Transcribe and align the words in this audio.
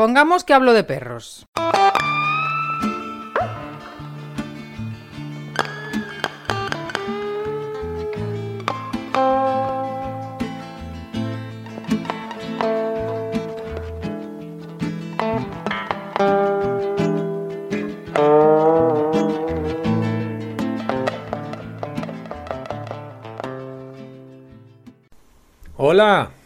Pongamos 0.00 0.44
que 0.44 0.54
hablo 0.54 0.72
de 0.72 0.82
perros. 0.82 1.46
Hola. 25.76 26.39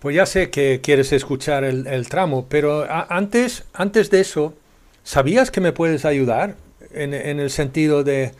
Pues 0.00 0.14
ya 0.14 0.26
sé 0.26 0.50
que 0.50 0.80
quieres 0.80 1.12
escuchar 1.12 1.64
el, 1.64 2.08
tramo, 2.08 2.46
pero 2.48 2.86
antes, 2.88 3.64
antes 3.72 4.10
de 4.10 4.20
eso, 4.20 4.54
¿sabías 5.02 5.50
que 5.50 5.60
me 5.60 5.72
puedes 5.72 6.04
ayudar 6.04 6.54
en, 6.92 7.12
el 7.12 7.50
sentido 7.50 8.04
de, 8.04 8.32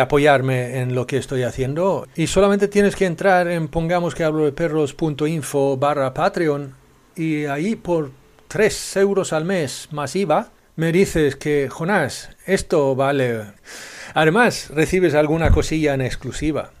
apoyarme 0.00 0.80
en 0.80 0.96
lo 0.96 1.06
que 1.06 1.16
estoy 1.18 1.44
haciendo? 1.44 2.08
Y 2.16 2.26
solamente 2.26 2.66
tienes 2.66 2.96
que 2.96 3.06
entrar 3.06 3.46
en 3.46 3.68
pongamos 3.68 4.14
que 4.14 4.24
hablo 4.24 4.44
de 4.44 4.52
perros.info 4.52 5.76
barra 5.76 6.12
Patreon 6.12 6.74
y 7.14 7.44
ahí 7.44 7.76
por 7.76 8.10
3 8.48 8.96
euros 8.96 9.32
al 9.32 9.44
mes 9.44 9.88
más 9.92 10.16
IVA 10.16 10.50
me 10.74 10.90
dices 10.90 11.36
que, 11.36 11.68
Jonás, 11.70 12.30
esto 12.44 12.96
vale. 12.96 13.42
Además, 14.14 14.70
recibes 14.70 15.14
alguna 15.14 15.50
cosilla 15.50 15.94
en 15.94 16.00
exclusiva. 16.00 16.72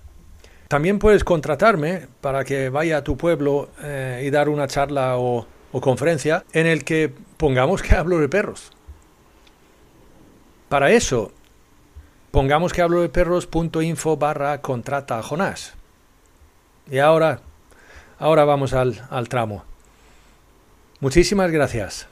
También 0.68 0.98
puedes 0.98 1.24
contratarme 1.24 2.08
para 2.20 2.44
que 2.44 2.68
vaya 2.68 2.98
a 2.98 3.04
tu 3.04 3.16
pueblo 3.16 3.68
eh, 3.82 4.22
y 4.26 4.30
dar 4.30 4.48
una 4.48 4.66
charla 4.66 5.18
o, 5.18 5.46
conferencia 5.80 6.44
en 6.52 6.66
el 6.68 6.84
que 6.84 7.12
pongamos 7.36 7.82
que 7.82 7.96
hablo 7.96 8.20
de 8.20 8.28
perros. 8.28 8.70
Para 10.68 10.92
eso, 10.92 11.32
pongamos 12.30 12.72
que 12.72 12.80
hablo 12.80 13.02
de 13.02 13.08
perros.info 13.08 14.16
barra 14.16 14.60
contrata 14.60 15.18
a 15.18 15.22
Jonás. 15.22 15.74
Y 16.90 16.98
ahora, 16.98 17.40
ahora 18.18 18.44
vamos 18.44 18.72
al, 18.72 19.02
al 19.10 19.28
tramo. 19.28 19.64
Muchísimas 21.00 21.50
gracias. 21.50 22.08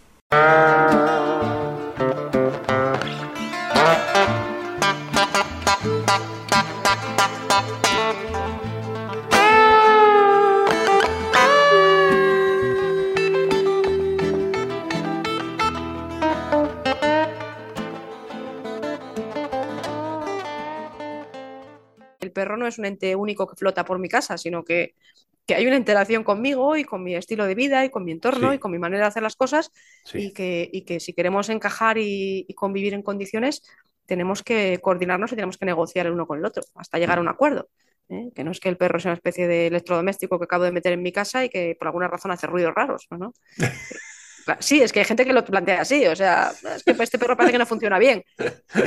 Perro 22.42 22.56
no 22.56 22.66
es 22.66 22.78
un 22.78 22.84
ente 22.84 23.14
único 23.14 23.46
que 23.46 23.54
flota 23.54 23.84
por 23.84 24.00
mi 24.00 24.08
casa, 24.08 24.36
sino 24.36 24.64
que, 24.64 24.94
hay 25.48 25.66
una 25.66 25.76
interacción 25.76 26.24
conmigo 26.24 26.76
y 26.76 26.84
con 26.84 27.04
mi 27.04 27.14
estilo 27.14 27.44
de 27.44 27.54
vida 27.54 27.84
y 27.84 27.90
con 27.90 28.04
mi 28.04 28.12
entorno 28.12 28.54
y 28.54 28.58
con 28.58 28.70
mi 28.70 28.78
manera 28.78 29.02
de 29.02 29.08
hacer 29.08 29.22
las 29.22 29.36
cosas 29.36 29.70
y, 30.14 30.32
que, 30.32 30.70
que, 30.86 30.98
si 30.98 31.12
queremos 31.12 31.50
encajar 31.50 31.98
y, 31.98 32.46
convivir 32.56 32.94
en 32.94 33.02
condiciones, 33.02 33.62
tenemos 34.06 34.42
que 34.42 34.78
coordinarnos 34.80 35.30
y 35.32 35.34
tenemos 35.34 35.58
que 35.58 35.66
negociar 35.66 36.06
el 36.06 36.12
uno 36.12 36.26
con 36.26 36.38
el 36.38 36.44
otro 36.46 36.62
hasta 36.74 36.98
llegar 36.98 37.18
a 37.18 37.20
un 37.20 37.28
acuerdo. 37.28 37.68
¿eh? 38.08 38.30
Que 38.34 38.44
no 38.44 38.50
es 38.50 38.60
que 38.60 38.70
el 38.70 38.78
perro 38.78 38.98
sea 38.98 39.10
una 39.10 39.16
especie 39.16 39.46
de 39.46 39.66
electrodoméstico 39.66 40.38
que 40.38 40.44
acabo 40.44 40.64
de 40.64 40.72
meter 40.72 40.94
en 40.94 41.02
mi 41.02 41.12
casa 41.12 41.44
y 41.44 41.50
que 41.50 41.76
por 41.78 41.88
alguna 41.88 42.08
razón 42.08 42.30
hace 42.30 42.46
ruidos 42.46 42.72
raros. 42.74 43.06
¿no? 43.10 43.34
Sí, 44.60 44.80
es 44.80 44.92
que 44.92 45.00
hay 45.00 45.04
gente 45.04 45.24
que 45.24 45.32
lo 45.32 45.44
plantea 45.44 45.82
así, 45.82 46.06
o 46.06 46.16
sea, 46.16 46.52
es 46.74 46.82
que 46.82 46.90
este 47.02 47.18
perro 47.18 47.36
parece 47.36 47.52
que 47.52 47.58
no 47.58 47.66
funciona 47.66 47.98
bien. 47.98 48.24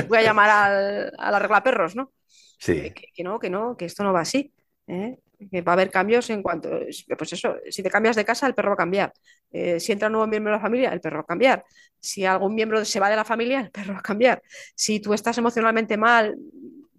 Voy 0.08 0.18
a 0.18 0.22
llamar 0.22 0.50
al, 0.50 1.12
a 1.16 1.30
la 1.30 1.38
regla 1.38 1.62
perros, 1.62 1.96
¿no? 1.96 2.12
Sí. 2.58 2.92
Que, 2.92 3.22
no, 3.22 3.38
que 3.38 3.50
no, 3.50 3.76
que 3.76 3.84
esto 3.84 4.02
no 4.02 4.12
va 4.12 4.20
así. 4.20 4.52
¿eh? 4.86 5.18
Que 5.50 5.60
va 5.62 5.72
a 5.72 5.74
haber 5.74 5.90
cambios 5.90 6.30
en 6.30 6.42
cuanto, 6.42 6.70
pues 7.18 7.32
eso, 7.32 7.56
si 7.68 7.82
te 7.82 7.90
cambias 7.90 8.16
de 8.16 8.24
casa, 8.24 8.46
el 8.46 8.54
perro 8.54 8.70
va 8.70 8.74
a 8.74 8.78
cambiar. 8.78 9.12
Eh, 9.50 9.78
si 9.78 9.92
entra 9.92 10.08
un 10.08 10.12
nuevo 10.12 10.26
miembro 10.26 10.52
de 10.52 10.56
la 10.56 10.62
familia, 10.62 10.92
el 10.92 11.00
perro 11.00 11.18
va 11.18 11.22
a 11.22 11.26
cambiar. 11.26 11.64
Si 12.00 12.24
algún 12.24 12.54
miembro 12.54 12.84
se 12.84 13.00
va 13.00 13.10
de 13.10 13.16
la 13.16 13.24
familia, 13.24 13.60
el 13.60 13.70
perro 13.70 13.92
va 13.92 13.98
a 13.98 14.02
cambiar. 14.02 14.42
Si 14.74 15.00
tú 15.00 15.12
estás 15.12 15.36
emocionalmente 15.38 15.96
mal 15.96 16.36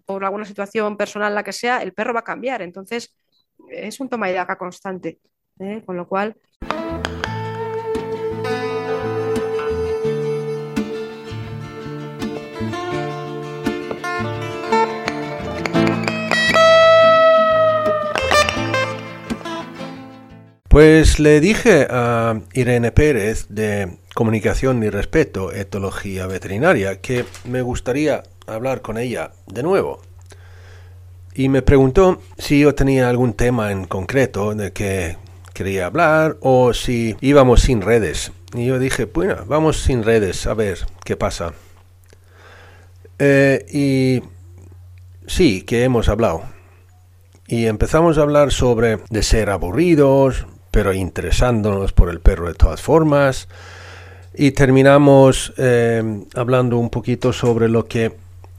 por 0.04 0.24
alguna 0.24 0.44
situación 0.44 0.96
personal, 0.96 1.34
la 1.34 1.42
que 1.42 1.52
sea, 1.52 1.82
el 1.82 1.92
perro 1.92 2.14
va 2.14 2.20
a 2.20 2.24
cambiar. 2.24 2.62
Entonces, 2.62 3.14
es 3.70 3.98
un 4.00 4.08
toma 4.08 4.30
y 4.30 4.34
daca 4.34 4.56
constante. 4.56 5.18
¿eh? 5.58 5.82
Con 5.84 5.96
lo 5.96 6.06
cual. 6.08 6.36
Pues 20.68 21.18
le 21.18 21.40
dije 21.40 21.86
a 21.88 22.42
Irene 22.52 22.92
Pérez 22.92 23.46
de 23.48 23.96
Comunicación 24.14 24.82
y 24.82 24.90
Respeto, 24.90 25.50
Etología 25.50 26.26
Veterinaria, 26.26 27.00
que 27.00 27.24
me 27.46 27.62
gustaría 27.62 28.22
hablar 28.46 28.82
con 28.82 28.98
ella 28.98 29.32
de 29.46 29.62
nuevo. 29.62 30.02
Y 31.34 31.48
me 31.48 31.62
preguntó 31.62 32.20
si 32.36 32.60
yo 32.60 32.74
tenía 32.74 33.08
algún 33.08 33.32
tema 33.32 33.72
en 33.72 33.86
concreto 33.86 34.54
de 34.54 34.74
que 34.74 35.16
quería 35.54 35.86
hablar 35.86 36.36
o 36.42 36.74
si 36.74 37.16
íbamos 37.22 37.62
sin 37.62 37.80
redes. 37.80 38.32
Y 38.52 38.66
yo 38.66 38.78
dije, 38.78 39.06
bueno, 39.06 39.36
vamos 39.46 39.82
sin 39.82 40.04
redes, 40.04 40.46
a 40.46 40.52
ver 40.52 40.80
qué 41.02 41.16
pasa. 41.16 41.54
Eh, 43.18 43.64
y 43.72 44.22
sí, 45.26 45.62
que 45.62 45.84
hemos 45.84 46.10
hablado. 46.10 46.42
Y 47.46 47.64
empezamos 47.64 48.18
a 48.18 48.22
hablar 48.22 48.52
sobre 48.52 48.98
de 49.08 49.22
ser 49.22 49.48
aburridos, 49.48 50.46
pero 50.70 50.92
interesándonos 50.92 51.92
por 51.92 52.10
el 52.10 52.20
perro 52.20 52.48
de 52.48 52.54
todas 52.54 52.80
formas. 52.82 53.48
Y 54.34 54.52
terminamos 54.52 55.52
eh, 55.56 56.24
hablando 56.34 56.78
un 56.78 56.90
poquito 56.90 57.32
sobre 57.32 57.68
lo 57.68 57.86
que, 57.86 58.14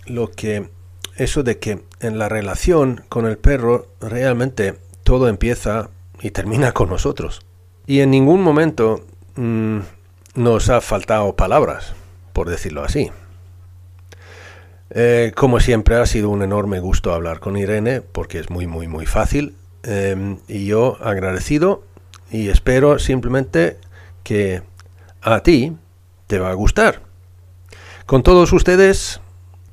lo 0.07 0.29
que, 0.31 0.69
eso 1.15 1.43
de 1.43 1.59
que 1.59 1.83
en 1.99 2.17
la 2.17 2.29
relación 2.29 3.03
con 3.09 3.25
el 3.25 3.37
perro 3.37 3.87
realmente 4.01 4.75
todo 5.03 5.27
empieza 5.27 5.89
y 6.21 6.31
termina 6.31 6.71
con 6.71 6.89
nosotros. 6.89 7.41
Y 7.87 8.01
en 8.01 8.11
ningún 8.11 8.41
momento 8.41 9.05
mm, 9.35 9.79
nos 10.35 10.69
ha 10.69 10.81
faltado 10.81 11.35
palabras, 11.35 11.93
por 12.33 12.49
decirlo 12.49 12.83
así. 12.83 13.11
Eh, 14.91 15.31
como 15.35 15.59
siempre 15.59 15.95
ha 15.95 16.05
sido 16.05 16.29
un 16.29 16.41
enorme 16.41 16.79
gusto 16.79 17.13
hablar 17.13 17.39
con 17.39 17.57
Irene 17.57 18.01
porque 18.01 18.39
es 18.39 18.49
muy 18.49 18.65
muy 18.65 18.87
muy 18.87 19.05
fácil 19.05 19.53
eh, 19.83 20.37
y 20.47 20.65
yo 20.65 20.97
agradecido 20.99 21.83
y 22.31 22.49
espero 22.49 22.99
simplemente 22.99 23.77
que 24.23 24.61
a 25.21 25.41
ti 25.41 25.75
te 26.27 26.39
va 26.39 26.51
a 26.51 26.53
gustar. 26.53 27.01
Con 28.05 28.23
todos 28.23 28.53
ustedes, 28.53 29.21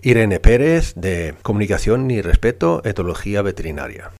Irene 0.02 0.40
Pérez 0.40 0.94
de 0.94 1.34
Comunicación 1.42 2.10
y 2.10 2.22
Respeto, 2.22 2.82
Etología 2.84 3.42
Veterinaria. 3.42 4.12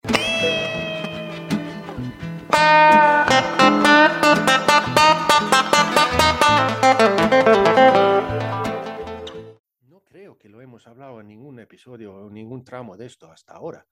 No 9.89 10.03
creo 10.05 10.39
que 10.39 10.49
lo 10.49 10.61
hemos 10.61 10.87
hablado 10.87 11.21
en 11.21 11.29
ningún 11.29 11.61
episodio 11.61 12.15
o 12.15 12.31
ningún 12.31 12.65
tramo 12.65 12.97
de 12.97 13.07
esto 13.07 13.31
hasta 13.31 13.55
ahora. 13.55 13.87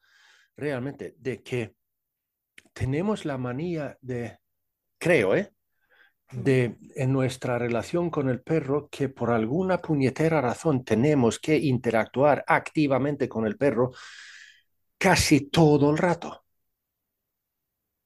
Realmente, 0.56 1.15
de 1.19 1.43
que 1.43 1.75
tenemos 2.75 3.25
la 3.25 3.39
manía 3.39 3.97
de, 4.03 4.39
creo, 4.99 5.37
¿eh? 5.37 5.53
de 6.31 6.77
en 6.97 7.12
nuestra 7.12 7.59
relación 7.59 8.10
con 8.10 8.28
el 8.28 8.43
perro 8.43 8.89
que 8.91 9.09
por 9.09 9.31
alguna 9.31 9.78
puñetera 9.78 10.41
razón 10.41 10.84
tenemos 10.84 11.39
que 11.39 11.57
interactuar 11.57 12.45
activamente 12.47 13.28
con 13.28 13.47
el 13.47 13.57
perro 13.57 13.93
casi 14.98 15.48
todo 15.48 15.91
el 15.91 15.98
rato. 15.98 16.45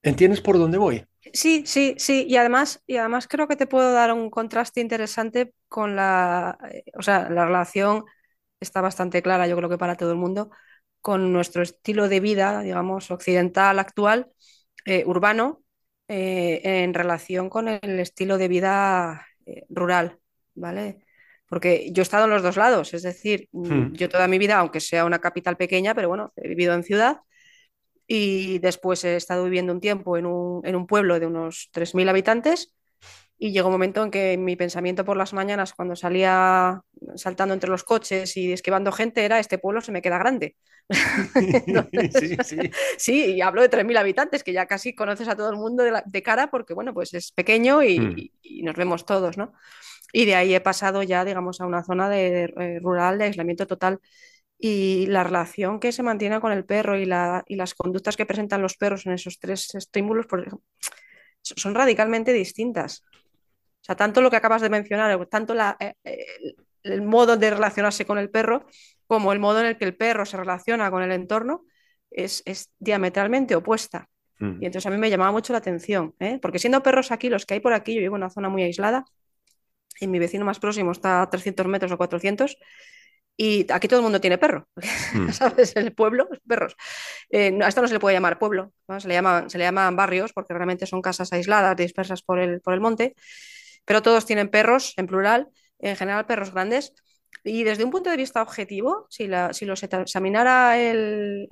¿Entiendes 0.03 0.41
por 0.41 0.57
dónde 0.57 0.77
voy? 0.77 1.05
Sí, 1.33 1.63
sí, 1.65 1.95
sí. 1.97 2.25
Y 2.27 2.37
además, 2.37 2.81
y 2.87 2.97
además 2.97 3.27
creo 3.27 3.47
que 3.47 3.55
te 3.55 3.67
puedo 3.67 3.91
dar 3.91 4.13
un 4.13 4.29
contraste 4.29 4.81
interesante 4.81 5.53
con 5.67 5.95
la, 5.95 6.57
eh, 6.71 6.83
o 6.97 7.01
sea, 7.01 7.29
la 7.29 7.45
relación 7.45 8.05
está 8.59 8.81
bastante 8.81 9.21
clara, 9.21 9.47
yo 9.47 9.55
creo 9.57 9.69
que 9.69 9.77
para 9.77 9.95
todo 9.95 10.11
el 10.11 10.17
mundo, 10.17 10.49
con 11.01 11.31
nuestro 11.33 11.61
estilo 11.63 12.09
de 12.09 12.19
vida, 12.19 12.61
digamos, 12.61 13.11
occidental 13.11 13.79
actual 13.79 14.31
eh, 14.85 15.03
urbano 15.05 15.63
eh, 16.07 16.61
en 16.63 16.93
relación 16.93 17.49
con 17.49 17.67
el 17.67 17.99
estilo 17.99 18.37
de 18.37 18.47
vida 18.47 19.27
eh, 19.45 19.65
rural, 19.69 20.19
¿vale? 20.55 21.05
Porque 21.47 21.91
yo 21.91 22.01
he 22.01 22.03
estado 22.03 22.25
en 22.25 22.31
los 22.31 22.43
dos 22.43 22.57
lados, 22.57 22.93
es 22.93 23.03
decir, 23.03 23.47
mm, 23.51 23.71
hmm. 23.71 23.93
yo 23.93 24.09
toda 24.09 24.27
mi 24.27 24.37
vida, 24.37 24.57
aunque 24.57 24.79
sea 24.79 25.05
una 25.05 25.19
capital 25.19 25.57
pequeña, 25.57 25.95
pero 25.95 26.07
bueno, 26.07 26.31
he 26.35 26.47
vivido 26.47 26.73
en 26.73 26.83
ciudad 26.83 27.21
y 28.07 28.57
después 28.59 29.03
he 29.03 29.15
estado 29.15 29.43
viviendo 29.43 29.71
un 29.71 29.79
tiempo 29.79 30.17
en 30.17 30.25
un, 30.25 30.87
pueblo 30.87 31.19
de 31.19 31.27
unos 31.27 31.69
3.000 31.71 32.09
habitantes 32.09 32.73
Y 33.41 33.51
llegó 33.51 33.69
un 33.69 33.73
momento 33.73 34.03
en 34.03 34.11
que 34.11 34.37
mi 34.37 34.57
pensamiento 34.57 35.05
por 35.05 35.15
las 35.15 35.31
mañanas, 35.31 35.73
cuando 35.73 35.95
salía 35.95 36.81
saltando 37.15 37.53
entre 37.53 37.69
los 37.69 37.85
coches 37.85 38.35
y 38.35 38.51
esquivando 38.51 38.91
gente, 38.91 39.23
era 39.23 39.39
este 39.39 39.57
pueblo 39.57 39.79
se 39.79 39.93
me 39.93 40.01
queda 40.01 40.17
grande. 40.17 40.57
sí, 42.19 42.37
sí. 42.43 42.57
sí, 42.97 43.25
y 43.35 43.41
hablo 43.41 43.61
de 43.61 43.69
3.000 43.69 43.97
habitantes, 43.97 44.43
que 44.43 44.51
ya 44.51 44.65
casi 44.65 44.93
conoces 44.93 45.29
a 45.29 45.37
todo 45.37 45.49
el 45.51 45.55
mundo 45.55 45.83
de, 45.83 46.21
cara 46.21 46.51
porque, 46.51 46.73
bueno, 46.73 46.93
pues 46.93 47.13
es 47.13 47.31
pequeño 47.31 47.79
hmm. 47.79 48.17
y, 48.43 48.61
nos 48.63 48.75
vemos 48.75 49.05
todos, 49.05 49.37
¿no? 49.37 49.53
Y 50.11 50.25
de 50.25 50.35
ahí 50.35 50.53
he 50.53 50.59
pasado 50.59 51.01
ya, 51.03 51.23
digamos, 51.23 51.61
a 51.61 51.65
una 51.65 51.83
zona 51.83 52.09
de, 52.09 52.53
eh, 52.57 52.79
rural 52.81 53.19
de 53.19 53.25
aislamiento 53.25 53.67
total. 53.67 53.99
Y 54.57 55.05
la 55.05 55.23
relación 55.23 55.79
que 55.79 55.93
se 55.93 56.03
mantiene 56.03 56.41
con 56.41 56.51
el 56.51 56.65
perro 56.65 56.97
y, 56.99 57.05
la, 57.05 57.45
y 57.47 57.55
las 57.55 57.73
conductas 57.73 58.17
que 58.17 58.25
presentan 58.25 58.61
los 58.61 58.75
perros 58.75 59.05
en 59.05 59.13
esos 59.13 59.39
tres 59.39 59.73
estímulos 59.75 60.25
son 61.41 61.75
radicalmente 61.75 62.33
distintas. 62.33 63.03
O 63.81 63.83
sea, 63.83 63.95
tanto 63.95 64.21
lo 64.21 64.29
que 64.29 64.35
acabas 64.35 64.61
de 64.61 64.69
mencionar, 64.69 65.25
tanto 65.27 65.55
eh, 65.79 65.95
eh, 66.03 66.25
el 66.83 67.01
modo 67.01 67.37
de 67.37 67.49
relacionarse 67.49 68.05
con 68.05 68.17
el 68.17 68.29
perro 68.29 68.65
como 69.07 69.33
el 69.33 69.39
modo 69.39 69.59
en 69.61 69.65
el 69.65 69.77
que 69.77 69.85
el 69.85 69.95
perro 69.95 70.25
se 70.25 70.37
relaciona 70.37 70.91
con 70.91 71.01
el 71.01 71.11
entorno 71.11 71.65
es, 72.11 72.43
diametralmente 72.77 73.55
opuesta. 73.55 74.07
Mm. 74.39 74.61
Y 74.61 74.65
entonces 74.65 74.85
a 74.85 74.91
mí 74.91 74.97
me 74.97 75.09
llamaba 75.09 75.31
mucho 75.31 75.53
la 75.53 75.59
atención, 75.59 76.13
¿eh? 76.19 76.39
porque 76.41 76.59
siendo 76.59 76.83
perros 76.83 77.11
aquí, 77.11 77.29
los 77.29 77.45
que 77.45 77.55
hay 77.55 77.59
por 77.59 77.73
aquí, 77.73 77.95
yo 77.95 78.01
vivo 78.01 78.15
en 78.15 78.23
una 78.23 78.29
zona 78.29 78.49
muy 78.49 78.63
aislada, 78.63 79.05
y 79.99 80.07
mi 80.07 80.19
vecino 80.19 80.45
más 80.45 80.59
próximo 80.59 80.91
está 80.91 81.21
a 81.21 81.29
300 81.29 81.67
metros 81.67 81.91
o 81.91 81.97
400, 81.97 82.57
y 83.41 83.65
aquí 83.71 83.87
todo 83.87 83.99
el 83.99 84.03
mundo 84.03 84.19
tiene 84.19 84.37
perro, 84.37 84.67
mm. 85.13 85.29
¿sabes? 85.29 85.75
El 85.75 85.93
pueblo, 85.93 86.27
perros. 86.47 86.75
a 87.31 87.67
esto 87.67 87.81
no 87.81 87.87
se 87.87 87.93
le 87.93 87.99
puede 87.99 88.15
llamar 88.15 88.37
pueblo, 88.37 88.73
se, 88.99 89.07
le 89.07 89.13
llaman, 89.13 89.49
se 89.49 89.57
le 89.57 89.63
llaman 89.63 89.95
barrios 89.95 90.33
porque 90.33 90.53
realmente 90.53 90.85
son 90.85 91.01
casas 91.01 91.31
aisladas, 91.31 91.77
dispersas 91.77 92.21
por 92.21 92.39
el, 92.39 92.61
por 92.61 92.73
el 92.73 92.81
monte 92.81 93.15
pero 93.89 94.03
todos 94.03 94.27
tienen 94.27 94.49
perros 94.49 94.93
en 94.97 95.07
plural, 95.07 95.49
en 95.79 95.95
general 95.95 96.27
perros 96.27 96.53
grandes. 96.53 96.93
Y 97.43 97.63
desde 97.63 97.83
un 97.83 97.89
punto 97.89 98.11
de 98.11 98.17
vista 98.17 98.43
objetivo, 98.43 99.07
si, 99.09 99.25
la, 99.25 99.51
si 99.51 99.65
los 99.65 99.81
examinara 99.81 100.77
el, 100.77 101.47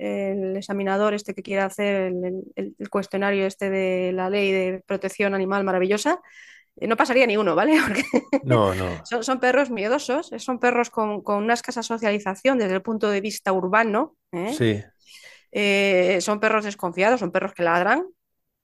examinador 0.56 1.14
este 1.14 1.34
que 1.34 1.42
quiere 1.42 1.62
hacer 1.62 2.12
el, 2.54 2.74
cuestionario 2.90 3.44
este 3.44 3.70
de 3.70 4.12
la 4.12 4.30
ley 4.30 4.52
de 4.52 4.84
protección 4.86 5.34
animal 5.34 5.64
maravillosa, 5.64 6.20
eh, 6.20 6.22
no 6.86 6.96
pasaría 6.96 7.26
ni 7.26 7.36
uno, 7.36 7.54
¿vale? 7.54 7.76
Porque 7.86 8.04
no, 8.44 8.74
no. 8.74 9.04
Son, 9.04 9.40
perros 9.40 9.70
miedosos, 9.70 10.32
eh, 10.32 10.38
son 10.38 10.58
perros 10.58 10.90
con, 10.90 11.22
una 11.26 11.54
escasa 11.54 11.82
socialización 11.82 12.58
desde 12.58 12.74
el 12.74 12.82
punto 12.82 13.10
de 13.10 13.20
vista 13.20 13.52
urbano. 13.52 14.16
¿eh? 14.32 14.54
Sí. 15.52 16.20
son 16.20 16.40
perros 16.40 16.64
desconfiados, 16.64 17.20
son 17.20 17.32
perros 17.32 17.52
que 17.54 17.62
ladran, 17.62 18.06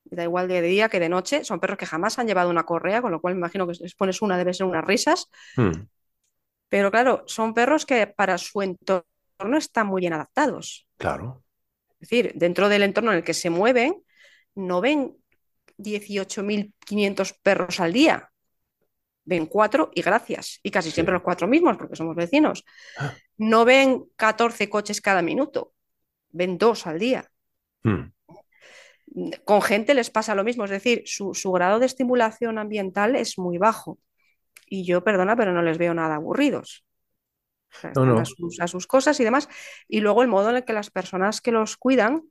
da 0.05 0.23
igual 0.23 0.49
de 0.49 0.63
día 0.63 0.89
que 0.89 1.01
de 1.01 1.09
noche, 1.09 1.45
son 1.45 1.61
perros 1.61 1.79
que 1.79 1.87
jamás 1.87 2.19
han 2.19 2.27
llevado 2.27 2.51
una 2.51 2.65
correa, 2.65 3.03
con 3.03 3.11
lo 3.11 3.21
cual 3.21 3.35
me 3.35 3.41
imagino 3.41 3.67
que 3.67 3.75
si 3.75 3.83
les 3.83 3.95
pones 3.95 4.23
una 4.23 4.39
debe 4.39 4.55
ser 4.55 4.67
unas 4.67 4.85
risas. 4.85 5.31
Hmm. 5.57 5.87
Pero 6.69 6.91
claro, 6.91 7.25
son 7.27 7.55
perros 7.55 7.87
que 7.87 8.07
para 8.07 8.39
su 8.39 8.63
entorno 8.63 9.05
están 9.57 9.87
muy 9.87 10.01
bien 10.01 10.13
adaptados. 10.13 10.87
Claro. 10.99 11.45
Es 12.01 12.09
decir, 12.11 12.33
dentro 12.35 12.69
del 12.69 12.83
entorno 12.83 13.13
en 13.13 13.19
el 13.19 13.25
que 13.25 13.35
se 13.35 13.51
mueven, 13.51 14.03
no 14.55 14.81
ven 14.81 15.17
18.500 15.79 17.37
perros 17.43 17.81
al 17.81 17.93
día. 17.93 18.31
Ven 19.25 19.47
cuatro 19.47 19.91
y 19.95 20.03
gracias. 20.03 20.61
Y 20.63 20.71
casi 20.71 20.91
siempre 20.91 21.15
los 21.15 21.23
cuatro 21.23 21.47
mismos, 21.47 21.77
porque 21.77 21.97
somos 21.97 22.15
vecinos. 22.15 22.65
Ah. 22.99 23.15
No 23.39 23.65
ven 23.65 24.05
14 24.17 24.69
coches 24.69 25.01
cada 25.01 25.23
minuto. 25.23 25.73
Ven 26.31 26.59
dos 26.59 26.87
al 26.87 26.99
día. 26.99 27.31
Hmm 27.83 28.15
con 29.45 29.63
gente 29.63 29.95
les 29.95 30.11
pasa 30.11 30.35
lo 30.35 30.45
mismo, 30.45 30.65
es 30.65 30.71
decir, 30.71 31.03
su, 31.07 31.33
grado 31.53 31.79
de 31.79 31.87
estimulación 31.87 32.59
ambiental 32.59 33.17
es 33.17 33.39
muy 33.39 33.59
bajo. 33.59 33.99
Y 34.67 34.85
yo, 34.85 35.05
perdona, 35.05 35.37
pero 35.37 35.53
no 35.53 35.63
les 35.63 35.79
veo 35.79 35.95
nada 35.95 36.17
aburridos. 36.17 36.85
A, 38.61 38.69
sus, 38.69 38.87
cosas 38.87 39.19
y 39.21 39.25
demás. 39.25 39.49
Y 39.89 40.01
luego 40.01 40.23
el 40.23 40.29
modo 40.29 40.51
en 40.51 40.57
el 40.57 40.65
que 40.65 40.73
las 40.73 40.91
personas 40.91 41.41
que 41.41 41.53
los 41.53 41.77
cuidan, 41.77 42.23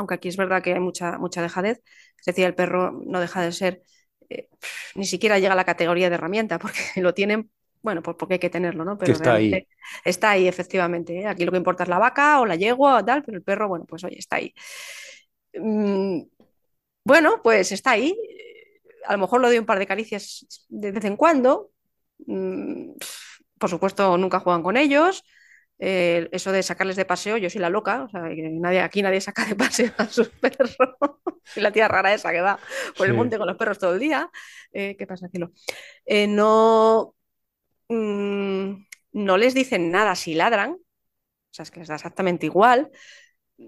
aunque 0.00 0.14
aquí 0.14 0.28
es 0.28 0.36
verdad 0.36 0.62
que 0.62 0.74
hay 0.74 0.80
mucha, 0.80 1.18
mucha 1.18 1.42
dejadez, 1.42 1.82
es 2.18 2.24
decir, 2.26 2.44
el 2.44 2.54
perro 2.54 2.92
no 3.06 3.20
deja 3.20 3.42
de 3.42 3.52
ser, 3.52 3.82
eh, 4.28 4.48
ni 4.94 5.06
siquiera 5.06 5.38
llega 5.38 5.52
a 5.52 5.56
la 5.56 5.64
categoría 5.64 6.08
de 6.08 6.16
herramienta, 6.16 6.58
porque 6.58 6.80
lo 6.96 7.14
tienen 7.14 7.50
bueno, 7.82 8.02
pues 8.02 8.16
porque 8.18 8.34
hay 8.34 8.40
que 8.40 8.50
tenerlo, 8.50 8.84
¿no? 8.84 8.98
Pero 8.98 9.12
está 9.12 9.34
ahí. 9.34 9.66
Está 10.04 10.30
ahí, 10.30 10.46
efectivamente. 10.46 11.20
¿eh? 11.20 11.26
Aquí 11.26 11.44
lo 11.44 11.50
que 11.50 11.58
importa 11.58 11.84
es 11.84 11.88
la 11.88 11.98
vaca 11.98 12.40
o 12.40 12.46
la 12.46 12.54
yegua 12.54 12.98
o 12.98 13.04
tal, 13.04 13.22
pero 13.22 13.38
el 13.38 13.42
perro, 13.42 13.68
bueno, 13.68 13.86
pues 13.86 14.04
oye, 14.04 14.18
está 14.18 14.36
ahí. 14.36 14.54
Mm, 15.54 16.22
bueno, 17.04 17.40
pues 17.42 17.72
está 17.72 17.92
ahí. 17.92 18.14
A 19.06 19.14
lo 19.14 19.18
mejor 19.20 19.40
lo 19.40 19.48
doy 19.48 19.58
un 19.58 19.66
par 19.66 19.78
de 19.78 19.86
caricias 19.86 20.66
de 20.68 20.92
vez 20.92 21.04
en 21.04 21.16
cuando. 21.16 21.70
Mm, 22.26 22.92
por 23.58 23.70
supuesto, 23.70 24.16
nunca 24.18 24.40
juegan 24.40 24.62
con 24.62 24.76
ellos. 24.76 25.24
Eh, 25.82 26.28
eso 26.32 26.52
de 26.52 26.62
sacarles 26.62 26.96
de 26.96 27.06
paseo, 27.06 27.38
yo 27.38 27.48
soy 27.48 27.60
la 27.60 27.70
loca, 27.70 28.04
o 28.04 28.08
sea, 28.08 28.22
nadie, 28.22 28.80
aquí 28.80 29.02
nadie 29.02 29.20
saca 29.20 29.46
de 29.46 29.56
paseo 29.56 29.92
a 29.96 30.06
sus 30.06 30.28
perros. 30.40 30.76
la 31.56 31.72
tía 31.72 31.88
rara 31.88 32.12
esa 32.12 32.30
que 32.32 32.42
va 32.42 32.58
por 32.96 33.06
el 33.06 33.14
monte 33.14 33.38
con 33.38 33.46
los 33.46 33.56
perros 33.56 33.78
todo 33.78 33.94
el 33.94 34.00
día. 34.00 34.30
Eh, 34.72 34.94
¿Qué 34.96 35.06
pasa, 35.06 35.28
cielo? 35.28 35.52
Eh, 36.04 36.26
no, 36.26 37.14
mm, 37.88 38.72
no 39.12 39.36
les 39.38 39.54
dicen 39.54 39.90
nada 39.90 40.14
si 40.14 40.34
ladran, 40.34 40.72
o 40.72 41.52
sea, 41.52 41.62
es 41.62 41.70
que 41.70 41.80
les 41.80 41.88
da 41.88 41.96
exactamente 41.96 42.46
igual 42.46 42.90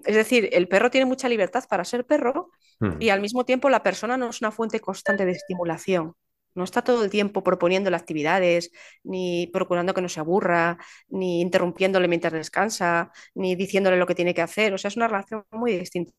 es 0.05 0.17
decir, 0.17 0.49
el 0.53 0.69
perro 0.69 0.91
tiene 0.91 1.07
mucha 1.07 1.29
libertad 1.29 1.65
para 1.69 1.85
ser 1.85 2.07
perro 2.07 2.51
hmm. 2.81 3.01
y 3.01 3.11
al 3.11 3.21
mismo 3.21 3.45
tiempo 3.45 3.69
la 3.69 3.83
persona 3.83 4.17
no 4.17 4.31
es 4.31 4.41
una 4.41 4.51
fuente 4.51 4.81
constante 4.81 5.25
de 5.25 5.33
estimulación. 5.33 6.15
No 6.55 6.65
está 6.65 6.83
todo 6.83 7.05
el 7.05 7.11
tiempo 7.11 7.43
proponiéndole 7.43 7.97
actividades, 7.97 8.71
ni 9.05 9.49
procurando 9.53 9.95
que 9.95 10.03
no 10.03 10.09
se 10.09 10.21
aburra, 10.21 10.79
ni 11.09 11.41
interrumpiéndole 11.41 12.09
mientras 12.09 12.33
descansa, 12.33 13.13
ni 13.35 13.57
diciéndole 13.57 13.97
lo 13.97 14.07
que 14.07 14.15
tiene 14.15 14.35
que 14.35 14.43
hacer. 14.43 14.75
O 14.75 14.79
sea, 14.79 14.89
es 14.89 14.97
una 14.97 15.09
relación 15.09 15.45
muy 15.51 15.77
distinta. 15.77 16.13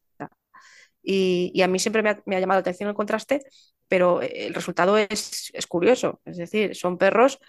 Y, 1.03 1.61
a 1.61 1.67
mí 1.67 1.79
siempre 1.79 2.01
me 2.01 2.09
ha, 2.09 2.39
llamado 2.39 2.59
la 2.59 2.61
atención 2.61 2.89
el 2.89 2.95
contraste, 2.95 3.43
pero 3.87 4.21
el 4.21 4.53
resultado 4.53 4.97
es, 4.97 5.51
es 5.53 5.67
curioso. 5.67 6.21
Es 6.25 6.37
decir, 6.37 6.75
son 6.75 6.97
perros 6.97 7.39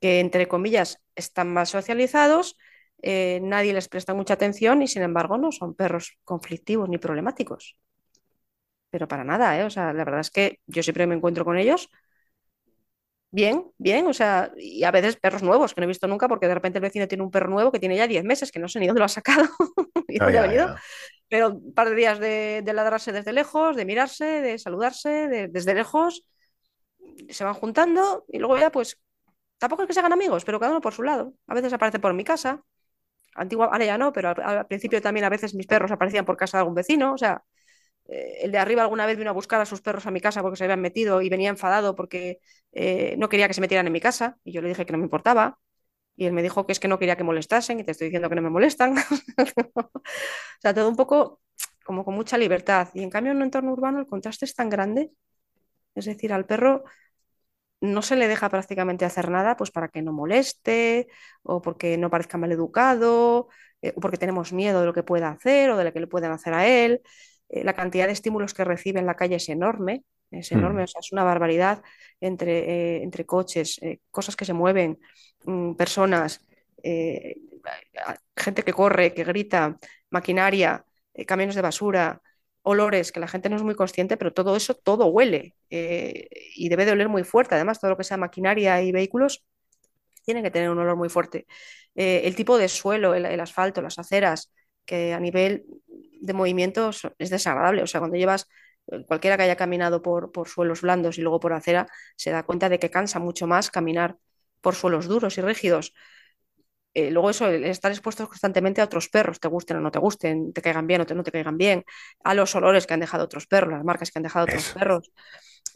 que, 0.00 0.20
entre 0.20 0.48
comillas, 0.48 1.00
están 1.14 1.52
más 1.52 1.70
socializados, 1.70 2.56
eh, 3.02 3.40
nadie 3.42 3.72
les 3.72 3.88
presta 3.88 4.14
mucha 4.14 4.34
atención 4.34 4.82
y 4.82 4.88
sin 4.88 5.02
embargo 5.02 5.38
no 5.38 5.52
son 5.52 5.74
perros 5.74 6.18
conflictivos 6.24 6.88
ni 6.88 6.98
problemáticos. 6.98 7.76
Pero 8.90 9.06
para 9.08 9.24
nada, 9.24 9.58
¿eh? 9.58 9.64
O 9.64 9.70
sea, 9.70 9.92
la 9.92 10.04
verdad 10.04 10.20
es 10.20 10.30
que 10.30 10.60
yo 10.66 10.82
siempre 10.82 11.06
me 11.06 11.14
encuentro 11.14 11.44
con 11.44 11.58
ellos 11.58 11.90
bien, 13.30 13.64
bien, 13.78 14.06
o 14.06 14.12
sea, 14.12 14.52
y 14.56 14.84
a 14.84 14.90
veces 14.90 15.16
perros 15.16 15.42
nuevos 15.42 15.74
que 15.74 15.80
no 15.80 15.84
he 15.84 15.88
visto 15.88 16.06
nunca 16.06 16.28
porque 16.28 16.48
de 16.48 16.54
repente 16.54 16.78
el 16.78 16.82
vecino 16.82 17.08
tiene 17.08 17.24
un 17.24 17.30
perro 17.30 17.50
nuevo 17.50 17.70
que 17.72 17.78
tiene 17.78 17.96
ya 17.96 18.06
10 18.06 18.24
meses, 18.24 18.50
que 18.50 18.58
no 18.58 18.68
sé 18.68 18.80
ni 18.80 18.86
dónde 18.86 19.00
lo 19.00 19.04
ha 19.04 19.08
sacado 19.08 19.44
y 20.08 20.18
dónde 20.18 20.38
ha 20.38 20.42
venido, 20.42 20.74
pero 21.28 21.50
un 21.50 21.74
par 21.74 21.90
de 21.90 21.96
días 21.96 22.18
de, 22.18 22.62
ladrarse 22.74 23.12
desde 23.12 23.32
lejos, 23.32 23.76
de 23.76 23.84
mirarse, 23.84 24.24
de 24.24 24.58
saludarse 24.58 25.48
desde 25.50 25.74
lejos, 25.74 26.24
se 27.28 27.44
van 27.44 27.54
juntando 27.54 28.24
y 28.28 28.38
luego 28.38 28.58
ya 28.58 28.70
pues 28.70 28.98
tampoco 29.58 29.82
es 29.82 29.88
que 29.88 29.94
se 29.94 30.00
hagan 30.00 30.12
amigos, 30.12 30.44
pero 30.44 30.58
cada 30.58 30.72
uno 30.72 30.80
por 30.80 30.94
su 30.94 31.02
lado. 31.02 31.34
A 31.46 31.54
veces 31.54 31.72
aparece 31.72 31.98
por 31.98 32.14
mi 32.14 32.24
casa, 32.24 32.62
Antigua, 33.34 33.66
ahora 33.66 33.84
ya 33.84 33.98
no, 33.98 34.12
pero 34.12 34.30
al, 34.30 34.66
principio 34.66 35.00
también 35.00 35.24
a 35.24 35.28
veces 35.28 35.54
mis 35.54 35.66
perros 35.66 35.90
aparecían 35.90 36.24
por 36.24 36.36
casa 36.36 36.58
de 36.58 36.60
algún 36.60 36.74
vecino, 36.74 37.12
o 37.14 37.18
sea, 37.18 37.42
eh, 38.08 38.38
el 38.42 38.52
de 38.52 38.58
arriba 38.58 38.82
alguna 38.82 39.06
vez 39.06 39.18
vino 39.18 39.30
a 39.30 39.32
buscar 39.34 39.60
a 39.60 39.66
sus 39.66 39.80
perros 39.80 40.06
a 40.06 40.10
mi 40.10 40.20
casa 40.20 40.42
porque 40.42 40.56
se 40.56 40.64
habían 40.64 40.80
metido 40.80 41.22
y 41.22 41.28
venía 41.28 41.50
enfadado 41.50 41.94
porque 41.94 42.40
eh, 42.72 43.14
no 43.18 43.28
quería 43.28 43.48
que 43.48 43.54
se 43.54 43.60
metieran 43.60 43.86
en 43.86 43.92
mi 43.92 44.00
casa 44.00 44.38
y 44.44 44.52
yo 44.52 44.62
le 44.62 44.68
dije 44.68 44.86
que 44.86 44.92
no 44.92 44.98
me 44.98 45.04
importaba 45.04 45.58
y 46.16 46.26
él 46.26 46.32
me 46.32 46.42
dijo 46.42 46.66
que 46.66 46.72
es 46.72 46.80
que 46.80 46.88
no 46.88 46.98
quería 46.98 47.16
que 47.16 47.24
molestasen 47.24 47.80
y 47.80 47.84
te 47.84 47.92
estoy 47.92 48.06
diciendo 48.08 48.28
que 48.28 48.36
no 48.36 48.42
me 48.42 48.50
molestan. 48.50 48.96
o 49.76 50.02
sea, 50.60 50.74
todo 50.74 50.88
un 50.88 50.96
poco 50.96 51.40
como 51.84 52.04
con 52.04 52.14
mucha 52.14 52.38
libertad 52.38 52.88
y 52.94 53.02
en 53.02 53.10
cambio 53.10 53.32
en 53.32 53.38
un 53.38 53.44
entorno 53.44 53.72
urbano 53.72 54.00
el 54.00 54.06
contraste 54.06 54.44
es 54.44 54.54
tan 54.54 54.68
grande, 54.70 55.10
es 55.94 56.06
decir, 56.06 56.32
al 56.32 56.46
perro 56.46 56.84
no 57.80 58.02
se 58.02 58.16
le 58.16 58.28
deja 58.28 58.48
prácticamente 58.48 59.04
hacer 59.04 59.30
nada 59.30 59.56
pues 59.56 59.70
para 59.70 59.88
que 59.88 60.02
no 60.02 60.12
moleste 60.12 61.08
o 61.42 61.62
porque 61.62 61.96
no 61.98 62.10
parezca 62.10 62.38
mal 62.38 62.50
educado 62.52 63.48
eh, 63.82 63.92
o 63.96 64.00
porque 64.00 64.16
tenemos 64.18 64.52
miedo 64.52 64.80
de 64.80 64.86
lo 64.86 64.94
que 64.94 65.02
pueda 65.04 65.30
hacer 65.30 65.70
o 65.70 65.76
de 65.76 65.84
lo 65.84 65.92
que 65.92 66.00
le 66.00 66.06
pueden 66.08 66.32
hacer 66.32 66.54
a 66.54 66.66
él. 66.66 67.02
Eh, 67.48 67.64
la 67.64 67.74
cantidad 67.74 68.06
de 68.06 68.12
estímulos 68.12 68.54
que 68.54 68.64
recibe 68.64 69.00
en 69.00 69.06
la 69.06 69.16
calle 69.16 69.36
es 69.36 69.48
enorme, 69.48 70.04
es 70.30 70.52
enorme, 70.52 70.82
mm. 70.82 70.84
o 70.84 70.86
sea, 70.86 71.00
es 71.00 71.12
una 71.12 71.24
barbaridad 71.24 71.82
entre, 72.20 72.98
eh, 72.98 73.02
entre 73.02 73.24
coches, 73.24 73.80
cosas 74.10 74.36
que 74.36 74.44
se 74.44 74.52
mueven, 74.52 74.98
mm, 75.44 75.74
personas, 75.74 76.44
gente 78.36 78.62
que 78.62 78.72
corre, 78.72 79.12
que 79.14 79.24
grita, 79.24 79.78
maquinaria, 80.10 80.84
camiones 81.26 81.56
de 81.56 81.62
basura, 81.62 82.22
olores 82.68 83.12
que 83.12 83.20
la 83.20 83.28
gente 83.28 83.48
no 83.48 83.56
es 83.56 83.62
muy 83.62 83.74
consciente, 83.74 84.16
pero 84.16 84.32
todo 84.32 84.54
eso, 84.56 84.74
todo 84.74 85.06
huele 85.06 85.54
eh, 85.70 86.28
y 86.54 86.68
debe 86.68 86.84
de 86.84 86.92
oler 86.92 87.08
muy 87.08 87.24
fuerte. 87.24 87.54
Además, 87.54 87.80
todo 87.80 87.90
lo 87.90 87.96
que 87.96 88.04
sea 88.04 88.16
maquinaria 88.16 88.82
y 88.82 88.92
vehículos 88.92 89.44
tiene 90.24 90.42
que 90.42 90.50
tener 90.50 90.70
un 90.70 90.78
olor 90.78 90.96
muy 90.96 91.08
fuerte. 91.08 91.46
Eh, 91.94 92.22
el 92.24 92.36
tipo 92.36 92.58
de 92.58 92.68
suelo, 92.68 93.14
el, 93.14 93.40
asfalto, 93.40 93.80
las 93.80 93.98
aceras, 93.98 94.52
que 94.84 95.14
a 95.14 95.20
nivel 95.20 95.64
de 96.20 96.32
movimiento 96.32 96.90
es 97.18 97.30
desagradable. 97.30 97.82
O 97.82 97.86
sea, 97.86 98.00
cuando 98.00 98.16
llevas 98.16 98.46
cualquiera 99.06 99.36
que 99.36 99.42
haya 99.44 99.56
caminado 99.56 100.02
por, 100.02 100.32
por 100.32 100.48
suelos 100.48 100.80
blandos 100.80 101.18
y 101.18 101.22
luego 101.22 101.40
por 101.40 101.52
acera 101.52 101.86
se 102.16 102.30
da 102.30 102.42
cuenta 102.42 102.68
de 102.68 102.78
que 102.78 102.90
cansa 102.90 103.18
mucho 103.18 103.46
más 103.46 103.70
caminar 103.70 104.16
por 104.60 104.74
suelos 104.74 105.06
duros 105.06 105.36
y 105.38 105.42
rígidos. 105.42 105.94
Eh, 106.94 107.10
luego 107.10 107.30
eso, 107.30 107.48
estar 107.48 107.92
expuestos 107.92 108.28
constantemente 108.28 108.80
a 108.80 108.84
otros 108.84 109.08
perros, 109.08 109.38
te 109.38 109.48
gusten 109.48 109.76
o 109.76 109.80
no 109.80 109.90
te 109.90 109.98
gusten, 109.98 110.52
te 110.52 110.62
caigan 110.62 110.86
bien 110.86 111.02
o 111.02 111.06
te, 111.06 111.14
no 111.14 111.22
te 111.22 111.30
caigan 111.30 111.56
bien, 111.56 111.84
a 112.24 112.34
los 112.34 112.54
olores 112.54 112.86
que 112.86 112.94
han 112.94 113.00
dejado 113.00 113.24
otros 113.24 113.46
perros, 113.46 113.72
las 113.72 113.84
marcas 113.84 114.10
que 114.10 114.18
han 114.18 114.24
dejado 114.24 114.46
otros 114.46 114.72
perros. 114.72 115.12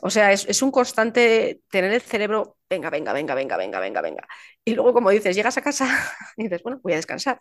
O 0.01 0.11
sea, 0.11 0.33
es, 0.33 0.47
es, 0.49 0.63
un 0.63 0.73
constante 0.73 1.61
tener 1.71 1.93
el 1.93 2.01
cerebro, 2.01 2.57
venga, 2.69 2.91
venga, 2.91 3.13
venga, 3.13 3.35
venga, 3.37 3.57
venga, 3.57 3.79
venga, 3.79 4.01
venga. 4.01 4.27
Y 4.65 4.75
luego, 4.75 4.93
como 4.93 5.11
dices, 5.11 5.37
llegas 5.37 5.57
a 5.59 5.63
casa 5.63 5.87
y 6.37 6.45
dices, 6.45 6.63
bueno, 6.63 6.81
voy 6.83 6.95
a 6.95 6.97
descansar. 6.97 7.41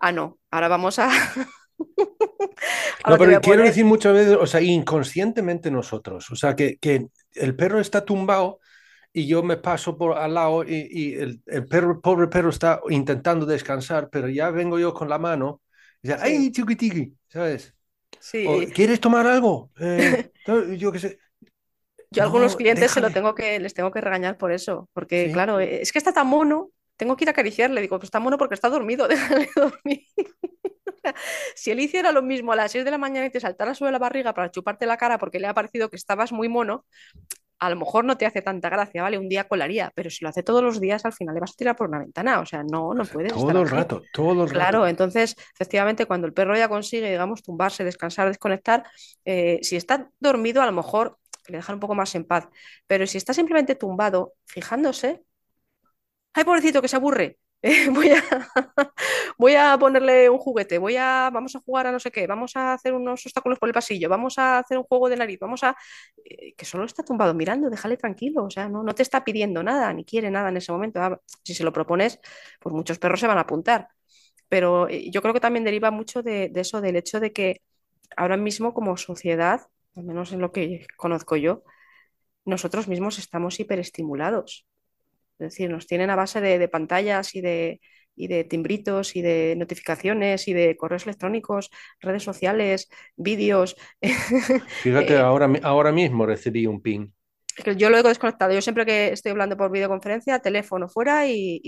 Ah, 0.00 0.10
no, 0.10 0.38
ahora 0.50 0.68
vamos 0.68 0.98
a... 0.98 1.10
no, 3.08 3.18
pero 3.18 3.40
quiero 3.40 3.62
decir 3.62 3.84
muchas 3.84 4.12
veces, 4.14 4.36
o 4.40 4.46
sea, 4.46 4.60
inconscientemente 4.60 5.70
nosotros, 5.70 6.30
o 6.30 6.36
sea, 6.36 6.56
que, 6.56 6.76
que 6.78 7.06
el 7.34 7.56
perro 7.56 7.80
está 7.80 8.04
tumbado 8.04 8.60
y 9.12 9.26
yo 9.26 9.42
me 9.42 9.56
paso 9.56 9.96
por 9.96 10.16
al 10.16 10.34
lado 10.34 10.64
y, 10.64 11.14
el, 11.14 11.42
el, 11.46 11.66
perro, 11.66 12.00
pobre 12.00 12.28
perro 12.28 12.50
está 12.50 12.80
intentando 12.88 13.44
descansar, 13.46 14.08
pero 14.10 14.28
ya 14.28 14.50
vengo 14.50 14.78
yo 14.78 14.94
con 14.94 15.08
la 15.08 15.18
mano 15.18 15.60
y 16.02 16.08
dice, 16.08 16.20
¡ay, 16.20 16.50
chiquitiqui! 16.50 17.14
¿Sabes? 17.28 17.74
Sí. 18.18 18.46
¿Quieres 18.74 19.00
tomar 19.00 19.26
algo? 19.26 19.70
Eh, 19.78 20.30
yo 20.78 20.92
qué 20.92 20.98
sé. 20.98 21.18
Yo 22.10 22.22
a 22.22 22.26
algunos 22.26 22.56
clientes 22.56 22.90
se 22.90 23.00
lo 23.00 23.10
tengo 23.10 23.34
que, 23.34 23.58
les 23.58 23.72
tengo 23.72 23.90
que 23.90 24.00
regañar 24.00 24.36
por 24.36 24.52
eso, 24.52 24.88
porque 24.92 25.30
claro, 25.32 25.60
es 25.60 25.92
que 25.92 25.98
está 25.98 26.12
tan 26.12 26.26
mono, 26.26 26.70
tengo 26.96 27.16
que 27.16 27.24
ir 27.24 27.28
a 27.28 27.32
acariciarle, 27.32 27.80
digo, 27.80 27.98
pues 27.98 28.08
está 28.08 28.20
mono 28.20 28.38
porque 28.38 28.54
está 28.54 28.68
dormido, 28.68 29.08
déjale 29.08 29.48
dormir. 29.54 30.06
si 31.54 31.70
él 31.70 31.80
hiciera 31.80 32.12
lo 32.12 32.22
mismo 32.22 32.52
a 32.52 32.56
las 32.56 32.72
6 32.72 32.84
de 32.84 32.90
la 32.90 32.98
mañana 32.98 33.26
y 33.26 33.30
te 33.30 33.40
saltara 33.40 33.74
sobre 33.74 33.92
la 33.92 33.98
barriga 33.98 34.34
para 34.34 34.50
chuparte 34.50 34.86
la 34.86 34.96
cara 34.96 35.18
porque 35.18 35.40
le 35.40 35.46
ha 35.46 35.54
parecido 35.54 35.90
que 35.90 35.96
estabas 35.96 36.32
muy 36.32 36.48
mono, 36.48 36.84
a 37.62 37.70
lo 37.70 37.76
mejor 37.76 38.04
no 38.04 38.16
te 38.18 38.26
hace 38.26 38.42
tanta 38.42 38.68
gracia, 38.68 39.02
¿vale? 39.02 39.18
Un 39.18 39.28
día 39.28 39.44
colaría, 39.44 39.92
pero 39.94 40.10
si 40.10 40.24
lo 40.24 40.30
hace 40.30 40.42
todos 40.42 40.64
los 40.64 40.80
días, 40.80 41.04
al 41.04 41.12
final 41.12 41.32
le 41.32 41.40
vas 41.40 41.52
a 41.52 41.54
tirar 41.54 41.76
por 41.76 41.88
una 41.88 42.00
ventana, 42.00 42.40
o 42.40 42.46
sea, 42.46 42.64
no, 42.64 42.92
no 42.92 43.04
puedes. 43.04 43.32
Todo 43.32 43.62
el 43.62 43.68
rato, 43.68 44.02
todo 44.12 44.42
el 44.42 44.50
rato. 44.50 44.52
Claro, 44.52 44.86
entonces, 44.88 45.36
efectivamente, 45.54 46.06
cuando 46.06 46.26
el 46.26 46.32
perro 46.32 46.56
ya 46.56 46.68
consigue, 46.68 47.08
digamos, 47.08 47.40
tumbarse, 47.40 47.84
descansar, 47.84 48.26
desconectar, 48.26 48.82
eh, 49.24 49.60
si 49.62 49.76
está 49.76 50.10
dormido, 50.18 50.60
a 50.60 50.66
lo 50.66 50.72
mejor 50.72 51.18
le 51.46 51.58
dejan 51.58 51.74
un 51.74 51.80
poco 51.80 51.94
más 51.94 52.12
en 52.16 52.24
paz, 52.24 52.48
pero 52.88 53.06
si 53.06 53.16
está 53.16 53.32
simplemente 53.32 53.76
tumbado, 53.76 54.34
fijándose, 54.44 55.22
¡ay, 56.34 56.44
pobrecito, 56.44 56.82
que 56.82 56.88
se 56.88 56.96
aburre! 56.96 57.38
voy, 57.94 58.10
a, 58.10 58.22
voy 59.38 59.54
a 59.54 59.78
ponerle 59.78 60.28
un 60.28 60.38
juguete, 60.38 60.78
voy 60.78 60.96
a, 60.96 61.30
vamos 61.32 61.54
a 61.54 61.60
jugar 61.60 61.86
a 61.86 61.92
no 61.92 62.00
sé 62.00 62.10
qué, 62.10 62.26
vamos 62.26 62.56
a 62.56 62.72
hacer 62.74 62.92
unos 62.92 63.24
obstáculos 63.24 63.58
por 63.60 63.68
el 63.68 63.72
pasillo, 63.74 64.08
vamos 64.08 64.36
a 64.38 64.58
hacer 64.58 64.78
un 64.78 64.84
juego 64.84 65.08
de 65.08 65.16
nariz, 65.16 65.38
vamos 65.40 65.62
a... 65.62 65.76
Eh, 66.24 66.54
que 66.56 66.64
solo 66.64 66.84
está 66.84 67.04
tumbado 67.04 67.34
mirando, 67.34 67.70
déjale 67.70 67.96
tranquilo, 67.96 68.44
o 68.44 68.50
sea, 68.50 68.68
no, 68.68 68.82
no 68.82 68.94
te 68.94 69.02
está 69.02 69.24
pidiendo 69.24 69.62
nada, 69.62 69.92
ni 69.92 70.04
quiere 70.04 70.30
nada 70.30 70.48
en 70.48 70.56
ese 70.56 70.72
momento. 70.72 71.00
Ah, 71.00 71.20
si 71.44 71.54
se 71.54 71.64
lo 71.64 71.72
propones, 71.72 72.18
pues 72.60 72.74
muchos 72.74 72.98
perros 72.98 73.20
se 73.20 73.26
van 73.28 73.38
a 73.38 73.42
apuntar. 73.42 73.88
Pero 74.48 74.88
eh, 74.88 75.10
yo 75.10 75.22
creo 75.22 75.34
que 75.34 75.40
también 75.40 75.64
deriva 75.64 75.90
mucho 75.90 76.22
de, 76.22 76.48
de 76.48 76.60
eso, 76.60 76.80
del 76.80 76.96
hecho 76.96 77.20
de 77.20 77.32
que 77.32 77.62
ahora 78.16 78.36
mismo 78.36 78.74
como 78.74 78.96
sociedad, 78.96 79.62
al 79.96 80.04
menos 80.04 80.32
en 80.32 80.40
lo 80.40 80.52
que 80.52 80.86
conozco 80.96 81.36
yo, 81.36 81.64
nosotros 82.44 82.88
mismos 82.88 83.18
estamos 83.18 83.60
hiperestimulados. 83.60 84.66
Es 85.38 85.50
decir, 85.50 85.70
nos 85.70 85.86
tienen 85.86 86.10
a 86.10 86.16
base 86.16 86.40
de, 86.40 86.68
pantallas 86.68 87.34
y 87.34 87.40
de, 87.40 87.80
de 88.16 88.44
timbritos 88.44 89.16
y 89.16 89.22
de 89.22 89.54
notificaciones 89.56 90.46
y 90.48 90.52
de 90.52 90.76
correos 90.76 91.04
electrónicos, 91.04 91.70
redes 92.00 92.22
sociales, 92.22 92.88
vídeos. 93.16 93.76
Fíjate, 94.82 95.14
eh, 95.14 95.18
ahora, 95.18 95.50
ahora 95.62 95.92
mismo 95.92 96.26
recibí 96.26 96.66
un 96.66 96.80
ping. 96.80 97.08
Yo 97.76 97.90
lo 97.90 97.98
he 97.98 98.02
desconectado. 98.02 98.52
Yo 98.52 98.62
siempre 98.62 98.86
que 98.86 99.12
estoy 99.12 99.32
hablando 99.32 99.56
por 99.56 99.70
videoconferencia, 99.70 100.38
teléfono 100.38 100.88
fuera 100.88 101.26
y, 101.26 101.60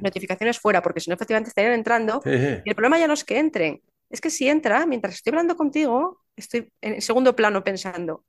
notificaciones 0.00 0.58
fuera, 0.58 0.82
porque 0.82 1.00
si 1.00 1.10
no, 1.10 1.14
efectivamente 1.14 1.48
estarían 1.48 1.74
entrando. 1.74 2.22
Y 2.24 2.68
el 2.68 2.74
problema 2.74 2.98
ya 2.98 3.06
no 3.06 3.14
es 3.14 3.24
que 3.24 3.38
entren, 3.38 3.82
es 4.10 4.20
que 4.20 4.30
si 4.30 4.48
entra, 4.48 4.86
mientras 4.86 5.14
estoy 5.14 5.32
hablando 5.32 5.56
contigo, 5.56 6.22
estoy 6.34 6.72
en 6.80 7.02
segundo 7.02 7.36
plano 7.36 7.62
pensando, 7.62 8.24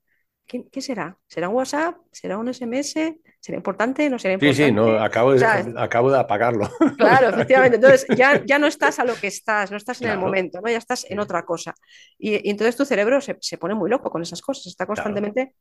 ¿qué, 0.46 0.80
será? 0.80 1.16
¿Será 1.26 1.48
un 1.48 1.56
WhatsApp? 1.56 1.96
¿Será 2.12 2.38
un 2.38 2.52
SMS? 2.52 2.96
¿Será 3.40 3.56
importante? 3.56 4.10
¿No 4.10 4.18
será 4.18 4.34
importante? 4.34 4.56
Sí, 4.56 4.68
sí, 4.68 4.72
no, 4.72 5.02
acabo, 5.02 5.32
de, 5.32 5.44
acabo 5.78 6.10
de 6.10 6.18
apagarlo. 6.18 6.68
Claro, 6.98 7.30
efectivamente. 7.30 7.76
Entonces 7.76 8.06
ya, 8.14 8.42
ya 8.46 8.58
no 8.58 8.66
estás 8.66 8.98
a 8.98 9.04
lo 9.04 9.14
que 9.14 9.28
estás, 9.28 9.70
no 9.70 9.78
estás 9.78 10.00
en 10.02 10.10
el 10.10 10.18
momento, 10.18 10.60
¿no? 10.60 10.70
ya 10.70 10.76
estás 10.76 11.06
en 11.10 11.18
otra 11.18 11.44
cosa. 11.44 11.74
Y, 12.18 12.48
entonces 12.50 12.76
tu 12.76 12.84
cerebro 12.84 13.20
se, 13.20 13.38
se, 13.40 13.56
pone 13.56 13.74
muy 13.74 13.88
loco 13.88 14.10
con 14.10 14.20
esas 14.20 14.42
cosas, 14.42 14.66
está 14.66 14.86
constantemente 14.86 15.54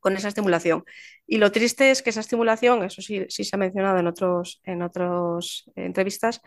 con 0.00 0.16
esa 0.16 0.28
estimulación. 0.28 0.84
Y 1.26 1.38
lo 1.38 1.52
triste 1.52 1.90
es 1.90 2.02
que 2.02 2.10
esa 2.10 2.20
estimulación, 2.20 2.82
eso 2.84 3.00
sí, 3.02 3.24
sí 3.28 3.44
se 3.44 3.54
ha 3.54 3.58
mencionado 3.58 3.98
en 3.98 4.06
otras 4.08 4.60
en 4.64 4.82
otros 4.82 5.70
entrevistas, 5.76 6.42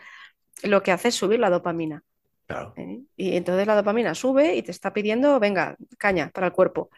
lo 0.62 0.82
que 0.82 0.92
hace 0.92 1.08
es 1.08 1.14
subir 1.14 1.40
la 1.40 1.50
dopamina. 1.50 2.02
Claro. 2.46 2.74
¿Eh? 2.76 3.00
Y 3.16 3.36
entonces 3.36 3.66
la 3.66 3.76
dopamina 3.76 4.14
sube 4.14 4.56
y 4.56 4.62
te 4.62 4.72
está 4.72 4.92
pidiendo, 4.92 5.38
venga, 5.40 5.76
caña 5.98 6.30
para 6.34 6.48
el 6.48 6.52
cuerpo. 6.52 6.90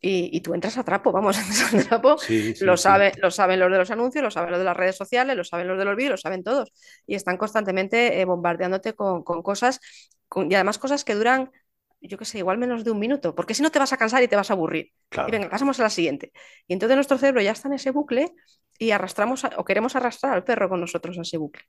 Y, 0.00 0.40
tú 0.40 0.54
entras 0.54 0.76
a 0.78 0.84
trapo, 0.84 1.10
vamos, 1.10 1.36
a 1.74 1.78
trapo. 1.88 2.16
lo, 2.60 2.76
sabe, 2.76 3.12
lo 3.20 3.30
saben 3.30 3.58
los 3.58 3.70
de 3.70 3.78
los 3.78 3.90
anuncios, 3.90 4.22
lo 4.22 4.30
saben 4.30 4.50
los 4.50 4.58
de 4.58 4.64
las 4.64 4.76
redes 4.76 4.96
sociales, 4.96 5.36
lo 5.36 5.44
saben 5.44 5.66
los 5.66 5.78
de 5.78 5.84
los 5.84 5.96
vídeos, 5.96 6.12
lo 6.12 6.16
saben 6.16 6.44
todos. 6.44 6.72
Y 7.06 7.14
están 7.14 7.36
constantemente 7.36 8.20
eh, 8.20 8.24
bombardeándote 8.24 8.94
con, 8.94 9.22
cosas, 9.22 9.80
y 10.48 10.54
además 10.54 10.78
cosas 10.78 11.04
que 11.04 11.14
duran, 11.14 11.50
yo 12.00 12.18
qué 12.18 12.24
sé, 12.24 12.38
igual 12.38 12.58
menos 12.58 12.84
de 12.84 12.90
un 12.90 12.98
minuto, 12.98 13.34
porque 13.34 13.54
si 13.54 13.62
no 13.62 13.70
te 13.70 13.78
vas 13.78 13.92
a 13.92 13.96
cansar 13.96 14.22
y 14.22 14.28
te 14.28 14.36
vas 14.36 14.50
a 14.50 14.52
aburrir. 14.52 14.92
Y 15.26 15.30
venga, 15.30 15.48
pasamos 15.48 15.80
a 15.80 15.84
la 15.84 15.90
siguiente. 15.90 16.32
Y 16.68 16.74
entonces 16.74 16.94
nuestro 16.94 17.18
cerebro 17.18 17.40
ya 17.40 17.52
está 17.52 17.68
en 17.68 17.74
ese 17.74 17.90
bucle 17.90 18.32
y 18.78 18.90
arrastramos 18.90 19.44
o 19.56 19.64
queremos 19.64 19.96
arrastrar 19.96 20.34
al 20.34 20.44
perro 20.44 20.68
con 20.68 20.80
nosotros 20.80 21.18
a 21.18 21.22
ese 21.22 21.38
bucle. 21.38 21.62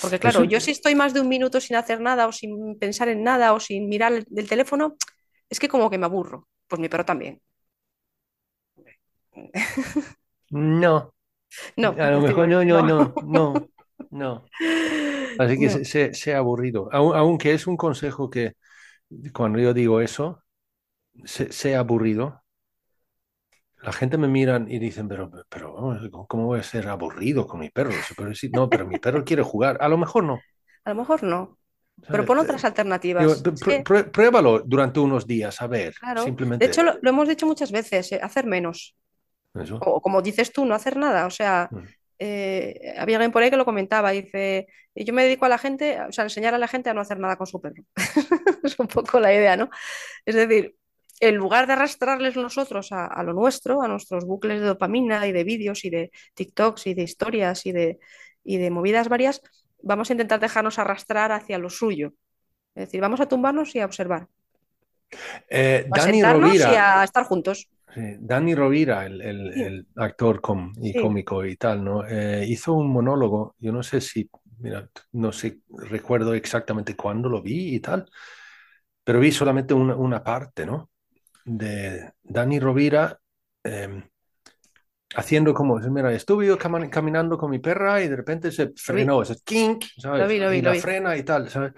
Porque 0.00 0.20
claro, 0.20 0.44
yo 0.44 0.60
si 0.60 0.70
estoy 0.70 0.94
más 0.94 1.12
de 1.12 1.20
un 1.20 1.28
minuto 1.28 1.60
sin 1.60 1.76
hacer 1.76 2.00
nada 2.00 2.28
o 2.28 2.32
sin 2.32 2.78
pensar 2.78 3.08
en 3.08 3.24
nada 3.24 3.52
o 3.52 3.58
sin 3.58 3.88
mirar 3.88 4.12
el 4.12 4.48
teléfono, 4.48 4.96
es 5.50 5.58
que 5.58 5.68
como 5.68 5.90
que 5.90 5.98
me 5.98 6.06
aburro. 6.06 6.48
Pues 6.68 6.80
mi 6.80 6.88
perro 6.88 7.04
también. 7.04 7.42
No. 10.50 11.14
No. 11.76 11.88
A 11.98 12.10
lo 12.10 12.20
mejor 12.20 12.48
no, 12.48 12.64
no, 12.64 12.82
no, 12.82 13.14
no, 13.24 13.68
no. 14.10 14.44
Así 15.38 15.58
que 15.58 15.70
se, 15.84 16.14
se, 16.14 16.34
ha 16.34 16.38
aburrido. 16.38 16.88
Aunque 16.92 17.54
es 17.54 17.66
un 17.66 17.76
consejo 17.76 18.30
que 18.30 18.54
cuando 19.32 19.58
yo 19.58 19.74
digo 19.74 20.00
eso, 20.00 20.42
se, 21.24 21.74
ha 21.74 21.80
aburrido. 21.80 22.42
La 23.82 23.92
gente 23.92 24.16
me 24.16 24.28
mira 24.28 24.64
y 24.66 24.78
dicen, 24.78 25.08
pero, 25.08 25.30
pero 25.48 25.74
¿cómo 26.28 26.46
voy 26.46 26.60
a 26.60 26.62
ser 26.62 26.88
aburrido 26.88 27.46
con 27.46 27.60
mi 27.60 27.70
perro? 27.70 27.90
no, 28.52 28.70
pero 28.70 28.86
mi 28.86 28.98
perro 28.98 29.24
quiere 29.24 29.42
jugar. 29.42 29.78
A 29.80 29.88
lo 29.88 29.98
mejor 29.98 30.24
no. 30.24 30.40
A 30.84 30.90
lo 30.90 30.96
mejor 30.96 31.22
no. 31.22 31.58
Pero 32.08 32.24
pon 32.24 32.38
otras 32.38 32.64
alternativas. 32.64 33.42
Pruébalo 34.12 34.60
durante 34.60 35.00
unos 35.00 35.26
días, 35.26 35.60
a 35.60 35.66
ver. 35.66 35.94
Simplemente. 36.22 36.64
De 36.64 36.70
hecho, 36.70 36.82
lo, 36.82 36.98
hemos 37.02 37.28
dicho 37.28 37.46
muchas 37.46 37.70
veces, 37.70 38.12
eh, 38.12 38.20
hacer 38.22 38.46
menos. 38.46 38.96
O 39.80 40.00
como 40.00 40.22
dices 40.22 40.52
tú, 40.52 40.64
no 40.64 40.74
hacer 40.74 40.96
nada. 40.96 41.26
O 41.26 41.30
sea, 41.30 41.68
mm. 41.70 41.78
eh, 42.18 42.94
había 42.98 43.16
alguien 43.16 43.32
por 43.32 43.42
ahí 43.42 43.50
que 43.50 43.56
lo 43.56 43.64
comentaba. 43.64 44.10
Dice, 44.10 44.66
yo 44.94 45.12
me 45.12 45.24
dedico 45.24 45.44
a 45.44 45.48
la 45.48 45.58
gente, 45.58 46.00
o 46.00 46.12
sea, 46.12 46.22
a 46.22 46.26
enseñar 46.26 46.54
a 46.54 46.58
la 46.58 46.68
gente 46.68 46.90
a 46.90 46.94
no 46.94 47.00
hacer 47.00 47.18
nada 47.18 47.36
con 47.36 47.46
su 47.46 47.60
perro. 47.60 47.84
es 48.62 48.78
un 48.78 48.86
poco 48.86 49.20
la 49.20 49.32
idea, 49.32 49.56
¿no? 49.56 49.70
Es 50.24 50.34
decir, 50.34 50.74
en 51.20 51.36
lugar 51.36 51.66
de 51.66 51.74
arrastrarles 51.74 52.34
nosotros 52.34 52.88
a, 52.90 53.22
lo 53.22 53.32
nuestro, 53.32 53.80
a 53.82 53.88
nuestros 53.88 54.24
bucles 54.24 54.60
de 54.60 54.66
dopamina 54.66 55.24
y 55.28 55.32
de 55.32 55.44
vídeos 55.44 55.84
y 55.84 55.90
de 55.90 56.10
TikToks 56.34 56.88
y 56.88 56.94
de 56.94 57.02
historias 57.02 57.64
y 57.64 57.70
de, 57.70 58.00
y 58.42 58.56
de 58.56 58.70
movidas 58.70 59.08
varias, 59.08 59.40
vamos 59.82 60.10
a 60.10 60.14
intentar 60.14 60.40
dejarnos 60.40 60.80
arrastrar 60.80 61.30
hacia 61.30 61.58
lo 61.58 61.70
suyo. 61.70 62.14
Es 62.74 62.86
decir, 62.86 63.00
vamos 63.00 63.20
a 63.20 63.26
tumbarnos 63.26 63.72
y 63.76 63.80
a 63.80 63.84
observar. 63.84 64.26
Eh, 65.48 65.86
Dani 65.88 66.22
Rovira, 66.24 66.72
y 66.72 66.76
a 66.76 67.04
estar 67.04 67.24
juntos. 67.24 67.68
Dani 67.94 68.54
Rovira, 68.54 69.06
el, 69.06 69.86
actor 69.96 70.40
y 70.80 71.00
cómico 71.00 71.44
y 71.44 71.56
tal, 71.56 71.84
¿no? 71.84 72.06
Eh, 72.06 72.46
hizo 72.48 72.72
un 72.72 72.90
monólogo, 72.90 73.54
yo 73.58 73.72
no 73.72 73.82
sé 73.82 74.00
si, 74.00 74.30
mira, 74.58 74.88
no 75.12 75.32
sé, 75.32 75.60
recuerdo 75.68 76.34
exactamente 76.34 76.96
cuándo 76.96 77.28
lo 77.28 77.42
vi 77.42 77.74
y 77.74 77.80
tal, 77.80 78.10
pero 79.04 79.20
vi 79.20 79.32
solamente 79.32 79.74
una, 79.74 80.22
parte, 80.24 80.64
¿no? 80.64 80.90
De 81.44 82.12
Dani 82.22 82.60
Rovira 82.60 83.18
em, 83.62 84.02
haciendo 85.14 85.52
como, 85.52 85.78
mira, 85.78 86.12
estuve 86.12 86.56
caminando 86.90 87.36
con 87.36 87.50
mi 87.50 87.58
perra 87.58 88.02
y 88.02 88.08
de 88.08 88.16
repente 88.16 88.52
se 88.52 88.72
frenó, 88.76 89.22
ese 89.22 89.36
kink, 89.44 89.84
¿sabes? 89.98 90.30
y 90.32 90.62
la 90.62 90.74
frena 90.76 91.16
y 91.16 91.24
tal, 91.24 91.50
¿sabes? 91.50 91.72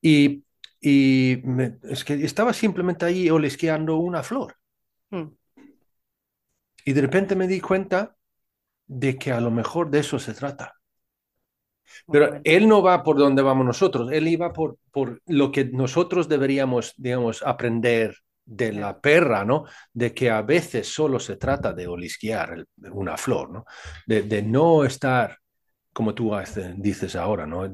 Y, 0.00 0.42
y 0.80 1.42
es 1.82 2.04
que 2.04 2.14
estaba 2.24 2.52
simplemente 2.54 3.04
ahí 3.04 3.28
olesqueando 3.28 3.96
una 3.96 4.22
flor. 4.22 4.54
Hmm. 5.10 5.39
Y 6.84 6.92
de 6.92 7.00
repente 7.02 7.36
me 7.36 7.46
di 7.46 7.60
cuenta 7.60 8.16
de 8.86 9.16
que 9.18 9.32
a 9.32 9.40
lo 9.40 9.50
mejor 9.50 9.90
de 9.90 10.00
eso 10.00 10.18
se 10.18 10.34
trata. 10.34 10.74
Pero 12.10 12.40
él 12.44 12.68
no 12.68 12.82
va 12.82 13.02
por 13.02 13.18
donde 13.18 13.42
vamos 13.42 13.66
nosotros, 13.66 14.10
él 14.12 14.28
iba 14.28 14.52
por, 14.52 14.78
por 14.90 15.20
lo 15.26 15.50
que 15.50 15.64
nosotros 15.64 16.28
deberíamos, 16.28 16.94
digamos, 16.96 17.42
aprender 17.42 18.16
de 18.50 18.72
la 18.72 19.00
perra, 19.00 19.44
¿no? 19.44 19.64
De 19.92 20.12
que 20.12 20.28
a 20.30 20.42
veces 20.42 20.92
solo 20.92 21.20
se 21.20 21.36
trata 21.36 21.72
de 21.72 21.86
olisquear 21.86 22.64
una 22.92 23.16
flor, 23.16 23.50
¿no? 23.50 23.64
De, 24.06 24.42
no 24.42 24.84
estar, 24.84 25.38
como 25.92 26.14
tú 26.14 26.32
dices 26.76 27.14
ahora, 27.14 27.46
¿no? 27.46 27.72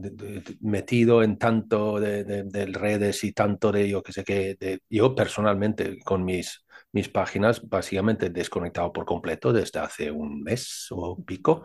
metido 0.60 1.22
en 1.22 1.38
tanto 1.38 1.98
de, 1.98 2.68
redes 2.72 3.24
y 3.24 3.32
tanto 3.32 3.72
de 3.72 3.88
yo 3.88 4.02
que 4.02 4.12
sé 4.12 4.22
que, 4.22 4.80
yo 4.90 5.14
personalmente 5.14 5.98
con 6.04 6.24
mis, 6.24 6.65
mis 6.96 7.08
páginas 7.10 7.60
básicamente 7.68 8.30
desconectado 8.30 8.90
por 8.90 9.04
completo 9.04 9.52
desde 9.52 9.80
hace 9.80 10.10
un 10.10 10.42
mes 10.42 10.86
o 10.90 11.22
pico 11.22 11.62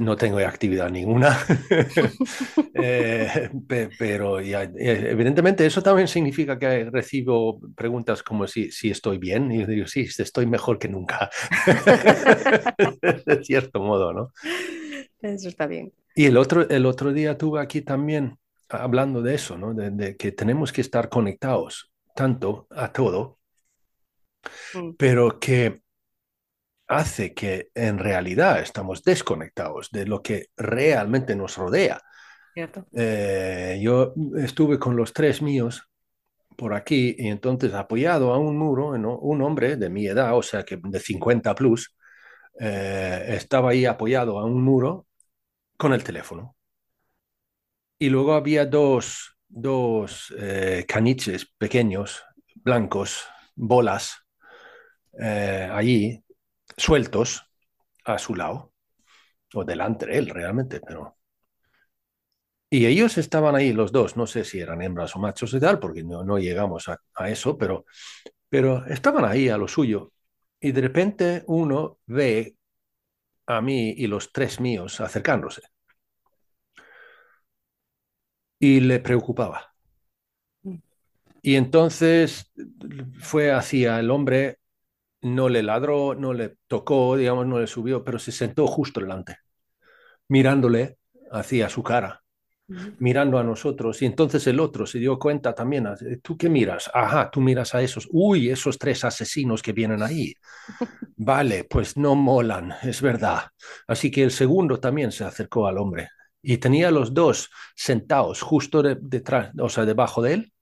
no 0.00 0.16
tengo 0.16 0.38
actividad 0.38 0.88
ninguna, 0.90 1.38
eh, 2.74 3.50
pero 3.98 4.40
eh, 4.40 4.70
evidentemente 4.78 5.66
eso 5.66 5.82
también 5.82 6.08
significa 6.08 6.58
que 6.58 6.84
recibo 6.84 7.60
preguntas 7.74 8.22
como 8.22 8.46
si, 8.46 8.70
si 8.70 8.90
estoy 8.90 9.18
bien 9.18 9.52
y 9.52 9.66
digo, 9.66 9.86
sí, 9.86 10.08
estoy 10.18 10.46
mejor 10.46 10.78
que 10.78 10.88
nunca, 10.88 11.28
de 13.26 13.44
cierto 13.44 13.80
modo, 13.80 14.14
¿no? 14.14 14.32
Eso 15.20 15.48
está 15.48 15.66
bien. 15.66 15.92
Y 16.14 16.24
el 16.24 16.38
otro, 16.38 16.66
el 16.68 16.86
otro 16.86 17.12
día 17.12 17.36
tuve 17.36 17.60
aquí 17.60 17.82
también 17.82 18.38
hablando 18.70 19.20
de 19.20 19.34
eso, 19.34 19.58
¿no? 19.58 19.74
de, 19.74 20.16
que 20.16 20.32
tenemos 20.32 20.72
que 20.72 20.80
estar 20.80 21.10
conectados 21.10 21.92
tanto 22.14 22.66
a 22.70 22.92
todo, 22.92 23.38
mm. 24.74 24.90
pero 24.96 25.38
que 25.38 25.82
hace 26.88 27.34
que 27.34 27.70
en 27.74 27.98
realidad 27.98 28.60
estamos 28.60 29.02
desconectados 29.02 29.90
de 29.90 30.06
lo 30.06 30.22
que 30.22 30.46
realmente 30.56 31.34
nos 31.34 31.56
rodea. 31.56 32.00
Eh, 32.92 33.78
yo 33.82 34.14
estuve 34.36 34.78
con 34.78 34.96
los 34.96 35.12
tres 35.12 35.42
míos 35.42 35.90
por 36.56 36.72
aquí 36.72 37.14
y 37.18 37.28
entonces 37.28 37.74
apoyado 37.74 38.32
a 38.32 38.38
un 38.38 38.56
muro, 38.56 38.88
un 38.88 39.42
hombre 39.42 39.76
de 39.76 39.90
mi 39.90 40.06
edad, 40.06 40.36
o 40.36 40.42
sea 40.42 40.64
que 40.64 40.78
de 40.82 41.00
50 41.00 41.54
plus, 41.54 41.94
eh, 42.58 43.24
estaba 43.28 43.70
ahí 43.70 43.84
apoyado 43.84 44.38
a 44.38 44.44
un 44.44 44.62
muro 44.62 45.06
con 45.76 45.92
el 45.92 46.02
teléfono. 46.02 46.56
Y 47.98 48.08
luego 48.08 48.34
había 48.34 48.64
dos, 48.64 49.36
dos 49.48 50.34
eh, 50.38 50.84
caniches 50.88 51.46
pequeños, 51.58 52.24
blancos, 52.54 53.24
bolas, 53.54 54.25
allí 55.18 56.22
sueltos 56.76 57.48
a 58.04 58.18
su 58.18 58.34
lado, 58.34 58.72
o 59.54 59.64
delante 59.64 60.06
de 60.06 60.18
él 60.18 60.28
realmente, 60.28 60.80
pero... 60.80 61.16
Y 62.68 62.86
ellos 62.86 63.16
estaban 63.16 63.54
ahí 63.54 63.72
los 63.72 63.92
dos, 63.92 64.16
no 64.16 64.26
sé 64.26 64.44
si 64.44 64.60
eran 64.60 64.82
hembras 64.82 65.14
o 65.14 65.20
machos 65.20 65.54
y 65.54 65.60
tal, 65.60 65.78
porque 65.78 66.02
no, 66.02 66.24
no 66.24 66.38
llegamos 66.38 66.88
a, 66.88 67.00
a 67.14 67.30
eso, 67.30 67.56
pero, 67.56 67.86
pero 68.48 68.84
estaban 68.86 69.24
ahí 69.24 69.48
a 69.48 69.56
lo 69.56 69.68
suyo. 69.68 70.12
Y 70.60 70.72
de 70.72 70.80
repente 70.80 71.44
uno 71.46 72.00
ve 72.06 72.56
a 73.46 73.60
mí 73.60 73.90
y 73.96 74.06
los 74.06 74.32
tres 74.32 74.60
míos 74.60 75.00
acercándose. 75.00 75.62
Y 78.58 78.80
le 78.80 79.00
preocupaba. 79.00 79.74
Mm. 80.62 80.76
Y 81.42 81.56
entonces 81.56 82.52
fue 83.20 83.52
hacia 83.52 84.00
el 84.00 84.10
hombre 84.10 84.58
no 85.26 85.48
le 85.48 85.62
ladró, 85.62 86.14
no 86.14 86.32
le 86.32 86.56
tocó, 86.66 87.16
digamos, 87.16 87.46
no 87.46 87.58
le 87.58 87.66
subió, 87.66 88.04
pero 88.04 88.18
se 88.18 88.32
sentó 88.32 88.66
justo 88.66 89.00
delante, 89.00 89.38
mirándole 90.28 90.98
hacia 91.32 91.68
su 91.68 91.82
cara, 91.82 92.22
mirando 92.98 93.38
a 93.38 93.44
nosotros. 93.44 94.00
Y 94.02 94.06
entonces 94.06 94.46
el 94.46 94.60
otro 94.60 94.86
se 94.86 94.98
dio 94.98 95.18
cuenta 95.18 95.54
también, 95.54 95.88
¿tú 96.22 96.36
qué 96.36 96.48
miras? 96.48 96.90
Ajá, 96.94 97.30
tú 97.30 97.40
miras 97.40 97.74
a 97.74 97.82
esos, 97.82 98.08
uy, 98.12 98.50
esos 98.50 98.78
tres 98.78 99.04
asesinos 99.04 99.62
que 99.62 99.72
vienen 99.72 100.02
ahí. 100.02 100.34
Vale, 101.16 101.64
pues 101.64 101.96
no 101.96 102.14
molan, 102.14 102.74
es 102.82 103.02
verdad. 103.02 103.44
Así 103.86 104.10
que 104.10 104.22
el 104.24 104.30
segundo 104.30 104.80
también 104.80 105.12
se 105.12 105.24
acercó 105.24 105.66
al 105.66 105.78
hombre 105.78 106.08
y 106.42 106.58
tenía 106.58 106.90
los 106.90 107.14
dos 107.14 107.50
sentados 107.74 108.42
justo 108.42 108.82
detrás, 108.82 109.50
o 109.58 109.68
sea, 109.68 109.84
debajo 109.84 110.22
de 110.22 110.34
él 110.34 110.52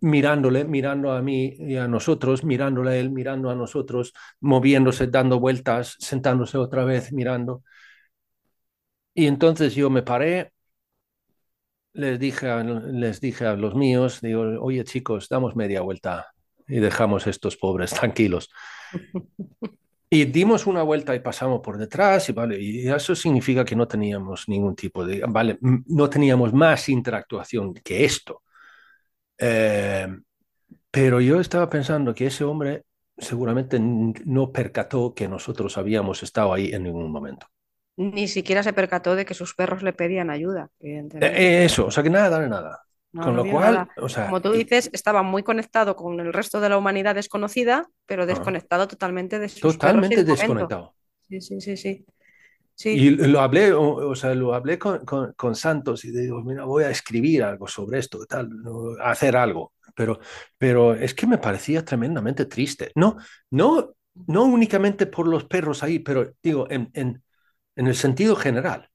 mirándole, 0.00 0.64
mirando 0.64 1.12
a 1.12 1.22
mí 1.22 1.54
y 1.58 1.76
a 1.76 1.88
nosotros, 1.88 2.44
mirándole 2.44 2.90
a 2.90 2.96
él, 2.96 3.10
mirando 3.10 3.50
a 3.50 3.54
nosotros, 3.54 4.12
moviéndose, 4.40 5.06
dando 5.08 5.40
vueltas, 5.40 5.96
sentándose 5.98 6.58
otra 6.58 6.84
vez, 6.84 7.12
mirando. 7.12 7.62
Y 9.14 9.26
entonces 9.26 9.74
yo 9.74 9.90
me 9.90 10.02
paré, 10.02 10.52
les 11.92 12.18
dije 12.18 12.48
a, 12.50 12.62
les 12.64 13.20
dije 13.20 13.46
a 13.46 13.56
los 13.56 13.74
míos, 13.74 14.20
digo, 14.22 14.42
oye 14.60 14.84
chicos, 14.84 15.28
damos 15.28 15.56
media 15.56 15.80
vuelta 15.82 16.28
y 16.66 16.78
dejamos 16.80 17.26
a 17.26 17.30
estos 17.30 17.56
pobres 17.56 17.90
tranquilos. 17.92 18.50
Y 20.10 20.24
dimos 20.24 20.66
una 20.66 20.82
vuelta 20.82 21.14
y 21.14 21.20
pasamos 21.20 21.60
por 21.60 21.76
detrás 21.76 22.28
y 22.30 22.32
vale, 22.32 22.58
y 22.60 22.88
eso 22.88 23.14
significa 23.14 23.64
que 23.64 23.76
no 23.76 23.86
teníamos 23.86 24.48
ningún 24.48 24.74
tipo 24.74 25.04
de, 25.04 25.22
vale, 25.28 25.58
no 25.60 26.08
teníamos 26.08 26.52
más 26.54 26.88
interactuación 26.88 27.74
que 27.74 28.06
esto. 28.06 28.42
Eh, 29.38 30.06
pero 30.90 31.20
yo 31.20 31.40
estaba 31.40 31.70
pensando 31.70 32.14
que 32.14 32.26
ese 32.26 32.44
hombre 32.44 32.84
seguramente 33.16 33.78
no 33.80 34.52
percató 34.52 35.14
que 35.14 35.28
nosotros 35.28 35.76
habíamos 35.76 36.22
estado 36.22 36.52
ahí 36.54 36.70
en 36.72 36.84
ningún 36.84 37.10
momento. 37.10 37.46
Ni 37.96 38.28
siquiera 38.28 38.62
se 38.62 38.72
percató 38.72 39.16
de 39.16 39.26
que 39.26 39.34
sus 39.34 39.54
perros 39.54 39.82
le 39.82 39.92
pedían 39.92 40.30
ayuda. 40.30 40.70
Eh, 40.80 41.64
eso, 41.64 41.86
o 41.86 41.90
sea 41.90 42.02
que 42.04 42.10
nada, 42.10 42.46
nada. 42.46 42.80
Con 43.12 43.34
lo 43.34 43.44
cual, 43.44 43.88
o 43.96 44.08
sea, 44.08 44.26
como 44.26 44.40
tú 44.40 44.52
dices, 44.52 44.90
estaba 44.92 45.22
muy 45.22 45.42
conectado 45.42 45.96
con 45.96 46.20
el 46.20 46.32
resto 46.32 46.60
de 46.60 46.68
la 46.68 46.78
humanidad 46.78 47.14
desconocida, 47.16 47.88
pero 48.06 48.26
desconectado 48.26 48.86
totalmente 48.86 49.38
de 49.40 49.48
sus 49.48 49.62
Totalmente 49.62 50.22
desconectado. 50.22 50.94
Sí, 51.28 51.40
sí, 51.40 51.60
sí, 51.60 51.76
sí. 51.76 52.06
Y 52.84 53.10
lo 53.10 53.40
hablé, 53.40 53.72
o, 53.72 54.14
sea, 54.14 54.34
lo 54.34 54.54
hablé 54.54 54.78
con, 54.78 55.04
con, 55.04 55.54
Santos 55.56 56.04
y 56.04 56.12
digo, 56.12 56.42
mira, 56.42 56.64
voy 56.64 56.84
a 56.84 56.90
escribir 56.90 57.42
algo 57.42 57.66
sobre 57.66 57.98
esto, 57.98 58.24
tal, 58.26 58.50
hacer 59.02 59.36
algo. 59.36 59.72
Pero, 59.96 60.20
pero 60.56 60.94
es 60.94 61.12
que 61.12 61.26
me 61.26 61.38
parecía 61.38 61.84
tremendamente 61.84 62.44
triste. 62.44 62.92
No, 62.94 63.16
no, 63.50 63.94
no 64.28 64.44
únicamente 64.44 65.06
por 65.06 65.26
los 65.26 65.44
perros 65.44 65.82
ahí, 65.82 65.98
pero 65.98 66.34
digo, 66.40 66.68
en, 66.70 66.88
en, 66.94 67.20
en 67.74 67.86
el 67.88 67.96
sentido 67.96 68.36
general, 68.36 68.88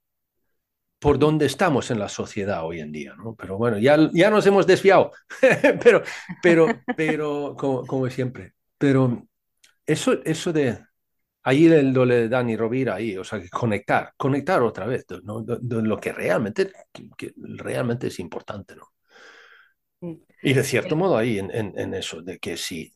por 0.99 1.19
dónde 1.19 1.45
estamos 1.45 1.91
en 1.91 1.99
la 1.99 2.07
sociedad 2.07 2.65
hoy 2.65 2.79
en 2.79 2.93
día, 2.93 3.13
¿no? 3.17 3.35
Pero 3.35 3.57
bueno, 3.57 3.77
ya, 3.77 3.97
ya 4.13 4.29
nos 4.29 4.45
hemos 4.45 4.65
desviado, 4.65 5.11
pero, 5.83 6.01
pero, 6.41 6.67
pero, 6.95 7.55
como, 7.57 7.85
como 7.85 8.09
siempre. 8.09 8.53
Pero 8.77 9.27
eso, 9.85 10.23
eso 10.23 10.53
de, 10.53 10.79
ahí 11.43 11.65
el 11.65 11.93
doble 11.93 12.15
de 12.15 12.29
Dani 12.29 12.55
Rovira 12.55 12.95
ahí, 12.95 13.17
o 13.17 13.23
sea, 13.23 13.41
conectar, 13.49 14.13
conectar 14.17 14.61
otra 14.63 14.85
vez, 14.85 15.05
¿no? 15.23 15.41
De, 15.41 15.81
lo 15.81 15.99
que 15.99 16.11
realmente, 16.11 16.71
que 17.17 17.33
realmente 17.37 18.07
es 18.07 18.19
importante, 18.19 18.75
¿no? 18.75 18.93
Mm. 20.01 20.15
Y 20.41 20.53
de 20.53 20.63
cierto 20.63 20.95
modo 20.95 21.17
ahí 21.17 21.39
en, 21.39 21.51
en, 21.51 21.93
eso, 21.93 22.21
de 22.21 22.37
que 22.37 22.57
si, 22.57 22.91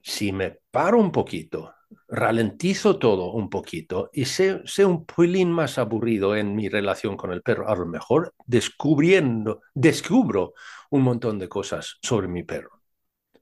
si 0.00 0.32
me 0.32 0.58
paro 0.70 0.98
un 0.98 1.12
poquito, 1.12 1.74
ralentizo 2.08 2.98
todo 2.98 3.32
un 3.32 3.48
poquito 3.48 4.10
y 4.12 4.24
sé, 4.24 4.62
sé 4.64 4.84
un 4.84 5.04
pelín 5.04 5.50
más 5.52 5.78
aburrido 5.78 6.34
en 6.34 6.54
mi 6.54 6.68
relación 6.68 7.16
con 7.16 7.32
el 7.32 7.42
perro, 7.42 7.68
a 7.68 7.76
lo 7.76 7.86
mejor 7.86 8.34
descubriendo, 8.46 9.60
descubro 9.74 10.54
un 10.90 11.02
montón 11.02 11.38
de 11.38 11.48
cosas 11.48 11.98
sobre 12.02 12.26
mi 12.26 12.42
perro. 12.42 12.82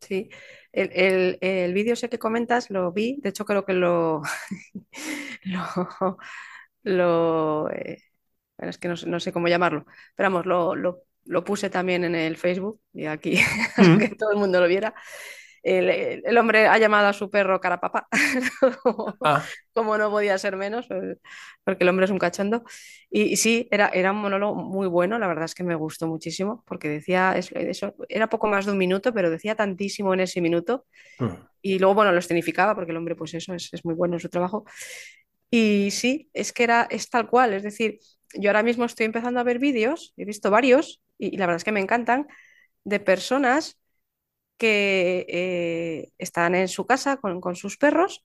Sí, 0.01 0.29
el, 0.73 1.39
el, 1.41 1.75
vídeo 1.75 1.95
ese 1.95 2.09
que 2.09 2.19
comentas 2.19 2.71
lo 2.71 2.93
vi, 2.93 3.17
de 3.21 3.31
hecho 3.31 3.45
creo 3.45 3.65
que 3.65 3.73
lo... 3.73 4.23
lo, 6.83 7.71
eh, 7.71 8.03
es 8.59 8.79
que 8.79 8.89
no, 8.89 9.21
sé 9.21 9.33
cómo 9.33 9.49
llamarlo, 9.49 9.87
pero 10.15 10.31
vamos, 10.31 10.47
lo, 10.47 10.75
lo, 10.75 11.45
puse 11.45 11.71
también 11.71 12.05
en 12.05 12.15
el 12.15 12.37
Facebook 12.37 12.81
y 12.93 13.07
aquí, 13.07 13.39
mm. 13.77 13.99
que 13.99 14.09
todo 14.11 14.33
el 14.33 14.39
mundo 14.39 14.61
lo 14.61 14.69
viera 14.69 14.95
el, 15.63 16.39
hombre 16.39 16.67
ha 16.67 16.79
llamado 16.79 17.09
a 17.09 17.13
su 17.13 17.31
perro 17.31 17.61
carapapa, 17.61 18.09
ah. 19.25 19.45
como 19.73 19.99
no 19.99 20.11
podía 20.11 20.39
ser 20.39 20.57
menos, 20.57 20.87
pues, 20.87 21.19
porque 21.65 21.85
el 21.85 21.89
hombre 21.91 22.07
es 22.07 22.11
un 22.11 22.19
cachondo. 22.19 22.65
Y, 23.11 23.37
sí, 23.37 23.69
era, 23.71 23.89
era 23.89 24.13
un 24.13 24.19
monólogo 24.19 24.55
muy 24.55 24.87
bueno, 24.87 25.19
la 25.19 25.27
verdad 25.27 25.45
es 25.45 25.55
que 25.55 25.65
me 25.65 25.75
gustó 25.75 26.07
muchísimo, 26.07 26.65
porque 26.67 26.89
decía, 26.89 27.35
eso, 27.37 27.95
era 28.09 28.29
poco 28.29 28.47
más 28.47 28.67
de 28.67 28.73
un 28.73 28.79
minuto, 28.79 29.13
pero 29.13 29.31
decía 29.31 29.55
tantísimo 29.55 30.15
en 30.15 30.21
ese 30.21 30.41
minuto. 30.41 30.87
Mm. 31.19 31.35
Y 31.63 31.79
luego, 31.79 31.95
bueno, 31.95 32.13
lo 32.13 32.19
escenificaba, 32.19 32.75
porque 32.75 32.93
el 32.93 32.97
hombre, 32.97 33.15
pues 33.15 33.35
eso, 33.35 33.55
es, 33.55 33.69
es 33.73 33.85
muy 33.85 33.95
bueno 33.95 34.15
en 34.15 34.21
su 34.21 34.29
trabajo. 34.29 34.65
Y 35.51 35.91
sí, 35.91 36.31
es 36.33 36.53
que 36.53 36.63
era, 36.63 36.87
es 36.91 37.11
tal 37.11 37.29
cual, 37.29 37.53
es 37.53 37.63
decir, 37.63 37.99
yo 38.35 38.51
ahora 38.51 38.63
mismo 38.63 38.85
estoy 38.85 39.07
empezando 39.07 39.41
a 39.41 39.43
ver 39.43 39.59
vídeos, 39.59 40.15
he 40.17 40.25
visto 40.25 40.51
varios, 40.51 41.03
y 41.19 41.37
la 41.37 41.47
verdad 41.47 41.57
es 41.57 41.65
que 41.65 41.73
me 41.73 41.81
encantan, 41.81 42.29
de 42.85 43.01
personas 43.01 43.77
que 44.61 45.25
eh, 45.29 46.13
están 46.19 46.55
en 46.55 46.69
su 46.69 46.87
casa 46.87 47.17
con, 47.17 47.57
sus 47.57 47.79
perros 47.79 48.25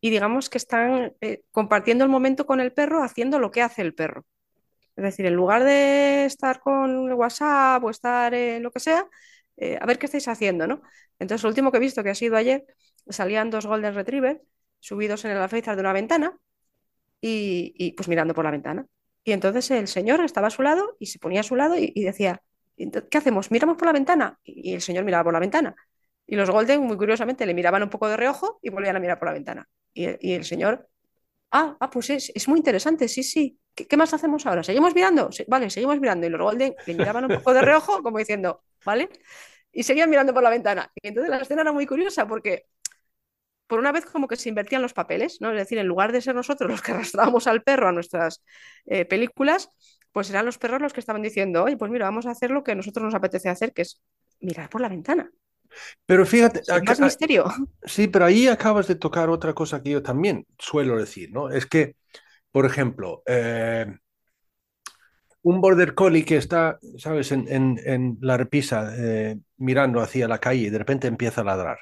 y 0.00 0.10
digamos 0.10 0.48
que 0.48 0.58
están 0.58 1.14
eh, 1.20 1.42
compartiendo 1.50 2.04
el 2.04 2.10
momento 2.10 2.46
con 2.46 2.60
el 2.60 2.72
perro 2.72 3.02
haciendo 3.02 3.40
lo 3.40 3.50
que 3.50 3.62
hace 3.62 3.82
el 3.82 3.94
perro. 3.94 4.24
Es 4.96 5.04
decir, 5.04 5.26
en 5.26 5.34
lugar 5.34 5.64
de 5.64 6.24
estar 6.24 6.60
con 6.60 7.12
WhatsApp 7.12 7.82
o 7.84 7.90
estar 7.90 8.32
en 8.34 8.62
lo 8.62 8.70
que 8.70 8.80
sea, 8.80 9.08
eh, 9.56 9.78
a 9.80 9.86
ver 9.86 9.98
qué 9.98 10.06
estáis 10.06 10.28
haciendo, 10.28 10.66
¿no? 10.68 10.82
Entonces, 11.18 11.42
lo 11.42 11.48
último 11.50 11.72
que 11.72 11.78
he 11.78 11.80
visto 11.80 12.04
que 12.04 12.10
ha 12.10 12.14
sido 12.14 12.36
ayer, 12.36 12.64
salían 13.08 13.50
dos 13.50 13.66
Golden 13.66 13.94
Retriever 13.94 14.42
subidos 14.80 15.24
en 15.24 15.32
el 15.32 15.38
alféizar 15.38 15.74
de 15.76 15.80
una 15.82 15.92
ventana 15.92 16.38
y, 17.20 17.92
pues 17.96 18.08
mirando 18.08 18.34
por 18.34 18.44
la 18.44 18.52
ventana. 18.52 18.86
Y 19.24 19.32
entonces 19.32 19.70
el 19.72 19.88
señor 19.88 20.20
estaba 20.20 20.46
a 20.48 20.50
su 20.50 20.62
lado 20.62 20.96
y 21.00 21.06
se 21.06 21.18
ponía 21.18 21.40
a 21.40 21.42
su 21.44 21.56
lado 21.56 21.74
y, 21.76 22.04
decía, 22.04 22.42
¿qué 23.10 23.18
hacemos? 23.18 23.50
¿Miramos 23.50 23.76
por 23.76 23.86
la 23.86 23.92
ventana? 23.92 24.38
Y, 24.44 24.74
el 24.74 24.80
señor 24.82 25.04
miraba 25.04 25.24
por 25.24 25.32
la 25.32 25.40
ventana. 25.40 25.74
Y 26.26 26.36
los 26.36 26.50
Golden, 26.50 26.82
muy 26.82 26.96
curiosamente, 26.96 27.46
le 27.46 27.54
miraban 27.54 27.82
un 27.82 27.90
poco 27.90 28.08
de 28.08 28.16
reojo 28.16 28.58
y 28.62 28.70
volvían 28.70 28.96
a 28.96 29.00
mirar 29.00 29.18
por 29.18 29.28
la 29.28 29.34
ventana. 29.34 29.68
Y, 29.94 30.32
el 30.32 30.44
señor, 30.44 30.88
ah, 31.50 31.76
ah 31.80 31.90
pues 31.90 32.10
es, 32.10 32.32
es, 32.34 32.48
muy 32.48 32.58
interesante, 32.58 33.08
sí, 33.08 33.22
sí. 33.22 33.58
¿Qué, 33.74 33.96
más 33.96 34.12
hacemos 34.12 34.44
ahora? 34.46 34.62
¿Seguimos 34.62 34.94
mirando? 34.94 35.30
vale, 35.46 35.70
seguimos 35.70 36.00
mirando. 36.00 36.26
Y 36.26 36.30
los 36.30 36.40
Golden 36.40 36.74
le 36.86 36.94
miraban 36.94 37.24
un 37.24 37.36
poco 37.38 37.54
de 37.54 37.62
reojo, 37.62 38.02
como 38.02 38.18
diciendo, 38.18 38.62
¿vale? 38.84 39.08
Y 39.72 39.82
seguían 39.84 40.10
mirando 40.10 40.34
por 40.34 40.42
la 40.42 40.50
ventana. 40.50 40.90
Y 40.94 41.08
entonces 41.08 41.30
la 41.30 41.38
escena 41.38 41.62
era 41.62 41.72
muy 41.72 41.86
curiosa 41.86 42.26
porque 42.26 42.66
por 43.68 43.78
una 43.78 43.92
vez 43.92 44.06
como 44.06 44.26
que 44.26 44.36
se 44.36 44.48
invertían 44.48 44.82
los 44.82 44.94
papeles, 44.94 45.40
¿no? 45.40 45.50
Es 45.52 45.58
decir, 45.58 45.78
en 45.78 45.86
lugar 45.86 46.10
de 46.10 46.22
ser 46.22 46.34
nosotros 46.34 46.70
los 46.70 46.82
que 46.82 46.92
arrastrábamos 46.92 47.46
al 47.46 47.62
perro 47.62 47.88
a 47.88 47.92
nuestras 47.92 48.42
eh, 48.86 49.04
películas, 49.04 49.70
pues 50.12 50.30
eran 50.30 50.46
los 50.46 50.58
perros 50.58 50.80
los 50.80 50.92
que 50.92 51.00
estaban 51.00 51.22
diciendo, 51.22 51.64
oye, 51.64 51.76
pues 51.76 51.90
mira, 51.90 52.06
vamos 52.06 52.26
a 52.26 52.30
hacer 52.30 52.50
lo 52.50 52.62
que 52.64 52.72
a 52.72 52.74
nosotros 52.74 53.04
nos 53.04 53.14
apetece 53.14 53.48
hacer, 53.48 53.72
que 53.72 53.82
es 53.82 54.00
mirar 54.40 54.68
por 54.68 54.80
la 54.80 54.88
ventana. 54.88 55.30
Pero 56.06 56.24
fíjate, 56.24 56.62
más 56.84 57.00
misterio. 57.00 57.44
Sí, 57.84 58.08
pero 58.08 58.24
ahí 58.24 58.48
acabas 58.48 58.88
de 58.88 58.94
tocar 58.94 59.28
otra 59.28 59.52
cosa 59.52 59.82
que 59.82 59.90
yo 59.90 60.02
también 60.02 60.46
suelo 60.58 60.98
decir, 60.98 61.30
¿no? 61.32 61.50
Es 61.50 61.66
que, 61.66 61.96
por 62.50 62.64
ejemplo, 62.64 63.22
eh, 63.26 63.86
un 65.42 65.60
border 65.60 65.94
collie 65.94 66.24
que 66.24 66.36
está, 66.36 66.78
¿sabes?, 66.96 67.32
en, 67.32 68.18
la 68.20 68.36
repisa 68.36 68.92
eh, 68.96 69.38
mirando 69.58 70.00
hacia 70.00 70.28
la 70.28 70.38
calle 70.38 70.66
y 70.66 70.70
de 70.70 70.78
repente 70.78 71.06
empieza 71.06 71.42
a 71.42 71.44
ladrar 71.44 71.78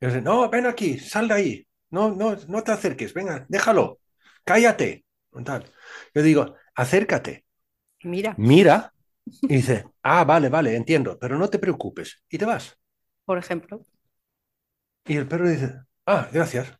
no, 0.00 0.48
ven 0.48 0.66
aquí, 0.66 0.98
sal 0.98 1.28
de 1.28 1.34
ahí, 1.34 1.66
no, 1.90 2.10
no, 2.14 2.36
no 2.48 2.62
te 2.62 2.72
acerques, 2.72 3.12
venga, 3.14 3.46
déjalo, 3.48 4.00
cállate. 4.44 5.04
Yo 6.14 6.22
digo, 6.22 6.54
acércate. 6.74 7.44
Mira. 8.02 8.34
Mira. 8.38 8.92
Y 9.42 9.56
dice, 9.56 9.84
ah, 10.02 10.24
vale, 10.24 10.48
vale, 10.48 10.74
entiendo, 10.74 11.18
pero 11.18 11.38
no 11.38 11.48
te 11.48 11.58
preocupes. 11.58 12.24
Y 12.28 12.38
te 12.38 12.44
vas. 12.44 12.76
Por 13.24 13.38
ejemplo. 13.38 13.84
Y 15.04 15.16
el 15.16 15.28
perro 15.28 15.48
dice, 15.48 15.74
ah, 16.06 16.28
gracias. 16.32 16.76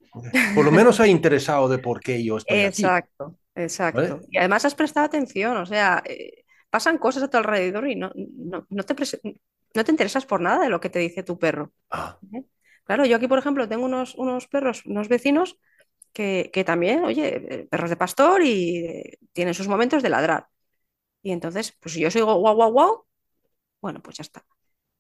Por 0.54 0.64
lo 0.64 0.72
menos 0.72 1.00
ha 1.00 1.06
interesado 1.06 1.68
de 1.68 1.78
por 1.78 2.00
qué 2.00 2.22
yo 2.24 2.38
estoy 2.38 2.58
exacto, 2.58 3.24
aquí. 3.24 3.62
Exacto, 3.62 4.00
exacto. 4.02 4.28
Y 4.30 4.38
además 4.38 4.64
has 4.64 4.74
prestado 4.74 5.06
atención, 5.06 5.56
o 5.56 5.66
sea, 5.66 6.02
eh, 6.06 6.44
pasan 6.70 6.98
cosas 6.98 7.22
a 7.22 7.28
tu 7.28 7.36
alrededor 7.36 7.88
y 7.88 7.96
no, 7.96 8.10
no, 8.14 8.66
no, 8.68 8.82
te 8.82 8.94
no 9.74 9.84
te 9.84 9.90
interesas 9.90 10.26
por 10.26 10.40
nada 10.40 10.64
de 10.64 10.70
lo 10.70 10.80
que 10.80 10.90
te 10.90 10.98
dice 10.98 11.22
tu 11.22 11.38
perro. 11.38 11.72
Ah. 11.90 12.18
¿Eh? 12.32 12.44
Claro, 12.84 13.04
yo 13.04 13.16
aquí, 13.16 13.28
por 13.28 13.38
ejemplo, 13.38 13.68
tengo 13.68 13.84
unos, 13.84 14.16
unos 14.16 14.48
perros, 14.48 14.84
unos 14.86 15.08
vecinos 15.08 15.58
que, 16.12 16.64
también, 16.64 17.05
oye, 17.05 17.37
eh, 17.37 17.68
perros 17.70 17.90
de 17.90 17.96
pastor 17.96 18.42
y 18.42 18.87
eh, 18.87 19.18
tienen 19.33 19.55
sus 19.55 19.68
momentos 19.68 20.03
de 20.03 20.09
ladrar. 20.09 20.49
Y 21.23 21.33
entonces, 21.33 21.77
pues 21.81 21.94
si 21.94 22.01
yo 22.01 22.11
soy 22.11 22.23
guau, 22.23 22.40
guau, 22.40 22.73
guau, 22.73 23.07
bueno, 23.81 24.01
pues 24.03 24.16
ya 24.16 24.23
está. 24.23 24.44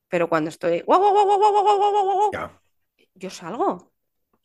Pero 0.08 0.28
cuando 0.28 0.50
estoy 0.50 0.82
guau, 0.82 1.00
guau, 1.00 1.12
guau, 1.12 1.26
guau, 1.26 1.38
guau, 1.38 1.52
guau, 1.52 1.78
guau, 1.78 2.04
guau, 2.04 2.30
guau, 2.30 2.50
yo 3.14 3.30
salgo. 3.30 3.92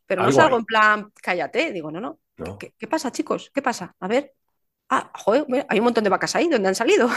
Pero 0.05 0.23
no 0.23 0.31
salgo 0.31 0.57
en 0.57 0.65
plan, 0.65 1.11
cállate. 1.21 1.71
Digo, 1.71 1.91
no, 1.91 1.99
no. 1.99 2.19
¿Qué, 2.59 2.87
pasa, 2.87 3.11
chicos? 3.11 3.51
¿Qué 3.53 3.61
pasa? 3.61 3.95
A 3.99 4.07
ver. 4.07 4.33
Ah, 4.89 5.11
joder, 5.15 5.65
hay 5.67 5.79
un 5.79 5.85
montón 5.85 6.03
de 6.03 6.11
vacas 6.11 6.35
ahí. 6.35 6.47
¿Dónde 6.47 6.69
han 6.69 6.75
salido? 6.75 7.09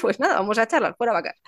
pues 0.00 0.20
nada, 0.20 0.34
vamos 0.34 0.58
a 0.58 0.64
echarlas 0.64 0.94
fuera 0.96 1.12
vacas. 1.12 1.40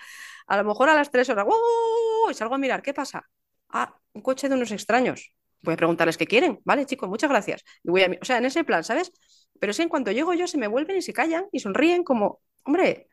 A 0.46 0.56
lo 0.56 0.64
mejor 0.64 0.88
a 0.88 0.94
las 0.94 1.10
tres 1.10 1.28
horas, 1.28 1.44
¡guau! 1.44 2.30
y 2.30 2.34
salgo 2.34 2.54
a 2.54 2.58
mirar, 2.58 2.80
¿qué 2.82 2.94
pasa? 2.94 3.28
ah, 3.72 3.96
un 4.12 4.22
coche 4.22 4.48
de 4.48 4.54
unos 4.54 4.72
extraños. 4.72 5.32
Voy 5.62 5.74
a 5.74 5.76
preguntarles 5.76 6.16
qué 6.16 6.26
quieren, 6.26 6.60
¿vale, 6.64 6.86
chicos? 6.86 7.08
Muchas 7.08 7.30
gracias. 7.30 7.64
Y 7.82 7.90
voy 7.90 8.02
a, 8.02 8.10
o 8.20 8.24
sea, 8.24 8.38
en 8.38 8.46
ese 8.46 8.64
plan, 8.64 8.84
¿sabes? 8.84 9.12
Pero 9.58 9.72
si 9.72 9.82
en 9.82 9.88
cuanto 9.88 10.10
llego 10.10 10.32
yo 10.34 10.46
se 10.46 10.58
me 10.58 10.68
vuelven 10.68 10.96
y 10.96 11.02
se 11.02 11.12
callan 11.12 11.46
y 11.52 11.60
sonríen 11.60 12.02
como, 12.02 12.40
hombre, 12.64 13.08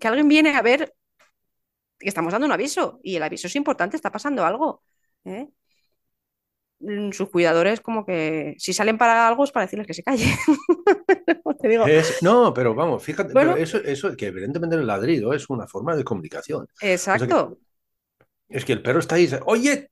que 0.00 0.08
alguien 0.08 0.28
viene 0.28 0.54
a 0.54 0.62
ver 0.62 0.94
que 1.98 2.08
estamos 2.08 2.32
dando 2.32 2.46
un 2.46 2.52
aviso 2.52 3.00
y 3.02 3.16
el 3.16 3.22
aviso 3.22 3.46
es 3.46 3.56
importante, 3.56 3.96
está 3.96 4.10
pasando 4.10 4.44
algo. 4.44 4.82
¿eh? 5.24 5.48
Mm, 6.80 7.10
sus 7.10 7.28
cuidadores 7.28 7.80
como 7.80 8.06
que 8.06 8.54
si 8.58 8.72
salen 8.72 8.98
para 8.98 9.26
algo 9.26 9.42
es 9.44 9.50
para 9.50 9.66
decirles 9.66 9.86
que 9.86 9.94
se 9.94 10.02
callen. 10.02 10.28
no, 12.22 12.54
pero 12.54 12.74
vamos, 12.74 13.02
fíjate, 13.02 13.32
eso, 13.60 13.78
eso 13.78 14.16
que 14.16 14.26
evidentemente 14.26 14.76
el 14.76 14.86
ladrido 14.86 15.34
es 15.34 15.50
una 15.50 15.66
forma 15.66 15.96
de 15.96 16.04
comunicación. 16.04 16.68
Exacto. 16.80 17.58
Es 18.48 18.64
que 18.64 18.72
el 18.72 18.82
perro 18.82 19.00
está 19.00 19.16
ahí 19.16 19.28
oye, 19.44 19.90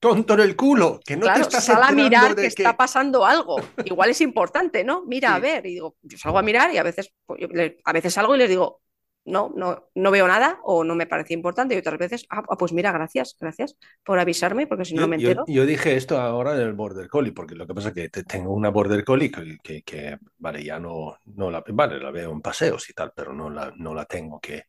tonto 0.00 0.34
en 0.34 0.40
el 0.40 0.56
culo, 0.56 0.98
que 1.04 1.16
no 1.16 1.32
te 1.32 1.40
estás 1.40 1.64
sal 1.64 1.82
a 1.82 1.92
mirar 1.92 2.34
que, 2.34 2.46
está 2.46 2.76
pasando 2.76 3.24
algo. 3.24 3.60
Igual 3.84 4.10
es 4.10 4.20
importante, 4.20 4.82
¿no? 4.82 5.04
Mira, 5.06 5.34
a 5.34 5.38
ver. 5.38 5.64
Y 5.66 5.74
digo, 5.74 5.96
yo 6.02 6.18
salgo 6.18 6.38
a 6.38 6.42
mirar 6.42 6.74
y 6.74 6.78
a 6.78 6.82
veces, 6.82 7.12
pues, 7.26 7.40
a 7.84 7.92
veces 7.92 8.14
salgo 8.14 8.34
y 8.34 8.38
les 8.38 8.48
digo, 8.48 8.80
no, 9.26 9.52
no, 9.54 9.90
no 9.94 10.10
veo 10.10 10.26
nada 10.26 10.58
o 10.64 10.82
no 10.82 10.94
me 10.94 11.06
parece 11.06 11.34
importante. 11.34 11.74
Y 11.74 11.78
otras 11.78 11.98
veces, 11.98 12.26
ah, 12.30 12.42
ah 12.48 12.56
pues 12.56 12.72
mira, 12.72 12.90
gracias, 12.90 13.36
gracias 13.38 13.76
por 14.02 14.18
avisarme, 14.18 14.66
porque 14.66 14.86
si 14.86 14.94
no, 14.94 15.06
me 15.06 15.16
entero. 15.16 15.44
Yo, 15.46 15.66
dije 15.66 15.94
esto 15.94 16.18
ahora 16.18 16.54
del 16.54 16.72
Border 16.72 17.08
Collie, 17.08 17.32
porque 17.32 17.54
lo 17.54 17.66
que 17.66 17.74
pasa 17.74 17.88
es 17.88 17.94
que 17.94 18.08
tengo 18.24 18.52
una 18.52 18.70
Border 18.70 19.04
Collie 19.04 19.30
que, 19.62 19.82
que, 19.82 20.18
vale, 20.38 20.64
ya 20.64 20.80
no, 20.80 21.18
no 21.36 21.50
la, 21.50 21.62
vale, 21.68 22.00
la 22.00 22.10
veo 22.10 22.32
en 22.32 22.40
paseos 22.40 22.88
y 22.88 22.94
tal, 22.94 23.12
pero 23.14 23.32
no 23.32 23.50
la, 23.50 23.72
no 23.76 23.94
la 23.94 24.06
tengo 24.06 24.40
que, 24.40 24.64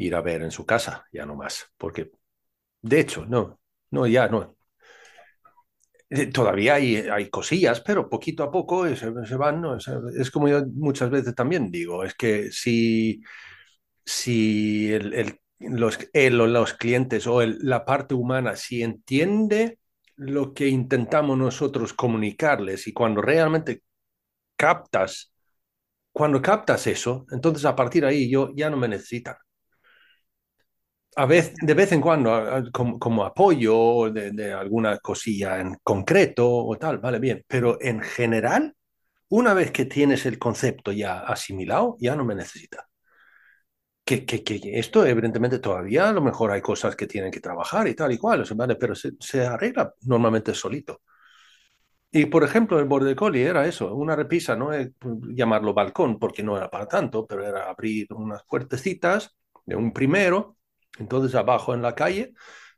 ir 0.00 0.14
a 0.14 0.22
ver 0.22 0.42
en 0.42 0.50
su 0.50 0.64
casa, 0.64 1.06
ya 1.12 1.26
no 1.26 1.36
más, 1.36 1.70
porque 1.76 2.10
de 2.82 3.00
hecho, 3.00 3.26
no, 3.26 3.60
no, 3.90 4.06
ya 4.06 4.28
no. 4.28 4.56
Eh, 6.10 6.26
todavía 6.26 6.74
hay, 6.74 6.96
hay 6.96 7.30
cosillas, 7.30 7.80
pero 7.80 8.08
poquito 8.08 8.42
a 8.42 8.50
poco 8.50 8.86
se, 8.96 9.10
van, 9.36 9.60
¿no? 9.60 9.76
es, 9.76 10.30
como 10.32 10.48
yo 10.48 10.64
muchas 10.74 11.08
veces 11.08 11.34
también 11.36 11.70
digo, 11.70 12.04
es 12.04 12.14
que 12.14 12.50
si, 12.50 13.22
si 14.04 14.92
el, 14.92 15.38
los, 15.60 15.98
él 16.12 16.40
o 16.40 16.46
los 16.48 16.74
clientes 16.74 17.26
o 17.28 17.42
la 17.44 17.84
parte 17.84 18.14
humana, 18.14 18.56
si 18.56 18.82
entiende 18.82 19.78
lo 20.16 20.52
que 20.54 20.68
intentamos 20.68 21.38
nosotros 21.38 21.94
comunicarles 21.94 22.88
y 22.88 22.92
cuando 22.92 23.22
realmente 23.22 23.82
captas, 24.56 25.32
cuando 26.12 26.42
captas 26.42 26.86
eso, 26.88 27.26
entonces 27.30 27.64
a 27.64 27.76
partir 27.76 28.02
de 28.02 28.08
ahí 28.08 28.30
yo 28.30 28.50
ya 28.56 28.70
no 28.70 28.76
me 28.76 28.88
necesitan 28.88 29.36
a 31.16 31.26
vez, 31.26 31.54
de 31.60 31.74
vez 31.74 31.92
en 31.92 32.00
cuando, 32.00 32.64
como, 32.72 33.24
apoyo 33.24 34.10
de, 34.10 34.52
alguna 34.52 34.98
cosilla 34.98 35.60
en 35.60 35.76
concreto 35.82 36.48
o 36.48 36.76
tal, 36.78 36.98
vale, 36.98 37.18
bien, 37.18 37.44
pero 37.46 37.78
en 37.80 38.00
general, 38.00 38.74
una 39.28 39.54
vez 39.54 39.72
que 39.72 39.86
tienes 39.86 40.26
el 40.26 40.38
concepto 40.38 40.92
ya 40.92 41.20
asimilado, 41.20 41.96
ya 42.00 42.16
no 42.16 42.24
me 42.24 42.34
necesita. 42.34 42.86
Que, 44.04 44.24
que, 44.26 44.42
esto 44.78 45.06
evidentemente 45.06 45.60
todavía 45.60 46.08
a 46.08 46.12
lo 46.12 46.20
mejor 46.20 46.50
hay 46.50 46.60
cosas 46.60 46.96
que 46.96 47.06
tienen 47.06 47.30
que 47.30 47.38
trabajar 47.40 47.86
y 47.86 47.94
tal 47.94 48.10
y 48.10 48.18
cual, 48.18 48.44
¿vale? 48.56 48.74
pero 48.74 48.94
se, 48.94 49.12
se 49.20 49.46
arregla 49.46 49.94
normalmente 50.02 50.52
solito. 50.52 51.02
Y 52.12 52.26
por 52.26 52.42
ejemplo, 52.42 52.78
el 52.80 52.86
border 52.86 53.14
collie 53.14 53.44
era 53.44 53.66
eso, 53.66 53.94
una 53.94 54.16
repisa, 54.16 54.56
no 54.56 54.70
llamarlo 55.32 55.72
balcón 55.72 56.18
porque 56.18 56.42
no 56.42 56.56
era 56.56 56.68
para 56.68 56.86
tanto, 56.88 57.24
pero 57.26 57.46
era 57.46 57.70
abrir 57.70 58.12
unas 58.12 58.42
puertecitas 58.44 59.36
de 59.64 59.76
un 59.76 59.92
primero 59.92 60.56
entonces 60.98 61.34
abajo 61.34 61.74
en 61.74 61.82
la 61.82 61.94
calle 61.94 62.34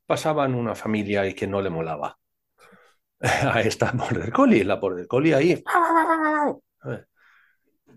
pasaban 0.07 0.55
una 0.55 0.75
familia 0.75 1.27
y 1.27 1.35
que 1.35 1.47
no 1.47 1.63
le 1.63 1.71
molaba 1.71 2.19
a 3.21 3.61
esta 3.61 3.93
border 3.93 4.33
collie, 4.33 4.65
la 4.65 4.77
border 4.77 5.07
collie 5.07 5.35
ahí. 5.35 5.63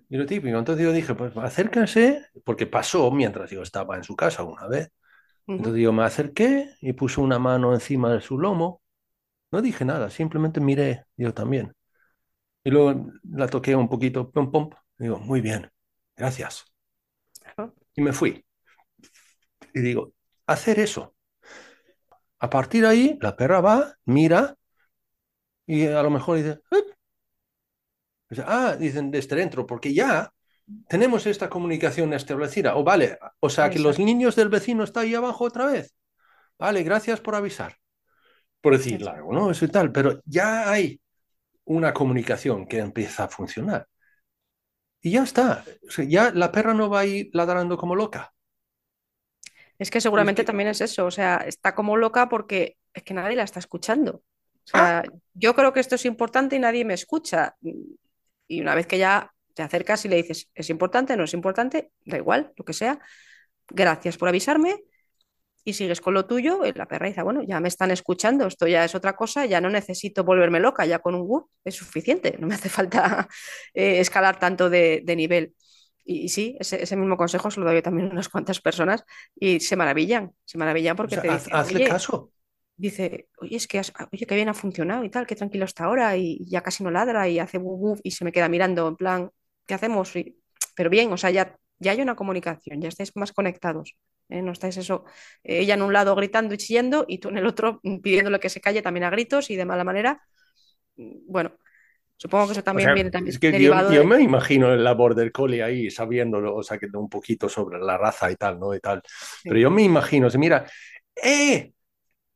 Y 0.10 0.17
lo 0.17 0.25
típico, 0.25 0.58
entonces 0.58 0.86
yo 0.86 0.91
dije, 0.91 1.15
pues 1.15 1.36
acérquense, 1.36 2.28
porque 2.43 2.67
pasó 2.67 3.10
mientras 3.12 3.49
yo 3.49 3.62
estaba 3.63 3.95
en 3.97 4.04
su 4.04 4.15
casa 4.15 4.43
una 4.43 4.67
vez. 4.67 4.91
Entonces 5.47 5.82
yo 5.82 5.91
me 5.93 6.04
acerqué 6.04 6.69
y 6.82 6.93
puse 6.93 7.21
una 7.21 7.39
mano 7.39 7.73
encima 7.73 8.12
de 8.13 8.21
su 8.21 8.38
lomo. 8.39 8.82
No 9.51 9.62
dije 9.62 9.84
nada, 9.84 10.10
simplemente 10.10 10.60
miré 10.60 11.06
yo 11.17 11.34
también. 11.34 11.73
Y 12.63 12.71
luego 12.71 13.12
la 13.23 13.47
toqué 13.47 13.75
un 13.75 13.89
poquito, 13.89 14.32
pum, 14.32 14.51
pum. 14.51 14.69
Digo, 14.97 15.19
muy 15.19 15.41
bien, 15.41 15.69
gracias. 16.15 16.65
Y 17.95 18.01
me 18.01 18.13
fui 18.13 18.44
y 19.75 19.81
digo, 19.81 20.13
hacer 20.47 20.79
eso. 20.79 21.13
A 22.39 22.49
partir 22.49 22.83
de 22.83 22.88
ahí, 22.88 23.17
la 23.21 23.35
perra 23.35 23.61
va, 23.61 23.95
mira 24.05 24.55
y 25.67 25.88
a 25.88 26.01
lo 26.01 26.09
mejor 26.09 26.38
dice, 26.38 26.61
ah, 28.45 28.75
dicen 28.79 29.11
desde 29.11 29.35
dentro, 29.35 29.65
porque 29.65 29.93
ya 29.93 30.31
tenemos 30.88 31.25
esta 31.25 31.49
comunicación 31.49 32.13
establecida. 32.13 32.75
O 32.77 32.83
vale, 32.83 33.17
o 33.39 33.49
sea 33.49 33.69
que 33.69 33.79
los 33.79 33.99
niños 33.99 34.35
del 34.35 34.49
vecino 34.49 34.83
están 34.83 35.03
ahí 35.03 35.15
abajo 35.15 35.43
otra 35.43 35.65
vez. 35.65 35.93
Vale, 36.57 36.83
gracias 36.83 37.19
por 37.19 37.35
avisar. 37.35 37.77
Por 38.61 38.77
decir 38.77 39.07
algo, 39.07 39.33
¿no? 39.33 39.51
Eso 39.51 39.65
y 39.65 39.69
tal, 39.69 39.91
pero 39.91 40.21
ya 40.25 40.71
hay 40.71 41.01
una 41.65 41.93
comunicación 41.93 42.67
que 42.67 42.79
empieza 42.79 43.25
a 43.25 43.27
funcionar. 43.27 43.88
Y 45.01 45.11
ya 45.11 45.23
está. 45.23 45.63
ya 46.07 46.31
la 46.31 46.51
perra 46.51 46.73
no 46.73 46.89
va 46.89 47.01
a 47.01 47.05
ir 47.05 47.29
ladrando 47.33 47.77
como 47.77 47.95
loca 47.95 48.35
Es 49.77 49.91
que 49.91 50.01
seguramente 50.01 50.43
también 50.43 50.69
es 50.69 50.81
eso, 50.81 51.05
o 51.05 51.11
sea, 51.11 51.38
está 51.45 51.75
como 51.75 51.97
loca 51.97 52.29
porque 52.29 52.77
es 52.93 53.03
que 53.03 53.13
nadie 53.13 53.35
la 53.35 53.43
está 53.43 53.59
escuchando. 53.59 54.23
O 54.65 54.67
sea, 54.67 55.03
yo 55.33 55.53
creo 55.53 55.73
que 55.73 55.79
esto 55.79 55.95
es 55.95 56.05
importante 56.05 56.55
y 56.55 56.59
nadie 56.59 56.85
me 56.85 56.93
escucha. 56.93 57.55
Y 58.47 58.61
una 58.61 58.73
vez 58.73 58.88
que 58.88 58.97
ya 58.97 59.31
te 59.53 59.63
acercas 59.63 60.05
y 60.05 60.09
le 60.09 60.17
dices, 60.17 60.49
es 60.53 60.69
importante, 60.69 61.15
no 61.17 61.23
es 61.23 61.33
importante, 61.33 61.91
da 62.05 62.17
igual, 62.17 62.51
lo 62.55 62.65
que 62.65 62.73
sea, 62.73 62.99
gracias 63.69 64.17
por 64.17 64.29
avisarme. 64.29 64.83
Y 65.67 65.73
sigues 65.73 65.99
con 65.99 66.13
lo 66.13 66.27
tuyo, 66.27 66.63
y 66.63 66.73
la 66.73 66.88
perra 66.88 67.07
dice, 67.07 67.23
bueno, 67.23 67.41
ya 67.41 67.59
me 67.59 67.69
están 67.69 67.89
escuchando, 67.89 68.45
esto 68.45 68.67
ya 68.67 68.85
es 68.85 68.93
otra 68.93 69.15
cosa, 69.15 69.47
ya 69.47 69.59
no 69.59 69.71
necesito 69.71 70.23
volverme 70.23 70.59
loca, 70.59 70.85
ya 70.85 70.99
con 70.99 71.15
un 71.15 71.21
whoop 71.21 71.49
es 71.63 71.73
suficiente, 71.73 72.35
no 72.38 72.45
me 72.45 72.53
hace 72.53 72.69
falta 72.69 73.27
eh, 73.73 73.99
escalar 73.99 74.38
tanto 74.38 74.69
de, 74.69 75.03
nivel. 75.17 75.55
Y, 76.08 76.30
sí, 76.30 76.56
ese, 76.60 76.96
mismo 76.96 77.18
consejo 77.18 77.50
se 77.50 77.60
lo 77.60 77.65
doy 77.65 77.82
también 77.82 78.10
a 78.10 78.12
unas 78.12 78.30
cuantas 78.30 78.62
personas 78.62 79.04
y 79.36 79.60
se 79.60 79.76
maravillan, 79.76 80.32
se 80.46 80.58
maravillan 80.60 80.96
porque 80.96 81.18
te 81.18 81.28
dicen, 81.28 81.56
hazle 81.56 81.88
caso. 81.88 82.32
Dice, 82.78 83.30
oye, 83.38 83.56
es 83.56 83.68
que 83.68 83.82
oye, 84.12 84.26
qué 84.28 84.36
bien 84.36 84.50
ha 84.50 84.54
funcionado 84.54 85.04
y 85.04 85.10
tal, 85.10 85.26
qué 85.26 85.36
tranquilo 85.36 85.65
está 85.65 85.86
ahora 85.86 86.15
y 86.15 86.46
ya 86.46 86.62
casi 86.62 86.84
no 86.84 86.91
ladra 86.91 87.28
y 87.28 87.39
hace 87.39 87.58
whoop 87.58 88.02
y 88.04 88.12
se 88.12 88.24
me 88.24 88.32
queda 88.32 88.50
mirando 88.50 88.88
en 88.88 88.96
plan, 88.96 89.32
¿qué 89.65 89.74
hacemos? 89.74 90.13
pero 90.76 90.89
bien, 90.89 91.12
o 91.12 91.18
sea, 91.18 91.32
ya, 91.32 91.58
ya 91.80 91.94
hay 91.94 92.02
una 92.02 92.15
comunicación, 92.15 92.82
ya 92.82 92.89
estáis 92.89 93.15
más 93.15 93.32
conectados. 93.32 93.96
¿eh? 94.30 94.41
No 94.41 94.52
estáis 94.52 94.78
eso, 94.78 95.06
ella 95.44 95.74
en 95.74 95.82
un 95.82 95.94
lado 95.94 96.15
gritando 96.15 96.54
y 96.54 96.58
chillando 96.58 97.06
y 97.08 97.20
tú 97.20 97.30
en 97.30 97.38
el 97.38 97.46
otro 97.46 97.80
pidiéndole 98.04 98.39
que 98.39 98.50
se 98.50 98.62
calle 98.62 98.82
también 98.82 99.06
a 99.06 99.10
gritos 99.10 99.50
y 99.50 99.56
de 99.56 99.65
mala 99.65 99.84
manera. 99.84 100.22
Mm, 100.98 101.20
bueno, 101.28 101.58
supongo 102.17 102.47
que 102.47 102.51
eso 102.54 102.63
también 102.63 102.93
viene 102.93 103.12
también 103.12 103.34
es 103.34 103.39
que 103.39 103.51
derivado 103.51 103.91
yo, 103.91 104.04
me 104.06 104.21
imagino 104.21 104.73
el 104.73 104.84
labor 104.84 105.15
del 105.15 105.32
Collie 105.32 105.62
ahí 105.62 105.91
sabiéndolo, 105.91 106.56
o 106.56 106.63
sea, 106.63 106.78
que 106.78 106.88
un 106.93 107.10
poquito 107.10 107.49
sobre 107.49 107.80
la 107.80 107.97
raza 107.97 108.32
y 108.32 108.36
tal, 108.36 108.60
¿no? 108.60 108.73
Y 108.73 108.80
tal. 108.80 109.01
Pero 109.43 109.58
yo 109.58 109.71
me 109.71 109.84
imagino, 109.84 110.28
mira, 110.38 110.65
¡eh! 111.15 111.71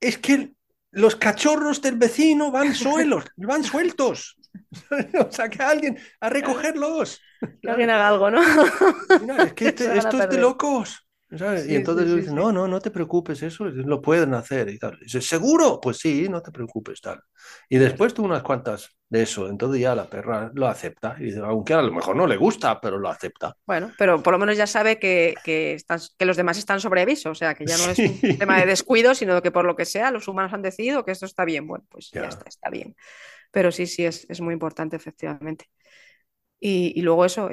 Es 0.02 0.18
que 0.18 0.52
los 0.92 1.15
cachorros 1.15 1.82
del 1.82 1.98
vecino 1.98 2.52
van 2.52 2.74
suelos, 2.76 3.26
van 3.38 3.63
sueltos. 3.63 4.38
o 5.28 5.32
sea, 5.32 5.50
que 5.50 5.62
alguien 5.62 5.98
a 6.20 6.30
recogerlos. 6.30 7.22
Que 7.62 7.70
alguien 7.70 7.89
haga 7.89 8.08
algo, 8.08 8.32
¿no? 8.32 8.42
es 9.44 9.54
que 9.54 9.68
este, 9.70 9.98
esto 9.98 10.22
es 10.22 10.30
de 10.30 10.38
locos 10.39 11.09
y 11.32 11.76
entonces 11.76 12.15
dicen, 12.15 12.34
no, 12.34 12.52
no, 12.52 12.68
no 12.68 12.80
te 12.80 12.89
preocupes, 12.89 13.44
eso 13.44 13.65
lo 13.65 14.02
pueden 14.02 14.34
hacer 14.34 14.68
y 14.70 14.80
tal. 14.80 14.98
dice, 15.00 15.22
¿seguro? 15.22 15.80
Pues 15.80 15.98
sí, 15.98 16.28
no 16.28 16.42
te 16.42 16.52
preocupes, 16.52 17.02
tal. 17.02 17.22
Y 17.70 17.78
después 17.78 18.15
tú 18.15 18.24
unas 18.24 18.42
cuantas 18.42 18.98
de 19.08 19.22
eso, 19.22 19.48
entonces 19.48 19.80
ya 19.80 19.94
la 19.94 20.10
perra 20.10 20.50
lo 20.56 20.68
acepta. 20.68 21.15
Y 21.20 21.26
dice, 21.26 21.39
aunque 21.39 21.76
a 21.76 21.84
lo 21.84 21.92
mejor 21.92 22.15
no 22.15 22.26
le 22.26 22.36
gusta, 22.36 22.82
pero 22.82 22.98
lo 22.98 23.10
acepta. 23.10 23.56
Bueno, 23.68 23.92
pero 23.98 24.24
por 24.24 24.34
lo 24.34 24.39
menos 24.39 24.58
ya 24.58 24.65
sabe 24.65 24.98
que, 24.98 25.36
que, 25.44 25.78
que 26.18 26.26
los 26.26 26.36
demás 26.36 26.58
están 26.58 26.80
sobre 26.80 27.04
aviso, 27.04 27.30
o 27.30 27.36
sea, 27.36 27.54
que 27.54 27.65
ya 27.65 27.78
no 27.78 27.92
es 27.92 28.00
un 28.00 28.38
tema 28.39 28.60
de 28.60 28.65
descuido, 28.65 29.13
sino 29.13 29.39
que 29.44 29.52
por 29.52 29.65
lo 29.65 29.76
que 29.76 29.86
sea, 29.86 30.10
los 30.10 30.28
humanos 30.28 30.54
han 30.54 30.63
decidido 30.63 31.06
que 31.06 31.12
esto 31.12 31.28
está 31.28 31.46
bien. 31.46 31.68
Bueno, 31.68 31.86
pues 31.89 32.10
ya, 32.12 32.26
está, 32.26 32.46
está 32.50 32.72
bien. 32.72 32.96
Pero 33.52 33.72
sí, 33.72 33.86
sí, 33.86 34.04
es, 34.04 34.26
es 34.30 34.42
muy 34.42 34.54
importante, 34.54 34.96
efectivamente. 34.96 35.70
Y, 36.60 37.00
y, 37.00 37.02
luego 37.04 37.24
eso, 37.24 37.50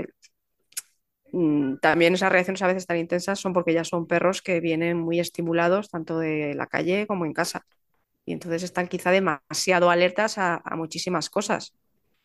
también 1.80 2.14
esas 2.14 2.32
reacciones 2.32 2.62
a 2.62 2.66
veces 2.66 2.86
tan 2.86 2.96
intensas 2.96 3.38
son 3.38 3.52
porque 3.52 3.74
ya 3.74 3.84
son 3.84 4.06
perros 4.06 4.42
que 4.42 4.60
vienen 4.60 4.98
muy 4.98 5.20
estimulados 5.20 5.90
tanto 5.90 6.18
de 6.18 6.54
la 6.54 6.66
calle 6.66 7.06
como 7.06 7.26
en 7.26 7.32
casa. 7.32 7.66
Y 8.24 8.32
entonces 8.32 8.62
están 8.62 8.88
quizá 8.88 9.10
demasiado 9.10 9.90
alertas 9.90 10.38
a, 10.38 10.62
muchísimas 10.76 11.30
cosas. 11.30 11.74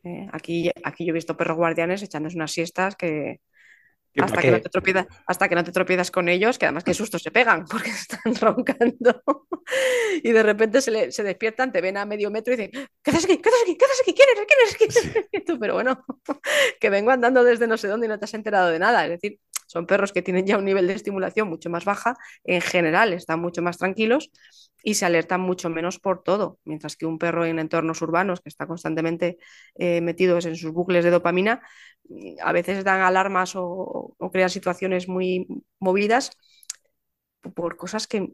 ¿eh? 0.03 0.27
Aquí, 0.31 0.71
aquí 0.83 1.05
yo 1.05 1.11
he 1.11 1.13
visto 1.13 1.37
perros 1.37 1.57
guardianes 1.57 2.01
echándose 2.01 2.35
unas 2.35 2.51
siestas 2.51 2.95
que, 2.95 3.39
hasta 4.19 4.41
que, 4.41 4.51
no 4.51 4.61
te 4.61 4.69
tropiezas, 4.69 5.07
hasta 5.25 5.47
que 5.47 5.55
no 5.55 5.63
te 5.63 5.71
tropiezas 5.71 6.11
con 6.11 6.27
ellos, 6.27 6.57
que 6.57 6.65
además 6.65 6.83
qué 6.83 6.93
susto 6.93 7.17
se 7.17 7.31
pegan 7.31 7.65
porque 7.69 7.89
están 7.89 8.35
roncando 8.35 9.23
y 10.23 10.31
de 10.31 10.43
repente 10.43 10.81
se, 10.81 11.11
se, 11.11 11.23
despiertan, 11.23 11.71
te 11.71 11.81
ven 11.81 11.97
a 11.97 12.05
medio 12.05 12.29
metro 12.29 12.53
y 12.53 12.57
dicen, 12.57 12.89
¿qué 13.01 13.11
haces 13.11 13.25
aquí? 13.25 13.37
¿qué 13.37 13.49
haces 13.49 13.61
aquí? 13.63 13.75
¿qué 13.75 13.85
haces 13.85 14.01
aquí? 14.01 14.13
¿quién 14.13 14.29
eres? 14.29 14.75
¿quién 14.77 15.23
eres? 15.31 15.59
Pero 15.59 15.73
bueno, 15.75 16.05
que 16.79 16.89
vengo 16.89 17.11
andando 17.11 17.43
desde 17.43 17.67
no 17.67 17.77
sé 17.77 17.87
dónde 17.87 18.07
y 18.07 18.09
no 18.09 18.19
te 18.19 18.25
has 18.25 18.33
enterado 18.33 18.69
de 18.69 18.79
nada. 18.79 19.05
Es 19.05 19.11
decir, 19.11 19.39
son 19.71 19.85
perros 19.85 20.11
que 20.11 20.21
tienen 20.21 20.45
ya 20.45 20.57
un 20.57 20.65
nivel 20.65 20.85
de 20.85 20.93
estimulación 20.93 21.47
mucho 21.47 21.69
más 21.69 21.85
baja, 21.85 22.17
en 22.43 22.59
general 22.59 23.13
están 23.13 23.39
mucho 23.39 23.61
más 23.61 23.77
tranquilos 23.77 24.29
y 24.83 24.95
se 24.95 25.05
alertan 25.05 25.39
mucho 25.39 25.69
menos 25.69 25.97
por 25.97 26.23
todo, 26.23 26.59
mientras 26.65 26.97
que 26.97 27.05
un 27.05 27.17
perro 27.17 27.45
en 27.45 27.57
entornos 27.57 28.01
urbanos 28.01 28.41
que 28.41 28.49
está 28.49 28.67
constantemente 28.67 29.37
eh, 29.75 30.01
metido 30.01 30.37
en 30.39 30.57
sus 30.57 30.73
bucles 30.73 31.05
de 31.05 31.11
dopamina, 31.11 31.61
mm, 32.09 32.35
a 32.41 32.51
veces 32.51 32.83
dan 32.83 33.01
alarmas 33.01 33.53
o, 33.55 34.13
crean 34.33 34.49
situaciones 34.49 35.07
muy 35.07 35.47
movidas 35.79 36.31
por 37.55 37.77
cosas 37.77 38.07
que 38.07 38.33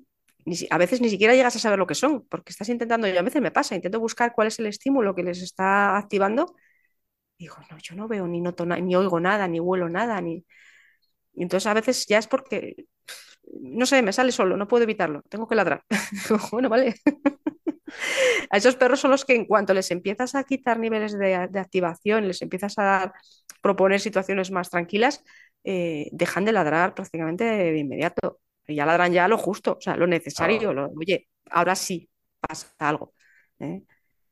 a 0.71 0.77
veces 0.77 1.01
ni 1.01 1.09
siquiera 1.09 1.35
llegas 1.35 1.55
a 1.55 1.59
saber 1.59 1.77
lo 1.77 1.85
que 1.85 1.95
son, 1.95 2.25
porque 2.29 2.51
estás 2.51 2.69
intentando, 2.69 3.07
y 3.07 3.15
a 3.15 3.21
veces 3.21 3.41
me 3.41 3.51
pasa, 3.51 3.75
intento 3.75 3.99
buscar 3.99 4.33
cuál 4.33 4.47
es 4.47 4.57
el 4.59 4.65
estímulo 4.67 5.13
que 5.13 5.23
les 5.23 5.41
está 5.41 5.97
activando. 5.97 6.55
digo, 7.37 7.57
no, 7.69 7.77
yo 7.79 7.95
no 7.95 8.07
veo 8.07 8.27
ni 8.27 8.41
noto 8.41 8.65
ni 8.65 8.95
oigo 8.95 9.19
nada, 9.19 9.47
ni 9.47 9.59
huelo 9.59 9.89
nada, 9.89 10.21
ni 10.21 10.45
y 11.37 11.43
entonces 11.43 11.67
a 11.67 11.73
veces 11.75 12.07
ya 12.07 12.17
es 12.17 12.25
porque, 12.25 12.87
no 13.61 13.85
sé, 13.85 14.01
me 14.01 14.11
sale 14.11 14.31
solo, 14.31 14.57
no 14.57 14.67
puedo 14.67 14.83
evitarlo, 14.83 15.21
tengo 15.29 15.47
que 15.47 15.53
ladrar. 15.53 15.83
bueno, 16.51 16.67
vale. 16.67 16.95
a 18.49 18.57
esos 18.57 18.75
perros 18.75 18.99
son 18.99 19.11
los 19.11 19.23
que 19.23 19.35
en 19.35 19.45
cuanto 19.45 19.75
les 19.75 19.91
empiezas 19.91 20.33
a 20.33 20.43
quitar 20.43 20.79
niveles 20.79 21.15
de, 21.17 21.35
activación, 21.35 22.27
les 22.27 22.41
empiezas 22.41 22.79
a 22.79 22.83
dar, 22.83 23.13
proponer 23.61 23.99
situaciones 23.99 24.49
más 24.49 24.71
tranquilas, 24.71 25.23
eh, 25.63 26.09
dejan 26.11 26.43
de 26.43 26.53
ladrar 26.53 26.95
prácticamente 26.95 27.43
de 27.43 27.77
inmediato. 27.77 28.39
Y 28.65 28.73
ya 28.73 28.87
ladran 28.87 29.13
ya 29.13 29.27
lo 29.27 29.37
justo, 29.37 29.73
o 29.77 29.81
sea, 29.81 29.95
lo 29.95 30.07
necesario. 30.07 30.73
Lo, 30.73 30.89
oye, 30.97 31.29
ahora 31.51 31.75
sí 31.75 32.09
pasa 32.39 32.73
algo. 32.79 33.13
¿eh? 33.59 33.83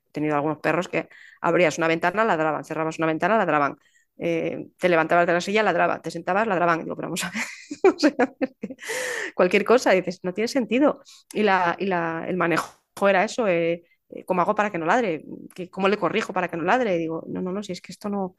He 0.07 0.11
tenido 0.11 0.35
algunos 0.35 0.57
perros 0.57 0.87
que 0.87 1.07
abrías 1.39 1.77
una 1.77 1.87
ventana, 1.87 2.25
ladraban, 2.25 2.65
cerrabas 2.65 2.97
una 2.97 3.07
ventana, 3.07 3.37
ladraban 3.37 3.77
eh, 4.17 4.67
te 4.79 4.89
levantabas 4.89 5.27
de 5.27 5.33
la 5.33 5.41
silla, 5.41 5.63
ladraba, 5.63 6.01
te 6.01 6.11
sentabas, 6.11 6.47
ladraban. 6.47 6.83
Digo, 6.83 6.95
pero 6.95 7.07
vamos 7.09 7.23
a 7.23 7.31
ver. 7.31 8.15
cualquier 9.35 9.65
cosa, 9.65 9.91
dices, 9.91 10.19
no 10.23 10.33
tiene 10.33 10.47
sentido. 10.47 11.01
Y, 11.33 11.43
la, 11.43 11.75
y 11.79 11.85
la, 11.85 12.25
el 12.27 12.37
manejo 12.37 12.73
era 13.07 13.23
eso, 13.23 13.47
eh, 13.47 13.83
eh, 14.09 14.25
¿cómo 14.25 14.41
hago 14.41 14.55
para 14.55 14.71
que 14.71 14.77
no 14.77 14.85
ladre? 14.85 15.25
¿Cómo 15.71 15.87
le 15.89 15.97
corrijo 15.97 16.33
para 16.33 16.47
que 16.47 16.57
no 16.57 16.63
ladre? 16.63 16.97
digo, 16.97 17.23
no, 17.27 17.41
no, 17.41 17.51
no, 17.51 17.63
si 17.63 17.71
es 17.73 17.81
que 17.81 17.91
esto 17.91 18.09
no. 18.09 18.37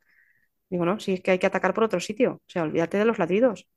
Digo, 0.71 0.85
no, 0.85 1.01
si 1.01 1.15
es 1.15 1.21
que 1.23 1.33
hay 1.33 1.39
que 1.39 1.47
atacar 1.47 1.75
por 1.75 1.85
otro 1.85 2.01
sitio. 2.01 2.35
O 2.35 2.51
sea, 2.51 2.63
olvídate 2.65 2.99
de 2.99 3.05
los 3.05 3.19
ladridos. 3.19 3.69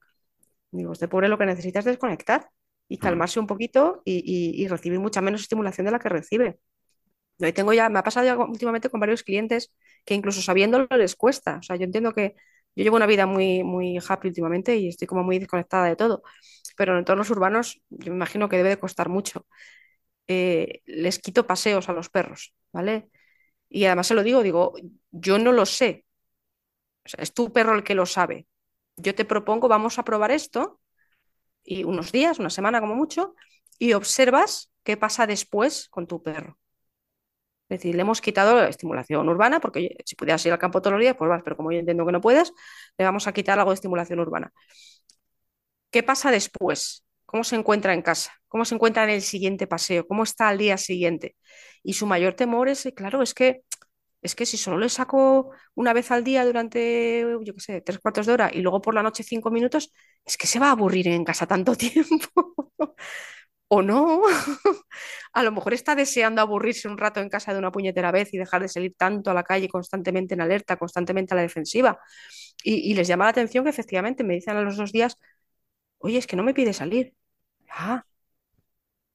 Digo, 0.72 0.94
este 0.94 1.08
pobre 1.08 1.30
lo 1.30 1.38
que 1.38 1.46
necesita 1.46 1.80
es 1.80 1.86
desconectar 1.86 2.50
y 2.88 2.98
calmarse 2.98 3.40
un 3.40 3.48
poquito 3.48 4.02
y, 4.06 4.64
y 4.64 4.68
recibir 4.68 5.00
mucha 5.00 5.22
menos 5.22 5.42
estimulación 5.42 5.86
de 5.86 5.92
la 5.92 6.00
que 6.00 6.10
recibe. 6.10 6.60
Y 7.40 7.54
tengo 7.54 7.74
ya, 7.74 7.90
me 7.90 8.00
ha 8.00 8.04
pasado 8.04 8.26
ya 8.26 8.38
últimamente 8.38 8.90
con 8.90 9.00
varios 9.00 9.24
clientes 9.24 9.72
que 10.06 10.14
incluso 10.14 10.42
sabiéndolo 10.42 10.88
les 10.98 11.16
cuesta. 11.16 11.58
O 11.60 11.64
sea, 11.64 11.76
yo 11.78 11.84
entiendo 11.86 12.14
que 12.14 12.36
yo 12.76 12.84
llevo 12.84 12.98
una 12.98 13.06
vida 13.08 13.26
muy, 13.26 13.64
muy 13.64 13.98
happy 14.08 14.28
últimamente 14.30 14.76
y 14.78 14.90
estoy 14.90 15.08
como 15.08 15.24
muy 15.24 15.40
desconectada 15.40 15.86
de 15.88 15.96
todo, 15.96 16.24
pero 16.78 16.94
en 16.94 17.00
entornos 17.00 17.30
urbanos 17.30 17.82
yo 17.90 18.12
me 18.12 18.18
imagino 18.18 18.50
que 18.50 18.58
debe 18.58 18.70
de 18.70 18.80
costar 18.80 19.10
mucho. 19.10 19.48
Eh, 20.28 20.82
les 20.86 21.20
quito 21.20 21.48
paseos 21.48 21.90
a 21.90 21.94
los 21.94 22.10
perros, 22.10 22.54
¿vale? 22.72 23.10
Y 23.70 23.86
además 23.86 24.08
se 24.08 24.16
lo 24.16 24.24
digo, 24.24 24.44
digo, 24.44 24.74
yo 25.12 25.40
no 25.40 25.52
lo 25.54 25.66
sé. 25.66 26.06
O 27.06 27.10
sea, 27.10 27.24
es 27.24 27.34
tu 27.34 27.52
perro 27.54 27.76
el 27.76 27.84
que 27.84 27.96
lo 27.96 28.06
sabe. 28.06 28.48
Yo 28.98 29.16
te 29.16 29.26
propongo, 29.26 29.68
vamos 29.68 30.00
a 30.00 30.04
probar 30.04 30.32
esto 30.32 30.80
y 31.64 31.84
unos 31.86 32.12
días, 32.12 32.40
una 32.40 32.50
semana 32.52 32.82
como 32.82 32.96
mucho, 32.96 33.36
y 33.80 33.94
observas 33.94 34.72
qué 34.84 34.98
pasa 34.98 35.28
después 35.28 35.90
con 35.90 36.08
tu 36.08 36.24
perro. 36.24 36.60
Es 37.70 37.80
decir, 37.80 37.96
le 37.96 38.02
hemos 38.02 38.22
quitado 38.22 38.56
la 38.56 38.68
estimulación 38.70 39.30
urbana, 39.30 39.60
porque 39.60 39.96
si 40.06 40.16
pudieras 40.16 40.46
ir 40.46 40.52
al 40.52 40.60
campo 40.60 40.82
todos 40.82 40.94
los 40.94 41.02
días, 41.02 41.16
pues 41.18 41.30
vas, 41.30 41.44
pero 41.44 41.56
como 41.56 41.72
yo 41.72 41.80
entiendo 41.80 42.06
que 42.06 42.12
no 42.12 42.22
puedes, 42.22 42.52
le 42.98 43.06
vamos 43.06 43.28
a 43.28 43.34
quitar 43.34 43.60
algo 43.60 43.72
de 43.72 43.76
estimulación 43.76 44.20
urbana. 44.20 44.52
¿Qué 45.92 46.04
pasa 46.04 46.32
después? 46.32 47.06
¿Cómo 47.26 47.44
se 47.44 47.56
encuentra 47.56 47.94
en 47.94 48.02
casa? 48.02 48.32
¿Cómo 48.48 48.66
se 48.66 48.76
encuentra 48.76 49.04
en 49.04 49.10
el 49.12 49.22
siguiente 49.22 49.68
paseo? 49.68 50.08
¿Cómo 50.08 50.24
está 50.24 50.50
al 50.50 50.58
día 50.58 50.78
siguiente? 50.78 51.36
Y 51.84 51.94
su 51.94 52.06
mayor 52.08 52.34
temor 52.34 52.70
es, 52.70 52.88
claro, 52.96 53.22
es 53.22 53.34
que 53.34 53.62
es 54.22 54.36
que 54.36 54.46
si 54.46 54.58
solo 54.58 54.80
le 54.80 54.90
saco 54.90 55.52
una 55.76 55.94
vez 55.94 56.12
al 56.12 56.24
día 56.26 56.46
durante, 56.46 57.22
yo 57.44 57.54
qué 57.56 57.60
sé, 57.62 57.82
tres 57.82 58.00
cuartos 58.00 58.26
de 58.28 58.34
hora 58.34 58.52
y 58.54 58.62
luego 58.62 58.82
por 58.82 58.94
la 58.96 59.04
noche 59.04 59.24
cinco 59.24 59.52
minutos, 59.52 59.94
es 60.26 60.38
que 60.38 60.48
se 60.48 60.60
va 60.60 60.70
a 60.70 60.72
aburrir 60.72 61.08
en 61.10 61.26
casa 61.26 61.48
tanto 61.48 61.76
tiempo 61.78 62.56
o 63.70 63.82
no. 63.82 64.22
a 65.34 65.44
lo 65.44 65.52
mejor 65.52 65.74
está 65.74 65.96
deseando 65.96 66.42
aburrirse 66.42 66.88
un 66.90 66.98
rato 66.98 67.22
en 67.22 67.30
casa 67.30 67.54
de 67.54 67.60
una 67.60 67.72
puñetera 67.72 68.12
vez 68.12 68.34
y 68.34 68.38
dejar 68.38 68.62
de 68.62 68.68
salir 68.70 68.96
tanto 68.98 69.32
a 69.32 69.34
la 69.34 69.44
calle 69.44 69.70
constantemente 69.70 70.34
en 70.34 70.42
alerta, 70.42 70.78
constantemente 70.78 71.34
a 71.34 71.38
la 71.38 71.44
defensiva. 71.44 72.00
Y, 72.64 72.94
les 72.96 73.08
llama 73.08 73.26
la 73.26 73.32
atención 73.32 73.64
que 73.64 73.70
efectivamente 73.70 74.24
me 74.24 74.36
dicen 74.36 74.58
a 74.58 74.62
los 74.62 74.78
dos 74.78 74.92
días, 74.92 75.16
oye, 76.00 76.18
es 76.18 76.28
que 76.28 76.36
no 76.36 76.44
me 76.44 76.54
pide 76.54 76.74
salir. 76.74 77.16
Ah, 77.70 78.04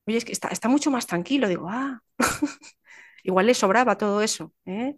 oye, 0.07 0.19
es 0.19 0.25
que 0.25 0.33
está, 0.33 0.69
mucho 0.69 0.91
más 0.91 1.07
tranquilo. 1.07 1.49
Digo, 1.49 1.67
ah, 1.69 2.03
igual 3.25 3.47
le 3.47 3.55
sobraba 3.55 3.99
todo 3.99 4.23
eso. 4.23 4.53
¿eh? 4.67 4.97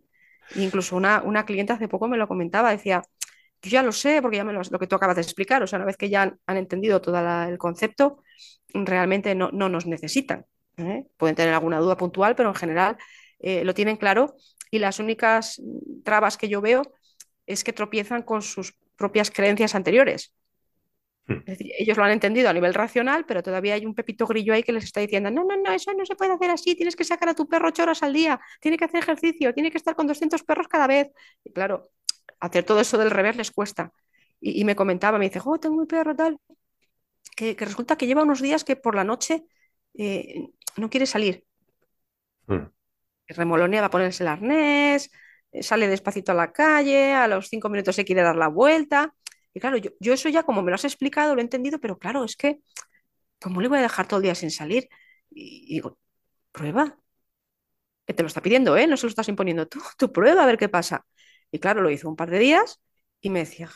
incluso 0.55 0.97
una, 0.97 1.23
una 1.23 1.45
clienta 1.45 1.75
hace 1.75 1.89
poco 1.89 2.07
me 2.07 2.17
lo 2.17 2.29
comentaba, 2.29 2.71
decía, 2.71 3.03
yo 3.63 3.71
ya 3.71 3.83
lo 3.83 3.93
sé, 3.93 4.21
porque 4.23 4.37
ya 4.37 4.45
me 4.45 4.53
lo, 4.53 4.61
lo 4.71 4.79
que 4.79 4.87
tú 4.87 4.97
acabas 4.97 5.17
de 5.17 5.23
explicar, 5.23 5.63
o 5.63 5.67
sea, 5.67 5.79
una 5.79 5.87
vez 5.87 5.97
que 5.97 6.09
ya 6.09 6.37
han, 6.47 6.57
entendido 6.57 7.01
todo 7.01 7.19
el 7.49 7.59
concepto, 7.59 8.23
realmente 8.73 9.35
no, 9.35 9.51
no 9.53 9.69
nos 9.69 9.87
necesitan. 9.87 10.47
¿eh? 10.77 11.07
Pueden 11.17 11.37
tener 11.37 11.55
alguna 11.55 11.79
duda 11.79 11.97
puntual, 11.97 12.35
pero 12.37 12.51
en 12.51 12.55
general 12.55 12.97
eh, 13.39 13.65
lo 13.65 13.75
tienen 13.75 13.97
claro 13.97 14.37
y 14.71 14.79
las 14.79 14.99
únicas 14.99 15.61
trabas 16.05 16.37
que 16.37 16.49
yo 16.49 16.61
veo 16.61 16.83
es 17.47 17.65
que 17.65 17.73
tropiezan 17.73 18.23
con 18.23 18.43
sus 18.43 18.75
propias 18.97 19.31
creencias 19.31 19.75
anteriores. 19.75 20.35
Hmm. 21.27 21.39
Es 21.39 21.59
decir, 21.59 21.73
ellos 21.79 21.97
lo 21.97 22.05
han 22.05 22.13
entendido 22.13 22.49
a 22.49 22.53
nivel 22.53 22.75
racional, 22.75 23.25
pero 23.27 23.43
todavía 23.43 23.75
hay 23.75 23.87
un 23.87 23.95
pepito 23.95 24.27
grillo 24.27 24.55
ahí 24.55 24.63
que 24.63 24.73
les 24.73 24.85
está 24.85 25.01
diciendo, 25.01 25.31
no, 25.31 25.45
no, 25.45 25.57
no, 25.57 25.73
eso 25.73 25.93
no 25.93 26.05
se 26.07 26.15
puede 26.15 26.33
hacer 26.33 26.51
así, 26.51 26.75
tienes 26.75 26.97
que 26.97 27.05
sacar 27.05 27.29
a 27.29 27.35
tu 27.35 27.49
perro 27.49 27.69
ocho 27.69 27.83
horas 27.83 28.03
al 28.03 28.13
día, 28.13 28.41
tiene 28.61 28.77
que 28.77 28.85
hacer 28.85 29.01
ejercicio, 29.01 29.53
tiene 29.55 29.71
que 29.71 29.79
estar 29.79 29.95
con 29.95 30.07
200 30.07 30.43
perros 30.43 30.69
cada 30.69 30.87
vez. 30.87 31.09
Y 31.45 31.53
claro, 31.53 31.91
hacer 32.41 32.65
todo 32.65 32.81
eso 32.81 32.99
del 32.99 33.11
revés 33.11 33.37
les 33.37 33.51
cuesta. 33.51 33.93
Y, 34.41 34.65
me 34.65 34.77
comentaba, 34.77 35.19
me 35.19 35.27
dice, 35.29 35.41
oh, 35.45 35.59
tengo 35.59 35.77
mi 35.77 35.87
perro 35.87 36.15
tal, 36.15 36.39
que, 37.37 37.57
resulta 37.59 37.97
que 37.97 38.07
lleva 38.07 38.23
unos 38.23 38.43
días 38.43 38.65
que 38.65 38.77
por 38.77 38.95
la 38.95 39.05
noche 39.05 39.45
eh, 39.95 40.49
no 40.77 40.91
quiere 40.91 41.07
salir. 41.07 41.45
Hmm. 42.47 42.67
Remolonea, 43.29 43.81
va 43.81 43.87
a 43.89 43.91
ponerse 43.91 44.23
el 44.23 44.29
arnés, 44.29 45.11
eh, 45.53 45.63
sale 45.63 45.89
despacito 45.89 46.33
a 46.33 46.35
la 46.35 46.53
calle, 46.53 47.13
a 47.15 47.27
los 47.29 47.49
cinco 47.49 47.69
minutos 47.69 47.97
se 47.97 48.05
quiere 48.05 48.23
dar 48.23 48.37
la 48.37 48.49
vuelta. 48.49 49.15
Y 49.55 49.61
claro, 49.61 49.79
yo, 49.79 49.91
yo, 50.01 50.13
eso 50.13 50.29
ya 50.29 50.43
como 50.43 50.63
me 50.63 50.71
lo 50.71 50.75
has 50.75 50.85
explicado, 50.85 51.35
lo 51.35 51.41
he 51.41 51.45
entendido, 51.45 51.81
pero 51.81 51.99
claro, 51.99 52.25
es 52.25 52.37
que, 52.37 52.61
¿cómo 53.41 53.61
le 53.61 53.69
voy 53.69 53.79
a 53.79 53.83
dejar 53.83 54.07
todo 54.07 54.19
el 54.19 54.25
día 54.25 54.35
sin 54.35 54.51
salir? 54.51 54.89
Y, 55.31 55.75
digo, 55.75 55.99
prueba. 56.53 56.99
Que 58.07 58.15
te 58.15 58.23
lo 58.23 58.29
está 58.29 58.41
pidiendo, 58.41 58.77
¿eh? 58.77 58.87
No 58.87 58.97
se 58.97 59.07
lo 59.07 59.11
estás 59.11 59.29
imponiendo 59.29 59.67
tú, 59.67 59.81
tú 59.99 60.13
prueba 60.13 60.43
a 60.45 60.47
ver 60.47 60.59
qué 60.59 60.69
pasa. 60.69 61.07
Y 61.51 61.59
claro, 61.59 61.83
lo 61.83 61.91
hizo 61.91 62.09
un 62.09 62.17
par 62.17 62.31
de 62.31 62.39
días 62.39 62.81
y 63.21 63.31
me 63.31 63.41
decía, 63.41 63.69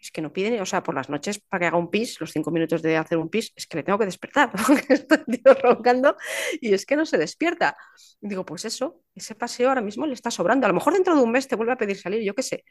es 0.00 0.10
que, 0.10 0.22
no 0.22 0.32
piden, 0.32 0.60
o 0.60 0.66
sea, 0.66 0.82
por 0.82 0.94
las 0.94 1.08
noches 1.10 1.38
para 1.38 1.60
que 1.60 1.66
haga 1.66 1.76
un 1.76 1.90
pis, 1.90 2.20
los 2.20 2.32
cinco 2.32 2.50
minutos 2.50 2.82
de 2.82 2.96
hacer 2.96 3.18
un 3.18 3.28
pis, 3.28 3.52
es 3.54 3.66
que 3.66 3.76
le 3.76 3.82
tengo 3.82 3.98
que 3.98 4.06
despertar, 4.06 4.50
porque 4.66 4.94
está 4.94 5.24
roncando 5.62 6.16
y 6.60 6.72
es 6.72 6.86
que 6.86 6.96
no 6.96 7.04
se 7.06 7.18
despierta. 7.18 7.76
Y 8.20 8.28
digo, 8.28 8.44
pues 8.44 8.64
eso, 8.64 9.02
ese 9.14 9.34
paseo 9.34 9.68
ahora 9.68 9.82
mismo 9.82 10.06
le 10.06 10.14
está 10.14 10.30
sobrando. 10.30 10.66
A 10.66 10.68
lo 10.68 10.74
mejor 10.74 10.94
dentro 10.94 11.14
de 11.14 11.22
un 11.22 11.30
mes 11.30 11.46
te 11.46 11.56
vuelve 11.56 11.72
a 11.72 11.76
pedir 11.76 11.96
salir, 11.96 12.22
yo 12.22 12.34
qué 12.34 12.42
sé. 12.42 12.64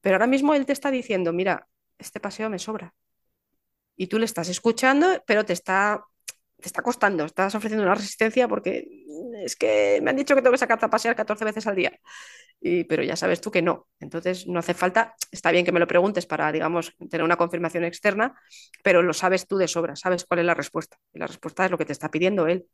Pero 0.00 0.16
ahora 0.16 0.26
mismo 0.26 0.54
él 0.54 0.66
te 0.66 0.72
está 0.72 0.90
diciendo, 0.90 1.32
mira, 1.32 1.66
este 1.98 2.20
paseo 2.20 2.50
me 2.50 2.58
sobra. 2.58 2.94
Y 3.96 4.06
tú 4.06 4.18
le 4.18 4.24
estás 4.24 4.48
escuchando, 4.48 5.22
pero 5.26 5.44
te 5.44 5.52
está, 5.52 6.04
te 6.60 6.68
está 6.68 6.82
costando, 6.82 7.24
estás 7.24 7.54
ofreciendo 7.54 7.84
una 7.84 7.94
resistencia 7.94 8.46
porque 8.48 8.86
es 9.44 9.56
que 9.56 10.00
me 10.02 10.10
han 10.10 10.16
dicho 10.16 10.34
que 10.34 10.42
tengo 10.42 10.52
que 10.52 10.58
sacarte 10.58 10.86
a 10.86 10.90
pasear 10.90 11.16
14 11.16 11.44
veces 11.44 11.66
al 11.66 11.76
día 11.76 11.92
pero 12.60 13.02
ya 13.02 13.16
sabes 13.16 13.40
tú 13.40 13.50
que 13.50 13.62
no. 13.62 13.88
Entonces 14.00 14.46
no 14.46 14.58
hace 14.58 14.74
falta, 14.74 15.14
está 15.30 15.50
bien 15.50 15.64
que 15.64 15.72
me 15.72 15.80
lo 15.80 15.86
preguntes 15.86 16.26
para, 16.26 16.52
digamos, 16.52 16.94
tener 17.08 17.24
una 17.24 17.36
confirmación 17.36 17.84
externa, 17.84 18.34
pero 18.82 19.02
lo 19.02 19.14
sabes 19.14 19.46
tú 19.46 19.56
de 19.56 19.66
sobra, 19.66 19.96
sabes 19.96 20.24
cuál 20.24 20.40
es 20.40 20.46
la 20.46 20.54
respuesta. 20.54 20.98
Y 21.12 21.18
la 21.18 21.26
respuesta 21.26 21.64
es 21.64 21.70
lo 21.70 21.78
que 21.78 21.86
te 21.86 21.92
está 21.92 22.10
pidiendo 22.10 22.46
él. 22.46 22.66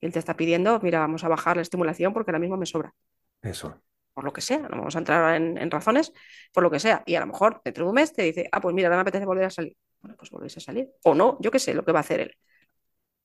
él 0.00 0.12
te 0.12 0.18
está 0.18 0.34
pidiendo, 0.36 0.80
mira, 0.80 1.00
vamos 1.00 1.24
a 1.24 1.28
bajar 1.28 1.56
la 1.56 1.62
estimulación 1.62 2.12
porque 2.12 2.30
ahora 2.30 2.38
mismo 2.38 2.56
me 2.56 2.66
sobra. 2.66 2.94
Eso. 3.42 3.80
Por 4.14 4.24
lo 4.24 4.32
que 4.32 4.40
sea, 4.40 4.60
no 4.60 4.78
vamos 4.78 4.94
a 4.96 4.98
entrar 5.00 5.36
en, 5.36 5.58
en 5.58 5.70
razones, 5.70 6.12
por 6.52 6.62
lo 6.62 6.70
que 6.70 6.80
sea. 6.80 7.02
Y 7.04 7.16
a 7.16 7.20
lo 7.20 7.26
mejor 7.26 7.60
dentro 7.64 7.84
de 7.84 7.88
un 7.90 7.94
mes 7.96 8.12
te 8.12 8.22
dice, 8.22 8.48
ah, 8.50 8.60
pues 8.60 8.74
mira, 8.74 8.88
ahora 8.88 8.98
me 8.98 9.02
apetece 9.02 9.26
volver 9.26 9.44
a 9.44 9.50
salir. 9.50 9.76
Bueno, 10.00 10.16
pues 10.16 10.30
volvéis 10.30 10.56
a 10.56 10.60
salir. 10.60 10.88
O 11.02 11.14
no, 11.14 11.36
yo 11.40 11.50
qué 11.50 11.58
sé 11.58 11.74
lo 11.74 11.84
que 11.84 11.92
va 11.92 11.98
a 11.98 12.02
hacer 12.02 12.20
él 12.20 12.36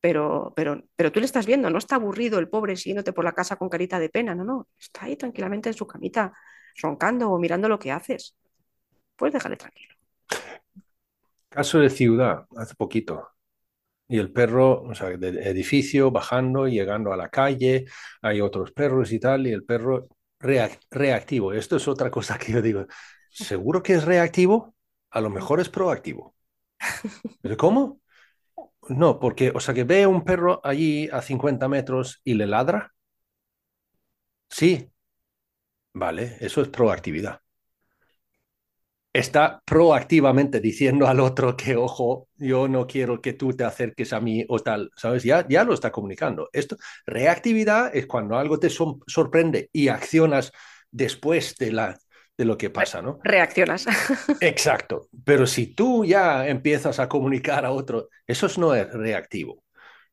pero, 0.01 0.53
pero, 0.55 0.81
pero 0.95 1.11
tú 1.11 1.19
le 1.19 1.25
estás 1.25 1.45
viendo, 1.45 1.69
no 1.69 1.77
está 1.77 1.95
aburrido 1.95 2.39
el 2.39 2.49
pobre 2.49 2.75
siguiéndote 2.75 3.13
por 3.13 3.25
la 3.25 3.33
casa 3.33 3.57
con 3.57 3.69
carita 3.69 3.99
de 3.99 4.09
pena, 4.09 4.35
no, 4.35 4.43
no, 4.43 4.67
está 4.79 5.05
ahí 5.05 5.15
tranquilamente 5.15 5.69
en 5.69 5.75
su 5.75 5.85
camita, 5.85 6.33
roncando 6.81 7.29
o 7.31 7.39
mirando 7.39 7.67
lo 7.67 7.79
que 7.79 7.91
haces. 7.91 8.35
Puedes 9.15 9.33
dejarle 9.33 9.57
tranquilo. 9.57 9.95
Caso 11.49 11.79
de 11.79 11.89
ciudad, 11.89 12.45
hace 12.55 12.75
poquito. 12.75 13.29
Y 14.07 14.17
el 14.17 14.31
perro, 14.31 14.81
o 14.83 14.95
sea, 14.95 15.09
del 15.17 15.37
edificio, 15.39 16.11
bajando, 16.11 16.67
llegando 16.67 17.13
a 17.13 17.17
la 17.17 17.29
calle, 17.29 17.85
hay 18.21 18.41
otros 18.41 18.71
perros 18.71 19.11
y 19.11 19.19
tal, 19.19 19.45
y 19.47 19.51
el 19.51 19.63
perro 19.63 20.07
reactivo. 20.39 21.53
Esto 21.53 21.75
es 21.77 21.87
otra 21.87 22.09
cosa 22.09 22.37
que 22.37 22.53
yo 22.53 22.61
digo. 22.61 22.85
¿Seguro 23.29 23.83
que 23.83 23.93
es 23.93 24.05
reactivo? 24.05 24.75
A 25.11 25.21
lo 25.21 25.29
mejor 25.29 25.59
es 25.59 25.69
proactivo. 25.69 26.35
¿Pero 27.41 27.57
cómo? 27.57 28.01
No, 28.89 29.19
porque, 29.19 29.51
o 29.55 29.59
sea, 29.61 29.73
que 29.73 29.83
ve 29.85 30.05
un 30.07 30.23
perro 30.25 30.59
allí 30.65 31.07
a 31.13 31.21
50 31.21 31.67
metros 31.69 32.19
y 32.25 32.33
le 32.33 32.45
ladra. 32.47 32.93
Sí. 34.49 34.89
Vale, 35.93 36.37
eso 36.39 36.61
es 36.63 36.69
proactividad. 36.69 37.41
Está 39.11 39.61
proactivamente 39.65 40.59
diciendo 40.59 41.07
al 41.07 41.19
otro 41.19 41.57
que, 41.57 41.75
ojo, 41.75 42.27
yo 42.37 42.67
no 42.67 42.85
quiero 42.85 43.21
que 43.21 43.33
tú 43.33 43.53
te 43.53 43.63
acerques 43.63 44.13
a 44.13 44.19
mí 44.21 44.45
o 44.47 44.59
tal, 44.59 44.91
¿sabes? 44.95 45.23
Ya, 45.23 45.47
ya 45.49 45.63
lo 45.63 45.73
está 45.73 45.91
comunicando. 45.91 46.47
Esto, 46.53 46.75
reactividad 47.07 47.95
es 47.95 48.05
cuando 48.05 48.37
algo 48.37 48.59
te 48.59 48.69
sorprende 48.69 49.69
y 49.73 49.87
accionas 49.87 50.51
después 50.91 51.55
de 51.57 51.71
la 51.71 51.97
de 52.39 52.45
lo 52.45 52.57
que 52.57 52.69
pasa, 52.69 53.01
¿no? 53.01 53.19
Reaccionas. 53.21 53.85
Exacto. 54.39 55.09
Pero 55.25 55.45
si 55.45 55.75
tú 55.75 56.05
ya 56.05 56.47
empiezas 56.47 56.97
a 56.99 57.09
comunicar 57.09 57.65
a 57.65 57.71
otro, 57.73 58.07
eso 58.25 58.47
no 58.55 58.73
es 58.73 58.89
reactivo. 58.93 59.65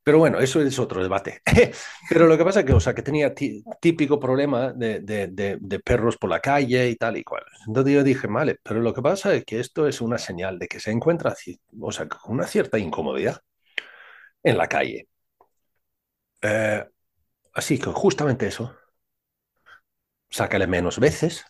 Pero 0.02 0.18
bueno, 0.18 0.40
eso 0.40 0.60
es 0.60 0.76
otro 0.80 1.00
debate. 1.04 1.40
Pero 2.08 2.26
lo 2.26 2.36
que 2.36 2.44
pasa 2.44 2.60
es 2.60 2.66
que, 2.66 2.72
o 2.72 2.80
sea, 2.80 2.96
que 2.96 3.02
tenía 3.02 3.32
típico 3.32 4.18
problema 4.18 4.72
de, 4.72 4.98
de, 4.98 5.80
perros 5.84 6.16
por 6.16 6.28
la 6.28 6.40
calle 6.40 6.88
y 6.90 6.96
tal 6.96 7.16
y 7.16 7.22
cual. 7.22 7.44
Entonces 7.64 7.94
yo 7.94 8.02
dije, 8.02 8.26
vale, 8.26 8.58
pero 8.60 8.80
lo 8.80 8.92
que 8.92 9.02
pasa 9.02 9.32
es 9.32 9.44
que 9.44 9.60
esto 9.60 9.86
es 9.86 10.00
una 10.00 10.18
señal 10.18 10.58
de 10.58 10.66
que 10.66 10.80
se 10.80 10.90
encuentra, 10.90 11.32
o 11.80 11.92
sea, 11.92 12.08
con 12.08 12.34
una 12.34 12.46
cierta 12.48 12.76
incomodidad 12.76 13.40
en 14.42 14.58
la 14.58 14.66
calle. 14.68 15.06
Eh, 16.42 16.84
así 17.54 17.78
que 17.78 17.90
justamente 17.90 18.46
eso. 18.48 18.74
Sácale 20.28 20.66
menos 20.66 20.98
veces, 20.98 21.44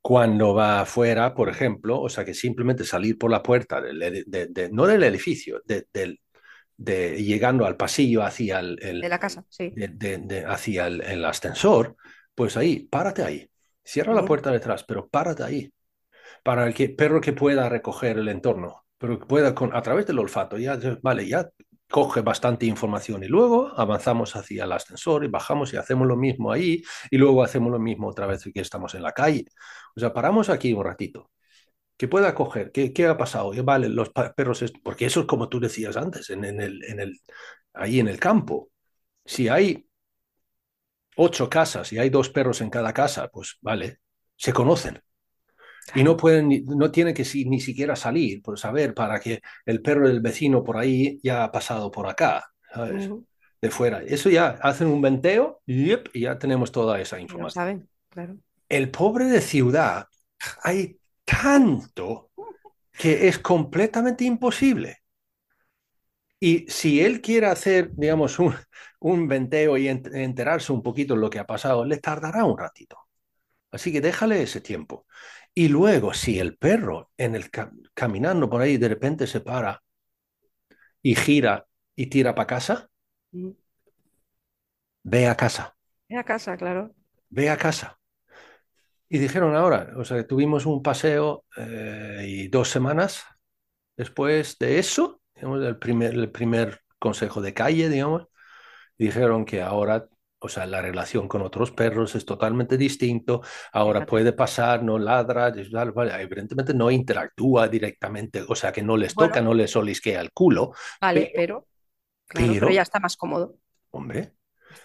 cuando 0.00 0.54
va 0.54 0.80
afuera, 0.80 1.34
por 1.34 1.48
ejemplo, 1.48 2.00
o 2.00 2.08
sea, 2.08 2.24
que 2.24 2.34
simplemente 2.34 2.84
salir 2.84 3.18
por 3.18 3.30
la 3.30 3.42
puerta, 3.42 3.80
de, 3.80 4.68
no 4.72 4.86
del 4.86 5.02
edificio, 5.02 5.60
de, 5.64 6.16
llegando 7.16 7.66
al 7.66 7.76
pasillo 7.76 8.22
hacia 8.22 8.60
el, 8.60 8.76
de 8.76 9.08
la 9.08 9.18
casa, 9.18 9.44
sí. 9.48 9.74
hacia 10.46 10.86
el, 10.86 11.24
ascensor, 11.24 11.96
pues 12.34 12.56
ahí, 12.56 12.80
párate 12.80 13.22
ahí. 13.22 13.50
Cierra 13.82 14.14
la 14.14 14.24
puerta 14.24 14.50
detrás, 14.50 14.84
pero 14.84 15.08
párate 15.08 15.42
ahí. 15.42 15.72
Para 16.42 16.66
el 16.66 16.74
que, 16.74 16.88
perro 16.88 17.20
que 17.20 17.32
pueda 17.32 17.68
recoger 17.68 18.18
el 18.18 18.28
entorno, 18.28 18.84
pero 18.98 19.18
que 19.18 19.26
pueda 19.26 19.54
con, 19.54 19.74
a 19.74 19.82
través 19.82 20.06
del 20.06 20.18
olfato, 20.18 20.58
ya, 20.58 20.78
vale, 21.02 21.26
ya 21.26 21.48
coge 21.90 22.20
bastante 22.20 22.66
información 22.66 23.22
y 23.22 23.28
luego 23.28 23.72
avanzamos 23.78 24.34
hacia 24.36 24.64
el 24.64 24.72
ascensor 24.72 25.24
y 25.24 25.28
bajamos 25.28 25.72
y 25.72 25.76
hacemos 25.76 26.06
lo 26.08 26.16
mismo 26.16 26.52
ahí 26.52 26.82
y 27.10 27.16
luego 27.18 27.42
hacemos 27.44 27.70
lo 27.72 27.78
mismo 27.78 28.08
otra 28.08 28.26
vez 28.26 28.42
que 28.52 28.60
estamos 28.60 28.94
en 28.94 29.02
la 29.02 29.12
calle. 29.12 29.44
O 29.96 30.00
sea, 30.00 30.12
paramos 30.12 30.48
aquí 30.50 30.72
un 30.72 30.84
ratito. 30.84 31.30
Que 31.96 32.08
pueda 32.08 32.34
coger, 32.34 32.72
¿qué, 32.72 32.92
qué 32.92 33.06
ha 33.06 33.16
pasado? 33.18 33.52
Vale, 33.64 33.88
los 33.88 34.10
perros, 34.10 34.64
porque 34.84 35.06
eso 35.06 35.20
es 35.20 35.26
como 35.26 35.48
tú 35.48 35.60
decías 35.60 35.96
antes, 35.96 36.30
en, 36.30 36.44
el, 36.44 36.84
en 36.84 37.00
el, 37.00 37.20
ahí 37.74 38.00
en 38.00 38.08
el 38.08 38.20
campo. 38.20 38.70
Si 39.24 39.48
hay 39.48 39.88
ocho 41.16 41.48
casas 41.50 41.92
y 41.92 41.98
hay 41.98 42.10
dos 42.10 42.30
perros 42.30 42.60
en 42.60 42.70
cada 42.70 42.92
casa, 42.94 43.28
pues 43.28 43.58
vale, 43.60 43.98
se 44.36 44.52
conocen. 44.52 45.02
Y 45.94 46.02
no 46.02 46.16
pueden, 46.16 46.64
no 46.66 46.90
tienen 46.90 47.14
que 47.14 47.24
ni 47.46 47.60
siquiera 47.60 47.96
salir 47.96 48.42
por 48.42 48.58
saber 48.58 48.94
para 48.94 49.20
que 49.20 49.40
el 49.64 49.82
perro 49.82 50.08
del 50.08 50.20
vecino 50.20 50.64
por 50.64 50.76
ahí 50.76 51.20
ya 51.22 51.44
ha 51.44 51.52
pasado 51.52 51.90
por 51.90 52.08
acá, 52.08 52.44
¿sabes? 52.72 53.10
De 53.62 53.70
fuera. 53.70 54.02
Eso 54.02 54.28
ya 54.28 54.58
hacen 54.62 54.88
un 54.88 55.00
venteo 55.00 55.60
y 55.66 56.20
ya 56.20 56.38
tenemos 56.38 56.72
toda 56.72 57.00
esa 57.00 57.20
información. 57.20 57.50
saben, 57.50 57.88
claro. 58.10 58.36
El 58.68 58.90
pobre 58.90 59.26
de 59.26 59.40
ciudad, 59.40 60.06
hay 60.62 60.98
tanto 61.24 62.30
que 62.92 63.28
es 63.28 63.38
completamente 63.38 64.24
imposible. 64.24 64.98
Y 66.38 66.66
si 66.68 67.00
él 67.00 67.20
quiere 67.20 67.46
hacer, 67.46 67.90
digamos, 67.94 68.38
un, 68.38 68.54
un 69.00 69.28
venteo 69.28 69.76
y 69.78 69.88
enterarse 69.88 70.72
un 70.72 70.82
poquito 70.82 71.14
de 71.14 71.20
lo 71.20 71.30
que 71.30 71.38
ha 71.38 71.46
pasado, 71.46 71.84
le 71.84 71.98
tardará 71.98 72.44
un 72.44 72.58
ratito. 72.58 73.05
Así 73.70 73.92
que 73.92 74.00
déjale 74.00 74.42
ese 74.42 74.60
tiempo. 74.60 75.06
Y 75.54 75.68
luego, 75.68 76.12
si 76.14 76.38
el 76.38 76.56
perro 76.56 77.10
en 77.16 77.34
el 77.34 77.50
caminando 77.94 78.48
por 78.48 78.60
ahí 78.60 78.76
de 78.76 78.88
repente 78.88 79.26
se 79.26 79.40
para 79.40 79.82
y 81.02 81.14
gira 81.14 81.66
y 81.94 82.06
tira 82.06 82.34
para 82.34 82.46
casa, 82.46 82.88
mm. 83.32 83.50
ve 85.04 85.26
a 85.26 85.36
casa. 85.36 85.76
Ve 86.08 86.18
a 86.18 86.24
casa, 86.24 86.56
claro. 86.56 86.94
Ve 87.30 87.50
a 87.50 87.56
casa. 87.56 87.98
Y 89.08 89.18
dijeron 89.18 89.54
ahora, 89.54 89.92
o 89.96 90.04
sea, 90.04 90.26
tuvimos 90.26 90.66
un 90.66 90.82
paseo 90.82 91.44
eh, 91.56 92.24
y 92.26 92.48
dos 92.48 92.70
semanas 92.70 93.24
después 93.96 94.58
de 94.58 94.78
eso, 94.78 95.22
digamos, 95.34 95.64
el 95.64 95.78
primer, 95.78 96.14
el 96.14 96.30
primer 96.30 96.80
consejo 96.98 97.40
de 97.40 97.54
calle, 97.54 97.88
digamos, 97.88 98.26
dijeron 98.98 99.44
que 99.44 99.62
ahora 99.62 100.08
O 100.46 100.48
sea, 100.48 100.64
la 100.66 100.80
relación 100.80 101.28
con 101.28 101.42
otros 101.42 101.72
perros 101.72 102.14
es 102.14 102.24
totalmente 102.24 102.76
distinto. 102.76 103.42
Ahora 103.72 104.06
puede 104.06 104.32
pasar, 104.32 104.82
no 104.82 104.98
ladra, 104.98 105.48
evidentemente 105.48 106.72
no 106.72 106.90
interactúa 106.90 107.68
directamente, 107.68 108.44
o 108.48 108.54
sea, 108.54 108.72
que 108.72 108.82
no 108.82 108.96
les 108.96 109.14
toca, 109.14 109.40
no 109.40 109.52
les 109.52 109.74
olisquea 109.74 110.20
el 110.20 110.32
culo. 110.32 110.72
Vale, 111.00 111.32
pero, 111.34 111.66
pero, 112.28 112.70
ya 112.70 112.82
está 112.82 113.00
más 113.00 113.16
cómodo. 113.16 113.56
Hombre, 113.90 114.34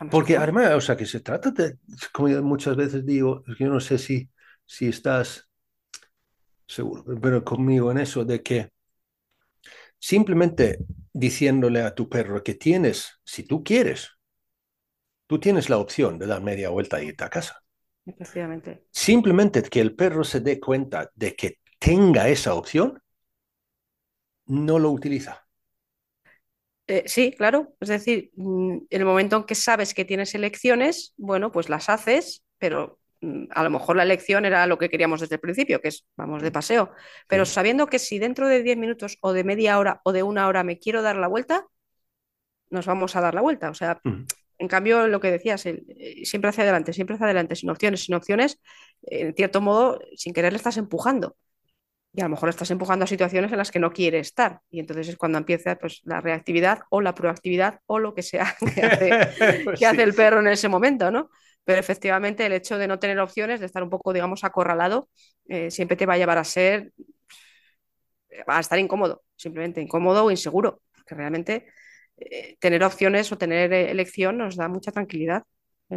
porque 0.09 0.37
además, 0.37 0.71
o 0.73 0.81
sea, 0.81 0.97
que 0.97 1.05
se 1.05 1.19
trata 1.19 1.51
de, 1.51 1.77
como 2.11 2.29
muchas 2.41 2.75
veces 2.75 3.05
digo, 3.05 3.43
yo 3.59 3.67
no 3.67 3.79
sé 3.79 3.97
si, 3.97 4.29
si 4.65 4.87
estás 4.87 5.47
seguro, 6.67 7.03
pero 7.21 7.43
conmigo 7.43 7.91
en 7.91 7.99
eso, 7.99 8.25
de 8.25 8.41
que 8.41 8.71
simplemente 9.99 10.79
diciéndole 11.13 11.81
a 11.81 11.93
tu 11.93 12.09
perro 12.09 12.43
que 12.43 12.55
tienes, 12.55 13.19
si 13.23 13.43
tú 13.43 13.63
quieres, 13.63 14.17
tú 15.31 15.39
tienes 15.39 15.69
la 15.69 15.77
opción 15.77 16.19
de 16.19 16.27
dar 16.27 16.41
media 16.41 16.71
vuelta 16.71 17.01
y 17.01 17.07
irte 17.07 17.23
a 17.23 17.29
casa. 17.29 17.63
Efectivamente. 18.05 18.83
Simplemente 18.91 19.63
que 19.63 19.79
el 19.79 19.95
perro 19.95 20.25
se 20.25 20.41
dé 20.41 20.59
cuenta 20.59 21.09
de 21.15 21.37
que 21.37 21.59
tenga 21.79 22.27
esa 22.27 22.53
opción, 22.53 23.01
no 24.47 24.77
lo 24.77 24.91
utiliza. 24.91 25.47
Eh, 26.85 27.03
sí, 27.05 27.31
claro. 27.31 27.73
Es 27.79 27.87
decir, 27.87 28.31
mm, 28.35 28.71
en 28.89 29.01
el 29.01 29.05
momento 29.05 29.37
en 29.37 29.43
que 29.45 29.55
sabes 29.55 29.93
que 29.93 30.03
tienes 30.03 30.35
elecciones, 30.35 31.13
bueno, 31.15 31.49
pues 31.49 31.69
las 31.69 31.87
haces, 31.87 32.43
pero 32.57 32.99
mm, 33.21 33.45
a 33.51 33.63
lo 33.63 33.69
mejor 33.69 33.95
la 33.95 34.03
elección 34.03 34.43
era 34.43 34.67
lo 34.67 34.77
que 34.77 34.89
queríamos 34.89 35.21
desde 35.21 35.35
el 35.35 35.41
principio, 35.41 35.79
que 35.79 35.87
es 35.87 36.05
vamos 36.17 36.43
de 36.43 36.51
paseo. 36.51 36.91
Pero 37.29 37.45
sabiendo 37.45 37.87
que 37.87 37.99
si 37.99 38.19
dentro 38.19 38.49
de 38.49 38.63
10 38.63 38.75
minutos 38.75 39.17
o 39.21 39.31
de 39.31 39.45
media 39.45 39.79
hora 39.79 40.01
o 40.03 40.11
de 40.11 40.23
una 40.23 40.49
hora 40.49 40.65
me 40.65 40.77
quiero 40.77 41.01
dar 41.01 41.15
la 41.15 41.29
vuelta, 41.29 41.67
nos 42.69 42.85
vamos 42.85 43.15
a 43.15 43.21
dar 43.21 43.33
la 43.33 43.41
vuelta. 43.41 43.69
O 43.69 43.73
sea, 43.73 44.01
en 44.61 44.67
cambio, 44.67 45.07
lo 45.07 45.19
que 45.19 45.31
decías, 45.31 45.65
eh, 45.65 45.81
siempre 46.23 46.49
hacia 46.49 46.61
adelante, 46.61 46.93
siempre 46.93 47.15
hacia 47.15 47.25
adelante, 47.25 47.55
sin 47.55 47.71
opciones, 47.71 48.03
sin 48.03 48.13
opciones, 48.13 48.59
en 49.01 49.33
cierto 49.33 49.59
modo, 49.59 49.99
sin 50.15 50.33
querer 50.33 50.53
le 50.53 50.57
estás 50.57 50.77
empujando. 50.77 51.35
Y 52.13 52.21
a 52.21 52.25
lo 52.25 52.29
mejor 52.29 52.49
estás 52.49 52.69
empujando 52.69 53.05
a 53.05 53.07
situaciones 53.07 53.51
en 53.51 53.57
las 53.57 53.71
que 53.71 53.79
no 53.79 53.91
quiere 53.91 54.19
estar. 54.19 54.59
Y 54.69 54.79
entonces 54.79 55.07
es 55.07 55.17
cuando 55.17 55.39
empieza 55.39 55.77
pues, 55.77 56.01
la 56.03 56.21
reactividad 56.21 56.81
o 56.91 57.01
la 57.01 57.15
proactividad 57.15 57.79
o 57.87 57.97
lo 57.97 58.13
que 58.13 58.21
sea 58.21 58.55
que, 58.75 58.83
hace, 58.83 59.63
pues 59.63 59.81
el 59.81 60.13
perro 60.13 60.41
en 60.41 60.47
ese 60.49 60.69
momento, 60.69 61.09
¿no? 61.09 61.31
Pero 61.63 61.79
efectivamente 61.79 62.45
el 62.45 62.53
hecho 62.53 62.77
de 62.77 62.87
no 62.87 62.99
tener 62.99 63.19
opciones, 63.19 63.61
de 63.61 63.65
estar 63.65 63.81
un 63.81 63.89
poco, 63.89 64.13
digamos, 64.13 64.43
acorralado, 64.43 65.09
eh, 65.47 65.71
siempre 65.71 65.97
te 65.97 66.05
va 66.05 66.13
a 66.13 66.17
llevar 66.17 66.37
a 66.37 66.43
ser, 66.43 66.93
va 68.47 68.57
a 68.57 68.59
estar 68.59 68.77
incómodo, 68.77 69.23
simplemente 69.35 69.81
incómodo 69.81 70.25
o 70.25 70.31
inseguro, 70.31 70.81
que 71.07 71.15
realmente 71.15 71.65
eh, 72.29 72.57
tener 72.59 72.83
opciones 72.83 73.31
o 73.31 73.37
tener 73.37 73.73
eh, 73.73 73.91
elección 73.91 74.37
nos 74.37 74.55
da 74.55 74.67
mucha 74.67 74.91
tranquilidad. 74.91 75.43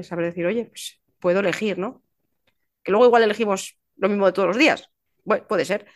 saber 0.03 0.27
decir, 0.27 0.47
oye, 0.47 0.67
pues 0.67 1.01
puedo 1.21 1.41
elegir, 1.41 1.79
¿no? 1.79 2.03
Que 2.83 2.93
luego 2.93 3.07
igual 3.07 3.23
elegimos 3.23 3.79
lo 3.97 4.09
mismo 4.09 4.27
de 4.27 4.33
todos 4.33 4.49
los 4.49 4.59
días. 4.59 4.91
Bueno, 5.25 5.47
puede 5.47 5.65
ser, 5.65 5.87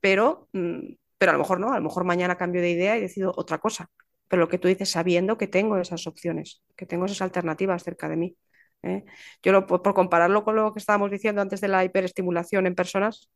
pero, 0.00 0.48
mm, 0.52 0.94
pero 1.18 1.30
a 1.32 1.34
lo 1.34 1.40
mejor 1.40 1.60
no, 1.60 1.72
a 1.72 1.76
lo 1.76 1.82
mejor 1.82 2.04
mañana 2.04 2.36
cambio 2.36 2.62
de 2.62 2.70
idea 2.70 2.96
y 2.96 3.00
decido 3.00 3.32
otra 3.36 3.58
cosa. 3.58 3.90
Pero 4.28 4.40
lo 4.40 4.48
que 4.48 4.58
tú 4.58 4.68
dices, 4.68 4.90
sabiendo 4.90 5.38
que 5.38 5.46
tengo 5.48 5.76
esas 5.78 6.06
opciones, 6.06 6.62
que 6.76 6.86
tengo 6.86 7.06
esas 7.06 7.22
alternativas 7.22 7.82
cerca 7.84 8.08
de 8.08 8.16
mí. 8.16 8.36
¿eh? 8.82 9.04
Yo 9.42 9.66
por, 9.66 9.94
compararlo 9.94 10.44
con 10.44 10.56
lo 10.56 10.72
que 10.72 10.78
estábamos 10.80 11.10
diciendo 11.10 11.42
antes 11.42 11.60
de 11.60 11.68
la 11.68 11.84
hiperestimulación 11.84 12.66
en 12.66 12.74
personas, 12.74 13.30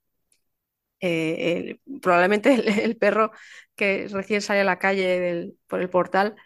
probablemente 2.00 2.54
el, 2.84 2.96
perro 2.96 3.30
que 3.74 4.08
recién 4.08 4.40
sale 4.40 4.60
a 4.60 4.64
la 4.64 4.78
calle 4.78 5.52
por 5.66 5.80
el 5.80 5.90
portal 5.90 6.36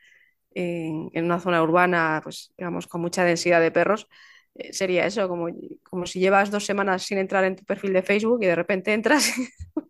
en, 0.53 1.24
una 1.24 1.40
zona 1.40 1.62
urbana, 1.62 2.20
pues 2.22 2.53
digamos, 2.57 2.86
con 2.86 3.01
mucha 3.01 3.24
densidad 3.24 3.61
de 3.61 3.70
perros, 3.70 4.09
eh, 4.55 4.72
sería 4.72 5.07
eso, 5.07 5.28
como, 5.28 5.48
como 5.82 6.07
si 6.07 6.20
llevas 6.20 6.51
dos 6.51 6.66
semanas 6.66 7.03
sin 7.05 7.18
entrar 7.18 7.44
en 7.44 7.57
tu 7.57 7.64
perfil 7.64 7.92
de 7.92 8.03
Facebook 8.03 8.42
y 8.42 8.46
de 8.46 8.57
repente 8.57 8.92
entras 8.92 9.32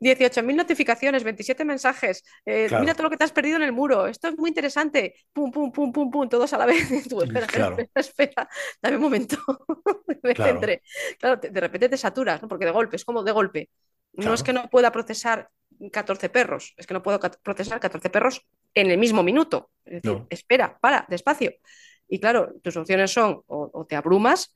18.000 0.00 0.56
notificaciones, 0.56 1.24
27 1.24 1.64
mensajes. 1.64 2.24
Eh, 2.44 2.68
mira 2.80 2.94
todo 2.94 3.04
lo 3.04 3.10
que 3.10 3.16
te 3.16 3.24
has 3.24 3.32
perdido 3.32 3.56
en 3.56 3.62
el 3.62 3.72
muro. 3.72 4.06
Esto 4.06 4.28
es 4.28 4.38
muy 4.38 4.48
interesante. 4.48 5.14
Pum, 5.32 5.50
pum, 5.50 5.70
pum, 5.70 5.92
pum, 5.92 6.10
pum, 6.10 6.28
todos 6.28 6.52
a 6.52 6.58
la 6.58 6.66
vez. 6.66 6.90
espera, 6.90 7.46
espera, 7.46 7.88
espera, 7.94 8.48
dame 8.80 8.96
un 8.96 9.02
momento. 9.02 9.36
claro. 11.18 11.36
de 11.36 11.60
repente 11.60 11.88
te 11.88 11.96
saturas, 11.96 12.42
¿no? 12.42 12.48
porque 12.48 12.64
de 12.64 12.70
golpe, 12.70 12.96
es 12.96 13.04
como 13.04 13.22
de 13.22 13.32
golpe. 13.32 13.70
No 14.14 14.34
es 14.34 14.42
que 14.42 14.52
no 14.52 14.68
pueda 14.68 14.92
procesar 14.92 15.48
14 15.90 16.28
perros, 16.28 16.74
es 16.76 16.86
que 16.86 16.92
no 16.92 17.02
puedo 17.02 17.18
procesar 17.42 17.80
14 17.80 18.10
perros 18.10 18.46
en 18.74 18.90
el 18.90 18.98
mismo 18.98 19.22
minuto. 19.22 19.70
Es 19.84 20.02
decir, 20.02 20.22
espera, 20.28 20.78
para, 20.80 21.06
despacio. 21.08 21.52
Y 22.08 22.20
claro, 22.20 22.52
tus 22.62 22.76
opciones 22.76 23.10
son 23.10 23.42
o 23.46 23.86
te 23.88 23.96
abrumas 23.96 24.54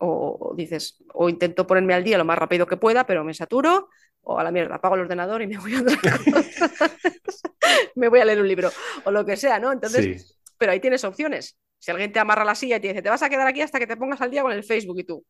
o, 0.00 0.54
dices, 0.56 1.02
o 1.14 1.28
intento 1.28 1.66
ponerme 1.66 1.94
al 1.94 2.04
día 2.04 2.18
lo 2.18 2.24
más 2.24 2.38
rápido 2.38 2.66
que 2.66 2.76
pueda, 2.76 3.06
pero 3.06 3.24
me 3.24 3.34
saturo, 3.34 3.88
o 4.30 4.38
a 4.38 4.44
la 4.44 4.50
mierda, 4.50 4.74
apago 4.74 4.94
el 4.94 5.02
ordenador 5.02 5.40
y 5.40 5.46
me 5.46 5.56
voy 5.56 5.74
a 5.74 5.82
me 7.96 8.08
voy 8.08 8.20
a 8.20 8.26
leer 8.26 8.40
un 8.40 8.48
libro, 8.48 8.70
o 9.04 9.10
lo 9.10 9.24
que 9.24 9.38
sea, 9.38 9.58
¿no? 9.58 9.72
Entonces, 9.72 10.38
pero 10.58 10.72
ahí 10.72 10.80
tienes 10.80 11.02
opciones. 11.04 11.56
Si 11.78 11.90
alguien 11.90 12.12
te 12.12 12.18
amarra 12.18 12.44
la 12.44 12.54
silla 12.54 12.76
y 12.76 12.80
te 12.80 12.88
dice, 12.88 13.00
te 13.00 13.08
vas 13.08 13.22
a 13.22 13.30
quedar 13.30 13.46
aquí 13.46 13.62
hasta 13.62 13.78
que 13.78 13.86
te 13.86 13.96
pongas 13.96 14.20
al 14.20 14.30
día 14.30 14.42
con 14.42 14.52
el 14.52 14.64
Facebook 14.64 14.98
y 14.98 15.04
tú, 15.04 15.24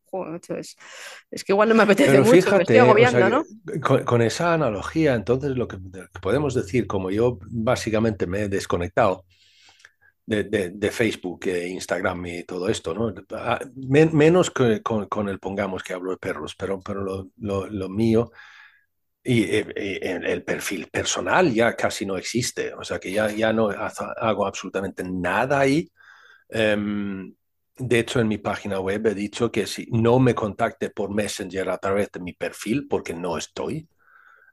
es, 0.57 0.75
es, 1.31 1.43
que 1.43 1.53
igual 1.53 1.69
no 1.69 1.75
me 1.75 1.83
apetece 1.83 2.19
mucho, 2.19 2.55
me 2.55 2.63
estoy 2.63 2.77
agobiando, 2.77 3.29
¿no? 3.29 3.43
Con, 4.05 4.21
esa 4.21 4.53
analogía, 4.53 5.13
entonces 5.13 5.51
lo 5.51 5.67
que 5.67 5.77
podemos 6.21 6.53
decir, 6.53 6.85
como 6.85 7.09
yo 7.09 7.39
básicamente 7.51 8.27
me 8.27 8.41
he 8.41 8.49
desconectado, 8.49 9.25
de, 10.25 10.91
Facebook 10.91 11.47
e 11.47 11.69
Instagram 11.69 12.25
y 12.25 12.43
todo 12.43 12.69
esto, 12.69 12.93
¿no? 12.93 13.13
Ah, 13.31 13.59
menos 13.75 14.51
que 14.51 14.81
con, 14.81 15.29
el 15.29 15.39
pongamos 15.39 15.83
que 15.83 15.93
hablo 15.93 16.11
de 16.11 16.17
perros, 16.17 16.55
pero, 16.55 16.81
pero 16.81 17.29
lo, 17.37 17.89
mío 17.89 18.31
y, 19.29 19.43
el 19.43 20.43
perfil 20.43 20.87
personal 20.87 21.53
ya 21.53 21.75
casi 21.75 22.03
no 22.05 22.17
existe, 22.17 22.73
o 22.73 22.83
sea 22.83 22.99
que 22.99 23.11
ya, 23.11 23.29
ya 23.29 23.53
no 23.53 23.69
hago 23.69 24.47
absolutamente 24.47 25.03
nada 25.03 25.59
ahí. 25.59 25.91
Em, 26.49 27.33
de 27.77 27.99
hecho, 27.99 28.19
en 28.19 28.27
mi 28.27 28.39
página 28.39 28.79
web 28.79 29.05
he 29.07 29.13
dicho 29.13 29.51
que 29.51 29.67
si 29.67 29.87
no 29.91 30.19
me 30.19 30.33
contacte 30.33 30.89
por 30.89 31.13
Messenger 31.13 31.69
a 31.69 31.77
través 31.77 32.11
de 32.11 32.19
mi 32.21 32.33
perfil, 32.33 32.87
porque 32.89 33.13
no 33.13 33.37
estoy, 33.37 33.87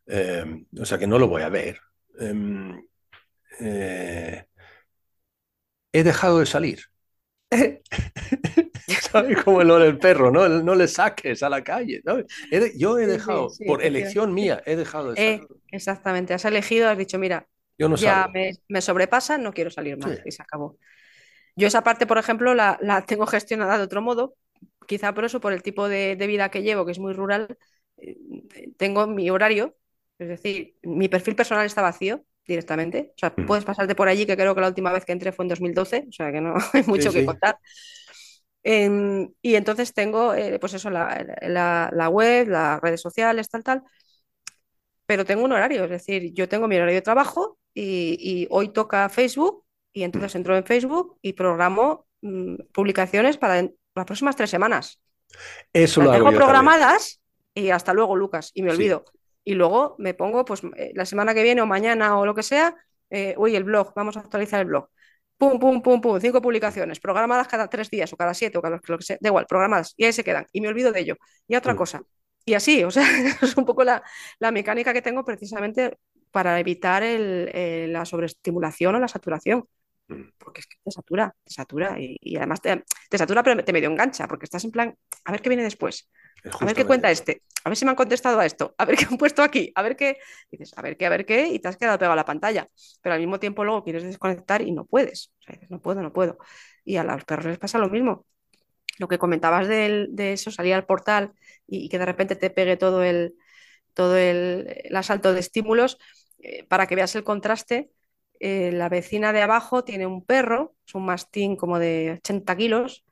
em, 0.07 0.66
o 0.79 0.85
sea 0.85 0.99
que 0.99 1.07
no 1.07 1.18
lo 1.18 1.29
voy 1.29 1.43
a 1.43 1.49
ver. 1.49 1.81
Em, 2.18 2.79
eh, 3.61 4.45
he 5.93 6.05
dejado 6.05 6.41
de 6.41 6.47
salir. 6.47 6.81
¿Sabes? 9.01 9.43
Como 9.45 9.63
lo 9.63 9.79
del 9.79 9.99
perro, 9.99 10.31
¿no? 10.31 10.49
No 10.49 10.75
le 10.75 10.89
saques 10.89 11.43
a 11.43 11.49
la 11.49 11.63
calle. 11.63 12.03
yo 12.77 12.99
he 12.99 13.07
dejado, 13.07 13.51
por 13.67 13.85
elección 13.85 14.35
mía, 14.35 14.63
he 14.67 14.77
dejado 14.77 15.13
de 15.13 15.17
salir. 15.17 15.49
exactamente, 15.71 16.35
has 16.35 16.45
elegido, 16.45 16.89
has 16.89 16.99
dicho, 16.99 17.19
mira, 17.19 17.47
ya 17.79 18.29
me, 18.69 18.81
sobrepasa, 18.81 19.39
no 19.39 19.53
quiero 19.53 19.71
salir 19.71 19.97
más 19.99 20.21
y 20.25 20.31
se 20.31 20.43
acabó. 20.43 20.79
Yo 21.55 21.67
esa 21.67 21.83
parte, 21.83 22.07
por 22.07 22.19
ejemplo, 22.19 22.55
la, 22.55 23.05
tengo 23.07 23.27
gestionada 23.27 23.79
de 23.79 23.85
otro 23.85 24.03
modo, 24.03 24.35
quizá 24.87 25.15
por 25.15 25.25
eso, 25.25 25.41
por 25.41 25.53
el 25.53 25.63
tipo 25.63 25.89
de, 25.89 26.17
de 26.17 26.27
vida 26.27 26.51
que 26.51 26.63
llevo, 26.63 26.85
que 26.85 26.93
es 26.93 26.99
muy 26.99 27.13
rural, 27.13 27.57
eh, 27.99 28.17
tengo 28.77 29.07
mi 29.07 29.31
horario, 29.31 29.77
es 30.19 30.29
decir, 30.29 30.77
mi 30.83 31.09
perfil 31.09 31.37
personal 31.37 31.65
está 31.67 31.83
vacío, 31.83 32.25
directamente. 32.47 33.13
O 33.15 33.19
sea, 33.19 33.33
mm. 33.37 33.47
puedes 33.47 33.65
pasarte 33.65 33.95
por 33.95 34.09
allí, 34.09 34.27
que 34.27 34.37
creo 34.37 34.55
que 34.55 34.61
la 34.61 34.69
última 34.69 34.93
vez 34.93 35.05
que 35.05 35.13
entré 35.13 35.33
fue 35.33 35.45
en 35.45 35.51
2012, 35.51 36.07
o 36.09 36.13
sea 36.13 36.33
que 36.33 36.41
no 36.41 36.55
hay 36.73 36.83
mucho 36.85 37.13
que 37.13 37.25
contar. 37.25 37.59
Em, 38.63 39.31
y 39.43 39.55
entonces 39.55 39.95
tengo, 39.95 40.35
eh, 40.35 40.59
pues 40.59 40.75
eso, 40.75 40.91
la, 40.91 42.09
web, 42.11 42.49
las 42.49 42.81
redes 42.81 43.01
sociales, 43.01 43.49
tal, 43.49 43.63
tal. 43.63 43.83
Pero 45.07 45.25
tengo 45.25 45.45
un 45.45 45.53
horario, 45.53 45.85
es 45.85 45.91
decir, 45.91 46.33
yo 46.35 46.49
tengo 46.49 46.67
mi 46.67 46.77
horario 46.77 46.97
de 46.97 47.03
trabajo 47.03 47.59
y, 47.73 48.49
hoy 48.51 48.71
toca 48.71 49.09
Facebook 49.09 49.65
y 49.93 50.03
entonces 50.03 50.35
mm. 50.35 50.39
entro 50.39 50.57
en 50.57 50.65
Facebook 50.65 51.19
y 51.23 51.35
programo 51.35 52.07
mm, 52.23 52.57
publicaciones 52.73 53.37
para 53.37 53.63
las 53.63 54.05
próximas 54.05 54.35
tres 54.35 54.51
semanas. 54.51 55.01
Eso 55.73 56.03
lo 56.03 56.13
tengo 56.13 56.33
programadas 56.33 57.21
y 57.55 57.71
hasta 57.71 57.93
luego, 57.93 58.17
Lucas, 58.17 58.51
y 58.55 58.63
me 58.63 58.71
olvido 58.71 59.05
y 59.47 59.55
luego 59.55 59.95
me 59.99 60.13
pongo, 60.13 60.45
pues 60.45 60.63
eh, 60.77 60.91
la 60.95 61.07
semana 61.07 61.33
que 61.33 61.45
viene 61.45 61.63
o 61.63 61.67
mañana 61.67 62.19
o 62.19 62.27
lo 62.27 62.35
que 62.35 62.43
sea, 62.43 62.75
eh, 63.11 63.37
el 63.39 63.65
blog, 63.65 63.93
vamos 63.95 64.17
a 64.17 64.21
actualizar 64.21 64.61
el 64.61 64.67
blog. 64.67 64.89
Pum, 65.39 65.61
pum, 65.61 65.81
pum, 65.83 66.01
pum, 66.01 66.21
cinco 66.21 66.43
publicaciones, 66.43 66.99
programadas 66.99 67.47
cada 67.47 67.69
tres 67.69 67.89
días 67.89 68.13
o 68.13 68.17
cada 68.17 68.35
siete 68.35 68.59
o 68.59 68.63
cada 68.63 68.81
lo 68.85 68.99
que 68.99 69.05
sea, 69.05 69.19
da 69.21 69.29
igual, 69.29 69.47
programadas, 69.47 69.95
y 69.97 70.05
ahí 70.05 70.13
se 70.13 70.25
quedan, 70.25 70.47
y 70.53 70.61
me 70.61 70.69
olvido 70.69 70.91
de 70.91 71.01
ello. 71.01 71.17
Y 71.47 71.55
otra 71.55 71.75
mm. 71.75 71.77
cosa. 71.77 72.03
Y 72.45 72.55
así, 72.55 72.83
o 72.83 72.91
sea, 72.91 73.05
es 73.41 73.57
un 73.57 73.65
poco 73.65 73.85
la, 73.85 74.03
mecánica 74.51 74.93
que 74.93 75.03
tengo 75.03 75.25
precisamente 75.25 75.97
para 76.33 76.59
evitar 76.59 77.05
el, 77.05 77.93
la 77.93 78.05
sobreestimulación 78.05 78.97
o 78.97 78.99
la 78.99 79.09
saturación. 79.09 79.65
Mm. 80.09 80.23
Porque 80.39 80.61
es 80.61 80.67
que 80.67 80.77
te 80.83 80.91
satura, 80.91 81.33
te 81.45 81.53
satura 81.53 81.97
y, 82.01 82.37
además 82.37 82.61
te, 82.61 82.83
te, 83.09 83.19
satura, 83.19 83.45
pero 83.45 83.65
te 83.65 83.73
medio 83.73 83.91
engancha, 83.91 84.27
porque 84.27 84.47
estás 84.47 84.65
en 84.65 84.73
plan, 84.73 84.97
a 85.25 85.31
ver 85.31 85.41
qué 85.41 85.51
viene 85.51 85.63
después. 85.63 86.11
A 86.61 86.65
ver 86.65 86.75
qué 86.75 86.85
cuenta 86.85 87.11
este, 87.11 87.43
a 87.67 87.69
ver 87.69 87.77
si 87.77 87.85
me 87.85 87.91
han 87.91 87.97
contestado 87.97 88.39
a 88.39 88.47
esto, 88.47 88.77
a 88.79 88.85
ver 88.85 88.97
qué 88.97 89.07
han 89.07 89.19
puesto 89.19 89.43
aquí, 89.43 89.73
a 89.75 89.83
ver 89.83 89.97
qué. 89.97 90.19
Dices, 90.51 90.73
a 90.77 90.83
ver 90.83 90.97
qué, 90.97 91.07
a 91.07 91.09
ver 91.09 91.27
qué, 91.27 91.49
y 91.49 91.59
te 91.59 91.67
has 91.67 91.77
quedado 91.77 91.99
pegado 91.99 92.13
a 92.13 92.17
la 92.17 92.25
pantalla. 92.25 92.69
Pero 93.03 93.15
al 93.15 93.21
mismo 93.21 93.41
tiempo 93.41 93.65
luego 93.65 93.83
quieres 93.83 94.05
desconectar 94.05 94.63
y 94.63 94.71
no 94.71 94.85
puedes. 94.85 95.33
O 95.41 95.43
sea, 95.43 95.59
no 95.69 95.81
puedo, 95.81 96.01
no 96.03 96.13
puedo. 96.13 96.39
y 96.85 96.97
a 96.97 97.05
los 97.05 97.25
perros 97.25 97.47
les 97.47 97.59
pasa 97.59 97.79
lo 97.79 97.89
mismo. 97.89 98.25
Lo 98.99 99.09
que 99.09 99.19
comentabas 99.19 99.69
de, 99.69 100.09
eso, 100.17 100.51
salir 100.51 100.75
al 100.75 100.87
portal 100.87 101.33
y, 101.67 101.89
que 101.89 101.99
de 101.99 102.07
repente 102.07 102.37
te 102.37 102.51
pegue 102.51 102.77
todo 102.77 103.03
el, 103.03 103.35
todo 103.95 104.17
el, 104.17 104.69
asalto 104.95 105.35
de 105.35 105.41
estímulos, 105.41 105.99
eh, 106.39 106.65
para 106.69 106.87
que 106.87 106.95
veas 106.97 107.17
el 107.17 107.25
contraste, 107.25 107.91
eh, 108.41 108.71
la 108.73 108.89
vecina 108.89 109.33
de 109.33 109.43
abajo 109.43 109.85
tiene 109.85 110.07
un 110.07 110.25
perro, 110.25 110.75
es 110.87 110.95
un 110.95 111.05
mastín 111.05 111.57
como 111.57 111.79
de 111.79 112.13
80 112.19 112.57
kilos, 112.57 113.06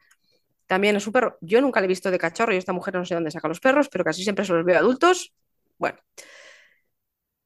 también 0.74 0.96
es 0.96 1.06
un 1.06 1.12
perro, 1.12 1.38
yo 1.40 1.60
nunca 1.60 1.78
le 1.80 1.84
he 1.86 1.88
visto 1.88 2.10
de 2.10 2.18
cachorro 2.18 2.52
y 2.52 2.56
esta 2.56 2.72
mujer 2.72 2.94
no 2.94 3.04
sé 3.04 3.14
dónde 3.14 3.30
saca 3.30 3.46
los 3.46 3.60
perros, 3.60 3.88
pero 3.88 4.02
casi 4.04 4.24
siempre 4.24 4.44
se 4.44 4.52
los 4.52 4.64
veo 4.64 4.76
adultos. 4.76 5.32
Bueno, 5.78 5.98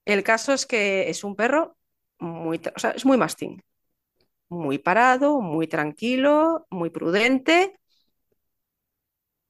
el 0.05 0.23
caso 0.23 0.53
es 0.53 0.67
que 0.67 1.09
es 1.11 1.25
un 1.25 1.37
perro 1.37 1.77
muy, 2.19 2.61
o 2.75 2.79
sea, 2.79 2.91
es 2.93 3.05
muy 3.05 3.17
mastín, 3.19 3.63
muy 4.49 4.79
parado, 4.79 5.41
muy 5.41 5.69
tranquilo, 5.69 6.67
muy 6.71 6.91
prudente, 6.91 7.79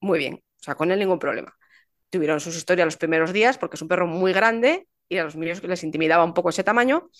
muy 0.00 0.18
bien, 0.18 0.34
o 0.36 0.62
sea, 0.62 0.74
con 0.74 0.90
él 0.90 0.98
ningún 0.98 1.18
problema. 1.18 1.56
Tuvieron 2.10 2.40
sus 2.40 2.56
historias 2.56 2.86
los 2.86 2.96
primeros 2.96 3.32
días 3.32 3.58
porque 3.58 3.76
es 3.76 3.82
un 3.82 3.88
perro 3.88 4.06
muy 4.06 4.32
grande 4.32 4.88
y 5.08 5.18
a 5.18 5.24
los 5.24 5.36
míos 5.36 5.62
les 5.62 5.84
intimidaba 5.84 6.24
un 6.24 6.34
poco 6.34 6.50
ese 6.50 6.64
tamaño. 6.64 7.10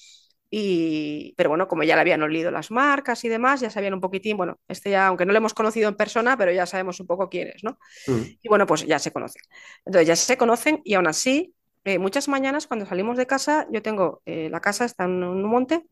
Y, 0.51 1.35
pero 1.37 1.51
bueno, 1.51 1.69
como 1.69 1.83
ya 1.83 1.95
le 1.95 2.01
habían 2.01 2.23
olido 2.23 2.51
las 2.51 2.71
marcas 2.71 3.23
y 3.25 3.29
demás, 3.29 3.61
ya 3.61 3.69
sabían 3.71 3.95
un 3.95 4.01
poquitín, 4.01 4.37
bueno, 4.37 4.59
este 4.67 4.91
ya, 4.91 5.07
aunque 5.09 5.27
no 5.27 5.33
lo 5.33 5.39
hemos 5.39 5.53
conocido 5.55 5.89
en 5.89 5.97
persona, 5.97 6.37
pero 6.39 6.53
ya 6.53 6.65
sabemos 6.67 7.01
un 7.01 7.07
poco 7.07 7.29
quién 7.29 7.49
es, 7.49 7.65
¿no? 7.65 7.79
Mm. 8.07 8.23
Y 8.43 8.49
bueno, 8.49 8.67
pues 8.67 8.87
ya 8.87 8.99
se 8.99 9.13
conocen. 9.13 9.43
Entonces 9.85 10.09
ya 10.09 10.17
se 10.17 10.39
conocen 10.39 10.81
y 10.85 10.95
aún 10.95 11.07
así, 11.07 11.55
eh, 11.85 11.99
muchas 11.99 12.29
mañanas 12.29 12.67
cuando 12.67 12.87
salimos 12.87 13.17
de 13.19 13.27
casa, 13.27 13.67
yo 13.71 13.83
tengo, 13.83 14.23
eh, 14.25 14.49
la 14.51 14.61
casa 14.61 14.85
está 14.87 15.05
en 15.05 15.23
un 15.23 15.43
monte, 15.45 15.85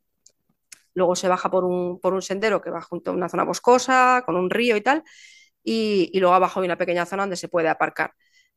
luego 0.95 1.15
se 1.17 1.29
baja 1.29 1.51
por 1.51 1.65
un, 1.65 2.01
por 2.01 2.15
un 2.15 2.23
sendero 2.23 2.61
que 2.63 2.71
va 2.71 2.81
junto 2.81 3.11
a 3.11 3.15
una 3.15 3.29
zona 3.29 3.45
boscosa, 3.45 4.23
con 4.25 4.37
un 4.37 4.51
río 4.51 4.77
y 4.77 4.81
tal, 4.81 5.03
y, 5.63 6.11
y 6.13 6.21
luego 6.21 6.35
abajo 6.35 6.61
hay 6.61 6.67
una 6.67 6.79
pequeña 6.79 7.07
zona 7.07 7.25
donde 7.25 7.37
se 7.37 7.49
puede 7.49 7.69
aparcar. 7.69 8.13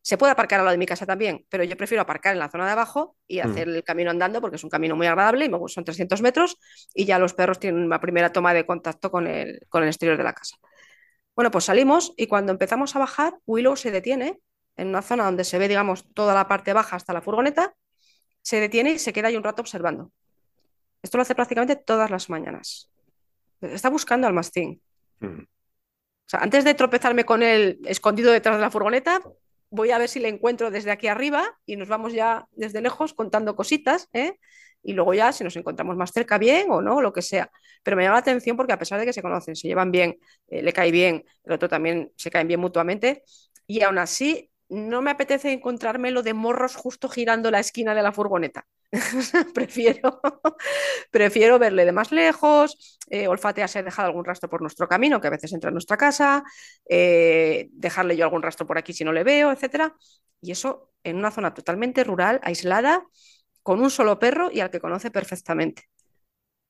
Se 0.10 0.18
puede 0.18 0.32
aparcar 0.32 0.60
al 0.60 0.66
lado 0.66 0.72
de 0.72 0.80
mi 0.80 0.88
casa 0.88 1.05
también, 1.05 1.45
pero 1.49 1.64
yo 1.64 1.78
prefiero 1.78 2.01
aparcar 2.01 2.34
en 2.34 2.39
la 2.39 2.49
zona 2.49 2.66
de 2.66 2.72
abajo 2.72 3.16
y 3.28 3.38
mm. 3.38 3.45
hacer 3.45 3.70
el 3.70 3.84
camino 3.84 4.10
andando 4.10 4.41
porque 4.41 4.55
es 4.55 4.64
un 4.64 4.70
camino 4.72 4.95
muy 4.95 5.05
agradable 5.05 5.45
y 5.45 5.51
son 5.68 5.86
300 5.86 6.24
metros 6.24 6.57
y 6.95 7.05
ya 7.05 7.20
los 7.20 7.36
perros 7.36 7.60
tienen 7.60 7.84
una 7.84 8.01
primera 8.01 8.32
toma 8.32 8.51
de 8.55 8.66
contacto 8.66 9.12
con 9.12 9.28
el, 9.28 9.60
con 9.70 9.84
el 9.84 9.89
exterior 9.89 10.18
de 10.18 10.24
la 10.24 10.34
casa. 10.34 10.55
Bueno, 11.36 11.51
pues 11.51 11.66
salimos 11.66 12.16
y 12.18 12.26
cuando 12.26 12.51
empezamos 12.51 12.95
a 12.95 12.99
bajar, 12.99 13.38
Willow 13.45 13.76
se 13.76 13.91
detiene 13.91 14.39
en 14.78 14.88
una 14.88 15.03
zona 15.03 15.26
donde 15.26 15.43
se 15.43 15.60
ve, 15.60 15.68
digamos, 15.68 16.12
toda 16.16 16.34
la 16.34 16.47
parte 16.47 16.74
baja 16.74 16.95
hasta 16.95 17.14
la 17.14 17.22
furgoneta, 17.22 17.76
se 18.41 18.60
detiene 18.60 18.93
y 18.93 18.97
se 18.97 19.14
queda 19.14 19.28
ahí 19.28 19.38
un 19.38 19.43
rato 19.43 19.62
observando. 19.62 20.12
Esto 21.03 21.20
lo 21.20 21.22
hace 21.22 21.36
prácticamente 21.36 21.76
todas 21.76 22.10
las 22.10 22.32
mañanas. 22.32 22.89
Está 23.62 23.91
buscando 23.91 24.26
al 24.26 24.34
mastín. 24.34 24.82
Mm. 25.20 25.41
O 25.41 25.45
sea, 26.26 26.39
antes 26.39 26.64
de 26.64 26.74
tropezarme 26.74 27.26
con 27.26 27.43
él 27.43 27.80
escondido 27.86 28.32
detrás 28.32 28.55
de 28.55 28.62
la 28.62 28.72
furgoneta, 28.72 29.22
voy 29.70 29.92
a 29.92 29.98
ver 29.98 30.10
si 30.10 30.20
le 30.20 30.30
encuentro 30.30 30.72
desde 30.72 30.92
aquí 30.92 31.08
arriba 31.08 31.58
y 31.66 31.76
nos 31.76 31.88
vamos 31.88 32.14
ya 32.14 32.48
desde 32.52 32.82
lejos 32.82 33.14
contando 33.14 33.56
cositas, 33.56 34.10
¿eh? 34.14 34.34
y 34.82 34.94
luego 34.94 35.14
ya 35.14 35.32
si 35.32 35.44
nos 35.44 35.56
encontramos 35.56 35.98
más 35.98 36.12
cerca 36.12 36.38
bien 36.38 36.72
o 36.72 36.82
no, 36.82 37.02
lo 37.02 37.14
que 37.14 37.22
sea. 37.22 37.52
Pero 37.84 37.98
me 37.98 38.04
llama 38.04 38.16
la 38.16 38.20
atención 38.20 38.58
porque 38.58 38.74
a 38.74 38.80
pesar 38.80 39.00
de 39.00 39.06
que 39.06 39.14
se 39.14 39.22
conocen, 39.22 39.56
se 39.56 39.68
llevan 39.68 39.92
bien, 39.92 40.18
eh, 40.48 40.62
le 40.62 40.74
cae 40.74 40.92
bien, 40.92 41.24
el 41.44 41.54
otro 41.54 41.70
también 41.70 42.12
se 42.16 42.32
caen 42.32 42.48
bien 42.48 42.60
mutuamente, 42.60 43.24
y 43.68 43.82
aún 43.84 43.98
así 43.98 44.50
no 44.70 45.02
me 45.02 45.12
apetece 45.12 45.52
encontrármelo 45.52 46.24
de 46.24 46.34
morros 46.34 46.76
justo 46.76 47.10
girando 47.10 47.52
la 47.52 47.60
esquina 47.60 47.96
de 47.96 48.04
la 48.04 48.12
furgoneta. 48.12 48.66
prefiero, 49.54 50.20
prefiero 51.12 51.60
verle 51.60 51.86
de 51.86 51.92
más 51.92 52.12
lejos, 52.12 53.00
eh, 53.10 53.28
olfatearse, 53.28 53.84
dejar 53.84 54.06
algún 54.06 54.26
rastro 54.26 54.50
por 54.50 54.62
nuestro 54.62 54.88
camino, 54.88 55.22
que 55.22 55.28
a 55.28 55.32
veces 55.32 55.54
entra 55.54 55.70
en 55.70 55.76
nuestra 55.76 55.98
casa, 55.98 56.44
eh, 56.90 57.70
dejarle 57.72 58.18
yo 58.18 58.26
algún 58.26 58.42
rastro 58.42 58.66
por 58.66 58.78
aquí 58.78 58.94
si 58.94 59.04
no 59.04 59.12
le 59.14 59.24
veo, 59.24 59.52
etc. 59.52 59.96
Y 60.42 60.52
eso 60.52 60.92
en 61.04 61.18
una 61.18 61.32
zona 61.32 61.54
totalmente 61.54 62.04
rural, 62.04 62.40
aislada, 62.44 63.06
con 63.64 63.82
un 63.82 63.90
solo 63.92 64.20
perro 64.20 64.50
y 64.52 64.62
al 64.62 64.72
que 64.72 64.80
conoce 64.80 65.12
perfectamente. 65.12 65.84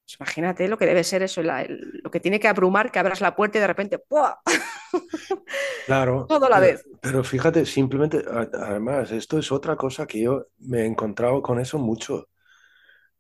Pues 0.10 0.18
imagínate 0.20 0.68
lo 0.68 0.78
que 0.80 0.88
debe 0.88 1.04
ser 1.04 1.22
eso, 1.22 1.44
lo 1.44 2.10
que 2.10 2.20
tiene 2.20 2.40
que 2.40 2.48
abrumar, 2.48 2.92
que 2.92 2.98
abras 2.98 3.22
la 3.22 3.36
puerta 3.36 3.60
y 3.60 3.62
de 3.62 3.68
repente 3.68 4.00
¡pua! 4.00 4.42
Claro. 5.86 6.26
Todo 6.28 6.48
a 6.48 6.50
la 6.50 6.60
vez. 6.60 6.84
Pero 7.02 7.24
fíjate, 7.24 7.66
simplemente, 7.66 8.24
además, 8.28 9.12
esto 9.12 9.38
es 9.38 9.52
otra 9.52 9.76
cosa 9.76 10.08
que 10.08 10.22
yo 10.22 10.48
me 10.60 10.82
he 10.82 10.86
encontrado 10.86 11.42
con 11.42 11.60
eso 11.60 11.78
mucho. 11.78 12.30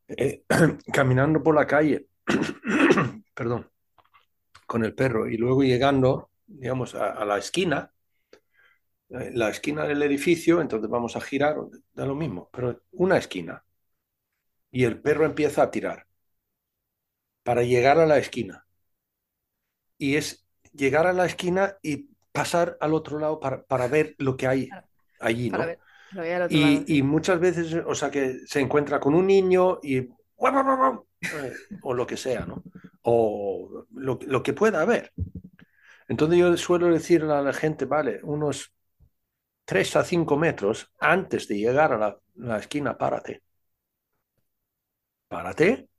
Eh, 0.08 0.44
caminando 0.94 1.44
por 1.44 1.54
la 1.54 1.68
calle, 1.68 2.08
perdón, 3.36 3.70
con 4.66 4.84
el 4.84 4.96
perro 4.96 5.28
y 5.28 5.38
luego 5.38 5.62
llegando, 5.62 6.32
digamos, 6.48 6.96
a, 6.96 7.24
la 7.26 7.38
esquina, 7.38 7.92
eh, 9.10 9.32
la 9.34 9.50
esquina 9.50 9.86
del 9.86 10.02
edificio, 10.02 10.62
entonces 10.62 10.90
vamos 10.90 11.16
a 11.16 11.22
girar, 11.22 11.56
da 11.94 12.06
lo 12.06 12.16
mismo, 12.16 12.50
pero 12.52 12.82
una 12.94 13.18
esquina. 13.18 13.64
Y 14.72 14.84
el 14.86 15.00
perro 15.00 15.26
empieza 15.26 15.64
a 15.64 15.72
tirar 15.72 16.09
para 17.50 17.64
llegar 17.64 17.98
a 17.98 18.06
la 18.06 18.20
esquina. 18.20 18.64
Y 19.98 20.18
es 20.18 20.46
llegar 20.72 21.08
a 21.08 21.14
la 21.14 21.26
esquina 21.26 21.78
y 21.82 22.08
pasar 22.32 22.78
al 22.80 22.94
otro 22.94 23.18
lado 23.18 23.40
para, 23.40 23.88
ver 23.88 24.14
lo 24.20 24.38
que 24.38 24.46
hay 24.46 24.70
allí, 25.20 25.50
¿no? 25.50 25.66
y, 26.52 27.02
muchas 27.02 27.40
veces, 27.40 27.74
o 27.88 27.96
sea, 27.96 28.12
que 28.12 28.42
se 28.46 28.60
encuentra 28.60 29.00
con 29.00 29.16
un 29.16 29.26
niño 29.26 29.80
y... 29.82 29.98
Eh, 29.98 31.54
o 31.82 31.96
lo 31.96 32.06
que 32.06 32.18
sea, 32.18 32.46
¿no? 32.46 32.62
O 33.02 33.88
lo, 33.96 34.44
que 34.44 34.54
pueda 34.54 34.82
haber. 34.82 35.12
Entonces 36.08 36.38
yo 36.38 36.56
suelo 36.56 36.94
decirle 36.94 37.34
a 37.34 37.42
la 37.42 37.54
gente, 37.54 37.86
vale, 37.86 38.20
unos 38.22 38.76
3 39.66 39.96
a 39.96 40.04
5 40.04 40.38
metros 40.38 40.92
antes 41.00 41.48
de 41.48 41.58
llegar 41.58 41.94
a 41.94 41.98
la, 41.98 42.20
la 42.36 42.58
esquina, 42.60 42.96
párate. 42.96 43.42
Párate 45.28 45.90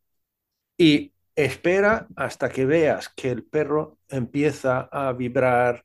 y 0.76 1.12
espera 1.34 2.06
hasta 2.16 2.48
que 2.48 2.66
veas 2.66 3.08
que 3.08 3.30
el 3.30 3.44
perro 3.44 3.98
empieza 4.08 4.88
a 4.90 5.12
vibrar, 5.12 5.84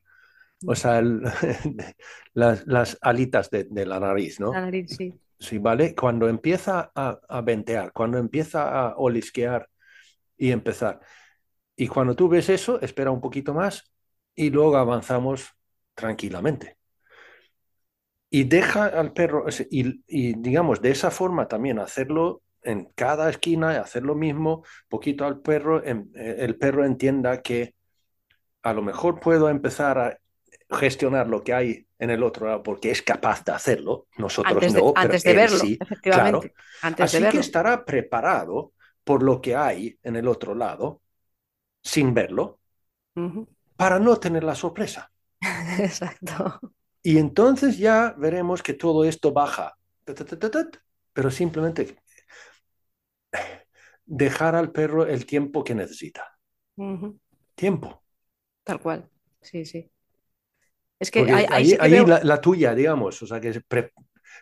o 0.66 0.74
sea, 0.74 1.02
las, 2.34 2.98
alitas 3.00 3.50
de, 3.50 3.86
la 3.86 4.00
nariz, 4.00 4.40
¿no? 4.40 4.52
La 4.52 4.62
nariz, 4.62 4.96
sí. 4.96 5.14
Sí, 5.38 5.58
¿vale? 5.58 5.94
Cuando 5.94 6.28
empieza 6.28 6.90
a, 6.94 7.20
a 7.28 7.40
ventear, 7.42 7.92
cuando 7.92 8.16
empieza 8.16 8.86
a 8.86 8.96
olisquear 8.96 9.68
y 10.36 10.50
empezar. 10.50 11.00
Y 11.76 11.88
cuando 11.88 12.16
tú 12.16 12.28
ves 12.28 12.48
eso, 12.48 12.80
espera 12.80 13.10
un 13.10 13.20
poquito 13.20 13.52
más 13.52 13.92
y 14.34 14.50
luego 14.50 14.76
avanzamos 14.76 15.50
tranquilamente. 15.94 16.76
Y 18.30 18.44
deja 18.44 18.86
al 18.86 19.12
perro, 19.12 19.46
y, 19.70 20.02
y 20.06 20.34
digamos, 20.34 20.80
de 20.80 20.90
esa 20.90 21.10
forma 21.10 21.48
también 21.48 21.78
hacerlo 21.78 22.42
en 22.66 22.90
cada 22.94 23.30
esquina 23.30 23.80
hacer 23.80 24.02
lo 24.02 24.14
mismo, 24.14 24.64
poquito 24.88 25.24
al 25.24 25.40
perro, 25.40 25.82
em, 25.84 26.10
eh, 26.14 26.36
el 26.40 26.56
perro 26.56 26.84
entienda 26.84 27.40
que 27.40 27.74
a 28.62 28.72
lo 28.72 28.82
mejor 28.82 29.20
puedo 29.20 29.48
empezar 29.48 29.98
a 29.98 30.18
gestionar 30.70 31.28
lo 31.28 31.44
que 31.44 31.54
hay 31.54 31.86
en 31.98 32.10
el 32.10 32.22
otro 32.22 32.46
lado 32.46 32.62
porque 32.62 32.90
es 32.90 33.00
capaz 33.00 33.44
de 33.44 33.52
hacerlo, 33.52 34.08
nosotros 34.18 34.54
antes 34.54 34.74
no, 34.74 34.92
antes 34.96 35.22
de 35.22 35.32
verlo, 35.32 35.58
efectivamente. 35.80 36.52
Así 36.82 37.22
que 37.28 37.38
estará 37.38 37.84
preparado 37.84 38.72
por 39.04 39.22
lo 39.22 39.40
que 39.40 39.54
hay 39.54 39.96
en 40.02 40.16
el 40.16 40.26
otro 40.26 40.54
lado 40.54 41.00
sin 41.82 42.12
verlo 42.12 42.58
para 43.76 44.00
no 44.00 44.16
tener 44.16 44.42
la 44.42 44.56
sorpresa. 44.56 45.10
Exacto. 45.78 46.60
Y 47.02 47.18
entonces 47.18 47.78
ya 47.78 48.14
veremos 48.18 48.62
que 48.64 48.74
todo 48.74 49.04
esto 49.04 49.32
baja, 49.32 49.78
pero 51.12 51.30
simplemente 51.30 51.96
dejar 54.04 54.54
al 54.54 54.72
perro 54.72 55.06
el 55.06 55.26
tiempo 55.26 55.64
que 55.64 55.74
necesita. 55.74 56.36
Tiempo. 57.54 58.02
Tal 58.64 58.80
cual, 58.80 59.08
sí, 59.40 59.64
sí. 59.64 59.90
Es 60.98 61.10
que 61.10 61.20
ahí, 61.20 61.76
la, 62.06 62.40
tuya, 62.40 62.74
digamos, 62.74 63.20
o 63.22 63.26
sea, 63.26 63.40
que 63.40 63.62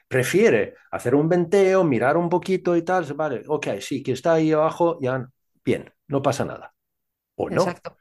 prefiere 0.08 0.74
hacer 0.90 1.14
un 1.14 1.28
venteo, 1.28 1.82
mirar 1.84 2.16
un 2.16 2.28
poquito 2.28 2.76
y 2.76 2.82
tal, 2.82 3.04
vale, 3.14 3.42
ok, 3.46 3.80
sí, 3.80 4.02
que 4.02 4.12
está 4.12 4.34
ahí 4.34 4.52
abajo, 4.52 4.98
ya, 5.00 5.28
bien, 5.64 5.92
no 6.06 6.22
pasa 6.22 6.44
nada. 6.44 6.74
O 7.36 7.50
no. 7.50 7.62
Exacto 7.62 7.96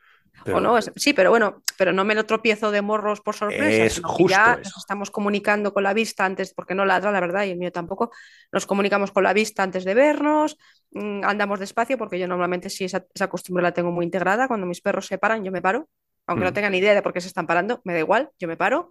no, 0.45 0.81
sí, 0.81 1.13
pero 1.13 1.29
bueno, 1.29 1.61
pero 1.77 1.93
no 1.93 2.03
me 2.03 2.15
lo 2.15 2.25
tropiezo 2.25 2.71
de 2.71 2.81
morros 2.81 3.21
por 3.21 3.36
sorpresa. 3.36 3.86
Es 3.86 4.01
justo 4.03 4.27
ya 4.27 4.57
nos 4.57 4.77
estamos 4.77 5.11
comunicando 5.11 5.73
con 5.73 5.84
la 5.84 5.93
vista 5.93 6.25
antes, 6.25 6.53
porque 6.53 6.75
no 6.75 6.86
ladra, 6.86 7.11
la 7.11 7.19
verdad, 7.19 7.45
y 7.45 7.51
el 7.51 7.57
mío 7.57 7.71
tampoco. 7.71 8.11
Nos 8.51 8.65
comunicamos 8.65 9.11
con 9.11 9.23
la 9.23 9.34
vista 9.34 9.63
antes 9.63 9.86
de 9.86 9.93
vernos, 9.93 10.57
mm, 10.91 11.23
andamos 11.23 11.59
despacio, 11.59 11.97
porque 11.97 12.19
yo 12.19 12.27
normalmente 12.27 12.69
sí 12.69 12.86
esa, 12.86 13.05
costumbre 13.29 13.63
la 13.63 13.73
tengo 13.73 13.91
muy 13.91 14.05
integrada. 14.05 14.47
Cuando 14.47 14.65
mis 14.65 14.81
perros 14.81 15.07
se 15.07 15.17
paran, 15.17 15.43
yo 15.43 15.51
me 15.51 15.61
paro. 15.61 15.88
Aunque 16.27 16.45
no 16.45 16.51
mm. 16.51 16.53
tengan 16.53 16.75
idea 16.75 16.93
de 16.93 17.01
por 17.01 17.13
qué 17.13 17.21
se 17.21 17.27
están 17.27 17.47
parando, 17.47 17.81
me 17.84 17.93
da 17.93 17.99
igual, 17.99 18.29
yo 18.39 18.47
me 18.47 18.57
paro. 18.57 18.89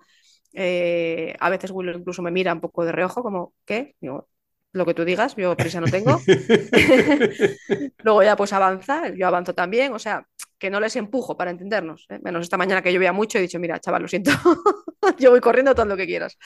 Eh, 0.55 1.35
a 1.41 1.51
veces 1.51 1.71
Will 1.71 1.95
incluso 1.95 2.23
me 2.23 2.31
mira 2.31 2.53
un 2.53 2.61
poco 2.61 2.85
de 2.85 2.93
reojo, 2.93 3.23
como, 3.23 3.55
¿qué? 3.65 3.97
Digo, 4.01 4.29
lo 4.73 4.87
que 4.87 4.95
tú 4.95 5.05
digas, 5.05 5.37
yo 5.37 5.57
prisa 5.57 5.81
no 5.81 5.87
tengo. 5.87 6.21
Luego 7.99 8.23
ya 8.23 8.37
pues 8.37 8.53
avanza, 8.53 9.09
yo 9.15 9.27
avanzo 9.27 9.55
también, 9.55 9.93
o 9.93 9.99
sea, 9.99 10.27
que 10.63 10.71
no 10.71 10.79
les 10.79 10.95
empujo 10.95 11.37
para 11.37 11.51
entendernos. 11.51 12.07
¿eh? 12.09 12.21
Menos 12.23 12.45
esta 12.45 12.57
mañana 12.57 12.83
que 12.83 12.93
llovía 12.93 13.13
mucho 13.13 13.37
he 13.37 13.41
dicho, 13.41 13.59
mira, 13.59 13.81
chaval, 13.81 14.03
lo 14.03 14.07
siento, 14.07 14.31
yo 15.19 15.33
voy 15.33 15.41
corriendo 15.41 15.75
todo 15.75 15.87
lo 15.87 15.97
que 15.97 16.07
quieras. 16.07 16.39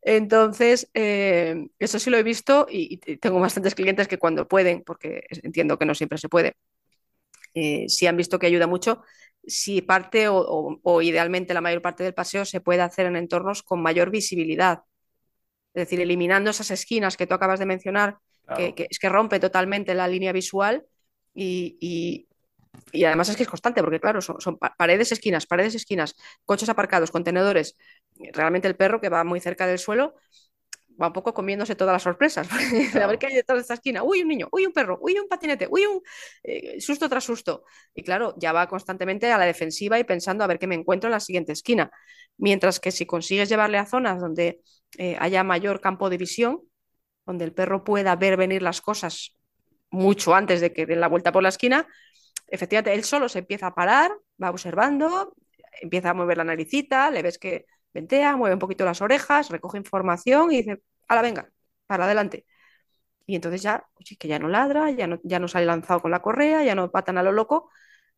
Entonces, 0.00 0.90
eh, 0.94 1.66
eso 1.78 1.98
sí 1.98 2.08
lo 2.08 2.16
he 2.16 2.22
visto 2.22 2.66
y, 2.70 2.96
tengo 3.18 3.38
bastantes 3.40 3.74
clientes 3.74 4.08
que 4.08 4.16
cuando 4.16 4.48
pueden, 4.48 4.82
porque 4.84 5.24
entiendo 5.42 5.78
que 5.78 5.84
no 5.84 5.94
siempre 5.94 6.16
se 6.16 6.30
puede, 6.30 6.54
eh, 7.52 7.84
sí 7.88 8.06
han 8.06 8.16
visto 8.16 8.38
que 8.38 8.46
ayuda 8.46 8.66
mucho. 8.66 9.02
Si 9.46 9.82
parte 9.82 10.28
o, 10.30 11.02
idealmente 11.02 11.52
la 11.52 11.60
mayor 11.60 11.82
parte 11.82 12.04
del 12.04 12.14
paseo 12.14 12.46
se 12.46 12.62
puede 12.62 12.80
hacer 12.80 13.04
en 13.04 13.16
entornos 13.16 13.62
con 13.62 13.82
mayor 13.82 14.10
visibilidad. 14.10 14.80
Es 15.74 15.82
decir, 15.82 16.00
eliminando 16.00 16.48
esas 16.48 16.70
esquinas 16.70 17.18
que 17.18 17.26
tú 17.26 17.34
acabas 17.34 17.58
de 17.58 17.66
mencionar, 17.66 18.16
que, 18.56 18.86
es 18.88 18.98
que 18.98 19.10
rompe 19.10 19.38
totalmente 19.40 19.94
la 19.94 20.08
línea 20.08 20.32
visual 20.32 20.86
y, 21.34 21.76
y 21.80 22.28
además 23.04 23.28
es 23.28 23.36
que 23.36 23.42
es 23.42 23.48
constante, 23.48 23.82
porque 23.82 24.00
claro, 24.00 24.20
son, 24.20 24.58
paredes, 24.78 25.12
esquinas, 25.12 25.46
paredes, 25.46 25.74
esquinas, 25.74 26.14
coches 26.44 26.68
aparcados, 26.68 27.10
contenedores. 27.10 27.76
Realmente 28.32 28.68
el 28.68 28.76
perro 28.76 29.00
que 29.00 29.08
va 29.08 29.24
muy 29.24 29.40
cerca 29.40 29.66
del 29.66 29.78
suelo 29.78 30.14
va 31.00 31.08
un 31.08 31.12
poco 31.12 31.34
comiéndose 31.34 31.74
todas 31.74 31.92
las 31.92 32.02
sorpresas. 32.02 32.48
A 33.02 33.06
ver 33.06 33.18
qué 33.18 33.26
hay 33.26 33.34
detrás 33.34 33.56
de 33.56 33.62
esta 33.62 33.74
esquina. 33.74 34.02
Uy, 34.02 34.22
un 34.22 34.28
niño, 34.28 34.48
uy, 34.52 34.66
un 34.66 34.72
perro, 34.72 34.98
uy, 35.00 35.18
un 35.18 35.28
patinete, 35.28 35.66
uy, 35.70 35.86
un 35.86 36.00
eh, 36.42 36.80
susto 36.80 37.08
tras 37.08 37.24
susto. 37.24 37.64
Y 37.94 38.02
claro, 38.02 38.34
ya 38.38 38.52
va 38.52 38.68
constantemente 38.68 39.30
a 39.30 39.38
la 39.38 39.46
defensiva 39.46 39.98
y 39.98 40.04
pensando 40.04 40.44
a 40.44 40.46
ver 40.46 40.58
qué 40.58 40.66
me 40.66 40.74
encuentro 40.74 41.08
en 41.08 41.12
la 41.12 41.20
siguiente 41.20 41.52
esquina. 41.52 41.90
Mientras 42.36 42.80
que 42.80 42.90
si 42.90 43.06
consigues 43.06 43.48
llevarle 43.48 43.78
a 43.78 43.86
zonas 43.86 44.20
donde 44.20 44.60
eh, 44.98 45.16
haya 45.18 45.44
mayor 45.44 45.80
campo 45.80 46.10
de 46.10 46.18
visión, 46.18 46.60
donde 47.26 47.44
el 47.44 47.52
perro 47.52 47.84
pueda 47.84 48.16
ver 48.16 48.36
venir 48.36 48.62
las 48.62 48.80
cosas 48.80 49.36
mucho 49.90 50.34
antes 50.34 50.60
de 50.60 50.72
que 50.72 50.86
den 50.86 51.00
la 51.00 51.08
vuelta 51.08 51.32
por 51.32 51.42
la 51.42 51.50
esquina, 51.50 51.86
efectivamente 52.52 52.92
él 52.92 53.04
solo 53.04 53.28
se 53.28 53.40
empieza 53.40 53.68
a 53.68 53.74
parar, 53.74 54.12
va 54.42 54.50
observando, 54.50 55.34
empieza 55.80 56.10
a 56.10 56.14
mover 56.14 56.36
la 56.36 56.44
naricita, 56.44 57.10
le 57.10 57.22
ves 57.22 57.38
que 57.38 57.66
ventea, 57.94 58.36
mueve 58.36 58.54
un 58.54 58.58
poquito 58.60 58.84
las 58.84 59.00
orejas, 59.00 59.48
recoge 59.48 59.78
información 59.78 60.52
y 60.52 60.58
dice, 60.58 60.82
la 61.08 61.22
venga, 61.22 61.50
para 61.86 62.04
adelante. 62.04 62.46
Y 63.26 63.36
entonces 63.36 63.62
ya, 63.62 63.86
que 64.18 64.28
ya 64.28 64.38
no 64.38 64.48
ladra, 64.48 64.90
ya 64.90 65.06
no, 65.06 65.18
ya 65.22 65.38
no 65.38 65.48
sale 65.48 65.66
lanzado 65.66 66.00
con 66.00 66.10
la 66.10 66.20
correa, 66.20 66.62
ya 66.64 66.74
no 66.74 66.90
patan 66.90 67.18
a 67.18 67.22
lo 67.22 67.32
loco, 67.32 67.70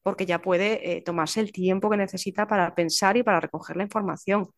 porque 0.02 0.26
ya 0.26 0.42
puede 0.42 0.96
eh, 0.96 1.02
tomarse 1.02 1.40
el 1.40 1.52
tiempo 1.52 1.88
que 1.90 1.96
necesita 1.96 2.46
para 2.48 2.74
pensar 2.74 3.16
y 3.16 3.22
para 3.22 3.40
recoger 3.40 3.76
la 3.76 3.84
información. 3.84 4.50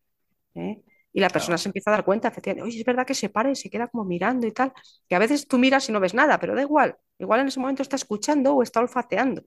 ¿eh? 0.55 0.83
Y 1.13 1.21
la 1.21 1.31
persona 1.31 1.59
se 1.59 1.69
empieza 1.69 1.91
a 1.91 1.95
dar 1.95 2.05
cuenta, 2.05 2.29
efectivamente, 2.29 2.69
oye, 2.69 2.81
es 2.81 2.85
verdad 2.87 3.07
que 3.07 3.15
se 3.15 3.29
para 3.29 3.51
y 3.51 3.57
se 3.57 3.71
queda 3.71 3.89
como 3.89 4.05
mirando 4.05 4.47
y 4.47 4.53
tal, 4.53 4.73
que 5.09 5.15
a 5.15 5.19
veces 5.19 5.47
tú 5.49 5.59
miras 5.59 5.89
y 5.89 5.93
no 5.93 6.01
ves 6.01 6.15
nada, 6.15 6.39
pero 6.39 6.55
da 6.55 6.63
igual, 6.63 6.97
igual 7.19 7.41
en 7.41 7.49
ese 7.49 7.61
momento 7.61 7.83
está 7.83 7.97
escuchando 7.97 8.55
o 8.55 8.63
está 8.63 8.81
olfateando. 8.81 9.43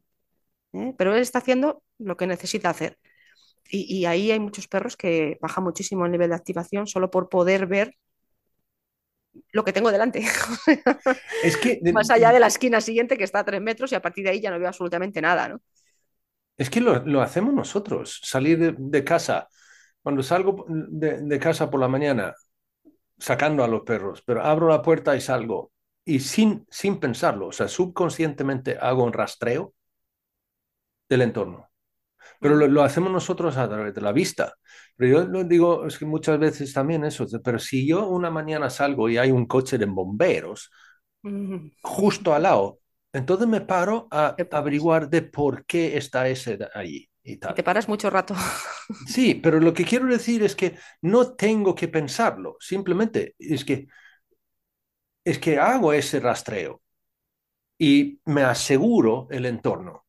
¿Eh? 0.73 0.93
pero 0.97 1.13
él 1.13 1.21
está 1.21 1.39
haciendo 1.39 1.83
lo 1.97 2.17
que 2.17 2.27
necesita 2.27 2.69
hacer. 2.69 2.97
Y, 3.71 4.05
ahí 4.05 4.31
hay 4.31 4.39
muchos 4.39 4.67
perros 4.67 4.97
que 4.97 5.37
bajan 5.41 5.63
muchísimo 5.63 6.03
el 6.03 6.11
nivel 6.11 6.29
de 6.29 6.35
activación 6.35 6.87
solo 6.87 7.11
por 7.11 7.29
poder 7.29 7.67
ver 7.67 7.95
lo 9.51 9.63
que 9.63 9.73
tengo 9.73 9.91
delante. 9.91 10.25
Es 11.43 11.55
que 11.57 11.79
Más 11.93 12.09
allá 12.09 12.31
de 12.31 12.39
la 12.39 12.47
esquina 12.47 12.81
siguiente 12.81 13.15
que 13.15 13.23
está 13.23 13.39
a 13.39 13.45
tres 13.45 13.61
metros 13.61 13.91
y 13.91 13.95
a 13.95 14.01
partir 14.01 14.23
de 14.23 14.31
ahí 14.31 14.41
ya 14.41 14.49
no 14.49 14.57
veo 14.57 14.67
absolutamente 14.67 15.21
nada, 15.21 15.49
¿no? 15.49 15.61
Es 16.57 16.71
que 16.71 16.81
lo, 16.81 17.21
hacemos 17.21 17.53
nosotros, 17.53 18.19
salir 18.23 18.75
de, 18.75 19.03
casa. 19.03 19.47
Cuando 20.01 20.23
salgo 20.23 20.65
de, 20.67 21.21
de, 21.21 21.39
casa 21.39 21.69
por 21.69 21.79
la 21.79 21.87
mañana, 21.87 22.33
sacando 23.17 23.63
a 23.63 23.67
los 23.67 23.83
perros, 23.83 24.23
pero 24.25 24.43
abro 24.43 24.67
la 24.67 24.81
puerta 24.81 25.15
y 25.15 25.21
salgo. 25.21 25.71
Y 26.03 26.19
sin, 26.19 26.65
sin 26.69 26.99
pensarlo, 26.99 27.47
o 27.47 27.51
sea, 27.51 27.67
subconscientemente 27.67 28.77
hago 28.81 29.03
un 29.03 29.13
rastreo 29.13 29.73
del 31.09 31.23
entorno. 31.23 31.69
Pero 32.39 32.55
lo, 32.55 32.83
hacemos 32.83 33.11
nosotros 33.11 33.57
a 33.57 33.67
través 33.67 33.93
de 33.93 34.01
la 34.01 34.11
vista. 34.11 34.53
Pero 34.95 35.23
yo 35.23 35.27
lo 35.27 35.43
digo, 35.43 35.85
es 35.85 35.97
que 35.97 36.05
muchas 36.05 36.39
veces 36.39 36.73
también 36.73 37.03
eso, 37.03 37.25
pero 37.43 37.59
si 37.59 37.87
yo 37.87 38.07
una 38.07 38.29
mañana 38.29 38.69
salgo 38.69 39.09
y 39.09 39.17
hay 39.17 39.31
un 39.31 39.45
coche 39.45 39.77
de 39.77 39.85
bomberos 39.85 40.71
justo 41.81 42.33
al 42.33 42.43
lado, 42.43 42.79
entonces 43.11 43.47
me 43.47 43.61
paro 43.61 44.07
a 44.11 44.35
averiguar 44.51 45.09
de 45.09 45.21
por 45.23 45.65
qué 45.65 45.97
está 45.97 46.27
ese 46.29 46.57
allí. 46.73 47.09
Y, 47.21 47.37
tal. 47.37 47.53
te 47.53 47.63
paras 47.63 47.87
mucho 47.87 48.09
rato. 48.09 48.33
Sí, 49.05 49.35
pero 49.43 49.59
lo 49.59 49.73
que 49.73 49.83
quiero 49.83 50.07
decir 50.07 50.41
es 50.41 50.55
que 50.55 50.77
no 51.01 51.33
tengo 51.33 51.75
que 51.75 51.87
pensarlo, 51.87 52.55
simplemente 52.59 53.35
es 53.37 53.65
que 53.65 53.87
es 55.25 55.37
que 55.37 55.59
hago 55.59 55.93
ese 55.93 56.19
rastreo 56.19 56.81
y 57.77 58.19
me 58.25 58.41
aseguro 58.41 59.27
el 59.29 59.45
entorno. 59.45 60.05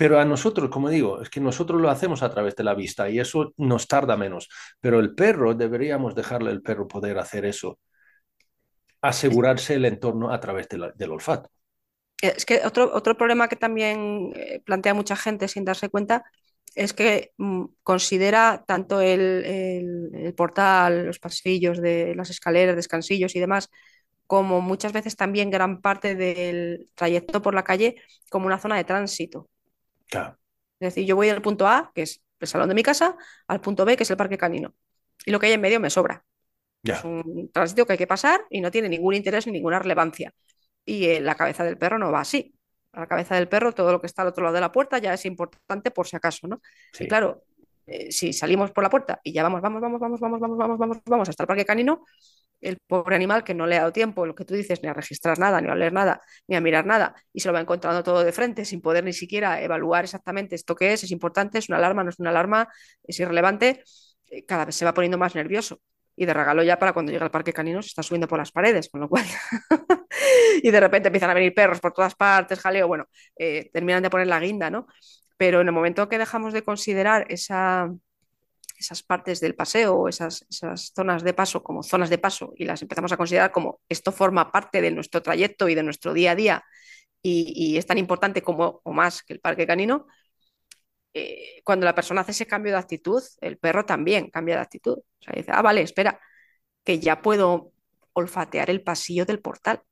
Pero 0.00 0.18
a 0.18 0.24
nosotros, 0.24 0.70
como 0.70 0.88
digo, 0.88 1.20
es 1.20 1.28
que 1.28 1.40
nosotros 1.40 1.78
lo 1.78 1.90
hacemos 1.90 2.22
a 2.22 2.30
través 2.30 2.56
de 2.56 2.64
la 2.64 2.72
vista 2.72 3.10
y 3.10 3.20
eso 3.20 3.52
nos 3.58 3.86
tarda 3.86 4.16
menos. 4.16 4.48
Pero 4.80 4.98
el 4.98 5.14
perro, 5.14 5.52
deberíamos 5.52 6.14
dejarle 6.14 6.48
al 6.48 6.62
perro 6.62 6.88
poder 6.88 7.18
hacer 7.18 7.44
eso, 7.44 7.78
asegurarse 9.02 9.74
el 9.74 9.84
entorno 9.84 10.32
a 10.32 10.40
través 10.40 10.68
del 10.70 11.10
olfato. 11.10 11.50
Es 12.22 12.46
que 12.46 12.62
otro, 12.64 12.90
otro 12.94 13.14
problema 13.14 13.46
que 13.48 13.56
también 13.56 14.32
eh, 14.36 14.62
plantea 14.64 14.94
mucha 14.94 15.16
gente 15.16 15.48
sin 15.48 15.66
darse 15.66 15.90
cuenta 15.90 16.24
es 16.74 16.94
que 16.94 17.32
mm, 17.36 17.64
considera 17.82 18.64
tanto 18.66 19.02
el, 19.02 19.44
el, 20.14 20.34
portal, 20.34 21.08
los 21.08 21.18
pasillos 21.18 21.78
de 21.78 22.14
las 22.14 22.30
escaleras, 22.30 22.74
descansillos 22.74 23.36
y 23.36 23.40
demás, 23.40 23.68
como 24.26 24.62
muchas 24.62 24.94
veces 24.94 25.14
también 25.14 25.50
gran 25.50 25.82
parte 25.82 26.14
del 26.14 26.90
trayecto 26.94 27.42
por 27.42 27.54
la 27.54 27.64
calle 27.64 27.96
como 28.30 28.46
una 28.46 28.58
zona 28.58 28.78
de 28.78 28.84
tránsito. 28.84 29.50
Es 30.80 30.94
decir, 30.94 31.06
yo 31.06 31.16
voy 31.16 31.28
del 31.28 31.42
punto 31.42 31.66
A, 31.66 31.92
que 31.94 32.02
es 32.02 32.22
el 32.38 32.48
salón 32.48 32.68
de 32.68 32.74
mi 32.74 32.82
casa, 32.82 33.16
al 33.46 33.60
punto 33.60 33.84
B, 33.84 33.96
que 33.96 34.02
es 34.02 34.10
el 34.10 34.16
parque 34.16 34.38
canino. 34.38 34.74
Y 35.24 35.30
lo 35.30 35.38
que 35.38 35.46
hay 35.46 35.52
en 35.52 35.60
medio 35.60 35.80
me 35.80 35.90
sobra. 35.90 36.24
Es 36.82 37.04
un 37.04 37.50
tránsito 37.52 37.86
que 37.86 37.92
hay 37.92 37.98
que 37.98 38.06
pasar 38.06 38.40
y 38.48 38.60
no 38.60 38.70
tiene 38.70 38.88
ningún 38.88 39.14
interés 39.14 39.46
ni 39.46 39.52
ninguna 39.52 39.78
relevancia. 39.78 40.32
Y 40.84 41.04
eh, 41.06 41.20
la 41.20 41.34
cabeza 41.34 41.62
del 41.64 41.76
perro 41.76 41.98
no 41.98 42.10
va 42.10 42.20
así. 42.20 42.54
A 42.92 43.00
la 43.00 43.06
cabeza 43.06 43.34
del 43.34 43.48
perro, 43.48 43.72
todo 43.72 43.92
lo 43.92 44.00
que 44.00 44.06
está 44.06 44.22
al 44.22 44.28
otro 44.28 44.42
lado 44.42 44.54
de 44.54 44.60
la 44.60 44.72
puerta 44.72 44.98
ya 44.98 45.12
es 45.14 45.24
importante 45.26 45.90
por 45.90 46.06
si 46.06 46.16
acaso, 46.16 46.48
¿no? 46.48 46.60
Y 46.98 47.06
claro, 47.06 47.44
eh, 47.86 48.10
si 48.10 48.32
salimos 48.32 48.72
por 48.72 48.82
la 48.82 48.90
puerta 48.90 49.20
y 49.22 49.32
ya 49.32 49.42
vamos, 49.42 49.60
vamos, 49.60 49.80
vamos, 49.80 50.00
vamos, 50.00 50.20
vamos, 50.20 50.40
vamos, 50.40 50.58
vamos, 50.58 50.78
vamos, 50.78 50.98
vamos 51.04 51.28
hasta 51.28 51.42
el 51.42 51.46
parque 51.46 51.64
canino, 51.64 52.04
el 52.60 52.78
pobre 52.86 53.16
animal 53.16 53.44
que 53.44 53.54
no 53.54 53.66
le 53.66 53.76
ha 53.76 53.80
dado 53.80 53.92
tiempo, 53.92 54.26
lo 54.26 54.34
que 54.34 54.44
tú 54.44 54.54
dices, 54.54 54.82
ni 54.82 54.88
a 54.88 54.92
registrar 54.94 55.38
nada, 55.38 55.60
ni 55.60 55.68
a 55.68 55.74
leer 55.74 55.92
nada, 55.92 56.20
ni 56.46 56.56
a 56.56 56.60
mirar 56.60 56.86
nada, 56.86 57.14
y 57.32 57.40
se 57.40 57.48
lo 57.48 57.54
va 57.54 57.60
encontrando 57.60 58.02
todo 58.02 58.22
de 58.24 58.32
frente 58.32 58.64
sin 58.64 58.80
poder 58.80 59.04
ni 59.04 59.12
siquiera 59.12 59.62
evaluar 59.62 60.04
exactamente 60.04 60.54
esto 60.54 60.74
que 60.74 60.92
es, 60.92 61.04
es 61.04 61.10
importante, 61.10 61.58
es 61.58 61.68
una 61.68 61.78
alarma, 61.78 62.04
no 62.04 62.10
es 62.10 62.18
una 62.18 62.30
alarma, 62.30 62.68
es 63.02 63.18
irrelevante, 63.20 63.82
eh, 64.30 64.44
cada 64.44 64.64
vez 64.64 64.76
se 64.76 64.84
va 64.84 64.94
poniendo 64.94 65.18
más 65.18 65.34
nervioso. 65.34 65.80
Y 66.16 66.26
de 66.26 66.34
regalo 66.34 66.62
ya 66.62 66.78
para 66.78 66.92
cuando 66.92 67.12
llega 67.12 67.24
al 67.24 67.30
parque 67.30 67.52
canino 67.52 67.80
se 67.82 67.88
está 67.88 68.02
subiendo 68.02 68.28
por 68.28 68.38
las 68.38 68.52
paredes, 68.52 68.90
con 68.90 69.00
lo 69.00 69.08
cual... 69.08 69.24
y 70.62 70.70
de 70.70 70.80
repente 70.80 71.08
empiezan 71.08 71.30
a 71.30 71.34
venir 71.34 71.54
perros 71.54 71.80
por 71.80 71.92
todas 71.92 72.14
partes, 72.14 72.58
jaleo, 72.60 72.86
bueno, 72.88 73.06
eh, 73.36 73.70
terminan 73.72 74.02
de 74.02 74.10
poner 74.10 74.26
la 74.26 74.38
guinda, 74.40 74.68
¿no? 74.70 74.86
Pero 75.38 75.62
en 75.62 75.68
el 75.68 75.72
momento 75.72 76.08
que 76.08 76.18
dejamos 76.18 76.52
de 76.52 76.62
considerar 76.62 77.24
esa 77.30 77.90
esas 78.80 79.02
partes 79.02 79.40
del 79.40 79.54
paseo, 79.54 80.08
esas, 80.08 80.46
esas 80.50 80.92
zonas 80.94 81.22
de 81.22 81.34
paso 81.34 81.62
como 81.62 81.82
zonas 81.82 82.10
de 82.10 82.18
paso 82.18 82.52
y 82.56 82.64
las 82.64 82.82
empezamos 82.82 83.12
a 83.12 83.16
considerar 83.16 83.52
como 83.52 83.80
esto 83.88 84.10
forma 84.12 84.50
parte 84.50 84.80
de 84.80 84.90
nuestro 84.90 85.22
trayecto 85.22 85.68
y 85.68 85.74
de 85.74 85.82
nuestro 85.82 86.12
día 86.14 86.32
a 86.32 86.34
día 86.34 86.64
y, 87.22 87.76
es 87.76 87.86
tan 87.86 87.98
importante 87.98 88.42
como 88.42 88.80
o 88.84 88.92
más 88.92 89.22
que 89.22 89.34
el 89.34 89.40
parque 89.40 89.66
canino, 89.66 90.06
eh, 91.12 91.60
cuando 91.64 91.84
la 91.84 91.94
persona 91.94 92.22
hace 92.22 92.32
ese 92.32 92.46
cambio 92.46 92.72
de 92.72 92.78
actitud, 92.78 93.22
el 93.40 93.58
perro 93.58 93.84
también 93.84 94.30
cambia 94.30 94.56
de 94.56 94.62
actitud. 94.62 94.98
O 94.98 95.22
sea, 95.22 95.34
dice, 95.36 95.50
ah, 95.52 95.62
vale, 95.62 95.82
espera, 95.82 96.20
que 96.84 96.98
ya 97.00 97.20
puedo 97.22 97.72
olfatear 98.14 98.70
el 98.70 98.82
pasillo 98.82 99.26
del 99.26 99.40
portal 99.40 99.82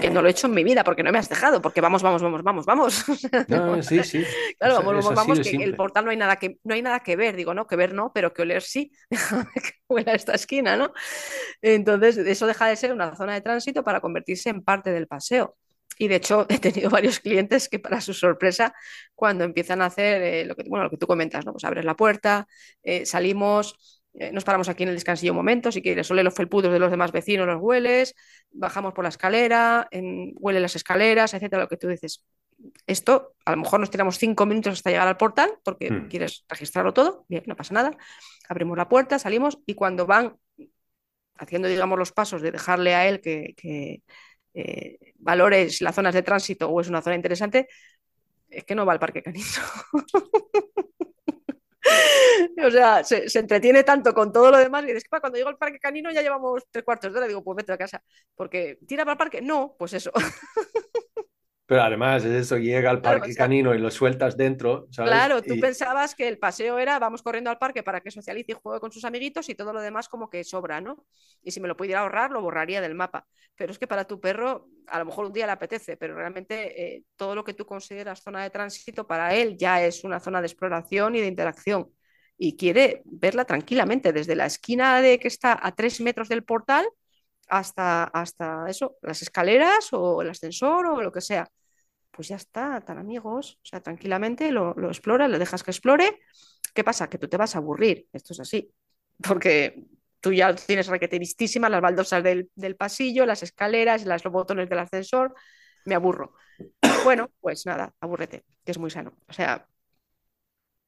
que 0.00 0.10
no 0.10 0.20
lo 0.20 0.28
he 0.28 0.32
hecho 0.32 0.48
en 0.48 0.54
mi 0.54 0.64
vida 0.64 0.82
porque 0.82 1.02
no 1.02 1.12
me 1.12 1.18
has 1.18 1.28
dejado, 1.28 1.62
porque 1.62 1.80
vamos, 1.80 2.02
vamos, 2.02 2.20
vamos, 2.20 2.42
vamos, 2.42 2.66
vamos. 2.66 3.04
sí, 3.86 4.02
sí. 4.02 4.24
Claro, 4.58 4.76
vamos, 4.82 5.04
vamos, 5.04 5.14
vamos, 5.14 5.40
que 5.40 5.56
el 5.56 5.76
portal 5.76 6.04
no 6.04 6.10
hay 6.10 6.16
nada 6.16 6.36
que 6.36 6.58
no 6.64 6.74
hay 6.74 6.82
nada 6.82 7.00
que 7.00 7.14
ver, 7.14 7.36
digo, 7.36 7.54
no, 7.54 7.66
que 7.66 7.76
ver 7.76 7.94
no, 7.94 8.12
pero 8.12 8.32
que 8.32 8.42
oler 8.42 8.62
sí. 8.62 8.90
Que 9.54 9.72
huela 9.88 10.12
esta 10.12 10.34
esquina, 10.34 10.76
¿no? 10.76 10.92
Entonces, 11.62 12.18
eso 12.18 12.46
deja 12.46 12.66
de 12.66 12.76
ser 12.76 12.92
una 12.92 13.14
zona 13.14 13.34
de 13.34 13.40
tránsito 13.40 13.84
para 13.84 14.00
convertirse 14.00 14.50
en 14.50 14.62
parte 14.62 14.90
del 14.90 15.06
paseo. 15.06 15.56
Y 15.98 16.08
de 16.08 16.16
hecho, 16.16 16.46
he 16.48 16.58
tenido 16.58 16.90
varios 16.90 17.20
clientes 17.20 17.68
que, 17.68 17.78
para 17.78 18.00
su 18.00 18.12
sorpresa, 18.14 18.74
cuando 19.14 19.44
empiezan 19.44 19.82
a 19.82 19.86
hacer 19.86 20.22
eh, 20.22 20.44
lo, 20.44 20.56
que, 20.56 20.64
bueno, 20.68 20.84
lo 20.84 20.90
que 20.90 20.98
tú 20.98 21.06
comentas, 21.06 21.44
¿no? 21.44 21.52
Pues 21.52 21.64
abres 21.64 21.84
la 21.84 21.94
puerta, 21.96 22.46
eh, 22.82 23.06
salimos, 23.06 23.95
eh, 24.18 24.32
nos 24.32 24.44
paramos 24.44 24.68
aquí 24.68 24.82
en 24.82 24.88
el 24.88 24.94
descansillo 24.94 25.32
un 25.32 25.36
momento, 25.36 25.70
si 25.70 25.82
quieres, 25.82 26.10
ole 26.10 26.22
los 26.22 26.34
felpudos 26.34 26.72
de 26.72 26.78
los 26.78 26.90
demás 26.90 27.12
vecinos, 27.12 27.46
los 27.46 27.60
hueles, 27.60 28.14
bajamos 28.50 28.94
por 28.94 29.04
la 29.04 29.10
escalera, 29.10 29.88
en, 29.90 30.32
huele 30.38 30.60
las 30.60 30.74
escaleras, 30.74 31.34
etcétera, 31.34 31.62
lo 31.62 31.68
que 31.68 31.76
tú 31.76 31.88
dices. 31.88 32.24
Esto, 32.86 33.34
a 33.44 33.50
lo 33.50 33.58
mejor 33.58 33.80
nos 33.80 33.90
tiramos 33.90 34.16
cinco 34.18 34.46
minutos 34.46 34.72
hasta 34.72 34.90
llegar 34.90 35.06
al 35.06 35.18
portal 35.18 35.58
porque 35.62 35.90
hmm. 35.90 36.08
quieres 36.08 36.46
registrarlo 36.48 36.94
todo, 36.94 37.26
bien, 37.28 37.44
no 37.46 37.56
pasa 37.56 37.74
nada. 37.74 37.90
Abrimos 38.48 38.78
la 38.78 38.88
puerta, 38.88 39.18
salimos 39.18 39.58
y 39.66 39.74
cuando 39.74 40.06
van 40.06 40.36
haciendo, 41.36 41.68
digamos, 41.68 41.98
los 41.98 42.12
pasos 42.12 42.40
de 42.40 42.52
dejarle 42.52 42.94
a 42.94 43.06
él 43.06 43.20
que, 43.20 43.54
que 43.54 44.02
eh, 44.54 45.12
valores 45.18 45.82
las 45.82 45.94
zonas 45.94 46.14
de 46.14 46.22
tránsito 46.22 46.70
o 46.70 46.80
es 46.80 46.88
una 46.88 47.02
zona 47.02 47.16
interesante, 47.16 47.68
es 48.48 48.64
que 48.64 48.74
no 48.74 48.86
va 48.86 48.94
al 48.94 48.98
parque 48.98 49.22
canino. 49.22 49.44
o 52.66 52.70
sea, 52.70 53.04
se, 53.04 53.26
entretiene 53.38 53.84
tanto 53.84 54.12
con 54.14 54.32
todo 54.32 54.50
lo 54.50 54.58
demás 54.58 54.84
y 54.84 54.88
dices 54.88 55.04
que 55.04 55.20
cuando 55.20 55.36
llego 55.36 55.48
al 55.48 55.58
parque 55.58 55.78
canino 55.78 56.10
ya 56.12 56.22
llevamos 56.22 56.64
tres 56.70 56.84
cuartos 56.84 57.12
de 57.12 57.18
hora, 57.18 57.28
digo, 57.28 57.42
pues 57.42 57.56
vete 57.56 57.72
a 57.72 57.78
casa, 57.78 58.02
porque 58.34 58.78
tira 58.86 59.04
para 59.04 59.12
el 59.12 59.18
parque, 59.18 59.40
no, 59.42 59.74
pues 59.78 59.92
eso. 59.92 60.12
Pero 61.66 61.82
además 61.82 62.24
es 62.24 62.32
eso, 62.32 62.58
llega 62.58 62.90
al 62.90 63.00
parque 63.00 63.34
canino 63.34 63.74
y 63.74 63.78
lo 63.78 63.90
sueltas 63.90 64.36
dentro. 64.36 64.86
Claro, 64.94 65.42
tú 65.42 65.58
pensabas 65.58 66.14
que 66.14 66.28
el 66.28 66.38
paseo 66.38 66.78
era 66.78 67.00
vamos 67.00 67.22
corriendo 67.22 67.50
al 67.50 67.58
parque 67.58 67.82
para 67.82 68.00
que 68.00 68.12
socialice 68.12 68.52
y 68.52 68.54
juegue 68.54 68.78
con 68.78 68.92
sus 68.92 69.04
amiguitos 69.04 69.48
y 69.48 69.56
todo 69.56 69.72
lo 69.72 69.80
demás 69.80 70.08
como 70.08 70.30
que 70.30 70.44
sobra, 70.44 70.80
¿no? 70.80 71.04
Y 71.42 71.50
si 71.50 71.60
me 71.60 71.66
lo 71.66 71.76
pudiera 71.76 72.00
ahorrar, 72.00 72.30
lo 72.30 72.40
borraría 72.40 72.80
del 72.80 72.94
mapa. 72.94 73.26
Pero 73.56 73.72
es 73.72 73.80
que 73.80 73.88
para 73.88 74.04
tu 74.04 74.20
perro, 74.20 74.68
a 74.86 75.00
lo 75.00 75.06
mejor 75.06 75.26
un 75.26 75.32
día 75.32 75.46
le 75.46 75.52
apetece, 75.52 75.96
pero 75.96 76.14
realmente 76.14 76.96
eh, 76.96 77.02
todo 77.16 77.34
lo 77.34 77.42
que 77.42 77.54
tú 77.54 77.66
consideras 77.66 78.22
zona 78.22 78.44
de 78.44 78.50
tránsito 78.50 79.04
para 79.04 79.34
él 79.34 79.56
ya 79.56 79.82
es 79.82 80.04
una 80.04 80.20
zona 80.20 80.40
de 80.40 80.46
exploración 80.46 81.16
y 81.16 81.20
de 81.20 81.26
interacción. 81.26 81.90
Y 82.38 82.56
quiere 82.56 83.02
verla 83.06 83.44
tranquilamente, 83.44 84.12
desde 84.12 84.36
la 84.36 84.46
esquina 84.46 85.00
de 85.00 85.18
que 85.18 85.26
está 85.26 85.58
a 85.60 85.74
tres 85.74 86.00
metros 86.00 86.28
del 86.28 86.44
portal 86.44 86.86
hasta, 87.48 88.04
hasta 88.04 88.68
eso, 88.68 88.96
las 89.02 89.22
escaleras 89.22 89.92
o 89.92 90.22
el 90.22 90.30
ascensor 90.30 90.86
o 90.86 91.02
lo 91.02 91.12
que 91.12 91.20
sea. 91.20 91.48
Pues 92.10 92.28
ya 92.28 92.36
está, 92.36 92.80
tan 92.80 92.98
amigos, 92.98 93.58
o 93.62 93.66
sea, 93.66 93.82
tranquilamente 93.82 94.50
lo, 94.50 94.74
lo 94.74 94.88
explora, 94.88 95.28
le 95.28 95.38
dejas 95.38 95.62
que 95.62 95.70
explore. 95.70 96.20
¿Qué 96.74 96.84
pasa? 96.84 97.08
Que 97.08 97.18
tú 97.18 97.28
te 97.28 97.36
vas 97.36 97.54
a 97.54 97.58
aburrir, 97.58 98.06
esto 98.12 98.32
es 98.32 98.40
así, 98.40 98.72
porque 99.26 99.84
tú 100.20 100.32
ya 100.32 100.54
tienes 100.54 100.88
requeteristísimas 100.88 101.70
las 101.70 101.80
baldosas 101.80 102.22
del, 102.22 102.50
del, 102.54 102.76
pasillo, 102.76 103.26
las 103.26 103.42
escaleras, 103.42 104.04
los 104.04 104.22
botones 104.32 104.68
del 104.68 104.78
ascensor, 104.80 105.34
me 105.84 105.94
aburro. 105.94 106.34
Bueno, 107.04 107.30
pues 107.40 107.64
nada, 107.66 107.94
abúrrete, 108.00 108.44
que 108.64 108.72
es 108.72 108.78
muy 108.78 108.90
sano. 108.90 109.12
O 109.28 109.32
sea, 109.32 109.68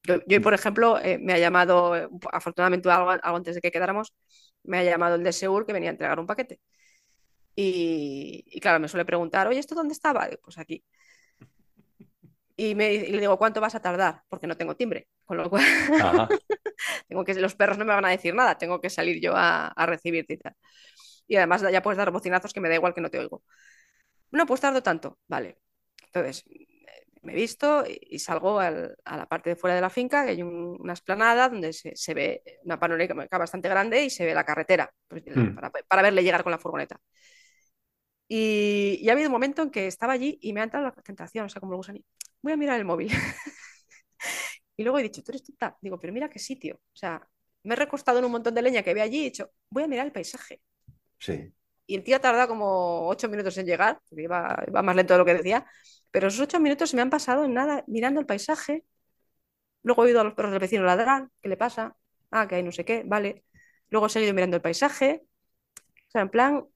yo, 0.02 0.16
yo 0.26 0.40
por 0.42 0.54
ejemplo, 0.54 0.98
eh, 0.98 1.18
me 1.18 1.34
ha 1.34 1.38
llamado, 1.38 1.92
afortunadamente 2.32 2.90
algo, 2.90 3.10
algo, 3.10 3.36
antes 3.36 3.54
de 3.54 3.60
que 3.60 3.70
quedáramos, 3.70 4.14
me 4.68 4.78
ha 4.78 4.84
llamado 4.84 5.16
el 5.16 5.24
de 5.24 5.32
Seur 5.32 5.66
que 5.66 5.72
venía 5.72 5.90
a 5.90 5.92
entregar 5.92 6.20
un 6.20 6.26
paquete. 6.26 6.60
Y, 7.56 8.60
claro, 8.60 8.80
me 8.80 8.88
suele 8.88 9.04
preguntar, 9.04 9.48
oye, 9.48 9.58
¿esto 9.58 9.74
dónde 9.74 9.92
estaba? 9.94 10.28
Pues 10.42 10.58
aquí. 10.58 10.84
Y, 12.56 12.74
me, 12.74 12.90
le 12.90 13.20
digo, 13.20 13.38
¿cuánto 13.38 13.60
vas 13.60 13.74
a 13.74 13.80
tardar? 13.80 14.22
Porque 14.28 14.46
no 14.46 14.56
tengo 14.56 14.76
timbre. 14.76 15.08
Con 15.24 15.38
lo 15.38 15.48
cual, 15.50 15.64
tengo 17.08 17.24
que, 17.24 17.34
los 17.34 17.54
perros 17.54 17.78
no 17.78 17.84
me 17.84 17.94
van 17.94 18.04
a 18.04 18.10
decir 18.10 18.34
nada, 18.34 18.58
tengo 18.58 18.80
que 18.80 18.90
salir 18.90 19.20
yo 19.20 19.34
a, 19.36 19.68
a 19.68 19.86
recibirte 19.86 20.34
y 20.34 20.38
tal. 20.38 20.54
Y 21.26 21.36
además 21.36 21.62
ya 21.70 21.82
puedes 21.82 21.98
dar 21.98 22.10
bocinazos 22.10 22.52
que 22.52 22.60
me 22.60 22.68
da 22.68 22.76
igual 22.76 22.94
que 22.94 23.00
no 23.00 23.10
te 23.10 23.18
oigo. 23.18 23.42
No, 24.30 24.46
pues 24.46 24.60
tardo 24.60 24.82
tanto. 24.82 25.18
Vale. 25.28 25.58
Entonces, 26.06 26.44
me 27.22 27.34
visto 27.34 27.84
y 27.86 28.18
salgo 28.18 28.60
a 28.60 28.70
la 28.70 29.26
parte 29.28 29.50
de 29.50 29.56
fuera 29.56 29.74
de 29.74 29.80
la 29.80 29.90
finca, 29.90 30.24
que 30.24 30.32
hay 30.32 30.42
una 30.42 30.92
esplanada 30.92 31.48
donde 31.48 31.72
se, 31.72 32.14
ve 32.14 32.42
una 32.64 32.78
panorámica 32.78 33.38
bastante 33.38 33.68
grande 33.68 34.04
y 34.04 34.10
se 34.10 34.24
ve 34.24 34.34
la 34.34 34.44
carretera 34.44 34.90
pues, 35.06 35.24
hmm. 35.26 35.56
para, 35.88 36.02
verle 36.02 36.22
llegar 36.22 36.42
con 36.42 36.52
la 36.52 36.58
furgoneta. 36.58 37.00
Y, 38.28 39.08
ha 39.08 39.12
habido 39.12 39.28
un 39.28 39.32
momento 39.32 39.62
en 39.62 39.70
que 39.70 39.86
estaba 39.86 40.12
allí 40.12 40.38
y 40.42 40.52
me 40.52 40.60
ha 40.60 40.64
entrado 40.64 40.86
la 40.86 40.92
tentación, 40.92 41.46
o 41.46 41.48
sea, 41.48 41.60
como 41.60 41.72
lo 41.72 41.80
voy 42.42 42.52
a 42.52 42.56
mirar 42.56 42.78
el 42.78 42.84
móvil. 42.84 43.10
y 44.76 44.82
luego 44.82 44.98
he 44.98 45.02
dicho, 45.02 45.22
tú 45.22 45.32
eres 45.32 45.44
tonta. 45.44 45.76
Digo, 45.80 45.98
pero 45.98 46.12
mira 46.12 46.28
qué 46.28 46.38
sitio. 46.38 46.76
O 46.76 46.96
sea, 46.96 47.26
me 47.62 47.74
he 47.74 47.76
recostado 47.76 48.18
en 48.18 48.24
un 48.24 48.32
montón 48.32 48.54
de 48.54 48.62
leña 48.62 48.82
que 48.82 48.90
había 48.90 49.04
allí 49.04 49.18
y 49.18 49.22
he 49.22 49.24
dicho, 49.24 49.50
voy 49.70 49.84
a 49.84 49.88
mirar 49.88 50.06
el 50.06 50.12
paisaje. 50.12 50.60
Sí. 51.18 51.52
Y 51.88 51.96
el 51.96 52.04
tío 52.04 52.16
ha 52.16 52.20
tardado 52.20 52.48
como 52.48 53.08
ocho 53.08 53.28
minutos 53.30 53.56
en 53.58 53.66
llegar, 53.66 54.00
porque 54.08 54.24
iba 54.24 54.82
más 54.84 54.94
lento 54.96 55.14
de 55.14 55.18
lo 55.18 55.24
que 55.24 55.34
decía. 55.34 55.66
Pero 56.10 56.28
esos 56.28 56.40
ocho 56.40 56.60
minutos 56.60 56.90
se 56.90 56.96
me 56.96 57.02
han 57.02 57.10
pasado 57.10 57.44
en 57.46 57.54
nada, 57.54 57.82
mirando 57.86 58.20
el 58.20 58.26
paisaje. 58.26 58.84
Luego 59.82 60.04
he 60.04 60.06
oído 60.08 60.20
a 60.20 60.24
los 60.24 60.34
perros 60.34 60.52
del 60.52 60.60
vecino 60.60 60.84
ladrar, 60.84 61.28
¿qué 61.40 61.48
le 61.48 61.56
pasa? 61.56 61.96
Ah, 62.30 62.46
que 62.48 62.56
hay 62.56 62.62
no 62.62 62.72
sé 62.72 62.84
qué, 62.84 63.04
vale. 63.06 63.44
Luego 63.90 64.06
he 64.06 64.10
seguido 64.10 64.34
mirando 64.34 64.56
el 64.56 64.62
paisaje. 64.62 65.24
O 66.08 66.10
sea, 66.10 66.22
en 66.22 66.30
plan, 66.30 66.66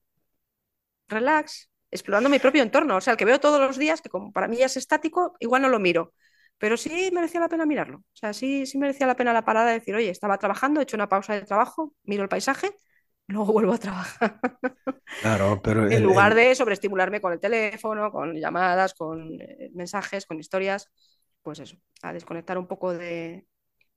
relax, 1.09 1.71
explorando 1.91 2.29
mi 2.31 2.39
propio 2.39 2.63
entorno. 2.63 2.97
O 2.97 3.01
sea, 3.01 3.13
el 3.13 3.17
que 3.19 3.25
veo 3.25 3.41
todos 3.41 3.61
los 3.61 3.77
días, 3.79 4.01
que 4.03 4.09
como 4.09 4.33
para 4.33 4.49
mí 4.49 4.57
ya 4.57 4.67
es 4.67 4.77
estático, 4.77 5.35
igual 5.41 5.63
no 5.63 5.69
lo 5.69 5.79
miro. 5.79 6.15
Pero 6.59 6.77
sí 6.77 7.11
merecía 7.13 7.41
la 7.41 7.49
pena 7.49 7.67
mirarlo. 7.67 7.99
O 7.99 8.17
sea, 8.17 8.33
sí, 8.33 8.67
sí 8.67 8.79
merecía 8.79 9.07
la 9.07 9.17
pena 9.17 9.33
la 9.33 9.45
parada 9.45 9.69
de 9.69 9.75
decir, 9.75 9.95
oye, 9.95 10.11
estaba 10.11 10.39
trabajando, 10.39 10.81
he 10.81 10.85
hecho 10.85 10.97
una 10.97 11.09
pausa 11.09 11.35
de 11.35 11.43
trabajo, 11.43 11.95
miro 12.05 12.23
el 12.23 12.29
paisaje 12.29 12.77
luego 13.29 13.53
vuelvo 13.53 13.73
a 13.73 13.79
trabajar. 13.79 14.41
Claro, 15.21 15.61
pero... 15.63 15.91
en 15.91 16.03
lugar 16.03 16.35
de 16.35 16.55
sobreestimularme 16.55 17.21
con 17.21 17.33
el 17.33 17.41
teléfono, 17.41 18.11
con 18.11 18.35
llamadas, 18.35 18.95
con 18.95 19.41
eh, 19.41 19.71
mensajes, 19.75 20.27
con 20.27 20.39
historias, 20.39 20.91
pues 21.43 21.59
eso, 21.61 21.77
a 22.03 22.13
desconectar 22.13 22.59
un 22.59 22.67
poco 22.67 22.93
de, 22.93 23.47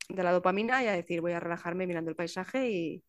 la 0.10 0.32
dopamina 0.32 0.84
y 0.84 0.88
a 0.88 0.94
decir 0.94 1.22
voy 1.22 1.34
a 1.34 1.40
relajarme 1.40 1.88
mirando 1.88 2.10
el 2.10 2.16
paisaje 2.16 2.70
y, 2.70 3.04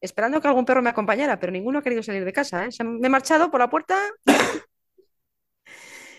esperando 0.00 0.40
que 0.40 0.48
algún 0.48 0.64
perro 0.64 0.82
me 0.82 0.90
acompañara, 0.90 1.40
pero 1.40 1.50
ninguno 1.50 1.78
ha 1.78 1.82
querido 1.82 2.02
salir 2.02 2.24
de 2.24 2.32
casa. 2.32 2.66
¿eh? 2.66 2.84
me 2.84 3.06
he 3.06 3.10
marchado 3.10 3.50
por 3.50 3.60
la 3.60 3.70
puerta 3.70 3.98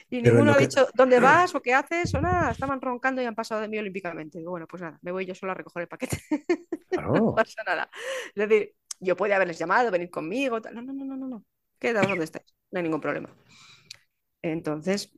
y 0.10 0.22
ninguno 0.22 0.54
ha 0.54 0.58
dicho 0.58 0.88
dónde 0.94 1.20
vas 1.20 1.54
o 1.54 1.62
qué 1.62 1.74
haces 1.74 2.14
o 2.14 2.22
nada. 2.22 2.52
Estaban 2.52 2.82
roncando 2.82 3.22
y 3.22 3.26
han 3.26 3.36
pasado 3.36 3.62
de 3.62 3.68
mí 3.68 3.78
olímpicamente. 3.78 4.38
Digo, 4.38 4.52
bueno, 4.52 4.68
pues 4.68 4.82
nada, 4.82 4.98
me 5.02 5.12
voy 5.12 5.26
yo 5.26 5.36
solo 5.36 5.52
a 5.52 5.56
recoger 5.56 5.82
el 5.82 5.88
paquete. 5.88 6.18
no 6.92 7.36
pasa 7.36 7.64
nada. 7.66 7.90
Es 8.34 8.48
decir, 8.48 8.74
yo 9.00 9.16
podía 9.18 9.36
haberles 9.36 9.58
llamado, 9.58 9.92
venir 9.92 10.10
conmigo. 10.10 10.60
No, 10.60 10.82
no, 10.82 10.94
no, 10.94 11.06
no, 11.06 11.18
no. 11.18 11.28
no. 11.28 11.46
Quedaos 11.78 12.08
donde 12.08 12.24
estáis. 12.24 12.46
No 12.72 12.78
hay 12.78 12.84
ningún 12.84 13.02
problema. 13.02 13.30
Entonces, 14.42 15.12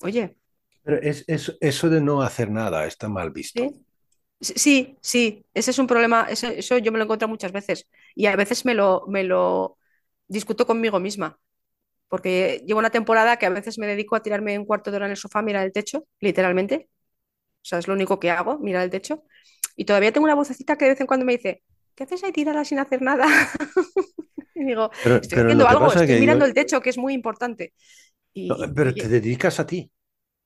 oye. 0.00 0.36
Pero 0.82 0.98
es, 1.00 1.24
eso 1.28 1.88
de 1.88 2.00
no 2.00 2.22
hacer 2.22 2.50
nada 2.50 2.84
está 2.86 3.08
mal 3.08 3.30
visto. 3.30 3.62
¿Sí? 4.40 4.96
Sí, 5.00 5.46
ese 5.54 5.70
es 5.70 5.78
un 5.78 5.86
problema, 5.86 6.26
eso, 6.28 6.48
eso, 6.48 6.76
yo 6.78 6.90
me 6.90 6.98
lo 6.98 7.04
encuentro 7.04 7.28
muchas 7.28 7.52
veces 7.52 7.88
y 8.16 8.26
a 8.26 8.34
veces 8.34 8.64
me 8.64 8.74
lo, 8.74 9.04
me 9.06 9.22
lo 9.22 9.78
discuto 10.26 10.66
conmigo 10.66 10.98
misma 10.98 11.38
porque 12.12 12.62
llevo 12.66 12.78
una 12.78 12.90
temporada 12.90 13.38
que 13.38 13.46
a 13.46 13.48
veces 13.48 13.78
me 13.78 13.86
dedico 13.86 14.14
a 14.14 14.20
tirarme 14.20 14.58
un 14.58 14.66
cuarto 14.66 14.90
de 14.90 14.98
hora 14.98 15.06
en 15.06 15.12
el 15.12 15.16
sofá, 15.16 15.40
mirar 15.40 15.64
el 15.64 15.72
techo, 15.72 16.06
literalmente. 16.20 16.90
O 17.54 17.64
sea, 17.64 17.78
es 17.78 17.88
lo 17.88 17.94
único 17.94 18.20
que 18.20 18.30
hago, 18.30 18.58
mirar 18.58 18.82
el 18.82 18.90
techo. 18.90 19.24
Y 19.76 19.86
todavía 19.86 20.12
tengo 20.12 20.24
una 20.24 20.34
vocecita 20.34 20.76
que 20.76 20.84
de 20.84 20.90
vez 20.90 21.00
en 21.00 21.06
cuando 21.06 21.24
me 21.24 21.38
dice, 21.38 21.62
¿qué 21.94 22.04
haces 22.04 22.22
ahí 22.22 22.30
tirada 22.30 22.66
sin 22.66 22.80
hacer 22.80 23.00
nada? 23.00 23.24
y 24.54 24.62
digo, 24.62 24.90
estoy 24.92 25.38
haciendo 25.38 25.66
algo, 25.66 25.86
estoy 25.86 26.20
mirando 26.20 26.44
el 26.44 26.52
techo, 26.52 26.82
que 26.82 26.90
es 26.90 26.98
muy 26.98 27.14
importante. 27.14 27.72
pero 28.74 28.92
te 28.92 29.08
dedicas 29.08 29.58
a 29.58 29.66
ti. 29.66 29.90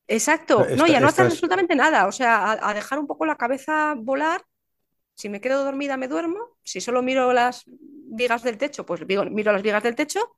Exacto, 0.07 0.65
no, 0.77 0.87
ya 0.87 1.01
no 1.01 1.09
hacer 1.09 1.27
absolutamente 1.27 1.75
nada, 1.75 2.07
o 2.07 2.13
sea, 2.13 2.61
a, 2.63 2.75
dejar 2.75 3.01
un 3.01 3.09
poco 3.09 3.27
la 3.27 3.35
cabeza 3.35 3.97
volar. 3.99 4.41
Si 5.17 5.29
me 5.29 5.41
quedo 5.41 5.65
dormida, 5.65 5.97
me 5.97 6.07
duermo. 6.07 6.59
Si 6.63 6.81
solo 6.81 7.03
miro 7.03 7.33
las 7.33 7.65
vigas 7.67 8.45
del 8.45 8.57
techo, 8.57 8.87
pues 8.87 9.05
miro 9.05 9.51
las 9.51 9.63
vigas 9.63 9.83
del 9.83 9.97
techo 9.97 10.37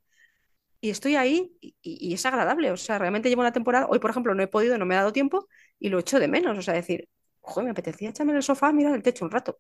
y 0.81 0.91
estoy 0.91 1.17
ahí 1.17 1.53
y, 1.61 2.15
es 2.15 2.25
agradable. 2.27 2.71
O 2.71 2.77
sea, 2.77 2.99
realmente 2.99 3.29
llevo 3.29 3.41
una 3.41 3.53
temporada, 3.53 3.87
hoy 3.89 3.99
por 3.99 4.11
ejemplo 4.11 4.35
no 4.35 4.43
he 4.43 4.49
podido, 4.49 4.79
no 4.79 4.87
me 4.87 4.95
ha 4.95 4.99
dado 4.99 5.13
tiempo 5.13 5.49
y 5.79 5.89
lo 5.89 5.99
echo 5.99 6.19
de 6.21 6.29
menos. 6.29 6.57
O 6.57 6.63
sea, 6.63 6.75
decir, 6.75 7.09
joder, 7.41 7.65
me 7.65 7.71
apetecía 7.71 8.11
echarme 8.11 8.33
en 8.33 8.37
el 8.37 8.43
sofá, 8.43 8.73
mirar 8.73 8.95
el 8.95 9.03
techo 9.03 9.25
un 9.25 9.31
rato. 9.31 9.59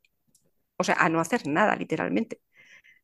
O 0.76 0.84
sea, 0.84 0.96
a 0.98 1.08
no 1.08 1.20
hacer 1.20 1.46
nada, 1.46 1.74
literalmente. 1.76 2.40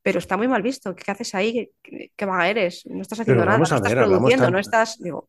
Pero 0.02 0.18
está 0.18 0.36
muy 0.36 0.48
mal 0.48 0.62
visto. 0.62 0.94
¿Qué 0.94 1.10
haces 1.10 1.34
ahí? 1.34 1.70
¿Qué, 1.82 2.26
vaga 2.26 2.48
eres? 2.48 2.86
No 2.86 3.02
estás 3.02 3.20
haciendo 3.20 3.44
nada, 3.44 3.58
no 3.58 3.64
estás 3.64 3.80
produciendo, 3.80 4.50
no 4.50 4.58
estás. 4.58 4.98
Digo, 4.98 5.28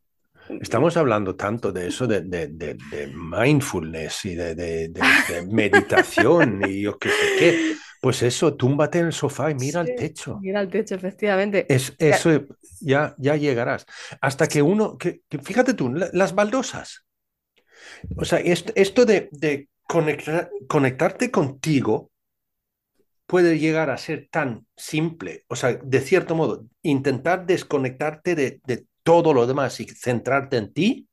Estamos 0.62 0.96
hablando 0.96 1.36
tanto 1.36 1.72
de 1.72 1.88
eso, 1.88 2.06
de, 2.06 2.22
de, 2.22 2.48
de, 2.48 3.12
mindfulness 3.16 4.26
y 4.26 4.36
de, 4.36 4.94
meditación 5.50 6.62
y 6.68 6.82
yo 6.82 6.98
qué 7.00 7.10
sé 7.10 7.36
qué. 7.40 7.76
Pues 8.06 8.22
eso, 8.22 8.54
túmbate 8.54 9.00
en 9.00 9.08
el 9.08 9.14
sofá 9.14 9.50
y 9.50 9.56
mira 9.56 9.80
al 9.80 9.96
techo. 9.96 10.38
Mira 10.40 10.60
al 10.60 10.70
techo, 10.70 10.94
efectivamente. 10.94 11.66
Es, 11.68 11.96
eso 11.98 12.46
ya, 12.80 13.16
ya 13.18 13.36
llegarás. 13.36 13.88
Hasta 14.22 14.46
que 14.46 14.62
uno, 14.62 14.96
que, 14.96 15.22
fíjate 15.42 15.74
tú, 15.74 15.92
las 15.92 16.36
baldosas. 16.36 17.04
O 18.16 18.24
sea, 18.24 18.38
esto, 18.38 19.06
de, 19.08 19.70
conectar, 19.88 20.52
conectarte 20.68 21.32
contigo 21.32 22.12
puede 23.26 23.58
llegar 23.58 23.90
a 23.90 23.98
ser 23.98 24.28
tan 24.30 24.68
simple. 24.78 25.44
O 25.48 25.56
sea, 25.56 25.74
de 25.74 26.02
cierto 26.02 26.36
modo, 26.36 26.68
intentar 26.84 27.48
desconectarte 27.48 28.36
de, 28.36 28.86
todo 29.02 29.34
lo 29.34 29.48
demás 29.48 29.80
y 29.80 29.86
centrarte 29.86 30.58
en 30.58 30.74
ti 30.74 31.10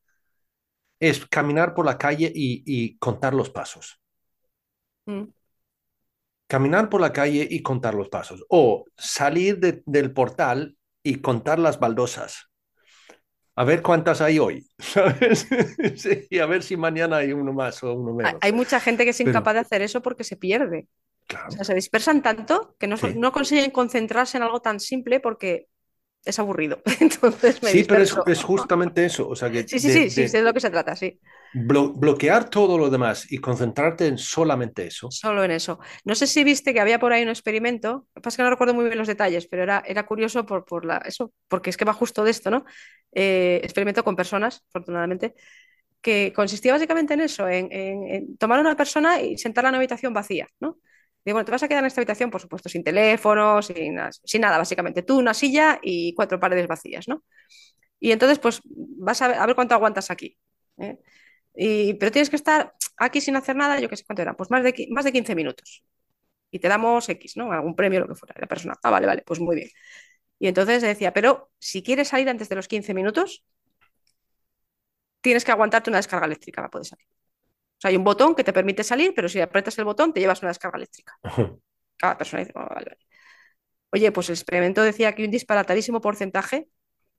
es 1.00 1.24
caminar 1.24 1.72
por 1.72 1.86
la 1.86 1.96
calle 1.96 2.30
y, 2.34 2.98
contar 2.98 3.32
los 3.32 3.48
pasos. 3.48 3.98
Mm 5.06 5.22
caminar 6.52 6.90
por 6.90 7.00
la 7.00 7.14
calle 7.14 7.48
y 7.50 7.62
contar 7.62 7.94
los 7.94 8.10
pasos, 8.10 8.44
o 8.50 8.84
salir 8.94 9.58
del 9.58 10.12
portal 10.12 10.76
y 11.02 11.22
contar 11.22 11.58
las 11.58 11.80
baldosas. 11.80 12.50
A 13.56 13.64
ver 13.64 13.80
cuántas 13.80 14.20
hay 14.20 14.38
hoy, 14.38 14.68
¿sabes? 14.78 15.48
y 16.28 16.38
a 16.40 16.44
ver 16.44 16.62
si 16.62 16.76
mañana 16.76 17.16
hay 17.16 17.32
uno 17.32 17.54
más 17.54 17.82
o 17.82 17.94
uno 17.94 18.12
menos. 18.12 18.34
Hay 18.42 18.52
mucha 18.52 18.80
gente 18.80 19.04
que 19.04 19.12
es 19.12 19.20
incapaz 19.20 19.54
de 19.54 19.60
hacer 19.60 19.80
eso 19.80 20.02
porque 20.02 20.24
se 20.24 20.36
pierde. 20.36 20.88
O 21.48 21.50
sea, 21.52 21.64
se 21.64 21.74
dispersan 21.74 22.20
tanto 22.20 22.76
que 22.78 22.86
no, 22.86 22.96
no, 23.16 23.32
consiguen 23.32 23.70
concentrarse 23.70 24.36
en 24.36 24.42
algo 24.42 24.60
tan 24.60 24.78
simple 24.78 25.20
porque 25.20 25.68
es 26.24 26.38
aburrido. 26.38 26.80
Entonces 27.00 27.62
me 27.62 27.70
sí, 27.70 27.84
pero 27.84 28.02
es, 28.02 28.42
justamente 28.42 29.04
eso. 29.04 29.28
O 29.28 29.36
sea, 29.36 29.50
que 29.50 29.66
sí, 29.66 29.78
sí, 29.78 29.92
sí, 29.92 30.10
sí, 30.10 30.28
sé 30.28 30.38
de 30.38 30.44
lo 30.44 30.52
que 30.52 30.60
se 30.60 30.70
trata, 30.70 30.94
sí. 30.94 31.18
bloquear 31.54 32.48
todo 32.48 32.78
lo 32.78 32.90
demás 32.90 33.30
y 33.30 33.38
concentrarte 33.38 34.06
en 34.06 34.18
solamente 34.18 34.86
eso. 34.86 35.10
Solo 35.10 35.44
en 35.44 35.50
eso. 35.50 35.80
No 36.04 36.14
sé 36.14 36.26
si 36.26 36.44
viste 36.44 36.72
que 36.72 36.80
había 36.80 36.98
por 36.98 37.12
ahí 37.12 37.22
un 37.22 37.28
experimento, 37.28 38.06
pasa 38.22 38.36
que 38.36 38.42
no 38.42 38.50
recuerdo 38.50 38.74
muy 38.74 38.84
bien 38.84 38.98
los 38.98 39.08
detalles, 39.08 39.46
pero 39.48 39.62
era, 39.62 39.82
era 39.86 40.06
curioso 40.06 40.46
por, 40.46 40.64
por 40.64 40.84
la, 40.84 40.98
eso, 40.98 41.32
porque 41.48 41.70
es 41.70 41.76
que 41.76 41.84
va 41.84 41.92
justo 41.92 42.24
de 42.24 42.30
esto, 42.30 42.50
¿no? 42.50 42.64
Eh, 43.12 43.60
experimento 43.62 44.04
con 44.04 44.16
personas, 44.16 44.64
afortunadamente, 44.68 45.34
que 46.00 46.32
consistía 46.34 46.72
básicamente 46.72 47.14
en 47.14 47.20
eso, 47.20 47.48
en, 47.48 47.70
en 47.70 48.36
tomar 48.36 48.58
a 48.58 48.62
una 48.62 48.76
persona 48.76 49.20
y 49.20 49.38
sentarla 49.38 49.68
en 49.68 49.72
una 49.72 49.78
habitación 49.78 50.12
vacía, 50.12 50.48
¿no? 50.60 50.78
Digo, 51.24 51.36
bueno, 51.36 51.44
te 51.44 51.52
vas 51.52 51.62
a 51.62 51.68
quedar 51.68 51.82
en 51.82 51.86
esta 51.86 52.00
habitación, 52.00 52.30
por 52.30 52.40
supuesto, 52.40 52.68
sin 52.68 52.82
teléfono, 52.82 53.62
sin, 53.62 53.94
nada, 53.94 54.58
básicamente. 54.58 55.02
Tú, 55.02 55.18
una 55.18 55.34
silla 55.34 55.78
y 55.82 56.14
cuatro 56.14 56.40
paredes 56.40 56.66
vacías, 56.66 57.06
¿no? 57.08 57.22
Y 58.00 58.12
entonces, 58.12 58.38
pues, 58.40 58.60
vas 58.64 59.22
a 59.22 59.28
ver, 59.28 59.38
a 59.38 59.46
ver 59.46 59.54
cuánto 59.54 59.74
aguantas 59.74 60.10
aquí. 60.10 60.36
¿eh? 60.78 60.98
Y, 61.54 61.94
pero 61.94 62.10
tienes 62.12 62.30
que 62.30 62.36
estar 62.36 62.74
aquí 62.96 63.20
sin 63.20 63.36
hacer 63.36 63.56
nada, 63.56 63.78
yo 63.80 63.88
qué 63.88 63.96
sé 63.96 64.04
cuánto 64.04 64.22
era, 64.22 64.34
pues 64.36 64.50
más 64.50 64.64
de, 64.64 64.88
más 64.90 65.04
de 65.04 65.12
15 65.12 65.34
minutos. 65.34 65.84
Y 66.50 66.58
te 66.58 66.68
damos 66.68 67.08
X, 67.08 67.36
¿no? 67.36 67.52
Algún 67.52 67.76
premio, 67.76 68.00
lo 68.00 68.08
que 68.08 68.14
fuera, 68.16 68.34
la 68.38 68.46
persona. 68.48 68.74
Ah, 68.82 68.90
vale, 68.90 69.06
vale, 69.06 69.22
pues 69.26 69.40
muy 69.40 69.56
bien. 69.56 69.68
Y 70.38 70.48
entonces 70.48 70.82
decía, 70.82 71.12
pero 71.12 71.50
si 71.58 71.82
quieres 71.82 72.08
salir 72.08 72.28
antes 72.28 72.48
de 72.48 72.56
los 72.56 72.68
15 72.68 72.94
minutos, 72.94 73.44
tienes 75.20 75.44
que 75.44 75.52
aguantarte 75.52 75.90
una 75.90 75.98
descarga 75.98 76.26
eléctrica 76.26 76.62
para 76.62 76.70
poder 76.70 76.86
salir 76.86 77.06
sea, 77.82 77.90
hay 77.90 77.96
un 77.96 78.04
botón 78.04 78.34
que 78.34 78.44
te 78.44 78.52
permite 78.52 78.84
salir, 78.84 79.12
pero 79.14 79.28
si 79.28 79.40
aprietas 79.40 79.78
el 79.78 79.84
botón 79.84 80.12
te 80.12 80.20
llevas 80.20 80.40
una 80.42 80.50
descarga 80.50 80.78
eléctrica. 80.78 81.18
Cada 81.96 82.16
persona 82.18 82.40
dice, 82.40 82.52
oh, 82.54 82.60
vale, 82.60 82.90
vale. 82.90 82.98
Oye, 83.90 84.10
pues 84.12 84.28
el 84.30 84.34
experimento 84.34 84.82
decía 84.82 85.14
que 85.14 85.24
un 85.24 85.30
disparatadísimo 85.30 86.00
porcentaje 86.00 86.68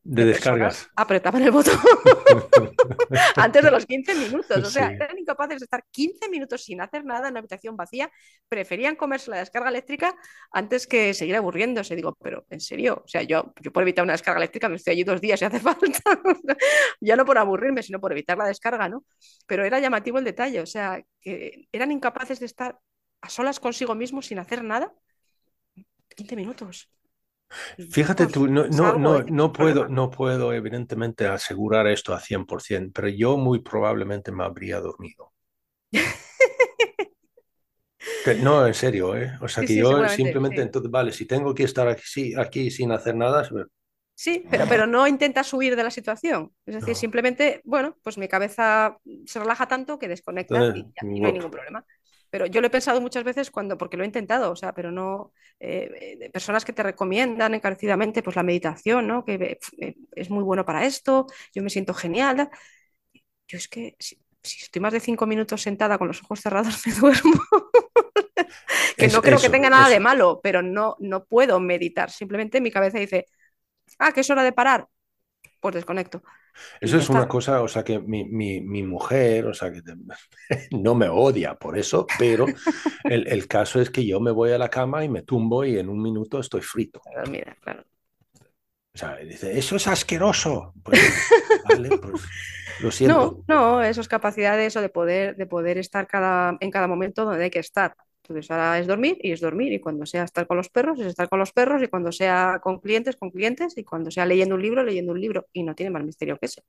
de, 0.03 0.25
descargas. 0.25 0.89
Apretaban 0.95 1.41
el 1.43 1.51
botón 1.51 1.77
antes 3.37 3.63
de 3.63 3.71
los 3.71 3.85
15 3.85 4.15
minutos. 4.15 4.57
O 4.57 4.69
sea, 4.69 4.91
eran 4.91 5.17
incapaces 5.17 5.59
de 5.59 5.63
estar 5.63 5.85
15 5.89 6.29
minutos 6.29 6.63
sin 6.63 6.81
hacer 6.81 7.05
nada 7.05 7.27
en 7.27 7.33
una 7.33 7.39
habitación 7.39 7.77
vacía. 7.77 8.11
Preferían 8.49 8.95
comerse 8.95 9.31
la 9.31 9.37
descarga 9.37 9.69
eléctrica 9.69 10.13
antes 10.51 10.87
que 10.87 11.13
seguir 11.13 11.35
aburriéndose. 11.35 11.95
Digo, 11.95 12.17
pero 12.21 12.45
en 12.49 12.59
serio, 12.59 13.01
o 13.05 13.07
sea, 13.07 13.23
yo, 13.23 13.53
yo 13.61 13.71
por 13.71 13.83
evitar 13.83 14.03
una 14.03 14.13
descarga 14.13 14.39
eléctrica 14.39 14.67
me 14.67 14.75
estoy 14.75 14.93
allí 14.93 15.03
dos 15.03 15.21
días 15.21 15.39
si 15.39 15.45
hace 15.45 15.59
falta. 15.61 15.87
ya 17.01 17.15
no 17.15 17.25
por 17.25 17.37
aburrirme, 17.37 17.81
sino 17.81 18.01
por 18.01 18.11
evitar 18.11 18.37
la 18.37 18.47
descarga, 18.47 18.89
¿no? 18.89 19.05
Pero 19.47 19.63
era 19.63 19.79
llamativo 19.79 20.19
el 20.19 20.25
detalle. 20.25 20.59
O 20.59 20.65
sea, 20.65 21.01
que 21.21 21.67
eran 21.71 21.91
incapaces 21.91 22.39
de 22.39 22.45
estar 22.45 22.77
a 23.21 23.29
solas 23.29 23.59
consigo 23.59 23.95
mismos 23.95 24.25
sin 24.25 24.39
hacer 24.39 24.63
nada. 24.65 24.93
15 26.15 26.35
minutos. 26.35 26.89
Fíjate 27.89 28.27
tú, 28.27 28.47
no, 28.47 28.67
no, 28.67 28.97
no, 28.97 29.23
no, 29.23 29.53
puedo, 29.53 29.87
no 29.87 30.09
puedo 30.09 30.53
evidentemente 30.53 31.27
asegurar 31.27 31.87
esto 31.87 32.13
a 32.13 32.19
100%, 32.19 32.91
pero 32.93 33.07
yo 33.07 33.37
muy 33.37 33.59
probablemente 33.59 34.31
me 34.31 34.43
habría 34.43 34.79
dormido. 34.79 35.31
no, 38.41 38.65
en 38.65 38.73
serio, 38.73 39.15
¿eh? 39.15 39.31
O 39.41 39.47
sea 39.47 39.63
que 39.63 39.75
yo 39.75 40.07
simplemente, 40.09 40.61
entonces, 40.61 40.91
vale, 40.91 41.11
si 41.11 41.25
tengo 41.25 41.53
que 41.53 41.63
estar 41.63 41.87
aquí, 41.87 42.33
aquí 42.35 42.71
sin 42.71 42.91
hacer 42.91 43.15
nada. 43.15 43.47
Sí, 44.15 44.45
pero, 44.49 44.65
pero 44.67 44.85
no 44.85 45.07
intentas 45.07 45.51
huir 45.53 45.75
de 45.75 45.83
la 45.83 45.91
situación. 45.91 46.53
Es 46.65 46.75
decir, 46.75 46.95
simplemente, 46.95 47.61
bueno, 47.63 47.97
pues 48.03 48.17
mi 48.17 48.27
cabeza 48.27 48.97
se 49.25 49.39
relaja 49.39 49.67
tanto 49.67 49.97
que 49.97 50.07
desconecta 50.07 50.75
y, 50.75 50.85
y 51.01 51.19
no 51.19 51.27
hay 51.27 51.33
ningún 51.33 51.51
problema. 51.51 51.85
Pero 52.33 52.47
yo 52.47 52.61
lo 52.61 52.67
he 52.67 52.71
pensado 52.71 52.99
muchas 52.99 53.23
veces 53.23 53.51
cuando, 53.51 53.77
porque 53.77 53.95
lo 53.95 54.01
he 54.01 54.07
intentado, 54.07 54.49
o 54.49 54.55
sea, 54.55 54.73
pero 54.73 54.91
no, 54.91 55.33
eh, 55.59 56.31
personas 56.33 56.65
que 56.65 56.73
te 56.73 56.81
recomiendan 56.81 57.53
encarecidamente 57.53 58.23
pues 58.23 58.35
la 58.35 58.41
meditación, 58.41 59.05
¿no? 59.05 59.23
Que 59.23 59.59
eh, 59.77 59.95
es 60.15 60.31
muy 60.31 60.41
bueno 60.41 60.65
para 60.65 60.83
esto, 60.83 61.27
yo 61.53 61.61
me 61.61 61.69
siento 61.69 61.93
genial. 61.93 62.49
Yo 63.47 63.59
es 63.59 63.67
que 63.67 63.95
si, 63.99 64.17
estoy 64.41 64.81
más 64.81 64.93
de 64.93 64.99
cinco 64.99 65.27
minutos 65.27 65.61
sentada 65.61 65.99
con 65.99 66.07
los 66.07 66.23
ojos 66.23 66.41
cerrados 66.41 66.81
me 66.87 66.93
duermo. 66.93 67.39
que 68.97 69.09
no 69.09 69.21
creo 69.21 69.39
que 69.39 69.51
tenga 69.51 69.69
nada 69.69 69.87
de 69.87 69.99
malo, 69.99 70.39
pero 70.41 70.63
no, 70.63 70.95
no 71.01 71.25
puedo 71.25 71.59
meditar. 71.59 72.09
Simplemente 72.09 72.61
mi 72.61 72.71
cabeza 72.71 72.97
dice, 72.97 73.27
ah, 73.99 74.11
que 74.11 74.21
es 74.21 74.29
hora 74.31 74.41
de 74.41 74.53
parar, 74.53 74.87
pues 75.59 75.75
desconecto. 75.75 76.23
Eso 76.79 76.97
es 76.97 77.09
una 77.09 77.27
cosa, 77.27 77.61
o 77.61 77.67
sea, 77.67 77.83
que 77.83 77.99
mi, 77.99 78.25
mi, 78.25 78.83
mujer, 78.83 79.47
o 79.47 79.53
sea, 79.53 79.71
que 79.71 79.81
no 80.71 80.95
me 80.95 81.09
odia 81.09 81.55
por 81.55 81.77
eso, 81.77 82.05
pero 82.17 82.45
el, 83.03 83.27
el, 83.27 83.47
caso 83.47 83.81
es 83.81 83.89
que 83.89 84.05
yo 84.05 84.19
me 84.19 84.31
voy 84.31 84.51
a 84.51 84.57
la 84.57 84.69
cama 84.69 85.03
y 85.03 85.09
me 85.09 85.23
tumbo 85.23 85.65
y 85.65 85.77
en 85.77 85.89
un 85.89 86.01
minuto 86.01 86.39
estoy 86.39 86.61
frito. 86.61 87.01
Mira, 87.29 87.55
claro. 87.61 87.83
O 88.95 88.97
sea, 88.97 89.15
dice, 89.17 89.57
eso 89.57 89.75
es 89.75 89.87
asqueroso. 89.87 90.73
Pues, 90.83 91.01
vale, 91.67 91.97
pues, 91.97 92.21
lo 92.79 92.91
siento. 92.91 93.43
No, 93.47 93.55
no, 93.55 93.83
eso 93.83 94.01
es 94.01 94.07
capacidad 94.07 94.55
de 94.55 94.67
eso, 94.67 94.81
de 94.81 94.89
poder, 94.89 95.35
de 95.35 95.47
poder 95.47 95.79
estar 95.79 96.05
cada, 96.05 96.55
en 96.59 96.69
cada 96.69 96.87
momento 96.87 97.25
donde 97.25 97.45
hay 97.45 97.49
que 97.49 97.59
estar. 97.59 97.95
Entonces 98.23 98.49
ahora 98.51 98.79
es 98.79 98.87
dormir 98.87 99.17
y 99.21 99.33
es 99.33 99.41
dormir 99.41 99.73
y 99.73 99.81
cuando 99.81 100.05
sea 100.05 100.23
estar 100.23 100.47
con 100.47 100.55
los 100.55 100.69
perros 100.69 100.97
es 100.99 101.07
estar 101.07 101.27
con 101.27 101.39
los 101.39 101.51
perros 101.51 101.83
y 101.83 101.87
cuando 101.87 102.11
sea 102.13 102.59
con 102.63 102.79
clientes, 102.79 103.17
con 103.17 103.31
clientes 103.31 103.77
y 103.77 103.83
cuando 103.83 104.11
sea 104.11 104.25
leyendo 104.25 104.55
un 104.55 104.61
libro, 104.61 104.81
leyendo 104.81 105.11
un 105.11 105.19
libro 105.19 105.47
y 105.51 105.63
no 105.63 105.75
tiene 105.75 105.89
más 105.89 106.05
misterio 106.05 106.39
que 106.39 106.45
ese. 106.45 106.63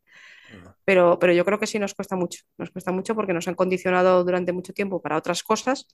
Pero, 0.84 1.18
pero 1.20 1.32
yo 1.32 1.44
creo 1.44 1.60
que 1.60 1.68
sí 1.68 1.78
nos 1.78 1.94
cuesta 1.94 2.16
mucho, 2.16 2.42
nos 2.58 2.70
cuesta 2.70 2.90
mucho 2.90 3.14
porque 3.14 3.32
nos 3.32 3.46
han 3.46 3.54
condicionado 3.54 4.24
durante 4.24 4.52
mucho 4.52 4.72
tiempo 4.72 5.00
para 5.00 5.16
otras 5.16 5.44
cosas 5.44 5.86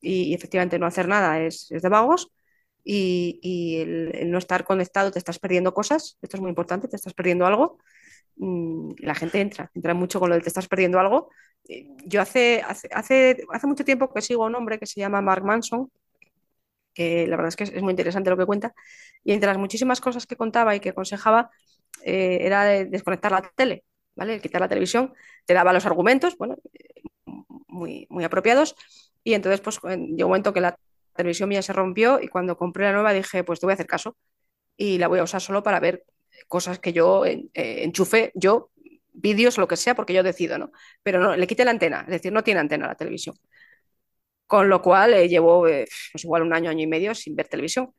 y, 0.00 0.34
efectivamente 0.34 0.78
no 0.80 0.86
hacer 0.86 1.06
nada 1.06 1.40
es, 1.40 1.70
es 1.70 1.82
de 1.82 1.88
vagos 1.88 2.32
y, 2.82 3.38
y 3.40 3.76
el, 3.82 4.30
no 4.30 4.38
estar 4.38 4.64
conectado 4.64 5.12
te 5.12 5.18
estás 5.20 5.38
perdiendo 5.38 5.74
cosas, 5.74 6.18
esto 6.22 6.36
es 6.36 6.40
muy 6.40 6.50
importante, 6.50 6.88
te 6.88 6.96
estás 6.96 7.14
perdiendo 7.14 7.46
algo. 7.46 7.78
Mm, 8.36 8.92
la 8.98 9.14
gente 9.14 9.40
entra, 9.40 9.70
entra 9.74 9.94
mucho 9.94 10.18
con 10.18 10.28
lo 10.28 10.34
de 10.34 10.40
te 10.40 10.48
estás 10.48 10.66
perdiendo 10.66 10.98
algo 10.98 11.30
eh, 11.68 11.86
yo 12.04 12.20
hace, 12.20 12.62
hace, 12.66 12.88
hace, 12.92 13.66
mucho 13.66 13.84
tiempo 13.84 14.12
que 14.12 14.20
sigo 14.20 14.44
a 14.44 14.46
un 14.48 14.54
hombre 14.54 14.78
que 14.78 14.86
se 14.86 15.00
llama 15.00 15.22
Mark 15.22 15.44
Manson, 15.44 15.90
que 16.92 17.26
la 17.26 17.36
verdad 17.36 17.48
es 17.48 17.56
que 17.56 17.64
es, 17.64 17.82
muy 17.82 17.92
interesante 17.92 18.30
lo 18.30 18.36
que 18.36 18.46
cuenta, 18.46 18.74
y 19.24 19.32
entre 19.32 19.48
las 19.48 19.58
muchísimas 19.58 20.00
cosas 20.00 20.26
que 20.26 20.36
contaba 20.36 20.76
y 20.76 20.80
que 20.80 20.90
aconsejaba 20.90 21.50
eh, 22.04 22.38
era 22.42 22.64
de 22.64 22.86
desconectar 22.86 23.32
la 23.32 23.42
tele, 23.56 23.84
¿vale? 24.14 24.40
Quitar 24.40 24.60
la 24.60 24.68
televisión, 24.68 25.14
te 25.46 25.54
daba 25.54 25.72
los 25.72 25.86
argumentos, 25.86 26.36
bueno, 26.38 26.56
muy, 27.68 28.06
muy 28.10 28.24
apropiados, 28.24 28.76
y 29.24 29.34
entonces 29.34 29.60
pues 29.60 29.80
llegó 29.82 30.26
un 30.26 30.30
momento 30.30 30.52
que 30.52 30.60
la 30.60 30.78
televisión 31.16 31.48
mía 31.48 31.62
se 31.62 31.72
rompió 31.72 32.20
y 32.20 32.28
cuando 32.28 32.56
compré 32.56 32.84
la 32.86 32.92
nueva 32.92 33.12
dije, 33.12 33.44
pues 33.44 33.60
te 33.60 33.66
voy 33.66 33.72
a 33.72 33.74
hacer 33.74 33.86
caso 33.86 34.16
y 34.76 34.98
la 34.98 35.08
voy 35.08 35.20
a 35.20 35.24
usar 35.24 35.40
solo 35.40 35.62
para 35.62 35.80
ver 35.80 36.04
cosas 36.48 36.78
que 36.78 36.92
yo 36.92 37.24
eh, 37.26 37.48
enchufe 37.54 38.32
yo 38.34 38.70
vídeos, 39.14 39.58
lo 39.58 39.68
que 39.68 39.76
sea, 39.76 39.94
porque 39.94 40.12
yo 40.12 40.22
decido, 40.22 40.58
¿no? 40.58 40.72
Pero 41.02 41.20
no, 41.20 41.36
le 41.36 41.46
quité 41.46 41.64
la 41.64 41.70
antena, 41.70 42.00
es 42.02 42.08
decir, 42.08 42.32
no 42.32 42.42
tiene 42.44 42.60
antena 42.60 42.86
la 42.88 42.94
televisión. 42.96 43.36
Con 44.46 44.68
lo 44.68 44.82
cual 44.82 45.14
eh, 45.14 45.28
llevo 45.28 45.66
eh, 45.68 45.86
pues 46.12 46.24
igual 46.24 46.42
un 46.42 46.52
año, 46.52 46.70
año 46.70 46.82
y 46.82 46.86
medio 46.86 47.14
sin 47.14 47.34
ver 47.34 47.48
televisión. 47.48 47.92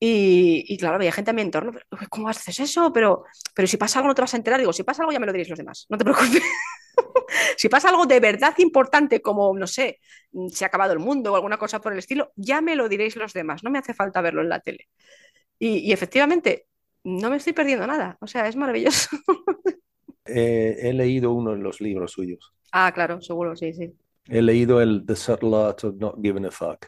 Y, 0.00 0.76
claro, 0.78 0.94
había 0.96 1.10
gente 1.10 1.32
a 1.32 1.34
mi 1.34 1.42
entorno, 1.42 1.72
¿cómo 2.08 2.28
haces 2.28 2.60
eso? 2.60 2.92
Pero, 2.92 3.24
pero 3.54 3.66
si 3.66 3.76
pasa 3.76 3.98
algo 3.98 4.08
no 4.08 4.14
te 4.14 4.22
vas 4.22 4.34
a 4.34 4.36
enterar. 4.36 4.60
Digo, 4.60 4.72
si 4.72 4.84
pasa 4.84 5.02
algo 5.02 5.12
ya 5.12 5.18
me 5.18 5.26
lo 5.26 5.32
diréis 5.32 5.48
los 5.48 5.58
demás, 5.58 5.86
no 5.88 5.98
te 5.98 6.04
preocupes. 6.04 6.40
si 7.56 7.68
pasa 7.68 7.88
algo 7.88 8.06
de 8.06 8.20
verdad 8.20 8.54
importante, 8.58 9.20
como, 9.20 9.52
no 9.58 9.66
sé, 9.66 9.98
se 10.52 10.64
ha 10.64 10.68
acabado 10.68 10.92
el 10.92 11.00
mundo 11.00 11.32
o 11.32 11.36
alguna 11.36 11.58
cosa 11.58 11.80
por 11.80 11.92
el 11.92 11.98
estilo, 11.98 12.32
ya 12.36 12.60
me 12.60 12.76
lo 12.76 12.88
diréis 12.88 13.16
los 13.16 13.32
demás, 13.32 13.64
no 13.64 13.70
me 13.70 13.78
hace 13.78 13.92
falta 13.92 14.20
verlo 14.20 14.42
en 14.42 14.50
la 14.50 14.60
tele. 14.60 14.88
Y, 15.58 15.78
y 15.78 15.92
efectivamente, 15.92 16.68
no 17.04 17.30
me 17.30 17.36
estoy 17.36 17.52
perdiendo 17.52 17.86
nada, 17.86 18.16
o 18.20 18.26
sea, 18.26 18.48
es 18.48 18.56
maravilloso. 18.56 19.08
he 20.24 20.92
leído 20.92 21.32
uno 21.32 21.52
de 21.52 21.58
los 21.58 21.80
libros 21.80 22.12
suyos. 22.12 22.52
Ah, 22.72 22.92
claro, 22.92 23.20
seguro, 23.20 23.56
sí, 23.56 23.72
sí. 23.72 23.94
He 24.28 24.42
leído 24.42 24.80
el 24.82 25.04
The 25.06 25.16
Subtle 25.16 25.56
Art 25.56 25.84
of 25.84 25.94
Not 25.96 26.16
Giving 26.22 26.46
a 26.46 26.50
Fuck. 26.50 26.86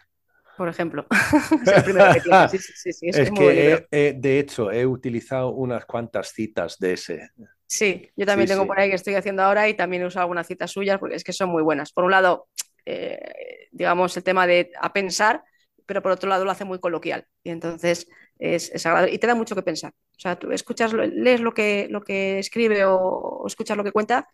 Por 0.58 0.68
ejemplo. 0.68 1.06
es 1.62 1.72
el 1.72 1.84
primero 1.84 2.12
que 2.12 2.20
tiene. 2.20 2.48
Sí, 2.50 2.58
sí, 2.58 2.92
sí, 2.92 3.06
es, 3.08 3.30
que, 3.30 4.14
de 4.14 4.38
hecho, 4.38 4.70
he 4.70 4.84
utilizado 4.84 5.52
unas 5.52 5.86
cuantas 5.86 6.32
citas 6.32 6.78
de 6.78 6.92
ese. 6.92 7.30
Sí, 7.66 8.10
yo 8.14 8.26
también 8.26 8.46
tengo 8.46 8.66
por 8.66 8.78
ahí 8.78 8.90
que 8.90 8.96
estoy 8.96 9.14
haciendo 9.14 9.42
ahora 9.42 9.68
y 9.68 9.74
también 9.74 10.02
he 10.02 10.06
usado 10.06 10.24
algunas 10.24 10.46
citas 10.46 10.70
suyas 10.70 10.98
porque 10.98 11.14
es 11.14 11.24
que 11.24 11.32
son 11.32 11.48
muy 11.48 11.62
buenas. 11.62 11.92
Por 11.92 12.04
un 12.04 12.10
lado, 12.10 12.48
eh, 12.84 13.68
digamos, 13.70 14.14
el 14.18 14.22
tema 14.22 14.46
de 14.46 14.70
a 14.78 14.92
pensar, 14.92 15.42
pero 15.90 16.02
por 16.02 16.12
otro 16.12 16.28
lado 16.28 16.44
lo 16.44 16.52
hace 16.52 16.64
muy 16.64 16.78
coloquial. 16.78 17.26
Y 17.42 17.50
entonces 17.50 18.06
es, 18.38 18.86
agradable 18.86 19.12
y 19.12 19.18
te 19.18 19.26
da 19.26 19.34
mucho 19.34 19.56
que 19.56 19.62
pensar. 19.62 19.92
O 19.92 20.20
sea, 20.20 20.38
tú 20.38 20.52
escuchas, 20.52 20.92
lees 20.92 21.40
lo 21.40 21.52
que, 21.52 21.88
lo 21.90 22.00
que 22.00 22.38
escribe 22.38 22.84
o, 22.84 23.42
escuchas 23.44 23.76
lo 23.76 23.82
que 23.82 23.90
cuenta 23.90 24.28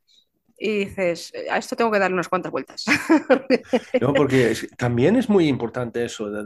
y 0.59 0.84
dices, 0.84 1.32
a 1.50 1.57
esto 1.57 1.76
tengo 1.76 1.90
que 1.90 1.98
darle 1.98 2.12
unas 2.12 2.28
cuantas 2.28 2.52
vueltas. 2.52 2.84
No, 4.02 4.12
porque 4.12 4.54
también 4.76 5.16
es 5.16 5.30
muy 5.30 5.48
importante 5.48 6.04
eso, 6.04 6.30
de 6.30 6.44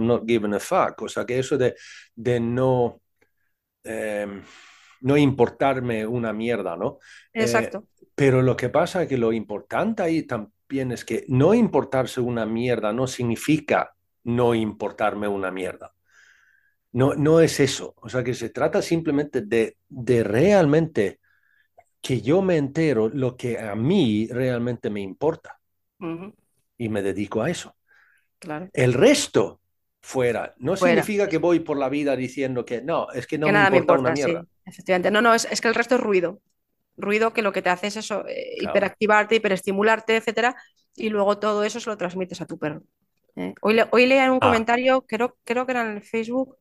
not 0.00 0.26
given 0.26 0.54
a 0.54 0.58
fuck, 0.58 1.02
o 1.02 1.08
sea, 1.08 1.26
que 1.26 1.38
eso 1.38 1.58
de, 1.58 1.74
de 2.14 2.40
no, 2.40 3.02
em, 3.84 4.42
no 5.02 5.18
importarme 5.18 6.06
una 6.06 6.32
mierda, 6.32 6.76
¿no? 6.78 6.98
Eh, 7.34 7.42
Exacto. 7.42 7.84
pero 8.14 8.40
lo 8.40 8.56
que 8.56 8.70
pasa 8.70 9.02
es 9.02 9.08
que 9.08 9.18
lo 9.18 9.32
importante 9.32 10.02
ahí 10.02 10.22
también 10.22 10.92
es 10.92 11.04
que 11.04 11.24
no 11.28 11.52
importarse 11.54 12.20
una 12.20 12.46
mierda 12.46 12.92
no 12.92 13.06
significa 13.06 13.94
no 14.24 14.54
importarme 14.54 15.28
una 15.28 15.50
mierda. 15.50 15.94
No, 16.92 17.14
no 17.14 17.40
es 17.40 17.60
eso. 17.60 17.94
O 17.96 18.08
sea, 18.08 18.24
que 18.24 18.34
se 18.34 18.50
trata 18.50 18.82
simplemente 18.82 19.42
de, 19.42 19.76
de 19.88 20.24
realmente 20.24 21.20
que 22.00 22.20
yo 22.20 22.42
me 22.42 22.56
entero 22.56 23.08
lo 23.08 23.36
que 23.36 23.58
a 23.58 23.74
mí 23.74 24.28
realmente 24.30 24.90
me 24.90 25.00
importa 25.00 25.58
y 26.78 26.88
me 26.88 27.02
dedico 27.02 27.42
a 27.42 27.50
eso. 27.50 27.76
Claro. 28.38 28.70
El 28.72 28.94
resto 28.94 29.60
fuera. 30.00 30.54
No 30.58 30.76
significa 30.76 31.28
que 31.28 31.38
voy 31.38 31.60
por 31.60 31.78
la 31.78 31.88
vida 31.88 32.16
diciendo 32.16 32.64
que 32.64 32.80
no, 32.80 33.10
es 33.12 33.26
que 33.26 33.38
no 33.38 33.46
que 33.46 33.52
me, 33.52 33.58
nada 33.58 33.76
importa 33.76 33.92
me 33.92 33.98
importa 33.98 34.00
una 34.00 34.12
mierda. 34.12 34.42
Sí, 34.42 34.48
efectivamente. 34.64 35.10
No, 35.10 35.20
no, 35.20 35.34
es, 35.34 35.46
es, 35.50 35.60
que 35.60 35.68
el 35.68 35.74
resto 35.74 35.96
es 35.96 36.00
ruido. 36.00 36.40
Ruido 36.96 37.32
que 37.32 37.42
lo 37.42 37.52
que 37.52 37.62
te 37.62 37.70
hace 37.70 37.88
es 37.88 37.96
eso, 37.96 38.24
eh, 38.26 38.56
claro. 38.58 38.72
hiperactivarte, 38.72 39.34
hiperestimularte, 39.36 40.16
etcétera, 40.16 40.56
y 40.94 41.08
luego 41.08 41.38
todo 41.38 41.64
eso 41.64 41.80
se 41.80 41.88
lo 41.88 41.96
transmites 41.96 42.40
a 42.40 42.46
tu 42.46 42.58
perro. 42.58 42.82
¿Eh? 43.36 43.54
Hoy, 43.62 43.74
le, 43.74 43.86
hoy 43.90 44.06
leía 44.06 44.24
en 44.24 44.30
un 44.30 44.38
ah. 44.40 44.46
comentario, 44.46 45.02
creo, 45.02 45.36
creo 45.44 45.66
que 45.66 45.72
era 45.72 45.82
en 45.82 45.96
el 45.96 46.02
Facebook, 46.02 46.56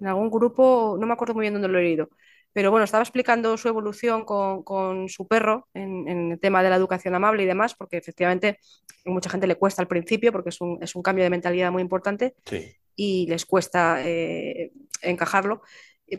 en 0.00 0.06
algún 0.06 0.30
grupo, 0.30 0.96
no 0.98 1.06
me 1.06 1.12
acuerdo 1.12 1.34
muy 1.34 1.42
bien 1.42 1.54
dónde 1.54 1.68
lo 1.68 1.78
he 1.78 1.82
leído, 1.82 2.08
pero 2.54 2.70
bueno, 2.70 2.84
estaba 2.84 3.02
explicando 3.02 3.56
su 3.56 3.68
evolución 3.68 4.24
con, 4.24 4.62
con 4.62 5.08
su 5.08 5.26
perro 5.26 5.68
en, 5.74 6.08
en, 6.08 6.32
el 6.32 6.40
tema 6.40 6.62
de 6.62 6.70
la 6.70 6.76
educación 6.76 7.14
amable 7.16 7.42
y 7.42 7.46
demás, 7.46 7.74
porque 7.74 7.96
efectivamente 7.96 8.60
a 9.04 9.10
mucha 9.10 9.28
gente 9.28 9.48
le 9.48 9.56
cuesta 9.56 9.82
al 9.82 9.88
principio, 9.88 10.30
porque 10.30 10.50
es 10.50 10.60
un, 10.60 10.78
es 10.80 10.94
un 10.94 11.02
cambio 11.02 11.24
de 11.24 11.30
mentalidad 11.30 11.72
muy 11.72 11.82
importante 11.82 12.36
sí. 12.46 12.76
y 12.94 13.26
les 13.26 13.44
cuesta 13.44 14.02
eh, 14.04 14.70
encajarlo. 15.02 15.62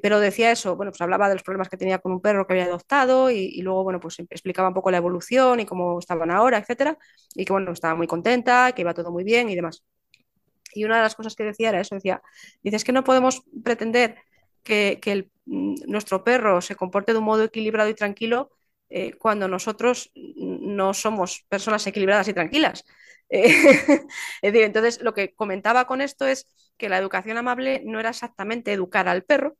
Pero 0.02 0.20
decía 0.20 0.52
eso, 0.52 0.76
bueno, 0.76 0.92
pues 0.92 1.00
hablaba 1.00 1.30
de 1.30 1.36
los 1.36 1.44
problemas 1.44 1.70
que 1.70 1.78
tenía 1.78 2.00
con 2.00 2.12
un 2.12 2.20
perro 2.20 2.46
que 2.46 2.54
había 2.54 2.66
adoptado 2.66 3.32
y, 3.32 3.38
y, 3.38 3.62
luego, 3.62 3.84
bueno, 3.84 4.02
pues 4.02 4.20
explicaba 4.20 4.68
un 4.68 4.74
poco 4.74 4.92
la 4.92 4.98
evolución 4.98 5.62
y 5.62 5.66
cómo 5.66 6.00
estaban 6.00 6.32
ahora, 6.32 6.58
etcétera, 6.58 6.98
y 7.34 7.46
que, 7.46 7.54
bueno, 7.54 7.72
estaba 7.72 7.96
muy 7.96 8.08
contenta, 8.08 8.74
que 8.74 8.82
iba 8.82 8.94
todo 8.94 9.12
muy 9.12 9.24
bien 9.24 9.48
y 9.48 9.56
demás. 9.56 9.86
Y 10.76 10.84
una 10.86 10.98
de 10.98 11.04
las 11.04 11.16
cosas 11.16 11.36
que 11.36 11.44
decía 11.44 11.70
era 11.70 11.82
eso, 11.82 11.96
decía, 11.96 12.22
dices 12.64 12.84
que 12.84 12.92
no 12.92 13.04
podemos 13.04 13.44
pretender 13.64 14.18
que, 14.66 15.00
el, 15.06 15.32
nuestro 15.46 16.24
perro 16.24 16.60
se 16.60 16.76
comporte 16.76 17.14
de 17.14 17.20
un 17.20 17.26
modo 17.26 17.44
equilibrado 17.44 17.90
y 17.90 17.94
tranquilo 17.94 18.52
eh, 18.90 19.14
cuando 19.14 19.48
nosotros 19.48 20.12
no 20.16 20.94
somos 20.94 21.46
personas 21.48 21.86
equilibradas 21.88 22.28
y 22.28 22.34
tranquilas. 22.34 22.84
Eh, 23.30 24.08
entonces 24.42 25.02
lo 25.02 25.16
que 25.16 25.34
comentaba 25.34 25.88
con 25.88 26.00
esto 26.00 26.28
es 26.28 26.48
que 26.78 26.90
la 26.90 27.00
educación 27.00 27.38
amable 27.38 27.82
no 27.84 28.00
era 28.00 28.10
exactamente 28.12 28.72
educar 28.72 29.08
al 29.08 29.24
perro, 29.24 29.58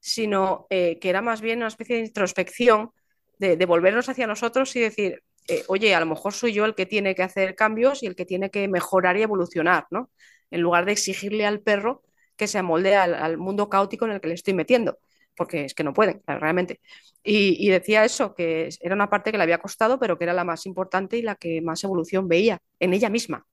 sino 0.00 0.66
eh, 0.68 0.98
que 0.98 1.10
era 1.10 1.22
más 1.22 1.40
bien 1.40 1.58
una 1.58 1.68
especie 1.68 1.96
de 1.96 2.02
introspección, 2.02 2.90
de, 3.38 3.56
de 3.56 3.66
volvernos 3.66 4.08
hacia 4.08 4.26
nosotros 4.26 4.74
y 4.74 4.80
decir, 4.80 5.22
oye, 5.68 5.94
a 5.94 6.00
lo 6.00 6.06
mejor 6.06 6.32
soy 6.32 6.52
yo 6.52 6.64
el 6.64 6.74
que 6.74 6.86
tiene 6.86 7.14
que 7.14 7.22
hacer 7.22 7.54
cambios 7.54 8.02
y 8.02 8.06
el 8.06 8.16
que 8.16 8.26
tiene 8.26 8.50
que 8.50 8.66
mejorar 8.68 9.16
y 9.16 9.22
evolucionar, 9.22 9.86
¿no? 9.90 10.10
En 10.54 10.60
lugar 10.60 10.84
de 10.84 10.92
exigirle 10.92 11.46
al 11.46 11.60
perro 11.60 12.02
que 12.36 12.46
se 12.46 12.58
amolde 12.58 12.94
al, 12.96 13.14
al 13.14 13.38
mundo 13.38 13.68
caótico 13.68 14.04
en 14.06 14.12
el 14.12 14.20
que 14.20 14.28
le 14.28 14.34
estoy 14.34 14.54
metiendo 14.54 14.98
porque 15.36 15.64
es 15.64 15.74
que 15.74 15.82
no 15.82 15.92
pueden, 15.92 16.22
realmente. 16.26 16.80
Y, 17.22 17.56
y, 17.58 17.70
decía 17.70 18.04
eso, 18.04 18.34
que 18.34 18.68
era 18.80 18.94
una 18.94 19.10
parte 19.10 19.32
que 19.32 19.36
le 19.36 19.42
había 19.42 19.58
costado, 19.58 19.98
pero 19.98 20.16
que 20.16 20.24
era 20.24 20.32
la 20.32 20.44
más 20.44 20.64
importante 20.64 21.16
y 21.16 21.22
la 21.22 21.34
que 21.34 21.60
más 21.60 21.82
evolución 21.82 22.28
veía 22.28 22.60
en 22.78 22.92
ella 22.92 23.10
misma. 23.10 23.44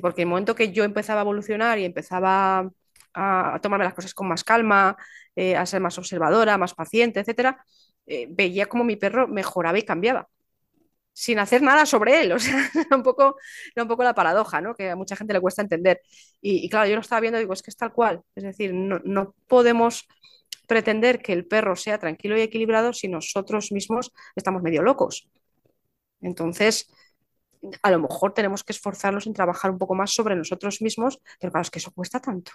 Porque 0.00 0.22
el 0.22 0.28
momento 0.28 0.54
que 0.54 0.72
yo 0.72 0.84
empezaba 0.84 1.20
a 1.20 1.22
evolucionar 1.22 1.78
y 1.78 1.84
empezaba 1.84 2.70
a, 3.14 3.54
a 3.54 3.60
tomarme 3.60 3.84
las 3.84 3.94
cosas 3.94 4.14
con 4.14 4.28
más 4.28 4.44
calma, 4.44 4.96
eh, 5.36 5.56
a 5.56 5.64
ser 5.64 5.80
más 5.80 5.96
observadora, 5.98 6.58
más 6.58 6.74
paciente, 6.74 7.20
etcétera, 7.20 7.64
eh, 8.06 8.26
veía 8.28 8.66
como 8.66 8.84
mi 8.84 8.96
perro 8.96 9.28
mejoraba 9.28 9.78
y 9.78 9.82
cambiaba 9.82 10.28
sin 11.18 11.40
hacer 11.40 11.62
nada 11.62 11.84
sobre 11.84 12.20
él. 12.20 12.32
O 12.38 12.38
sea, 12.38 12.70
era 12.74 12.96
un 12.96 13.02
poco, 13.02 13.36
un 13.76 13.88
poco 13.88 14.04
la 14.04 14.14
paradoja, 14.14 14.60
¿no? 14.60 14.74
Que 14.74 14.90
a 14.90 14.96
mucha 14.96 15.16
gente 15.16 15.32
le 15.32 15.40
cuesta 15.40 15.62
entender. 15.62 16.00
Y, 16.40 16.64
y, 16.64 16.68
claro, 16.68 16.88
yo 16.88 16.94
lo 16.94 17.00
estaba 17.00 17.20
viendo 17.20 17.38
y 17.38 17.42
digo, 17.42 17.52
es 17.52 17.62
que 17.62 17.70
es 17.70 17.76
tal 17.76 17.92
cual. 17.92 18.22
Es 18.36 18.44
decir, 18.44 18.72
no, 18.72 19.00
no 19.04 19.34
podemos 19.48 20.06
pretender 20.68 21.20
que 21.20 21.32
el 21.32 21.44
perro 21.46 21.74
sea 21.74 21.98
tranquilo 21.98 22.38
y 22.38 22.42
equilibrado 22.42 22.92
si 22.92 23.08
nosotros 23.08 23.72
mismos 23.72 24.12
estamos 24.36 24.62
medio 24.62 24.82
locos. 24.82 25.28
Entonces, 26.20 26.88
a 27.82 27.90
lo 27.90 27.98
mejor 27.98 28.32
tenemos 28.32 28.62
que 28.62 28.72
esforzarnos 28.72 29.26
en 29.26 29.34
trabajar 29.34 29.72
un 29.72 29.78
poco 29.78 29.96
más 29.96 30.12
sobre 30.14 30.36
nosotros 30.36 30.80
mismos, 30.82 31.18
pero 31.40 31.50
claro, 31.50 31.62
es 31.62 31.70
que 31.70 31.80
eso 31.80 31.90
cuesta 31.90 32.20
tanto, 32.20 32.52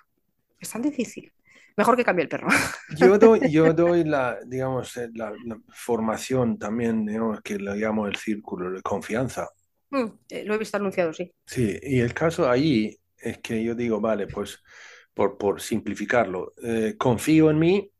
es 0.63 0.71
tan 0.71 0.81
difícil. 0.81 1.31
Mejor 1.75 1.95
que 1.95 2.03
cambie 2.03 2.23
el 2.23 2.29
perro. 2.29 2.47
Yo 2.97 3.17
doy, 3.17 3.51
yo 3.51 3.73
doy 3.73 4.03
la, 4.03 4.37
digamos, 4.45 4.95
eh, 4.97 5.09
la, 5.15 5.31
la 5.45 5.57
formación 5.69 6.59
también, 6.59 7.05
digamos, 7.05 7.41
que 7.41 7.57
le 7.57 7.75
llamo 7.75 8.05
el 8.05 8.15
círculo 8.15 8.71
de 8.71 8.81
confianza. 8.83 9.49
Mm, 9.89 10.05
eh, 10.29 10.43
lo 10.45 10.53
he 10.53 10.57
visto 10.57 10.77
anunciado, 10.77 11.13
sí. 11.13 11.31
Sí, 11.45 11.77
y 11.81 11.99
el 11.99 12.13
caso 12.13 12.49
ahí 12.49 12.95
es 13.17 13.39
que 13.39 13.63
yo 13.63 13.73
digo, 13.73 13.99
vale, 13.99 14.27
pues 14.27 14.59
por, 15.13 15.37
por 15.37 15.61
simplificarlo, 15.61 16.53
eh, 16.63 16.95
confío 16.97 17.49
en 17.49 17.59
mí, 17.59 17.91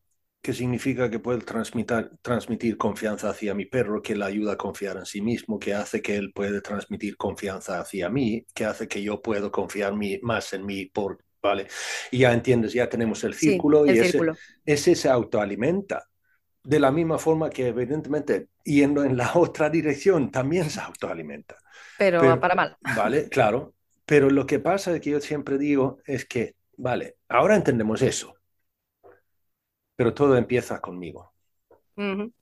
que 0.41 0.53
significa 0.53 1.09
que 1.09 1.19
puedo 1.19 1.39
transmitir, 1.39 2.11
transmitir 2.21 2.77
confianza 2.77 3.29
hacia 3.29 3.53
mi 3.53 3.65
perro, 3.65 4.01
que 4.01 4.15
le 4.15 4.25
ayuda 4.25 4.53
a 4.53 4.57
confiar 4.57 4.97
en 4.97 5.05
sí 5.05 5.21
mismo, 5.21 5.57
que 5.57 5.73
hace 5.73 6.01
que 6.01 6.15
él 6.17 6.33
puede 6.33 6.61
transmitir 6.61 7.15
confianza 7.15 7.79
hacia 7.79 8.09
mí, 8.09 8.45
que 8.53 8.65
hace 8.65 8.87
que 8.87 9.01
yo 9.01 9.21
puedo 9.21 9.51
confiar 9.51 9.93
más 10.21 10.53
en 10.53 10.65
mí 10.65 10.87
por, 10.87 11.19
¿vale? 11.43 11.67
Y 12.11 12.19
ya 12.19 12.33
entiendes, 12.33 12.73
ya 12.73 12.89
tenemos 12.89 13.23
el 13.23 13.33
círculo 13.33 13.83
sí, 13.83 13.89
el 13.91 13.97
y 13.97 14.03
círculo. 14.09 14.31
Ese, 14.31 14.91
ese 14.91 14.95
se 14.95 15.09
autoalimenta. 15.09 16.07
De 16.63 16.79
la 16.79 16.91
misma 16.91 17.17
forma 17.17 17.49
que 17.49 17.67
evidentemente 17.67 18.47
yendo 18.63 19.03
en 19.03 19.17
la 19.17 19.31
otra 19.35 19.69
dirección 19.69 20.31
también 20.31 20.69
se 20.69 20.79
autoalimenta. 20.79 21.57
Pero, 21.97 22.21
Pero 22.21 22.39
para 22.39 22.55
mal. 22.55 22.77
Vale, 22.95 23.27
claro. 23.29 23.75
Pero 24.05 24.29
lo 24.29 24.45
que 24.45 24.59
pasa 24.59 24.95
es 24.95 25.01
que 25.01 25.11
yo 25.11 25.21
siempre 25.21 25.57
digo 25.57 25.99
es 26.05 26.25
que, 26.25 26.55
vale, 26.77 27.17
ahora 27.27 27.55
entendemos 27.55 28.01
eso 28.01 28.35
pero 29.95 30.13
todo 30.13 30.35
empieza 30.37 30.79
conmigo. 30.79 31.33
Uh 31.95 32.01
-huh. 32.01 32.33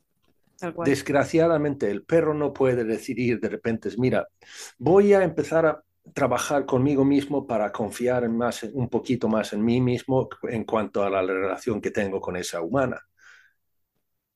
Desgraciadamente, 0.86 1.90
el 1.90 2.04
perro 2.04 2.34
no 2.34 2.54
puede 2.54 2.84
decidir 2.84 3.40
de 3.40 3.50
repente, 3.50 3.90
mira, 3.98 4.28
voy 4.78 5.14
a 5.14 5.24
empezar 5.24 5.66
a 5.66 5.84
trabajar 6.14 6.66
conmigo 6.66 7.06
mismo 7.06 7.46
para 7.46 7.72
confiar 7.72 8.24
en 8.24 8.36
más, 8.36 8.64
un 8.64 8.90
poquito 8.90 9.28
más 9.28 9.54
en 9.54 9.64
mí 9.64 9.80
mismo 9.80 10.28
en 10.44 10.64
cuanto 10.64 11.04
a 11.04 11.10
la 11.10 11.22
relación 11.22 11.80
que 11.80 11.92
tengo 11.92 12.20
con 12.20 12.36
esa 12.36 12.62
humana. 12.62 13.00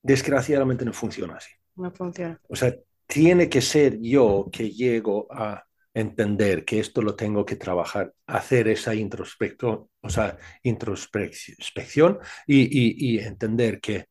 Desgraciadamente 0.02 0.86
no 0.86 0.94
funciona 0.94 1.36
así. 1.36 1.52
No 1.76 1.92
funciona. 1.92 2.40
O 2.48 2.56
sea, 2.56 2.74
tiene 3.08 3.50
que 3.50 3.62
ser 3.62 4.00
yo 4.00 4.48
que 4.52 4.70
llego 4.70 5.28
a 5.32 5.66
entender 5.94 6.66
que 6.66 6.80
esto 6.80 7.02
lo 7.02 7.16
tengo 7.16 7.46
que 7.46 7.56
trabajar, 7.56 8.14
hacer 8.28 8.68
esa 8.68 8.94
introspección, 8.94 9.88
o 10.02 10.10
sea, 10.10 10.38
introspección 10.64 12.20
y, 12.46 12.64
y, 12.64 13.16
y 13.16 13.20
entender 13.20 13.80
que 13.80 14.06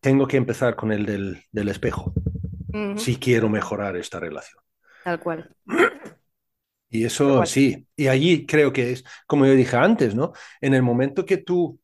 tengo 0.00 0.26
que 0.26 0.38
empezar 0.38 0.74
con 0.74 0.90
el 0.92 1.04
del, 1.04 1.42
del 1.52 1.68
espejo 1.68 2.14
uh 2.16 2.72
-huh. 2.72 2.98
si 2.98 3.16
quiero 3.16 3.48
mejorar 3.48 3.96
esta 3.96 4.18
relación. 4.18 4.59
Tal 5.04 5.20
cual. 5.20 5.54
Y 6.88 7.04
eso 7.04 7.36
cual. 7.36 7.46
sí, 7.46 7.86
y 7.94 8.08
allí 8.08 8.46
creo 8.46 8.72
que 8.72 8.92
es, 8.92 9.04
como 9.26 9.46
yo 9.46 9.52
dije 9.52 9.76
antes, 9.76 10.14
¿no? 10.14 10.32
En 10.60 10.74
el 10.74 10.82
momento 10.82 11.24
que 11.24 11.38
tú, 11.38 11.80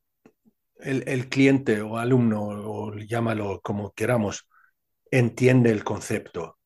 el, 0.80 1.04
el 1.06 1.28
cliente 1.28 1.80
o 1.80 1.96
alumno, 1.96 2.42
o 2.42 2.94
llámalo 2.96 3.60
como 3.62 3.92
queramos, 3.92 4.48
entiende 5.10 5.70
el 5.70 5.84
concepto, 5.84 6.58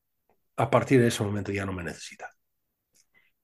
a 0.55 0.69
partir 0.69 0.99
de 1.01 1.07
ese 1.07 1.23
momento 1.23 1.51
ya 1.51 1.65
no 1.65 1.73
me 1.73 1.83
necesita. 1.83 2.29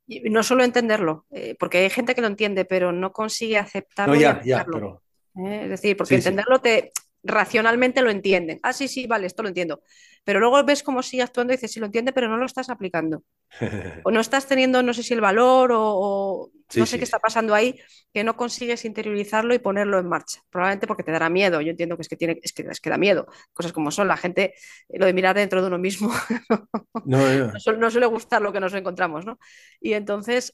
Y 0.07 0.29
no 0.29 0.41
solo 0.41 0.63
entenderlo, 0.63 1.25
eh, 1.31 1.55
porque 1.59 1.79
hay 1.79 1.89
gente 1.89 2.15
que 2.15 2.21
lo 2.21 2.27
entiende, 2.27 2.63
pero 2.63 2.91
no 2.91 3.11
consigue 3.11 3.57
aceptarlo. 3.57 4.13
No, 4.13 4.19
ya, 4.19 4.41
ya, 4.43 4.65
pero... 4.65 5.03
Eh, 5.35 5.61
es 5.63 5.69
decir, 5.69 5.97
porque 5.97 6.15
sí, 6.15 6.19
entenderlo 6.19 6.55
sí. 6.57 6.61
te 6.63 6.91
racionalmente 7.27 8.01
lo 8.01 8.09
entienden. 8.09 8.59
Ah, 8.63 8.73
sí, 8.73 8.87
sí, 8.87 9.05
vale, 9.07 9.27
esto 9.27 9.43
lo 9.43 9.49
entiendo. 9.49 9.81
Pero 10.23 10.39
luego 10.39 10.63
ves 10.63 10.83
cómo 10.83 11.03
sigue 11.03 11.23
actuando 11.23 11.53
y 11.53 11.57
dices, 11.57 11.71
sí 11.71 11.79
lo 11.79 11.85
entiende, 11.85 12.11
pero 12.11 12.27
no 12.27 12.37
lo 12.37 12.45
estás 12.45 12.69
aplicando. 12.69 13.23
o 14.03 14.11
no 14.11 14.19
estás 14.19 14.47
teniendo, 14.47 14.81
no 14.83 14.93
sé 14.93 15.03
si 15.03 15.13
el 15.13 15.21
valor 15.21 15.71
o, 15.71 15.81
o 15.81 16.51
sí, 16.67 16.79
no 16.79 16.85
sé 16.85 16.97
qué 16.97 17.03
está 17.03 17.19
pasando 17.19 17.53
ahí, 17.53 17.79
que 18.13 18.23
no 18.23 18.35
consigues 18.35 18.85
interiorizarlo 18.85 19.53
y 19.53 19.59
ponerlo 19.59 19.99
en 19.99 20.07
marcha. 20.07 20.41
Probablemente 20.49 20.87
porque 20.87 21.03
te 21.03 21.11
dará 21.11 21.29
miedo. 21.29 21.61
Yo 21.61 21.71
entiendo 21.71 21.95
que 21.95 22.01
es 22.01 22.09
que, 22.09 22.17
tiene, 22.17 22.39
es 22.41 22.53
que, 22.53 22.63
es 22.63 22.81
que 22.81 22.89
da 22.89 22.97
miedo. 22.97 23.27
Cosas 23.53 23.71
como 23.73 23.91
son. 23.91 24.07
La 24.07 24.17
gente, 24.17 24.53
lo 24.89 25.05
de 25.05 25.13
mirar 25.13 25.35
dentro 25.35 25.61
de 25.61 25.67
uno 25.67 25.77
mismo, 25.77 26.09
no, 27.05 27.17
no. 27.17 27.51
no, 27.51 27.59
suele, 27.59 27.79
no 27.79 27.91
suele 27.91 28.07
gustar 28.07 28.41
lo 28.41 28.51
que 28.51 28.59
nos 28.59 28.73
encontramos, 28.73 29.25
¿no? 29.25 29.37
Y 29.79 29.93
entonces 29.93 30.53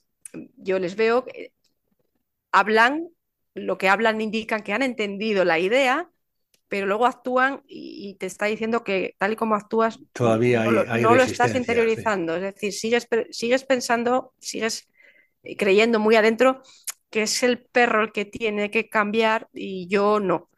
yo 0.58 0.80
les 0.80 0.96
veo 0.96 1.26
que 1.26 1.54
hablan, 2.52 3.10
lo 3.54 3.78
que 3.78 3.90
hablan 3.90 4.22
indican 4.22 4.64
que 4.64 4.74
han 4.74 4.84
entendido 4.84 5.46
la 5.46 5.60
idea, 5.60 6.10
pero 6.68 6.88
luego 6.88 7.06
actúan 7.06 7.62
y, 7.68 8.16
te 8.20 8.26
está 8.26 8.46
diciendo 8.46 8.84
que 8.84 9.16
tal 9.20 9.34
y 9.34 9.36
como 9.36 9.56
actúas, 9.56 10.00
todavía 10.12 10.64
no, 10.64 10.70
hay, 10.70 10.76
lo, 10.76 10.92
hay 10.92 11.02
no 11.02 11.16
lo 11.16 11.24
estás 11.24 11.56
interiorizando. 11.56 12.34
Sí. 12.34 12.46
Es 12.46 12.54
decir, 12.54 12.74
sigues, 12.74 13.08
sigues 13.32 13.64
pensando, 13.64 14.34
sigues 14.40 14.88
creyendo 15.58 16.00
muy 16.00 16.16
adentro 16.16 16.62
que 17.14 17.22
es 17.22 17.44
el 17.44 17.60
perro 17.60 18.02
el 18.02 18.12
que 18.12 18.26
tiene 18.26 18.72
que 18.72 18.90
cambiar 18.90 19.48
y 19.54 19.88
yo 19.88 20.20
no. 20.20 20.50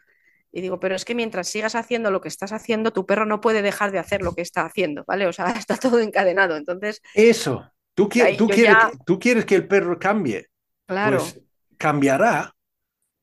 Y 0.53 0.61
digo, 0.61 0.79
pero 0.79 0.95
es 0.95 1.03
que 1.03 1.13
mientras 1.13 1.49
sigas 1.49 1.75
haciendo 1.75 2.11
lo 2.11 2.21
que 2.21 2.29
estás 2.29 2.53
haciendo, 2.53 2.93
tu 2.93 3.05
perro 3.05 3.25
no 3.25 3.41
puede 3.41 3.61
dejar 3.61 3.91
de 3.91 3.99
hacer 3.99 4.21
lo 4.21 4.33
que 4.33 4.41
está 4.41 4.63
haciendo, 4.63 5.03
¿vale? 5.05 5.27
O 5.27 5.33
sea, 5.33 5.47
está 5.59 5.75
todo 5.75 5.99
encadenado. 5.99 6.55
Entonces. 6.55 7.01
Eso. 7.13 7.69
Tú, 7.93 8.07
quieres, 8.07 8.37
tú, 8.37 8.47
quieres, 8.47 8.73
ya... 8.73 8.91
tú 9.05 9.19
quieres 9.19 9.45
que 9.45 9.55
el 9.55 9.67
perro 9.67 9.99
cambie. 9.99 10.47
Claro. 10.85 11.17
Pues 11.17 11.41
cambiará. 11.77 12.54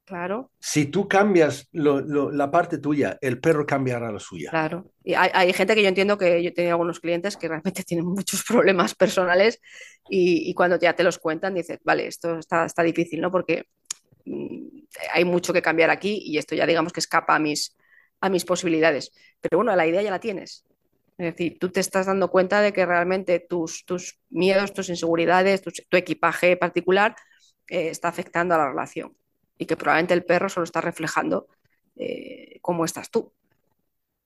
Claro. 0.05 0.51
Si 0.59 0.87
tú 0.87 1.07
cambias 1.07 1.69
la 1.73 2.51
parte 2.51 2.79
tuya, 2.79 3.19
el 3.21 3.41
perro 3.41 3.65
cambiará 3.65 4.11
la 4.11 4.19
suya. 4.19 4.51
Claro. 4.51 4.91
Y 5.05 5.15
hay, 5.15 5.53
gente 5.53 5.75
que 5.75 5.83
yo 5.83 5.89
entiendo 5.89 6.19
que 6.19 6.43
yo 6.43 6.53
tengo 6.53 6.71
algunos 6.71 6.99
clientes 6.99 7.37
que 7.37 7.49
realmente 7.49 7.85
tienen 7.85 8.07
muchos 8.07 8.43
problemas 8.43 8.95
personales 8.95 9.61
y, 10.09 10.53
cuando 10.55 10.79
ya 10.79 10.95
te 10.95 11.05
los 11.05 11.19
cuentan 11.19 11.55
dices, 11.55 11.79
vale, 11.85 12.09
esto 12.09 12.39
está, 12.39 12.65
está 12.65 12.83
difícil, 12.83 13.21
¿no? 13.21 13.31
Porque 13.31 13.67
mm, 14.25 14.67
hay 15.15 15.25
mucho 15.25 15.53
que 15.53 15.63
cambiar 15.63 15.91
aquí 15.91 16.21
y 16.25 16.37
esto 16.37 16.57
ya 16.57 16.67
digamos 16.67 16.93
que 16.93 17.01
escapa 17.01 17.37
a 17.37 17.39
mis, 17.39 17.77
a 18.21 18.29
mis 18.29 18.45
posibilidades. 18.45 19.13
Pero 19.41 19.59
bueno, 19.59 19.75
la 19.77 19.87
idea 19.87 20.03
ya 20.03 20.11
la 20.11 20.21
tienes. 20.21 20.65
Es 21.17 21.37
decir, 21.37 21.59
tú 21.61 21.69
te 21.69 21.79
estás 21.79 22.07
dando 22.07 22.29
cuenta 22.29 22.61
de 22.61 22.73
que 22.73 22.85
realmente 22.85 23.39
tus, 23.39 23.85
tus 23.85 24.19
miedos, 24.31 24.73
tus 24.73 24.89
inseguridades, 24.89 25.63
tu, 25.63 25.97
equipaje 25.97 26.57
particular 26.57 27.15
eh, 27.69 27.89
está 27.89 28.09
afectando 28.09 28.57
a 28.57 28.59
la 28.59 28.69
relación 28.69 29.15
y 29.63 29.67
que 29.67 29.77
probablemente 29.77 30.15
el 30.15 30.25
perro 30.25 30.49
solo 30.49 30.65
está 30.65 30.81
reflejando 30.81 31.47
eh, 31.95 32.59
cómo 32.61 32.85
estás 32.85 33.11
tú. 33.11 33.33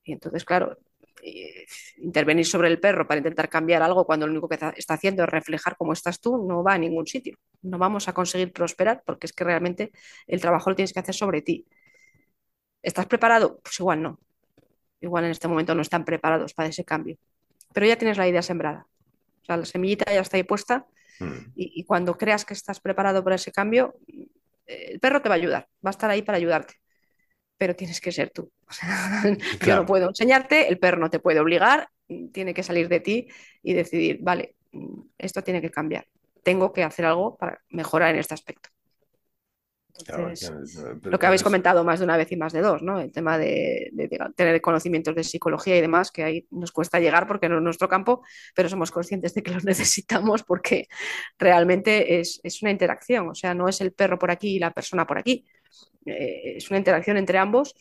Y 0.03 0.13
entonces, 0.13 0.47
claro, 0.47 0.79
eh, 1.23 1.67
intervenir 1.99 2.47
sobre 2.47 2.69
el 2.69 2.81
perro 2.81 3.07
para 3.07 3.19
intentar 3.19 3.51
cambiar 3.51 3.83
algo 3.83 4.07
cuando 4.07 4.27
lo 4.27 4.33
único 4.33 4.49
que 4.49 4.59
está 4.77 4.95
haciendo 4.95 5.25
es 5.25 5.29
reflejar 5.29 5.77
cómo 5.77 5.93
estás 5.93 6.21
tú 6.21 6.39
no 6.39 6.63
va 6.63 6.73
a 6.73 6.79
ningún 6.79 7.07
sitio. 7.07 7.37
No 7.61 7.77
vamos 7.77 8.09
a 8.09 8.15
conseguir 8.15 8.51
prosperar 8.51 9.03
porque 9.05 9.27
es 9.27 9.35
que 9.35 9.45
realmente 9.45 9.93
el 10.27 10.41
trabajo 10.41 10.71
lo 10.71 10.77
tienes 10.77 10.95
que 10.95 11.01
hacer 11.01 11.15
sobre 11.15 11.43
ti. 11.43 11.67
¿Estás 12.83 13.05
preparado? 13.05 13.61
Pues 13.63 13.79
igual 13.79 14.03
no. 14.03 14.19
Igual 15.03 15.25
en 15.25 15.33
este 15.33 15.49
momento 15.49 15.75
no 15.75 15.83
están 15.83 16.07
preparados 16.07 16.55
para 16.55 16.71
ese 16.71 16.85
cambio. 16.85 17.19
Pero 17.75 17.87
ya 17.87 17.97
tienes 17.97 18.17
la 18.17 18.27
idea 18.27 18.41
sembrada. 18.41 18.87
O 19.43 19.45
sea, 19.45 19.59
la 19.59 19.67
semillita 19.67 20.11
ya 20.11 20.21
está 20.21 20.39
ahí 20.39 20.45
puesta 20.45 20.87
mm. 21.21 21.53
y, 21.57 21.85
cuando 21.85 22.17
creas 22.17 22.47
que 22.47 22.55
estás 22.55 22.81
preparado 22.81 23.23
para 23.23 23.37
ese 23.37 23.53
cambio, 23.53 23.97
el 24.67 25.01
perro 25.01 25.23
te 25.23 25.29
va 25.29 25.35
a 25.35 25.39
ayudar, 25.39 25.69
va 25.85 25.91
a 25.91 25.97
estar 25.97 26.11
ahí 26.11 26.23
para 26.23 26.39
ayudarte. 26.39 26.75
Pero 27.59 27.75
tienes 27.75 28.01
que 28.01 28.13
ser 28.13 28.31
tú. 28.31 28.53
Yo 29.67 29.77
no 29.77 29.87
puedo 29.87 30.09
enseñarte, 30.09 30.69
el 30.69 30.79
perro 30.79 30.99
no 30.99 31.11
te 31.11 31.19
puede 31.19 31.41
obligar, 31.41 31.89
tiene 32.33 32.55
que 32.55 32.63
salir 32.63 32.89
de 32.89 33.01
ti 33.01 33.29
y 33.63 33.73
decidir, 33.73 34.19
vale, 34.21 34.57
esto 35.19 35.43
tiene 35.43 35.63
que 35.63 35.71
cambiar. 35.71 36.07
Tengo 36.43 36.73
que 36.73 36.85
hacer 36.85 37.07
algo 37.07 37.37
para 37.37 37.63
mejorar 37.71 38.15
en 38.15 38.21
este 38.21 38.35
aspecto 38.35 38.71
lo 41.03 41.19
que 41.19 41.27
habéis 41.27 41.43
comentado 41.43 41.85
más 41.85 41.99
de 41.99 42.05
una 42.05 42.17
vez 42.17 42.31
y 42.33 42.37
más 42.37 42.53
de 42.53 42.61
dos, 42.61 42.83
¿no? 42.83 43.01
El 43.01 43.13
tema 43.13 43.39
de, 43.39 43.91
tener 44.37 44.61
conocimientos 44.61 45.15
de 45.15 45.25
psicología 45.25 45.77
y 45.77 45.81
demás, 45.81 46.11
que 46.11 46.23
ahí 46.23 46.47
nos 46.51 46.73
cuesta 46.73 47.01
llegar 47.01 47.27
porque 47.27 47.49
no 47.49 47.57
es 47.57 47.63
nuestro 47.63 47.89
campo, 47.89 48.23
pero 48.55 48.69
somos 48.69 48.91
conscientes 48.91 49.35
de 49.35 49.43
que 49.43 49.53
los 49.53 49.65
necesitamos 49.65 50.43
porque 50.43 50.89
realmente 51.39 52.21
es, 52.21 52.41
una 52.63 52.71
interacción, 52.71 53.29
o 53.29 53.35
sea, 53.35 53.55
no 53.55 53.69
es 53.69 53.81
el 53.81 53.93
perro 53.93 54.19
por 54.19 54.31
aquí 54.31 54.57
y 54.57 54.59
la 54.59 54.73
persona 54.73 55.07
por 55.07 55.19
aquí, 55.19 55.45
eh, 56.05 56.55
es 56.57 56.71
una 56.71 56.79
interacción 56.79 57.17
entre 57.17 57.39
ambos 57.39 57.75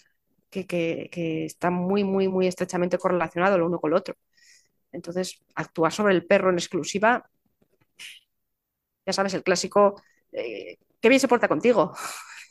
que, 0.50 0.66
que, 0.66 1.46
está 1.46 1.70
muy, 1.70 2.04
muy, 2.04 2.28
muy 2.28 2.48
estrechamente 2.48 2.98
correlacionado 2.98 3.58
lo 3.58 3.66
uno 3.68 3.80
con 3.80 3.92
lo 3.92 3.98
otro. 3.98 4.16
Entonces, 4.92 5.44
actuar 5.56 5.92
sobre 5.92 6.14
el 6.14 6.26
perro 6.26 6.50
en 6.50 6.56
exclusiva, 6.56 7.30
ya 9.06 9.14
sabes, 9.14 9.34
el 9.34 9.44
clásico... 9.44 10.02
Eh, 10.32 10.78
qué 11.06 11.10
bien 11.10 11.20
se 11.20 11.28
porta 11.28 11.48
contigo. 11.48 11.94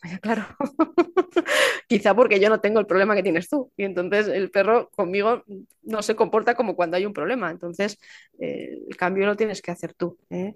claro. 0.22 0.46
Quizá 1.88 2.14
porque 2.14 2.38
yo 2.38 2.48
no 2.48 2.60
tengo 2.60 2.78
el 2.78 2.86
problema 2.86 3.16
que 3.16 3.22
tienes 3.24 3.48
tú. 3.48 3.72
Y 3.76 3.82
entonces 3.82 4.28
el 4.28 4.52
perro 4.52 4.90
conmigo 4.90 5.42
no 5.82 6.02
se 6.02 6.14
comporta 6.14 6.54
como 6.54 6.76
cuando 6.76 6.96
hay 6.96 7.04
un 7.04 7.12
problema. 7.12 7.50
Entonces 7.50 7.98
eh, 8.38 8.78
el 8.88 8.96
cambio 8.96 9.26
lo 9.26 9.34
tienes 9.34 9.60
que 9.60 9.72
hacer 9.72 9.92
tú. 9.94 10.18
¿eh? 10.30 10.54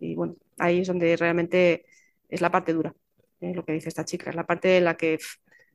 Y 0.00 0.14
bueno, 0.16 0.36
ahí 0.58 0.80
es 0.80 0.88
donde 0.88 1.16
realmente 1.16 1.86
es 2.28 2.42
la 2.42 2.50
parte 2.50 2.74
dura, 2.74 2.94
¿eh? 3.40 3.54
lo 3.54 3.64
que 3.64 3.72
dice 3.72 3.88
esta 3.88 4.04
chica. 4.04 4.28
Es 4.28 4.36
la 4.36 4.44
parte 4.44 4.76
en 4.76 4.84
la 4.84 4.94
que 4.94 5.18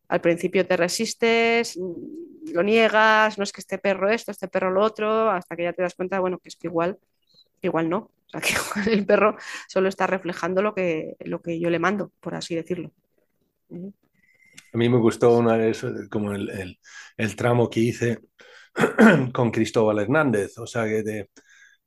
al 0.08 0.22
principio 0.22 0.68
te 0.68 0.78
resistes, 0.78 1.78
mm, 1.80 2.52
lo 2.54 2.62
niegas, 2.62 3.40
no 3.40 3.44
es 3.44 3.52
que 3.52 3.62
este 3.62 3.80
perro 3.80 4.08
esto, 4.12 4.30
este 4.30 4.48
perro 4.48 4.70
lo 4.70 4.84
otro, 4.84 5.32
hasta 5.32 5.56
que 5.56 5.64
ya 5.64 5.74
te 5.74 5.82
das 5.82 5.96
cuenta, 5.96 6.20
bueno, 6.20 6.38
que 6.38 6.50
es 6.50 6.56
que 6.56 6.68
igual, 6.68 7.00
igual 7.64 7.90
no. 7.90 8.12
O 8.34 8.42
sea, 8.42 8.84
que 8.84 8.94
el 8.94 9.06
perro 9.06 9.36
solo 9.68 9.90
está 9.90 10.08
reflejando 10.08 10.62
lo 10.62 10.74
que, 10.74 11.16
lo 11.22 11.42
que 11.42 11.60
yo 11.60 11.70
le 11.70 11.80
mando, 11.80 12.12
por 12.20 12.36
así 12.36 12.56
decirlo. 12.56 12.92
A 13.72 14.78
mí 14.78 14.90
me 14.90 14.98
gustó 14.98 15.36
una 15.38 15.58
de 15.58 15.76
como 16.10 16.34
el, 16.34 16.78
tramo 17.36 17.70
que 17.70 17.80
hice 17.80 18.20
con 19.34 19.52
Cristóbal 19.52 20.00
Hernández, 20.00 20.58
o 20.58 20.68
sea, 20.68 20.84
de, 20.84 21.30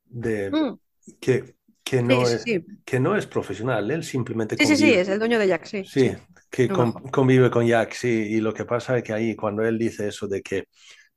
de 0.05 0.51
mm. 0.51 0.79
que, 1.19 1.55
que, 1.83 2.03
no 2.03 2.27
es, 2.27 2.43
que 2.83 2.99
no 2.99 3.15
es 3.15 3.25
profesional, 3.25 3.89
él 3.89 4.03
simplemente... 4.03 4.57
Sí, 4.57 4.65
sí, 4.65 4.75
sí, 4.75 4.93
es 4.93 5.07
el 5.07 5.19
dueño 5.19 5.39
de 5.39 5.47
Jack, 5.47 5.65
sí. 5.65 5.83
Sí, 5.85 6.11
que 6.49 6.67
convive 6.67 7.49
con 7.49 7.65
Jack, 7.65 7.93
sí, 7.93 8.09
y 8.09 8.41
lo 8.41 8.53
que 8.53 8.65
pasa 8.65 8.97
es 8.97 9.03
que 9.03 9.13
ahí 9.13 9.35
cuando 9.35 9.63
él 9.63 9.77
dice 9.77 10.07
eso 10.09 10.27
de 10.27 10.41
que 10.41 10.65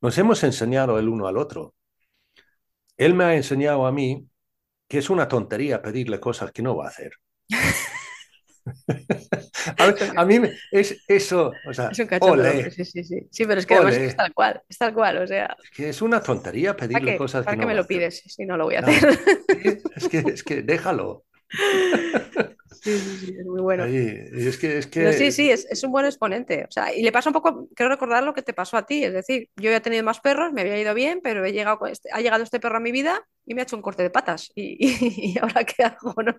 nos 0.00 0.16
hemos 0.18 0.42
enseñado 0.44 0.98
el 0.98 1.08
uno 1.08 1.26
al 1.26 1.36
otro, 1.36 1.74
él 2.96 3.14
me 3.14 3.24
ha 3.24 3.34
enseñado 3.34 3.86
a 3.86 3.92
mí 3.92 4.26
que 4.88 4.98
es 4.98 5.10
una 5.10 5.28
tontería 5.28 5.82
pedirle 5.82 6.20
cosas 6.20 6.52
que 6.52 6.62
no 6.62 6.76
va 6.76 6.86
a 6.86 6.88
hacer. 6.88 7.12
a, 10.16 10.24
mí 10.24 10.40
es 10.70 11.02
eso, 11.06 11.52
o 11.68 11.74
sea, 11.74 11.88
es 11.88 11.98
un 11.98 12.08
sí, 12.70 12.84
sí, 12.84 13.04
sí. 13.04 13.26
Sí, 13.30 13.46
pero 13.46 13.60
es 13.60 13.66
que 13.66 13.74
además 13.74 13.96
es 13.96 14.16
tal 14.16 14.34
cual, 14.34 14.62
es 14.68 14.78
tal 14.78 14.94
cual, 14.94 15.18
o 15.18 15.26
sea. 15.26 15.56
Es 15.62 15.70
que 15.70 15.88
es 15.88 16.02
una 16.02 16.22
tontería 16.22 16.76
pedirle 16.76 17.16
cosas 17.16 17.44
que 17.44 17.52
no 17.52 17.56
¿Para 17.56 17.60
qué 17.60 17.66
me 17.66 17.74
lo 17.74 17.86
pides 17.86 18.22
si 18.26 18.44
no 18.44 18.56
lo 18.56 18.64
voy 18.64 18.76
a 18.76 18.80
hacer? 18.80 19.18
es, 19.94 20.08
que, 20.08 20.18
es 20.18 20.42
que 20.42 20.62
déjalo. 20.62 21.24
Sí, 22.82 22.98
sí, 22.98 23.16
sí, 23.18 23.36
es 23.38 23.46
muy 23.46 23.60
bueno. 23.60 23.84
es 23.84 24.58
que, 24.58 24.78
es 24.78 24.86
que... 24.86 25.12
sí, 25.12 25.32
sí, 25.32 25.50
es, 25.50 25.66
es, 25.70 25.82
un 25.84 25.92
buen 25.92 26.06
exponente. 26.06 26.64
O 26.68 26.70
sea, 26.70 26.94
y 26.94 27.02
le 27.02 27.12
pasa 27.12 27.30
un 27.30 27.34
poco, 27.34 27.68
quiero 27.74 27.90
recordar 27.90 28.22
lo 28.22 28.34
que 28.34 28.42
te 28.42 28.52
pasó 28.52 28.76
a 28.76 28.86
ti. 28.86 29.04
Es 29.04 29.12
decir, 29.12 29.48
yo 29.56 29.70
he 29.70 29.80
tenido 29.80 30.02
más 30.02 30.20
perros, 30.20 30.52
me 30.52 30.62
había 30.62 30.78
ido 30.80 30.94
bien, 30.94 31.20
pero 31.22 31.44
he 31.44 31.52
llegado, 31.52 31.86
este, 31.86 32.08
ha 32.12 32.20
llegado 32.20 32.42
este 32.42 32.60
perro 32.60 32.76
a 32.76 32.80
mi 32.80 32.92
vida 32.92 33.26
y 33.44 33.54
me 33.54 33.62
ha 33.62 33.64
hecho 33.64 33.76
un 33.76 33.82
corte 33.82 34.02
de 34.02 34.10
patas. 34.10 34.50
¿Y, 34.54 34.76
y, 35.34 35.38
ahora 35.38 35.64
qué 35.64 35.84
hago? 35.84 36.14
No, 36.22 36.34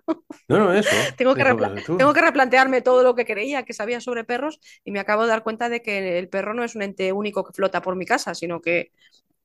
no, 0.48 0.58
no 0.58 0.72
eso. 0.72 0.90
tengo, 1.16 1.34
que 1.34 1.44
tengo 1.44 2.12
que 2.12 2.20
replantearme 2.20 2.82
todo 2.82 3.02
lo 3.02 3.14
que 3.14 3.24
creía 3.24 3.64
que 3.64 3.72
sabía 3.72 4.00
sobre 4.00 4.24
perros 4.24 4.60
y 4.84 4.92
me 4.92 5.00
acabo 5.00 5.22
de 5.22 5.28
dar 5.28 5.42
cuenta 5.42 5.68
de 5.68 5.82
que 5.82 6.18
el 6.18 6.28
perro 6.28 6.54
no 6.54 6.64
es 6.64 6.74
un 6.74 6.82
ente 6.82 7.12
único 7.12 7.44
que 7.44 7.52
flota 7.52 7.82
por 7.82 7.96
mi 7.96 8.06
casa, 8.06 8.34
sino 8.34 8.60
que 8.60 8.92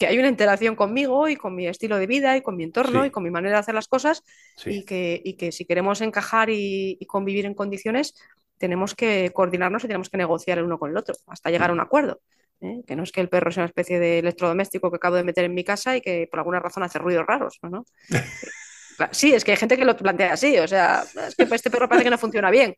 que 0.03 0.07
hay 0.09 0.19
una 0.19 0.27
interacción 0.27 0.75
conmigo 0.75 1.29
y 1.29 1.37
con 1.37 1.55
mi 1.55 1.65
estilo 1.65 1.97
de 1.97 2.07
vida 2.07 2.35
y 2.35 2.41
con 2.41 2.57
mi 2.57 2.65
entorno 2.65 3.05
y 3.05 3.09
con 3.09 3.23
mi 3.23 3.31
manera 3.31 3.55
de 3.55 3.59
hacer 3.61 3.73
las 3.73 3.87
cosas 3.87 4.21
y, 4.65 4.83
que, 4.83 5.21
y, 5.23 5.35
que, 5.35 5.53
si 5.53 5.63
queremos 5.63 6.01
encajar 6.01 6.49
y, 6.49 6.99
convivir 7.07 7.45
en 7.45 7.53
condiciones, 7.53 8.13
tenemos 8.57 8.95
que 8.95 9.31
coordinarnos 9.33 9.81
y 9.85 9.87
tenemos 9.87 10.09
que 10.09 10.17
negociar 10.17 10.57
el 10.57 10.65
uno 10.65 10.77
con 10.77 10.91
el 10.91 10.97
otro 10.97 11.15
hasta 11.27 11.51
llegar 11.51 11.69
a 11.69 11.73
un 11.73 11.79
acuerdo. 11.79 12.19
¿eh? 12.59 12.81
Que 12.85 12.97
no 12.97 13.03
es 13.03 13.13
que 13.13 13.21
el 13.21 13.29
perro 13.29 13.49
sea 13.49 13.61
una 13.61 13.69
especie 13.69 13.97
de 13.97 14.19
electrodoméstico 14.19 14.91
que 14.91 14.97
acabo 14.97 15.15
de 15.15 15.23
meter 15.23 15.45
en 15.45 15.53
mi 15.53 15.63
casa 15.63 15.95
y 15.95 16.01
que 16.01 16.27
por 16.29 16.41
alguna 16.41 16.59
razón 16.59 16.83
hace 16.83 16.99
ruidos 16.99 17.25
raros. 17.25 17.59
¿no? 17.61 17.85
Sí, 19.11 19.33
es 19.33 19.43
que 19.43 19.51
hay 19.51 19.57
gente 19.57 19.75
que 19.75 19.85
lo 19.85 19.97
plantea 19.97 20.33
así, 20.33 20.59
o 20.59 20.67
sea, 20.67 21.03
es 21.27 21.35
que 21.35 21.47
este 21.55 21.71
perro 21.71 21.89
parece 21.89 22.03
que 22.03 22.11
no 22.11 22.17
funciona 22.19 22.51
bien. 22.51 22.75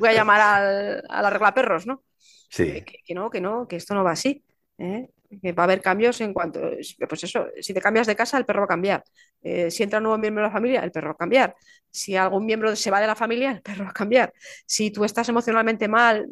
Voy 0.00 0.08
a 0.08 0.12
llamar 0.12 0.40
al, 0.40 1.04
a 1.08 1.22
la 1.22 1.30
regla 1.30 1.54
perros, 1.54 1.86
¿no? 1.86 2.02
Sí. 2.50 2.82
Que, 2.82 2.98
que, 3.06 3.14
no, 3.14 3.30
que 3.30 3.40
no, 3.40 3.68
que 3.68 3.76
esto 3.76 3.94
no 3.94 4.02
va 4.02 4.10
así. 4.10 4.42
¿Eh? 4.78 5.10
que 5.42 5.52
va 5.52 5.64
a 5.64 5.64
haber 5.64 5.80
cambios 5.80 6.20
en 6.20 6.32
cuanto, 6.32 6.60
pues 7.08 7.24
eso, 7.24 7.46
si 7.60 7.74
te 7.74 7.80
cambias 7.80 8.06
de 8.06 8.16
casa, 8.16 8.38
el 8.38 8.44
perro 8.44 8.60
va 8.60 8.64
a 8.66 8.68
cambiar. 8.68 9.04
Eh, 9.42 9.70
si 9.70 9.82
entra 9.82 9.98
un 9.98 10.04
nuevo 10.04 10.18
miembro 10.18 10.42
de 10.42 10.48
la 10.48 10.52
familia, 10.52 10.82
el 10.82 10.92
perro 10.92 11.08
va 11.08 11.12
a 11.12 11.16
cambiar. 11.16 11.54
Si 11.90 12.16
algún 12.16 12.44
miembro 12.46 12.74
se 12.76 12.90
va 12.90 13.00
de 13.00 13.06
la 13.06 13.14
familia, 13.16 13.52
el 13.52 13.62
perro 13.62 13.84
va 13.84 13.90
a 13.90 13.94
cambiar. 13.94 14.32
Si 14.66 14.90
tú 14.90 15.04
estás 15.04 15.28
emocionalmente 15.28 15.88
mal 15.88 16.28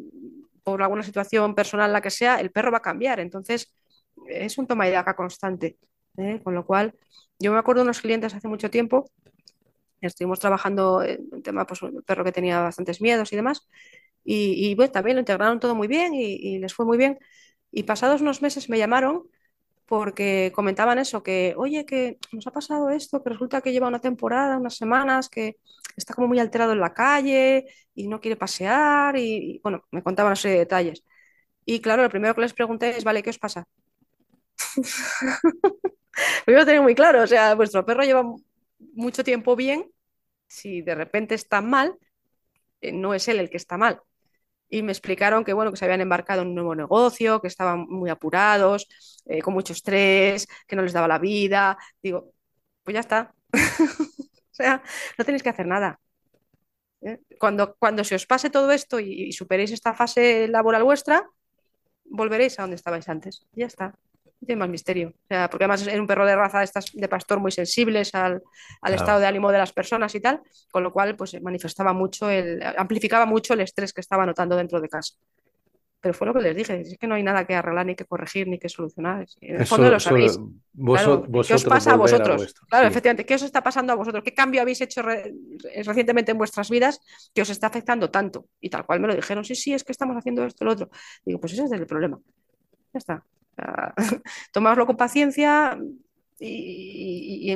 por 0.63 0.81
alguna 0.81 1.03
situación 1.03 1.53
personal, 1.55 1.91
la 1.91 2.01
que 2.01 2.09
sea, 2.09 2.39
el 2.39 2.51
perro 2.51 2.71
va 2.71 2.77
a 2.77 2.81
cambiar. 2.81 3.19
Entonces, 3.19 3.71
es 4.27 4.57
un 4.57 4.67
toma 4.67 4.87
y 4.87 4.91
daca 4.91 5.15
constante. 5.15 5.77
¿eh? 6.17 6.39
Con 6.43 6.55
lo 6.55 6.65
cual, 6.65 6.93
yo 7.39 7.51
me 7.51 7.59
acuerdo 7.59 7.81
de 7.81 7.85
unos 7.85 8.01
clientes 8.01 8.33
hace 8.33 8.47
mucho 8.47 8.69
tiempo, 8.69 9.09
estuvimos 10.01 10.39
trabajando 10.39 11.03
en 11.03 11.41
tema, 11.41 11.65
pues 11.65 11.81
un 11.81 12.01
perro 12.03 12.23
que 12.23 12.31
tenía 12.31 12.61
bastantes 12.61 13.01
miedos 13.01 13.33
y 13.33 13.35
demás, 13.35 13.67
y, 14.27 14.73
bueno, 14.73 14.91
también 14.91 15.17
lo 15.17 15.19
integraron 15.19 15.59
todo 15.59 15.75
muy 15.75 15.87
bien 15.87 16.15
y 16.15 16.57
les 16.57 16.73
fue 16.73 16.83
muy 16.83 16.97
bien 16.97 17.19
y 17.75 17.83
pasados 17.83 18.21
unos 18.21 18.41
meses 18.41 18.69
me 18.69 18.77
llamaron 18.77 19.29
porque 19.85 20.51
comentaban 20.55 20.97
eso, 20.97 21.21
que, 21.21 21.53
oye, 21.57 21.85
que 21.85 22.17
nos 22.31 22.47
ha 22.47 22.51
pasado 22.51 22.89
esto, 22.89 23.21
que 23.21 23.29
resulta 23.29 23.61
que 23.61 23.73
lleva 23.73 23.89
una 23.89 23.99
temporada, 23.99 24.57
unas 24.57 24.75
semanas, 24.77 25.29
que 25.29 25.57
está 25.97 26.13
como 26.13 26.29
muy 26.29 26.39
alterado 26.39 26.71
en 26.71 26.79
la 26.79 26.93
calle 26.93 27.65
y 27.93 28.07
no 28.07 28.21
quiere 28.21 28.37
pasear 28.37 29.17
y, 29.17 29.59
bueno, 29.61 29.83
me 29.91 30.01
contaban 30.01 30.29
una 30.29 30.37
serie 30.37 30.53
de 30.55 30.59
detalles. 30.63 31.03
Y 31.65 31.81
claro, 31.81 32.03
lo 32.03 32.09
primero 32.09 32.33
que 32.33 32.41
les 32.41 32.53
pregunté 32.53 32.97
es, 32.97 33.03
vale, 33.03 33.21
¿qué 33.21 33.29
os 33.29 33.39
pasa? 33.39 33.67
Primero 36.45 36.65
tener 36.65 36.81
muy 36.81 36.95
claro, 36.95 37.23
o 37.23 37.27
sea, 37.27 37.55
vuestro 37.55 37.85
perro 37.85 38.03
lleva 38.03 38.23
mucho 38.93 39.23
tiempo 39.23 39.55
bien, 39.57 39.91
si 40.47 40.81
de 40.81 40.95
repente 40.95 41.35
está 41.35 41.59
mal, 41.61 41.97
eh, 42.79 42.93
no 42.93 43.13
es 43.13 43.27
él 43.27 43.39
el 43.39 43.49
que 43.49 43.57
está 43.57 43.77
mal, 43.77 44.01
y 44.69 44.81
me 44.81 44.91
explicaron 44.91 45.43
que, 45.43 45.53
bueno, 45.53 45.71
que 45.71 45.77
se 45.77 45.85
habían 45.85 46.01
embarcado 46.01 46.41
en 46.41 46.49
un 46.49 46.55
nuevo 46.55 46.75
negocio, 46.75 47.41
que 47.41 47.47
estaban 47.47 47.85
muy 47.87 48.09
apurados, 48.09 48.87
eh, 49.25 49.41
con 49.41 49.53
mucho 49.53 49.73
estrés, 49.73 50.47
que 50.67 50.75
no 50.75 50.81
les 50.81 50.93
daba 50.93 51.07
la 51.07 51.19
vida. 51.19 51.77
Digo, 52.01 52.33
pues 52.83 52.93
ya 52.93 52.99
está. 53.01 53.33
o 53.53 54.53
sea, 54.53 54.83
no 55.17 55.25
tenéis 55.25 55.43
que 55.43 55.49
hacer 55.49 55.67
nada. 55.67 55.99
¿eh? 57.01 57.19
Cuando, 57.39 57.75
cuando 57.75 58.03
se 58.03 58.15
os 58.15 58.25
pase 58.25 58.49
todo 58.49 58.71
esto 58.71 58.99
y, 58.99 59.31
superéis 59.31 59.71
esta 59.71 59.93
fase 59.93 60.47
laboral 60.47 60.83
vuestra, 60.83 61.29
volveréis 62.05 62.59
a 62.59 62.63
donde 62.63 62.75
estabais 62.75 63.09
antes. 63.09 63.45
ya 63.53 63.67
está. 63.67 63.95
Tiene 64.45 64.59
más 64.59 64.69
misterio. 64.69 65.09
O 65.09 65.27
sea, 65.27 65.49
porque 65.49 65.65
además 65.65 65.85
es 65.85 65.99
un 65.99 66.07
perro 66.07 66.25
de 66.25 66.35
raza 66.35 66.63
estas 66.63 66.91
de 66.93 67.07
pastor 67.07 67.39
muy 67.39 67.51
sensibles 67.51 68.13
al, 68.13 68.41
estado 68.85 69.19
de 69.19 69.27
ánimo 69.27 69.51
de 69.51 69.57
las 69.57 69.73
personas 69.73 70.13
y 70.15 70.19
tal, 70.19 70.41
con 70.71 70.83
lo 70.83 70.91
cual 70.91 71.15
pues 71.15 71.41
manifestaba 71.41 71.93
mucho, 71.93 72.29
el, 72.29 72.61
amplificaba 72.77 73.25
mucho 73.25 73.53
el 73.53 73.61
estrés 73.61 73.93
que 73.93 74.01
estaba 74.01 74.25
notando 74.25 74.55
dentro 74.55 74.79
de 74.79 74.89
casa 74.89 75.15
pero 76.05 76.13
fue 76.13 76.27
lo 76.27 76.35
que 76.35 76.41
les 76.41 76.55
dije, 76.55 76.81
es 76.81 76.99
que 76.99 77.07
no 77.07 77.15
hay 77.15 77.23
nada 77.23 77.47
que 77.47 77.55
arreglar, 77.55 77.83
ni 77.83 77.95
que 77.95 78.05
corregir, 78.05 78.47
ni 78.47 78.59
que 78.59 78.69
solucionar. 78.69 79.25
En 79.41 79.61
el 79.61 79.65
fondo 79.65 79.89
lo 79.89 79.99
sabéis. 79.99 80.37
¿Qué 81.47 81.53
os 81.55 81.63
pasa 81.63 81.93
a 81.93 81.95
vosotros? 81.95 82.53
claro, 82.69 82.87
efectivamente, 82.87 83.25
¿qué 83.25 83.33
os 83.33 83.41
está 83.41 83.63
pasando 83.63 83.91
a 83.91 83.95
vosotros? 83.95 84.23
¿Qué 84.23 84.31
cambio 84.31 84.61
habéis 84.61 84.81
hecho 84.81 85.01
recientemente 85.01 86.31
en 86.31 86.37
vuestras 86.37 86.69
vidas 86.69 87.01
que 87.33 87.41
os 87.41 87.49
está 87.49 87.65
afectando 87.65 88.11
tanto? 88.11 88.45
Y 88.61 88.69
tal 88.69 88.85
cual 88.85 88.99
me 88.99 89.07
lo 89.07 89.15
dijeron, 89.15 89.43
sí, 89.43 89.55
sí, 89.55 89.73
es 89.73 89.83
que 89.83 89.93
estamos 89.93 90.15
haciendo 90.15 90.45
esto, 90.45 90.63
lo 90.63 90.73
otro. 90.73 90.91
Digo, 91.25 91.39
pues 91.39 91.53
ese 91.53 91.63
es 91.63 91.71
el 91.71 91.87
problema. 91.87 92.19
Ya 92.93 92.99
está. 92.99 93.25
O 94.55 94.85
con 94.85 94.97
paciencia 94.97 95.77
y, 96.39 97.55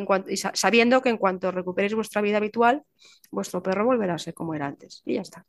sabiendo 0.54 1.02
que 1.02 1.10
en 1.10 1.18
cuanto 1.18 1.52
recuperéis 1.52 1.94
vuestra 1.94 2.22
vida 2.22 2.38
habitual, 2.38 2.84
vuestro 3.32 3.62
perro 3.62 3.86
volverá 3.86 4.16
a 4.16 4.20
ser 4.20 4.34
como 4.34 4.54
era 4.54 4.68
antes. 4.68 5.02
Y 5.06 5.16
ya 5.16 5.22
está. 5.22 5.46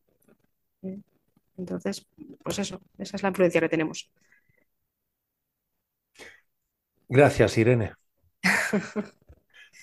¿Eh? 0.82 0.98
Entonces, 1.56 2.06
pues 2.42 2.58
eso, 2.58 2.80
esa 2.98 3.16
es 3.16 3.22
la 3.22 3.28
influencia 3.28 3.60
que 3.60 3.68
tenemos. 3.68 4.10
Gracias, 7.08 7.58
Irene. 7.58 7.92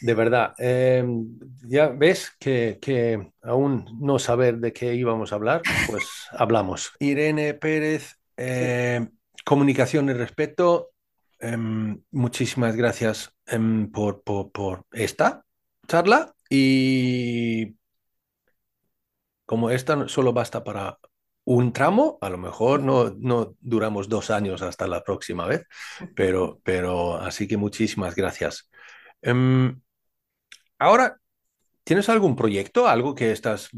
De 0.02 0.14
verdad, 0.14 0.54
em, 0.60 1.40
ya 1.68 1.88
ves 1.88 2.32
que, 2.40 3.32
aún 3.42 3.98
no 4.00 4.20
saber 4.20 4.58
de 4.58 4.72
qué 4.72 4.94
íbamos 4.94 5.32
a 5.32 5.36
hablar, 5.36 5.62
pues 5.88 6.28
hablamos. 6.32 6.94
Irene 7.00 7.54
Pérez, 7.56 8.18
em, 8.36 9.10
comunicación 9.48 10.10
y 10.10 10.14
respeto, 10.14 10.92
em, 11.40 12.04
muchísimas 12.12 12.76
gracias 12.76 13.34
por, 13.94 14.22
por 14.22 14.86
esta 14.92 15.46
charla 15.88 16.34
y 16.50 17.78
como 19.46 19.70
esta 19.70 20.10
solo 20.10 20.34
basta 20.34 20.66
para 20.66 21.00
un 21.46 21.72
tramo, 21.72 22.18
a 22.20 22.30
lo 22.30 22.38
mejor 22.38 22.84
no, 22.84 23.16
no 23.18 23.56
duramos 23.62 24.10
dos 24.10 24.32
años 24.32 24.62
hasta 24.62 24.86
la 24.86 25.02
próxima 25.02 25.48
vez, 25.48 25.64
pero, 26.14 26.60
pero 26.66 27.16
así 27.16 27.48
que 27.48 27.56
muchísimas 27.56 28.16
gracias. 28.16 28.70
Em, 29.22 29.80
ahora, 30.78 31.22
¿tienes 31.88 32.10
algún 32.10 32.36
proyecto, 32.36 32.86
algo 32.86 33.16
que 33.16 33.32
estás 33.32 33.70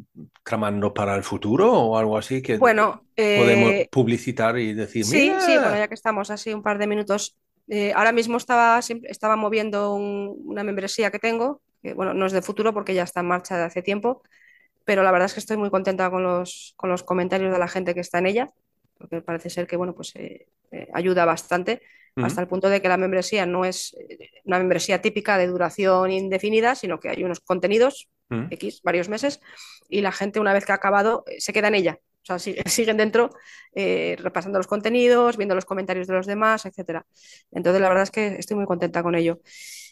tramando 0.44 0.96
para 0.96 1.16
el 1.16 1.24
futuro 1.24 1.72
o 1.72 1.96
algo 1.96 2.18
así 2.18 2.42
que 2.42 2.58
bueno, 2.58 3.04
podemos 3.16 3.72
eh, 3.72 3.88
publicitar 3.92 4.58
y 4.58 4.74
decir? 4.74 5.06
Sí, 5.06 5.32
sí, 5.40 5.54
bueno, 5.54 5.78
ya 5.78 5.88
que 5.88 5.94
estamos 5.94 6.32
así 6.32 6.52
un 6.52 6.64
par 6.64 6.80
de 6.80 6.88
minutos. 6.88 7.38
Eh, 7.68 7.94
ahora 7.94 8.12
mismo 8.12 8.38
estaba, 8.38 8.80
estaba 9.04 9.36
moviendo 9.36 9.94
una 9.94 10.64
membresía 10.64 11.12
que 11.12 11.20
tengo, 11.20 11.62
que 11.84 11.94
bueno, 11.94 12.16
no 12.16 12.26
es 12.26 12.32
de 12.32 12.42
futuro 12.42 12.74
porque 12.74 12.96
ya 12.96 13.04
está 13.04 13.20
en 13.20 13.28
marcha 13.28 13.56
de 13.58 13.66
hace 13.66 13.84
tiempo, 13.84 14.24
pero 14.86 15.04
la 15.04 15.12
verdad 15.12 15.28
es 15.28 15.36
que 15.36 15.40
estoy 15.40 15.58
muy 15.58 15.70
contenta 15.70 16.10
con 16.10 16.24
los, 16.24 16.74
con 16.78 16.90
los 16.90 17.04
comentarios 17.04 17.54
de 17.54 17.60
la 17.60 17.68
gente 17.68 17.94
que 17.94 18.00
está 18.00 18.18
en 18.18 18.26
ella, 18.26 18.50
porque 18.98 19.22
parece 19.22 19.52
ser 19.52 19.68
que 19.68 19.78
bueno, 19.78 19.94
pues, 19.94 20.16
eh, 20.16 20.48
eh, 20.72 20.88
ayuda 20.96 21.26
bastante, 21.26 21.84
hasta 22.16 22.42
el 22.42 22.48
punto 22.48 22.70
de 22.70 22.82
que 22.82 22.90
la 22.90 22.98
membresía 22.98 23.46
no 23.46 23.66
es 23.66 23.96
eh, 24.10 24.30
una 24.46 24.60
membresía 24.60 25.02
típica 25.02 25.38
de 25.38 25.48
duración 25.48 26.12
indefinida, 26.12 26.76
sino 26.76 27.00
que 27.00 27.10
hay 27.10 27.24
unos 27.24 27.40
contenidos, 27.40 28.10
X, 28.52 28.82
varios 28.84 29.10
meses, 29.10 29.40
y 29.88 30.02
la 30.02 30.12
gente 30.12 30.40
una 30.40 30.54
vez 30.54 30.66
que 30.66 30.72
ha 30.72 30.76
acabado 30.76 31.24
se 31.38 31.54
queda 31.54 31.70
en 31.70 31.76
ella. 31.76 32.00
O 32.30 32.38
sea, 32.38 32.40
siguen 32.66 32.98
dentro 32.98 33.32
repasando 33.74 34.60
los 34.60 34.68
contenidos, 34.68 35.38
viendo 35.38 35.56
los 35.56 35.66
comentarios 35.66 36.08
de 36.08 36.14
los 36.14 36.28
demás, 36.28 36.66
etc. 36.66 37.02
Entonces, 37.52 37.82
la 37.82 37.88
verdad 37.90 38.04
es 38.04 38.12
que 38.12 38.28
estoy 38.36 38.58
muy 38.58 38.66
contenta 38.66 39.02
con 39.02 39.16
ello. 39.16 39.42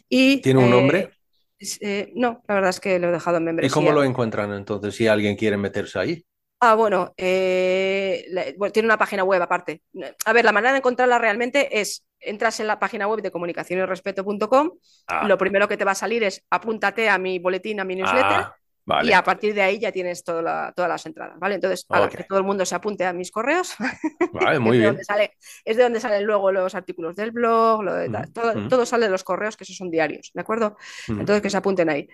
Y, 0.09 0.41
¿Tiene 0.41 0.63
un 0.63 0.69
nombre? 0.69 1.11
Eh, 1.59 2.11
no, 2.15 2.43
la 2.47 2.55
verdad 2.55 2.69
es 2.69 2.79
que 2.79 2.99
lo 2.99 3.09
he 3.09 3.11
dejado 3.11 3.37
en 3.37 3.45
membresía. 3.45 3.67
¿Y 3.67 3.71
cómo 3.71 3.91
lo 3.91 4.03
encuentran 4.03 4.53
entonces 4.53 4.95
si 4.95 5.07
alguien 5.07 5.35
quiere 5.35 5.57
meterse 5.57 5.99
ahí? 5.99 6.25
Ah, 6.59 6.73
bueno, 6.73 7.13
eh, 7.17 8.25
tiene 8.73 8.87
una 8.87 8.97
página 8.97 9.23
web 9.23 9.41
aparte. 9.41 9.83
A 10.25 10.33
ver, 10.33 10.43
la 10.43 10.51
manera 10.51 10.71
de 10.71 10.79
encontrarla 10.79 11.19
realmente 11.19 11.79
es 11.79 12.03
entras 12.19 12.59
en 12.59 12.67
la 12.67 12.79
página 12.79 13.07
web 13.07 13.21
de 13.21 13.31
comunicacionesrespeto.com. 13.31 14.71
Ah. 15.07 15.27
Lo 15.27 15.37
primero 15.37 15.67
que 15.67 15.77
te 15.77 15.85
va 15.85 15.91
a 15.91 15.95
salir 15.95 16.23
es 16.23 16.43
apúntate 16.49 17.09
a 17.09 17.17
mi 17.19 17.37
boletín, 17.39 17.79
a 17.79 17.83
mi 17.83 17.95
newsletter. 17.95 18.39
Ah. 18.39 18.56
Y 19.03 19.11
a 19.11 19.21
partir 19.21 19.53
de 19.53 19.61
ahí 19.61 19.79
ya 19.79 19.91
tienes 19.91 20.23
todas 20.23 20.73
las 20.75 21.05
entradas, 21.05 21.37
¿vale? 21.39 21.55
Entonces, 21.55 21.83
para 21.83 22.07
que 22.07 22.23
todo 22.23 22.39
el 22.39 22.45
mundo 22.45 22.65
se 22.65 22.73
apunte 22.73 23.05
a 23.05 23.11
mis 23.11 23.31
correos. 23.31 23.75
Vale, 24.31 24.59
muy 24.59 24.77
bien. 24.77 24.97
es 25.65 25.77
de 25.77 25.83
donde 25.83 25.99
salen 25.99 26.23
luego 26.23 26.51
los 26.51 26.73
artículos 26.73 27.15
del 27.15 27.31
blog, 27.31 27.83
todo, 28.69 28.85
sale 28.85 29.05
de 29.05 29.11
los 29.11 29.25
correos, 29.25 29.57
que 29.57 29.65
esos 29.65 29.75
son 29.75 29.91
diarios, 29.91 30.31
¿de 30.33 30.41
acuerdo? 30.41 30.77
Entonces, 31.07 31.41
que 31.41 31.49
se 31.49 31.57
apunten 31.57 31.89
ahí. 31.89 32.07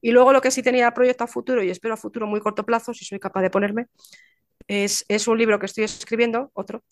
Y 0.00 0.10
luego 0.10 0.32
lo 0.32 0.40
que 0.40 0.50
sí 0.50 0.62
tenía 0.62 0.92
proyecto 0.92 1.24
a 1.24 1.26
futuro, 1.28 1.62
y 1.62 1.70
espero 1.70 1.94
a 1.94 1.96
futuro 1.96 2.26
muy 2.26 2.40
corto 2.40 2.64
plazo, 2.64 2.92
si 2.92 3.04
soy 3.04 3.20
capaz 3.20 3.42
de 3.42 3.50
ponerme, 3.50 3.86
es, 4.66 5.28
un 5.28 5.38
libro 5.38 5.60
que 5.60 5.66
estoy 5.66 5.84
escribiendo, 5.84 6.50
otro. 6.54 6.82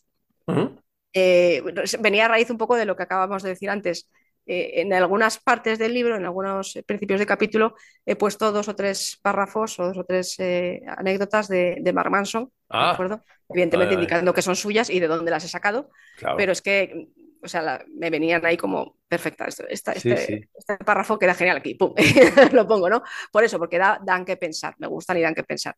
Eh, 1.12 1.62
venía 1.98 2.26
a 2.26 2.28
raíz 2.28 2.50
un 2.50 2.58
poco 2.58 2.76
de 2.76 2.84
lo 2.84 2.94
que 2.96 3.02
acabamos 3.02 3.42
de 3.42 3.50
decir 3.50 3.70
antes, 3.70 4.08
eh, 4.46 4.82
en 4.82 4.92
algunas 4.92 5.38
partes 5.38 5.78
del 5.78 5.94
libro, 5.94 6.16
en 6.16 6.24
algunos 6.24 6.78
principios 6.86 7.18
de 7.18 7.26
capítulo, 7.26 7.76
he 8.04 8.16
puesto 8.16 8.52
dos 8.52 8.68
o 8.68 8.76
tres 8.76 9.18
párrafos 9.22 9.78
o 9.78 9.86
dos 9.86 9.98
o 9.98 10.04
tres 10.04 10.38
eh, 10.38 10.82
anécdotas 10.86 11.48
de, 11.48 11.78
de, 11.80 11.92
Mark 11.92 12.10
Manson, 12.10 12.44
¿de 12.44 12.50
ah. 12.70 12.90
acuerdo? 12.90 13.22
Evidentemente 13.48 13.94
indicando 13.94 14.34
que 14.34 14.42
son 14.42 14.56
suyas 14.56 14.90
y 14.90 15.00
de 15.00 15.06
dónde 15.06 15.30
las 15.30 15.44
he 15.44 15.48
sacado, 15.48 15.90
pero 16.36 16.52
es 16.52 16.60
que, 16.60 17.08
o 17.42 17.48
sea, 17.48 17.84
me 17.94 18.10
venían 18.10 18.44
ahí 18.44 18.56
como 18.56 18.98
perfecta. 19.08 19.46
este, 19.46 19.98
este, 19.98 20.48
párrafo 20.84 21.18
queda 21.18 21.34
genial 21.34 21.58
aquí, 21.58 21.74
pum, 21.74 21.94
lo 22.52 22.66
pongo, 22.66 22.90
¿no? 22.90 23.02
Por 23.32 23.44
eso, 23.44 23.58
porque 23.58 23.78
da, 23.78 23.98
dan 24.04 24.24
que 24.24 24.36
pensar, 24.36 24.74
me 24.78 24.86
gustan 24.86 25.16
y 25.18 25.22
dan 25.22 25.34
que 25.34 25.44
pensar. 25.44 25.76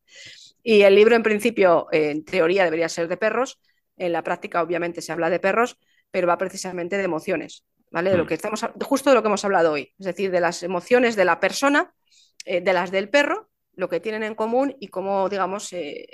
Y 0.62 0.82
el 0.82 0.94
libro, 0.94 1.14
en 1.14 1.22
principio, 1.22 1.86
en 1.92 2.24
teoría, 2.24 2.64
debería 2.64 2.88
ser 2.88 3.06
de 3.06 3.16
perros, 3.16 3.60
en 3.96 4.12
la 4.12 4.22
práctica, 4.22 4.62
obviamente, 4.62 5.00
se 5.00 5.12
habla 5.12 5.30
de 5.30 5.38
perros, 5.38 5.78
pero 6.10 6.26
va 6.26 6.38
precisamente 6.38 6.96
de 6.96 7.04
emociones. 7.04 7.64
¿Vale? 7.90 8.10
De 8.10 8.16
lo 8.16 8.24
mm. 8.24 8.26
que 8.26 8.34
estamos, 8.34 8.64
justo 8.82 9.10
de 9.10 9.16
lo 9.16 9.22
que 9.22 9.28
hemos 9.28 9.44
hablado 9.44 9.72
hoy, 9.72 9.92
es 9.98 10.06
decir, 10.06 10.30
de 10.30 10.40
las 10.40 10.62
emociones 10.62 11.16
de 11.16 11.24
la 11.24 11.40
persona, 11.40 11.94
eh, 12.44 12.60
de 12.60 12.72
las 12.72 12.90
del 12.90 13.08
perro, 13.08 13.50
lo 13.74 13.88
que 13.88 14.00
tienen 14.00 14.22
en 14.22 14.34
común 14.34 14.74
y 14.80 14.88
cómo, 14.88 15.28
digamos, 15.28 15.68
se, 15.68 16.08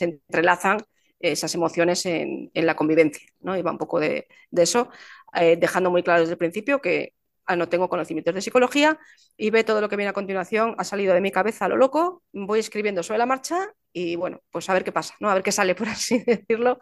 entrelazan 0.00 0.84
esas 1.18 1.54
emociones 1.54 2.04
en, 2.06 2.50
la 2.54 2.76
convivencia, 2.76 3.26
¿no? 3.40 3.56
Y 3.56 3.62
va 3.62 3.72
un 3.72 3.78
poco 3.78 3.98
de, 3.98 4.28
eso, 4.52 4.90
eh, 5.34 5.56
dejando 5.56 5.90
muy 5.90 6.02
claro 6.02 6.20
desde 6.20 6.32
el 6.32 6.38
principio 6.38 6.80
que 6.80 7.14
ah, 7.46 7.56
no 7.56 7.68
tengo 7.68 7.88
conocimientos 7.88 8.34
de 8.34 8.42
psicología 8.42 8.98
y 9.36 9.50
ve 9.50 9.64
todo 9.64 9.80
lo 9.80 9.88
que 9.88 9.96
viene 9.96 10.10
a 10.10 10.12
continuación, 10.12 10.74
ha 10.76 10.84
salido 10.84 11.14
de 11.14 11.22
mi 11.22 11.32
cabeza 11.32 11.64
a 11.64 11.68
lo 11.68 11.76
loco, 11.76 12.22
voy 12.32 12.60
escribiendo 12.60 13.02
sobre 13.02 13.18
la 13.18 13.26
marcha 13.26 13.72
y 13.98 14.14
bueno, 14.14 14.42
pues 14.50 14.68
a 14.68 14.74
ver 14.74 14.84
qué 14.84 14.92
pasa, 14.92 15.14
¿no? 15.20 15.30
A 15.30 15.34
ver 15.34 15.42
qué 15.42 15.50
sale, 15.50 15.74
por 15.74 15.88
así 15.88 16.22
decirlo. 16.22 16.78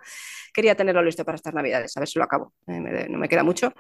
Quería 0.53 0.75
tenerlo 0.75 1.01
listo 1.01 1.25
para 1.25 1.37
estas 1.37 1.55
navidades, 1.55 1.97
a 1.97 2.01
ver 2.01 2.09
si 2.09 2.19
lo 2.19 2.25
acabo, 2.25 2.55
eh, 2.67 3.07
no 3.09 3.19
me 3.19 3.29
queda 3.29 3.45
mucho. 3.45 3.73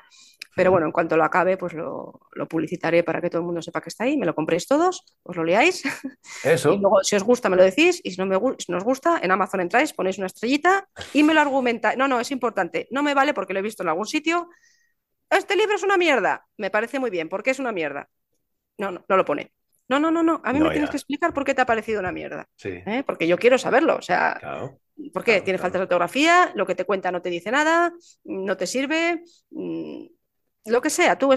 Pero 0.54 0.70
bueno, 0.70 0.86
en 0.86 0.92
cuanto 0.92 1.16
lo 1.16 1.24
acabe, 1.24 1.56
pues 1.56 1.72
lo, 1.72 2.20
publicitaré 2.48 3.02
para 3.02 3.20
que 3.20 3.28
todo 3.28 3.40
el 3.40 3.46
mundo 3.46 3.60
sepa 3.60 3.80
que 3.80 3.88
está 3.88 4.04
ahí, 4.04 4.16
me 4.16 4.24
lo 4.24 4.36
compréis 4.36 4.68
todos, 4.68 5.04
os 5.24 5.34
lo 5.34 5.42
leáis. 5.42 5.82
Eso. 6.44 6.72
Y 6.72 6.78
luego, 6.78 7.02
si 7.02 7.16
os 7.16 7.24
gusta, 7.24 7.48
me 7.48 7.56
lo 7.56 7.64
decís, 7.64 8.00
y 8.04 8.12
si 8.12 8.18
no, 8.18 8.26
me, 8.26 8.38
si 8.58 8.70
no 8.70 8.78
os 8.78 8.84
gusta, 8.84 9.18
en 9.20 9.32
Amazon 9.32 9.62
entráis, 9.62 9.92
ponéis 9.92 10.18
una 10.18 10.28
estrellita 10.28 10.88
y 11.12 11.24
me 11.24 11.34
lo 11.34 11.40
argumentáis. 11.40 11.98
No, 11.98 12.06
no, 12.06 12.20
es 12.20 12.30
importante, 12.30 12.86
no 12.92 13.02
me 13.02 13.14
vale 13.14 13.34
porque 13.34 13.52
lo 13.52 13.58
he 13.58 13.62
visto 13.62 13.82
en 13.82 13.88
algún 13.88 14.06
sitio. 14.06 14.48
Este 15.28 15.56
libro 15.56 15.74
es 15.74 15.82
una 15.82 15.96
mierda. 15.96 16.46
Me 16.56 16.70
parece 16.70 17.00
muy 17.00 17.10
bien, 17.10 17.28
¿por 17.28 17.42
qué 17.42 17.50
es 17.50 17.58
una 17.58 17.72
mierda? 17.72 18.08
No, 18.78 18.92
no, 18.92 19.04
no 19.08 19.16
lo 19.16 19.24
pone. 19.24 19.52
No, 19.88 20.00
no, 20.00 20.10
no, 20.10 20.22
no. 20.22 20.40
A 20.44 20.52
mí 20.52 20.60
me 20.60 20.70
tienes 20.70 20.90
que 20.90 20.96
explicar 20.96 21.34
por 21.34 21.44
qué 21.44 21.54
te 21.54 21.60
ha 21.60 21.66
parecido 21.66 22.00
una 22.00 22.12
mierda. 22.12 22.48
Sí. 22.56 22.70
¿eh? 22.70 23.02
Porque 23.06 23.26
yo 23.26 23.36
quiero 23.36 23.58
saberlo. 23.58 23.96
O 23.96 24.02
sea, 24.02 24.40
¿por 25.12 25.24
qué? 25.24 25.42
Tiene 25.42 25.58
falta 25.58 25.78
de 25.78 25.82
ortografía, 25.82 26.52
lo 26.54 26.66
que 26.66 26.74
te 26.74 26.84
cuenta 26.84 27.12
no 27.12 27.20
te 27.20 27.30
dice 27.30 27.50
nada, 27.50 27.92
no 28.24 28.56
te 28.56 28.66
sirve. 28.66 29.22
Mm, 29.50 30.06
lo 30.66 30.80
que 30.80 30.90
sea, 30.90 31.18
tú, 31.18 31.30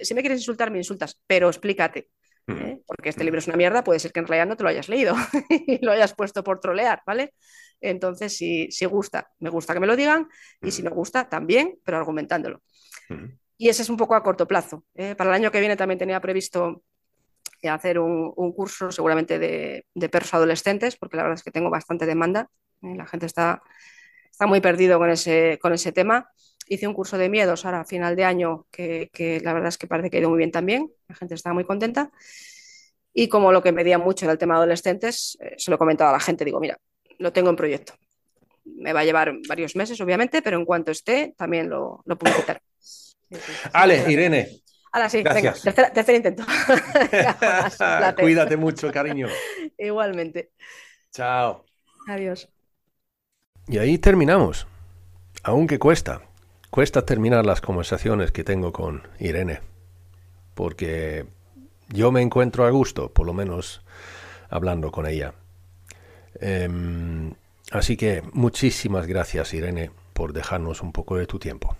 si 0.00 0.14
me 0.14 0.20
quieres 0.20 0.40
insultar, 0.40 0.70
me 0.70 0.78
insultas, 0.78 1.20
pero 1.26 1.48
explícate. 1.48 2.08
¿eh? 2.48 2.80
Porque 2.86 3.08
este 3.08 3.24
libro 3.24 3.38
es 3.38 3.46
una 3.46 3.56
mierda, 3.56 3.84
puede 3.84 4.00
ser 4.00 4.12
que 4.12 4.20
en 4.20 4.26
realidad 4.26 4.46
no 4.46 4.56
te 4.56 4.64
lo 4.64 4.68
hayas 4.68 4.88
leído 4.88 5.14
y 5.48 5.84
lo 5.84 5.92
hayas 5.92 6.14
puesto 6.14 6.42
por 6.42 6.60
trolear, 6.60 7.02
¿vale? 7.06 7.34
Entonces, 7.80 8.36
si, 8.36 8.70
si 8.70 8.84
gusta, 8.86 9.30
me 9.38 9.50
gusta 9.50 9.74
que 9.74 9.80
me 9.80 9.86
lo 9.86 9.96
digan 9.96 10.28
y 10.60 10.70
si 10.70 10.82
no 10.82 10.90
gusta, 10.90 11.28
también, 11.28 11.78
pero 11.84 11.98
argumentándolo. 11.98 12.62
Y 13.56 13.68
ese 13.68 13.82
es 13.82 13.90
un 13.90 13.96
poco 13.96 14.14
a 14.14 14.22
corto 14.22 14.48
plazo. 14.48 14.84
¿eh? 14.94 15.14
Para 15.14 15.30
el 15.30 15.36
año 15.36 15.50
que 15.50 15.60
viene 15.60 15.76
también 15.76 15.98
tenía 15.98 16.20
previsto 16.20 16.82
hacer 17.68 17.98
un, 17.98 18.52
curso 18.52 18.92
seguramente 18.92 19.38
de, 19.38 19.86
de, 19.94 20.08
perros 20.08 20.34
adolescentes, 20.34 20.96
porque 20.96 21.16
la 21.16 21.24
verdad 21.24 21.38
es 21.38 21.44
que 21.44 21.50
tengo 21.50 21.70
bastante 21.70 22.06
demanda. 22.06 22.48
¿eh? 22.82 22.94
La 22.96 23.06
gente 23.06 23.26
está, 23.26 23.62
está 24.30 24.46
muy 24.46 24.60
perdido 24.60 24.98
con 24.98 25.10
ese, 25.10 25.58
con 25.60 25.72
ese 25.72 25.92
tema 25.92 26.30
hice 26.68 26.86
un 26.86 26.94
curso 26.94 27.18
de 27.18 27.28
miedos 27.28 27.64
ahora 27.64 27.80
a 27.80 27.84
final 27.84 28.16
de 28.16 28.24
año 28.24 28.66
que, 28.70 29.10
la 29.42 29.52
verdad 29.52 29.68
es 29.68 29.78
que 29.78 29.86
parece 29.86 30.10
que 30.10 30.16
ha 30.16 30.20
ido 30.20 30.30
muy 30.30 30.38
bien 30.38 30.50
también, 30.50 30.90
la 31.08 31.14
gente 31.14 31.34
está 31.34 31.52
muy 31.52 31.64
contenta. 31.64 32.10
Y 33.12 33.28
como 33.28 33.52
lo 33.52 33.62
que 33.62 33.72
medía 33.72 33.98
mucho 33.98 34.24
era 34.24 34.32
el 34.32 34.38
tema 34.38 34.54
de 34.54 34.58
adolescentes, 34.58 35.38
eh, 35.40 35.54
se 35.56 35.70
lo 35.70 35.76
he 35.76 35.78
comentado 35.78 36.10
a 36.10 36.14
la 36.14 36.20
gente, 36.20 36.44
digo, 36.44 36.58
mira, 36.58 36.78
lo 37.18 37.32
tengo 37.32 37.50
en 37.50 37.56
proyecto. 37.56 37.94
Me 38.64 38.92
va 38.92 39.00
a 39.00 39.04
llevar 39.04 39.32
varios 39.46 39.76
meses, 39.76 40.00
obviamente, 40.00 40.42
pero 40.42 40.58
en 40.58 40.64
cuanto 40.64 40.90
esté, 40.90 41.34
también 41.36 41.68
lo, 41.68 42.02
lo 42.06 42.18
publicitaré. 42.18 42.60
Irene. 44.10 44.63
Ahora 44.94 45.08
sí, 45.08 45.24
venga, 45.24 45.52
tercer, 45.92 46.14
intento. 46.14 46.44
Cuídate 48.16 48.56
mucho, 48.56 48.92
cariño. 48.92 49.26
Igualmente. 49.76 50.52
Chao. 51.10 51.64
Adiós. 52.06 52.48
Y 53.66 53.78
ahí 53.78 53.98
terminamos. 53.98 54.68
Aunque 55.42 55.80
cuesta, 55.80 56.22
cuesta 56.70 57.04
terminar 57.04 57.44
las 57.44 57.60
conversaciones 57.60 58.30
que 58.30 58.44
tengo 58.44 58.72
con 58.72 59.02
Irene, 59.18 59.62
porque 60.54 61.26
yo 61.88 62.12
me 62.12 62.22
encuentro 62.22 62.64
a 62.64 62.70
gusto, 62.70 63.12
por 63.12 63.26
lo 63.26 63.32
menos 63.32 63.84
hablando 64.48 64.92
con 64.92 65.08
ella. 65.08 65.34
Em, 66.40 67.34
así 67.72 67.96
que 67.96 68.22
muchísimas 68.32 69.08
gracias, 69.08 69.54
Irene, 69.54 69.90
por 70.12 70.32
dejarnos 70.32 70.82
un 70.82 70.92
poco 70.92 71.16
de 71.16 71.26
tu 71.26 71.40
tiempo. 71.40 71.76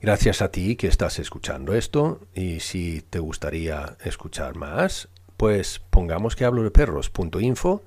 Gracias 0.00 0.42
a 0.42 0.50
ti 0.50 0.76
que 0.76 0.86
estás 0.86 1.18
escuchando 1.18 1.74
esto 1.74 2.20
y 2.34 2.60
si 2.60 3.02
te 3.02 3.18
gustaría 3.18 3.96
escuchar 4.04 4.56
más, 4.56 5.08
pues 5.36 5.80
pongamos 5.90 6.36
que 6.36 6.44
hablo 6.44 6.62
de 6.62 6.70
perros.info, 6.70 7.82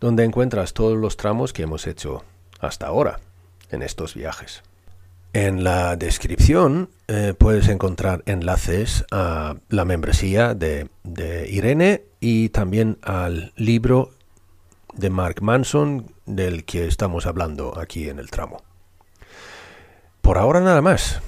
donde 0.00 0.24
encuentras 0.24 0.74
todos 0.74 0.98
los 0.98 1.16
tramos 1.16 1.52
que 1.52 1.62
hemos 1.62 1.86
hecho 1.86 2.24
hasta 2.58 2.86
ahora 2.86 3.20
en 3.70 3.82
estos 3.82 4.14
viajes. 4.14 4.62
En 5.32 5.62
la 5.62 5.96
descripción 5.96 6.90
eh, 7.06 7.34
puedes 7.38 7.68
encontrar 7.68 8.22
enlaces 8.26 9.04
a 9.12 9.56
la 9.68 9.84
membresía 9.84 10.54
de, 10.54 10.88
de, 11.04 11.48
Irene 11.48 12.02
y 12.18 12.48
también 12.48 12.98
al 13.02 13.52
libro 13.54 14.10
de 14.94 15.08
Mark 15.08 15.40
Manson 15.40 16.12
del 16.26 16.64
que 16.64 16.86
estamos 16.86 17.26
hablando 17.26 17.78
aquí 17.78 18.08
en 18.08 18.18
el 18.18 18.28
tramo. 18.28 18.62
Por 20.30 20.38
ahora 20.38 20.60
nada 20.60 20.80
más. 20.80 21.20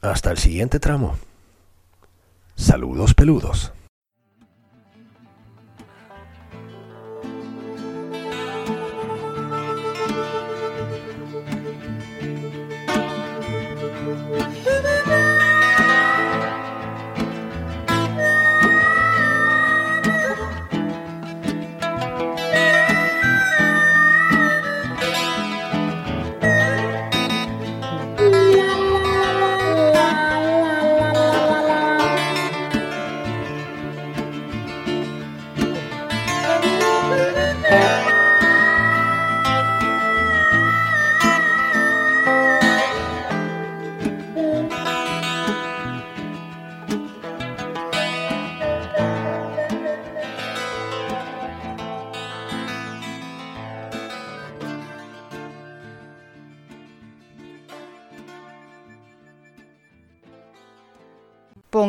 Hasta 0.00 0.30
el 0.30 0.38
siguiente 0.38 0.80
tramo. 0.80 1.18
Saludos 2.56 3.12
peludos. 3.12 3.74